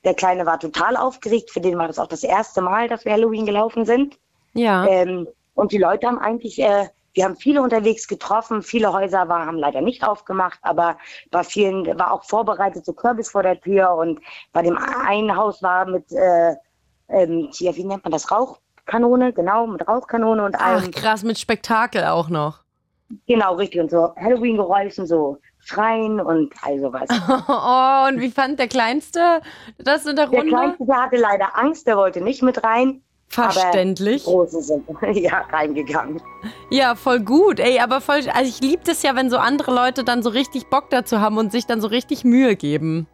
Der 0.04 0.14
kleine 0.14 0.46
war 0.46 0.58
total 0.58 0.96
aufgeregt. 0.96 1.50
Für 1.50 1.60
den 1.60 1.78
war 1.78 1.88
das 1.88 1.98
auch 1.98 2.06
das 2.06 2.22
erste 2.22 2.60
Mal, 2.60 2.88
dass 2.88 3.04
wir 3.04 3.12
Halloween 3.12 3.46
gelaufen 3.46 3.84
sind. 3.84 4.18
Ja. 4.54 4.86
Ähm, 4.86 5.28
und 5.54 5.72
die 5.72 5.78
Leute 5.78 6.06
haben 6.06 6.18
eigentlich 6.18 6.58
äh, 6.60 6.88
Wir 7.14 7.24
haben 7.24 7.36
viele 7.36 7.62
unterwegs 7.62 8.06
getroffen. 8.06 8.62
Viele 8.62 8.92
Häuser 8.92 9.28
war, 9.28 9.44
haben 9.46 9.58
leider 9.58 9.80
nicht 9.80 10.04
aufgemacht, 10.04 10.58
aber 10.62 10.98
bei 11.30 11.42
vielen 11.42 11.86
war 11.98 12.12
auch 12.12 12.24
vorbereitet, 12.24 12.84
so 12.84 12.92
Kürbis 12.92 13.30
vor 13.30 13.42
der 13.42 13.60
Tür. 13.60 13.94
Und 13.94 14.20
bei 14.52 14.62
dem 14.62 14.78
einen 14.78 15.34
Haus 15.34 15.62
war 15.62 15.86
mit, 15.86 16.12
äh, 16.12 16.54
ähm, 17.08 17.48
hier, 17.52 17.74
wie 17.76 17.84
nennt 17.84 18.04
man 18.04 18.12
das, 18.12 18.30
Rauchkanone, 18.30 19.32
genau, 19.32 19.66
mit 19.66 19.86
Rauchkanone 19.86 20.44
und 20.44 20.54
allem. 20.54 20.92
Ach, 20.94 21.00
krass, 21.00 21.22
mit 21.24 21.38
Spektakel 21.38 22.04
auch 22.04 22.28
noch. 22.28 22.60
Genau, 23.26 23.54
richtig. 23.54 23.80
Und 23.80 23.90
so 23.90 24.14
Halloween-Geräuschen, 24.16 25.06
so 25.06 25.38
Schreien 25.60 26.20
und 26.20 26.52
all 26.62 26.78
sowas. 26.80 27.08
Oh, 27.48 28.08
und 28.08 28.20
wie 28.20 28.30
fand 28.30 28.58
der 28.58 28.68
Kleinste 28.68 29.40
das 29.78 30.06
in 30.06 30.16
der 30.16 30.26
Der 30.26 30.40
Runde? 30.40 30.52
Kleinste, 30.54 30.84
der 30.84 31.02
hatte 31.02 31.16
leider 31.16 31.58
Angst, 31.58 31.86
der 31.86 31.96
wollte 31.96 32.20
nicht 32.20 32.42
mit 32.42 32.62
rein. 32.64 33.02
Verständlich. 33.28 34.26
Aber 34.26 34.46
die 34.46 34.50
Großen 34.50 34.62
sind 34.62 34.84
ja 35.16 35.40
reingegangen. 35.52 36.20
Ja, 36.70 36.94
voll 36.94 37.20
gut. 37.20 37.60
Ey, 37.60 37.78
aber 37.78 38.00
voll. 38.00 38.20
Also 38.32 38.48
ich 38.48 38.60
liebe 38.60 38.82
das 38.84 39.02
ja, 39.02 39.14
wenn 39.16 39.28
so 39.30 39.36
andere 39.36 39.74
Leute 39.74 40.02
dann 40.04 40.22
so 40.22 40.30
richtig 40.30 40.68
Bock 40.68 40.88
dazu 40.90 41.20
haben 41.20 41.36
und 41.36 41.52
sich 41.52 41.66
dann 41.66 41.80
so 41.80 41.88
richtig 41.88 42.24
Mühe 42.24 42.56
geben. 42.56 43.06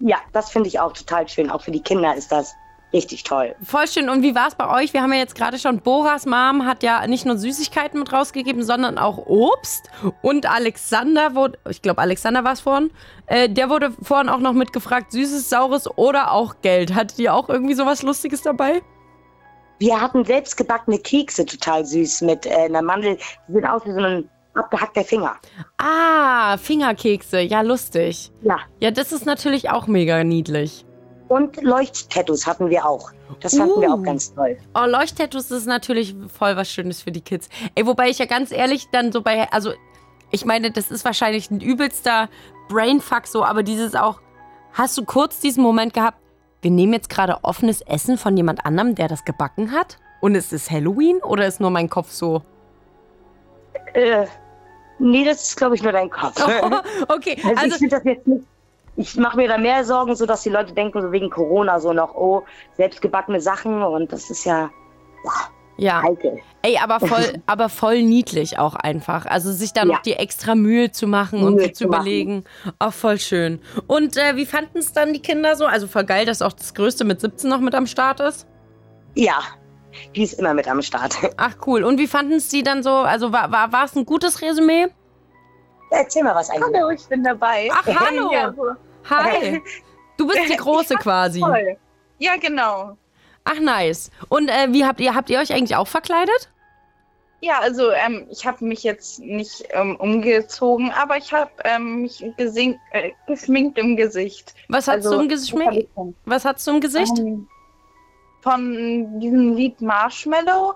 Ja, 0.00 0.16
das 0.32 0.50
finde 0.50 0.68
ich 0.68 0.80
auch 0.80 0.92
total 0.92 1.28
schön. 1.28 1.50
Auch 1.50 1.62
für 1.62 1.70
die 1.70 1.82
Kinder 1.82 2.14
ist 2.14 2.32
das 2.32 2.54
richtig 2.92 3.22
toll. 3.24 3.54
Voll 3.62 3.86
schön. 3.88 4.08
Und 4.08 4.22
wie 4.22 4.34
war 4.34 4.48
es 4.48 4.54
bei 4.54 4.68
euch? 4.68 4.92
Wir 4.92 5.02
haben 5.02 5.12
ja 5.12 5.18
jetzt 5.18 5.34
gerade 5.34 5.58
schon, 5.58 5.80
Boras 5.80 6.26
Mom 6.26 6.66
hat 6.66 6.82
ja 6.82 7.06
nicht 7.06 7.24
nur 7.24 7.36
Süßigkeiten 7.36 7.98
mit 7.98 8.12
rausgegeben, 8.12 8.62
sondern 8.62 8.98
auch 8.98 9.18
Obst. 9.26 9.88
Und 10.22 10.46
Alexander 10.46 11.34
wurde, 11.34 11.58
ich 11.68 11.82
glaube, 11.82 12.00
Alexander 12.00 12.44
war 12.44 12.52
es 12.52 12.60
vorhin, 12.60 12.90
äh, 13.26 13.48
der 13.48 13.70
wurde 13.70 13.92
vorhin 14.02 14.28
auch 14.28 14.38
noch 14.38 14.52
mitgefragt, 14.52 15.12
Süßes, 15.12 15.48
Saures 15.48 15.88
oder 15.96 16.32
auch 16.32 16.56
Geld. 16.62 16.94
Hattet 16.94 17.18
ihr 17.18 17.34
auch 17.34 17.48
irgendwie 17.48 17.74
sowas 17.74 18.02
Lustiges 18.02 18.42
dabei? 18.42 18.82
Wir 19.78 20.00
hatten 20.00 20.24
selbstgebackene 20.24 20.98
Kekse, 20.98 21.44
total 21.44 21.84
süß, 21.84 22.20
mit 22.22 22.46
äh, 22.46 22.50
einer 22.50 22.82
Mandel. 22.82 23.18
Die 23.48 23.52
sehen 23.52 23.66
aus 23.66 23.84
wie 23.84 23.92
so 23.92 23.98
ein 23.98 24.30
abgehackter 24.54 25.02
Finger. 25.02 25.36
Ah, 25.78 26.56
Fingerkekse. 26.56 27.40
Ja, 27.40 27.62
lustig. 27.62 28.30
Ja. 28.42 28.58
Ja, 28.80 28.90
das 28.90 29.12
ist 29.12 29.26
natürlich 29.26 29.70
auch 29.70 29.86
mega 29.86 30.22
niedlich. 30.24 30.84
Und 31.32 31.62
Leuchttattoos 31.62 32.46
hatten 32.46 32.68
wir 32.68 32.84
auch. 32.84 33.10
Das 33.40 33.56
fanden 33.56 33.80
wir 33.80 33.88
Uh. 33.88 33.94
auch 33.94 34.02
ganz 34.02 34.34
toll. 34.34 34.58
Oh, 34.74 34.84
Leuchttattoos 34.84 35.50
ist 35.50 35.66
natürlich 35.66 36.14
voll 36.36 36.56
was 36.56 36.70
Schönes 36.70 37.00
für 37.00 37.10
die 37.10 37.22
Kids. 37.22 37.48
Ey, 37.74 37.86
wobei 37.86 38.10
ich 38.10 38.18
ja 38.18 38.26
ganz 38.26 38.52
ehrlich 38.52 38.88
dann 38.92 39.12
so 39.12 39.22
bei, 39.22 39.50
also 39.50 39.72
ich 40.30 40.44
meine, 40.44 40.70
das 40.70 40.90
ist 40.90 41.06
wahrscheinlich 41.06 41.50
ein 41.50 41.60
übelster 41.60 42.28
Brainfuck 42.68 43.26
so, 43.26 43.44
aber 43.44 43.62
dieses 43.62 43.94
auch, 43.94 44.20
hast 44.74 44.98
du 44.98 45.06
kurz 45.06 45.40
diesen 45.40 45.62
Moment 45.62 45.94
gehabt, 45.94 46.18
wir 46.60 46.70
nehmen 46.70 46.92
jetzt 46.92 47.08
gerade 47.08 47.38
offenes 47.44 47.80
Essen 47.80 48.18
von 48.18 48.36
jemand 48.36 48.66
anderem, 48.66 48.94
der 48.94 49.08
das 49.08 49.24
gebacken 49.24 49.72
hat? 49.72 49.96
Und 50.20 50.34
es 50.34 50.52
ist 50.52 50.70
Halloween 50.70 51.16
oder 51.22 51.46
ist 51.46 51.60
nur 51.60 51.70
mein 51.70 51.88
Kopf 51.88 52.10
so? 52.10 52.42
Äh, 53.94 54.26
nee, 54.98 55.24
das 55.24 55.44
ist, 55.48 55.56
glaube 55.56 55.76
ich, 55.76 55.82
nur 55.82 55.92
dein 55.92 56.10
Kopf. 56.10 56.36
okay, 57.08 57.38
also, 57.42 57.56
also- 57.56 57.66
ich 57.68 57.78
finde 57.78 57.96
das 57.96 58.04
jetzt 58.04 58.26
nicht. 58.26 58.44
Ich 58.96 59.16
mache 59.16 59.36
mir 59.36 59.48
da 59.48 59.58
mehr 59.58 59.84
Sorgen, 59.84 60.14
so 60.14 60.26
dass 60.26 60.42
die 60.42 60.50
Leute 60.50 60.74
denken, 60.74 61.00
so 61.00 61.12
wegen 61.12 61.30
Corona, 61.30 61.80
so 61.80 61.92
noch, 61.92 62.14
oh, 62.14 62.44
selbstgebackene 62.76 63.40
Sachen 63.40 63.82
und 63.82 64.12
das 64.12 64.30
ist 64.30 64.44
ja. 64.44 64.70
Ja. 65.78 66.02
Ey, 66.60 66.76
aber 66.78 67.00
voll, 67.00 67.42
aber 67.46 67.68
voll 67.68 68.02
niedlich 68.02 68.58
auch 68.58 68.74
einfach. 68.74 69.24
Also 69.26 69.50
sich 69.50 69.72
da 69.72 69.84
noch 69.84 69.94
Ja. 69.94 70.00
die 70.04 70.12
extra 70.12 70.54
Mühe 70.54 70.92
zu 70.92 71.06
machen 71.06 71.42
und 71.42 71.54
Mühe 71.54 71.64
sich 71.64 71.74
zu 71.74 71.84
zu 71.84 71.88
überlegen. 71.88 72.44
Auch 72.78 72.92
voll 72.92 73.18
schön. 73.18 73.60
Und 73.86 74.16
äh, 74.18 74.36
wie 74.36 74.44
fanden 74.46 74.78
es 74.78 74.92
dann 74.92 75.12
die 75.14 75.22
Kinder 75.22 75.56
so? 75.56 75.64
Also 75.64 75.86
voll 75.86 76.04
geil, 76.04 76.26
dass 76.26 76.42
auch 76.42 76.52
das 76.52 76.74
Größte 76.74 77.04
mit 77.04 77.20
17 77.20 77.48
noch 77.48 77.60
mit 77.60 77.74
am 77.74 77.86
Start 77.86 78.20
ist. 78.20 78.46
Ja, 79.14 79.40
die 80.14 80.22
ist 80.22 80.34
immer 80.34 80.54
mit 80.54 80.68
am 80.68 80.82
Start. 80.82 81.16
Ach 81.38 81.54
cool. 81.66 81.82
Und 81.84 81.98
wie 81.98 82.06
fanden 82.06 82.34
es 82.34 82.48
die 82.48 82.62
dann 82.62 82.82
so? 82.82 82.90
Also 82.90 83.32
war, 83.32 83.50
war, 83.50 83.72
war 83.72 83.84
es 83.84 83.96
ein 83.96 84.04
gutes 84.04 84.42
Resümee? 84.42 84.88
Erzähl 85.92 86.24
mal 86.24 86.34
was 86.34 86.48
eigentlich. 86.50 86.74
Hallo, 86.74 86.90
ich 86.90 87.06
bin 87.06 87.22
dabei. 87.22 87.68
Ach, 87.72 87.86
hallo. 87.86 88.32
Ja, 88.32 88.52
so. 88.52 88.64
Hi. 89.10 89.60
Du 90.16 90.26
bist 90.26 90.40
die 90.48 90.56
Große 90.64 90.94
quasi. 90.96 91.40
Voll. 91.40 91.76
Ja, 92.18 92.36
genau. 92.36 92.96
Ach 93.44 93.58
nice. 93.60 94.10
Und 94.28 94.48
äh, 94.48 94.68
wie 94.72 94.84
habt 94.86 95.00
ihr, 95.00 95.14
habt 95.14 95.28
ihr 95.28 95.38
euch 95.40 95.52
eigentlich 95.52 95.76
auch 95.76 95.88
verkleidet? 95.88 96.50
Ja, 97.40 97.58
also 97.58 97.90
ähm, 97.90 98.26
ich 98.30 98.46
habe 98.46 98.64
mich 98.64 98.84
jetzt 98.84 99.18
nicht 99.18 99.64
ähm, 99.70 99.96
umgezogen, 99.96 100.92
aber 100.92 101.16
ich 101.16 101.32
habe 101.32 101.50
ähm, 101.64 102.02
mich 102.02 102.24
gesing 102.36 102.78
äh, 102.92 103.10
geschminkt 103.26 103.78
im 103.78 103.96
Gesicht. 103.96 104.54
Was 104.68 104.86
hast 104.86 105.04
Also, 105.04 105.14
du 105.16 105.20
im 105.22 105.28
Gesicht? 105.28 105.88
Was 106.24 106.44
hast 106.44 106.64
du 106.66 106.70
im 106.70 106.80
Gesicht? 106.80 107.18
Ähm, 107.18 107.48
von 108.42 109.18
diesem 109.20 109.56
Lied 109.56 109.80
Marshmallow. 109.80 110.74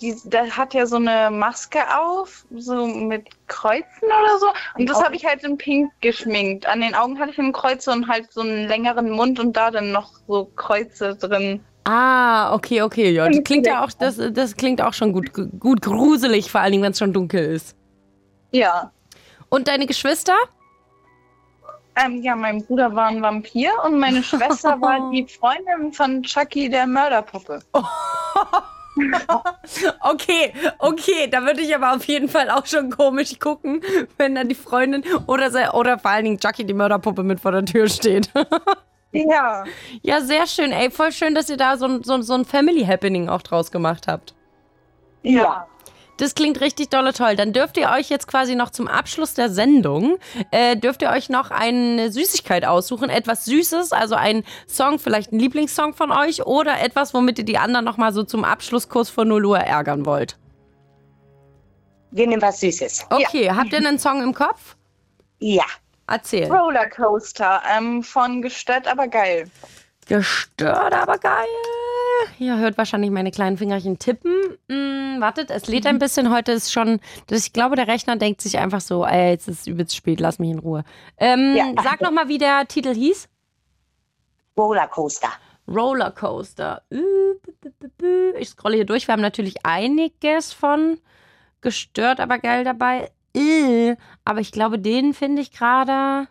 Die, 0.00 0.14
der 0.24 0.56
hat 0.56 0.74
ja 0.74 0.86
so 0.86 0.96
eine 0.96 1.30
Maske 1.30 1.80
auf, 1.98 2.46
so 2.54 2.86
mit 2.86 3.26
Kreuzen 3.48 4.04
oder 4.04 4.38
so. 4.38 4.46
Und 4.76 4.88
das 4.88 5.02
habe 5.02 5.16
ich 5.16 5.26
halt 5.26 5.42
in 5.42 5.58
Pink 5.58 5.90
geschminkt. 6.00 6.66
An 6.66 6.80
den 6.80 6.94
Augen 6.94 7.18
hatte 7.18 7.32
ich 7.32 7.38
ein 7.38 7.52
Kreuz 7.52 7.86
und 7.88 8.06
halt 8.06 8.32
so 8.32 8.42
einen 8.42 8.68
längeren 8.68 9.10
Mund 9.10 9.40
und 9.40 9.56
da 9.56 9.70
dann 9.70 9.90
noch 9.90 10.12
so 10.28 10.44
Kreuze 10.56 11.16
drin. 11.16 11.64
Ah, 11.84 12.54
okay, 12.54 12.82
okay. 12.82 13.10
Ja, 13.10 13.28
das 13.28 13.42
klingt 13.44 13.66
ja 13.66 13.82
auch, 13.82 13.90
das, 13.90 14.20
das 14.32 14.54
klingt 14.54 14.82
auch 14.82 14.92
schon 14.92 15.12
gut, 15.12 15.32
gut 15.58 15.82
gruselig, 15.82 16.50
vor 16.50 16.60
allen 16.60 16.72
Dingen, 16.72 16.84
wenn 16.84 16.92
es 16.92 16.98
schon 16.98 17.12
dunkel 17.12 17.42
ist. 17.44 17.74
Ja. 18.52 18.92
Und 19.48 19.68
deine 19.68 19.86
Geschwister? 19.86 20.36
Ähm, 21.96 22.22
ja, 22.22 22.36
mein 22.36 22.64
Bruder 22.64 22.94
war 22.94 23.06
ein 23.06 23.22
Vampir 23.22 23.70
und 23.84 23.98
meine 23.98 24.22
Schwester 24.22 24.80
war 24.80 25.10
die 25.12 25.26
Freundin 25.26 25.92
von 25.92 26.22
Chucky, 26.22 26.68
der 26.68 26.86
Mörderpuppe. 26.86 27.60
Okay, 30.00 30.52
okay, 30.78 31.28
da 31.30 31.42
würde 31.42 31.60
ich 31.60 31.74
aber 31.74 31.94
auf 31.94 32.04
jeden 32.04 32.28
Fall 32.28 32.50
auch 32.50 32.66
schon 32.66 32.90
komisch 32.90 33.38
gucken, 33.38 33.80
wenn 34.16 34.34
da 34.34 34.44
die 34.44 34.54
Freundin 34.54 35.02
oder, 35.26 35.50
se- 35.50 35.70
oder 35.74 35.98
vor 35.98 36.10
allen 36.10 36.24
Dingen 36.24 36.38
Jackie, 36.40 36.64
die 36.64 36.74
Mörderpuppe, 36.74 37.22
mit 37.22 37.40
vor 37.40 37.52
der 37.52 37.64
Tür 37.64 37.88
steht. 37.88 38.30
Ja. 39.10 39.64
Ja, 40.02 40.20
sehr 40.20 40.46
schön. 40.46 40.70
Ey, 40.70 40.90
voll 40.90 41.12
schön, 41.12 41.34
dass 41.34 41.48
ihr 41.48 41.56
da 41.56 41.78
so, 41.78 41.86
ein- 41.86 42.02
so, 42.02 42.20
so 42.20 42.34
ein 42.34 42.44
Family 42.44 42.84
Happening 42.84 43.30
auch 43.30 43.40
draus 43.40 43.70
gemacht 43.70 44.06
habt. 44.06 44.34
Ja. 45.22 45.66
Das 46.18 46.34
klingt 46.34 46.60
richtig 46.60 46.90
dolle 46.90 47.12
toll. 47.12 47.36
Dann 47.36 47.52
dürft 47.52 47.76
ihr 47.76 47.90
euch 47.90 48.10
jetzt 48.10 48.26
quasi 48.26 48.54
noch 48.54 48.70
zum 48.70 48.88
Abschluss 48.88 49.34
der 49.34 49.50
Sendung, 49.50 50.18
äh, 50.50 50.76
dürft 50.76 51.00
ihr 51.02 51.10
euch 51.10 51.28
noch 51.28 51.50
eine 51.50 52.10
Süßigkeit 52.12 52.64
aussuchen. 52.64 53.08
Etwas 53.08 53.44
Süßes, 53.44 53.92
also 53.92 54.16
ein 54.16 54.44
Song, 54.66 54.98
vielleicht 54.98 55.32
ein 55.32 55.38
Lieblingssong 55.38 55.94
von 55.94 56.10
euch 56.10 56.44
oder 56.44 56.80
etwas, 56.80 57.14
womit 57.14 57.38
ihr 57.38 57.44
die 57.44 57.58
anderen 57.58 57.84
nochmal 57.84 58.12
so 58.12 58.24
zum 58.24 58.44
Abschlusskurs 58.44 59.10
von 59.10 59.28
0 59.28 59.46
Uhr 59.46 59.58
ärgern 59.58 60.04
wollt. 60.04 60.36
Wir 62.10 62.26
nehmen 62.26 62.42
was 62.42 62.60
Süßes. 62.60 63.06
Okay, 63.10 63.50
habt 63.50 63.72
ihr 63.72 63.78
einen 63.78 63.98
Song 63.98 64.22
im 64.22 64.34
Kopf? 64.34 64.76
Ja. 65.38 65.64
Erzähl. 66.10 66.50
Rollercoaster 66.50 67.62
ähm, 67.76 68.02
von 68.02 68.40
Gestört, 68.40 68.88
aber 68.88 69.08
geil. 69.08 69.50
Gestört, 70.08 70.92
aber 70.94 71.18
geil. 71.18 71.46
Ihr 72.38 72.56
hört 72.58 72.78
wahrscheinlich 72.78 73.10
meine 73.10 73.30
kleinen 73.30 73.56
Fingerchen 73.58 73.98
tippen. 73.98 74.32
Hm, 74.70 75.20
wartet, 75.20 75.50
es 75.50 75.66
lädt 75.68 75.86
ein 75.86 75.98
bisschen. 75.98 76.32
Heute 76.32 76.52
ist 76.52 76.72
schon, 76.72 77.00
ich 77.30 77.52
glaube, 77.52 77.76
der 77.76 77.86
Rechner 77.88 78.16
denkt 78.16 78.40
sich 78.40 78.58
einfach 78.58 78.80
so, 78.80 79.04
ey, 79.04 79.30
jetzt 79.30 79.48
ist 79.48 79.60
es 79.60 79.66
übelst 79.66 79.94
spät, 79.94 80.18
lass 80.20 80.38
mich 80.38 80.50
in 80.50 80.58
Ruhe. 80.58 80.84
Ähm, 81.18 81.54
Ja. 81.56 81.66
Sag 81.82 82.00
noch 82.00 82.10
mal, 82.10 82.28
wie 82.28 82.38
der 82.38 82.66
Titel 82.66 82.94
hieß. 82.94 83.28
Rollercoaster. 84.56 85.28
Rollercoaster. 85.68 86.82
Ich 88.38 88.48
scrolle 88.48 88.76
hier 88.76 88.86
durch. 88.86 89.06
Wir 89.06 89.12
haben 89.12 89.20
natürlich 89.20 89.64
einiges 89.66 90.52
von 90.52 90.98
gestört, 91.60 92.20
aber 92.20 92.38
geil 92.38 92.64
dabei. 92.64 93.10
Äh, 93.36 93.96
Aber 94.24 94.40
ich 94.40 94.52
glaube, 94.52 94.78
den 94.78 95.12
finde 95.12 95.42
ich 95.42 95.52
gerade. 95.52 96.26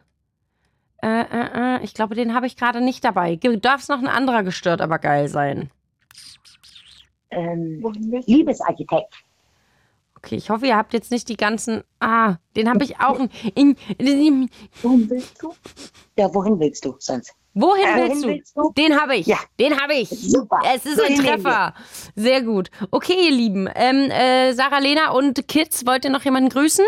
Äh, 1.01 1.21
äh, 1.21 1.77
äh, 1.77 1.83
ich 1.83 1.93
glaube, 1.93 2.15
den 2.15 2.33
habe 2.33 2.47
ich 2.47 2.55
gerade 2.55 2.81
nicht 2.81 3.03
dabei. 3.03 3.35
Darf 3.35 3.81
es 3.81 3.87
noch 3.87 3.99
ein 3.99 4.07
anderer 4.07 4.43
gestört, 4.43 4.81
aber 4.81 4.99
geil 4.99 5.27
sein? 5.27 5.69
Ähm, 7.29 7.83
Liebesarchitekt. 8.25 9.13
Okay, 10.15 10.35
ich 10.35 10.49
hoffe, 10.49 10.65
ihr 10.65 10.75
habt 10.75 10.93
jetzt 10.93 11.11
nicht 11.11 11.29
die 11.29 11.37
ganzen. 11.37 11.83
Ah, 11.99 12.35
den 12.55 12.69
habe 12.69 12.83
ich 12.83 12.99
auch. 12.99 13.19
In, 13.53 13.75
in, 13.97 14.49
wohin 14.81 15.09
willst 15.09 15.41
du? 15.41 15.53
Ja, 16.17 16.33
wohin 16.33 16.59
willst 16.59 16.83
du 16.85 16.95
sonst? 16.97 17.33
Wohin 17.53 17.83
Äh, 17.85 17.95
willst, 17.95 18.09
wohin 18.09 18.21
du? 18.21 18.27
willst 18.29 18.57
du? 18.57 18.73
Den 18.75 18.99
habe 18.99 19.15
ich. 19.15 19.27
Ja. 19.27 19.37
Den 19.59 19.79
habe 19.79 19.93
ich. 19.93 20.09
Super. 20.09 20.59
Es 20.73 20.85
ist 20.85 20.99
ein 20.99 21.13
Den 21.15 21.23
nehmen 21.23 21.43
Treffer. 21.43 21.73
Sehr 22.15 22.41
gut. 22.41 22.71
Okay, 22.91 23.25
ihr 23.27 23.31
Lieben. 23.31 23.69
Ähm, 23.75 24.09
äh, 24.09 24.53
Sarah, 24.53 24.79
Lena 24.79 25.11
und 25.11 25.47
Kids, 25.47 25.85
wollt 25.85 26.05
ihr 26.05 26.11
noch 26.11 26.23
jemanden 26.23 26.49
grüßen? 26.49 26.85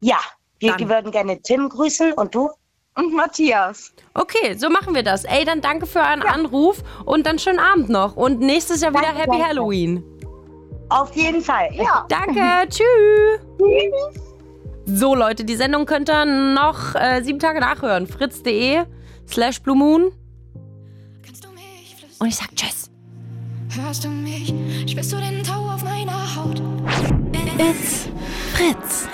Ja, 0.00 0.18
wir 0.60 0.76
Dann. 0.76 0.88
würden 0.88 1.10
gerne 1.10 1.40
Tim 1.42 1.68
grüßen 1.68 2.12
und 2.12 2.34
du? 2.34 2.50
Und 2.96 3.12
Matthias. 3.14 3.92
Okay, 4.14 4.54
so 4.56 4.70
machen 4.70 4.94
wir 4.94 5.02
das. 5.02 5.24
Ey, 5.24 5.44
dann 5.44 5.60
danke 5.60 5.86
für 5.86 5.98
euren 6.00 6.22
Anruf 6.22 6.82
und 7.04 7.26
dann 7.26 7.38
schönen 7.38 7.58
Abend 7.58 7.90
noch. 7.90 8.16
Und 8.16 8.40
nächstes 8.40 8.80
Jahr 8.80 8.92
wieder 8.92 9.02
Danke, 9.02 9.18
Happy 9.18 9.30
danke. 9.32 9.46
Halloween. 9.46 10.02
Auf 10.88 11.14
jeden 11.14 11.42
Fall. 11.42 11.68
Ja. 11.72 12.06
Danke, 12.08 12.40
tschüss. 12.68 13.40
So, 14.86 15.14
Leute, 15.14 15.44
die 15.44 15.56
Sendung 15.56 15.84
könnt 15.84 16.08
ihr 16.08 16.24
noch 16.24 16.94
äh, 16.94 17.22
sieben 17.22 17.38
Tage 17.38 17.60
nachhören. 17.60 18.06
fritz.de 18.06 18.84
slash 19.28 19.60
Blue 19.60 19.76
Moon. 19.76 20.12
Und 22.18 22.28
ich 22.28 22.36
sag 22.36 22.54
Tschüss. 22.56 22.90
Hörst 23.78 24.04
du 24.04 24.08
mich? 24.08 24.54
Spürst 24.90 25.12
du 25.12 25.16
den 25.16 25.42
Tau 25.42 25.66
auf 25.68 25.84
meiner 25.84 26.34
Haut? 26.36 26.62
It's 27.58 28.08
Fritz. 28.54 29.06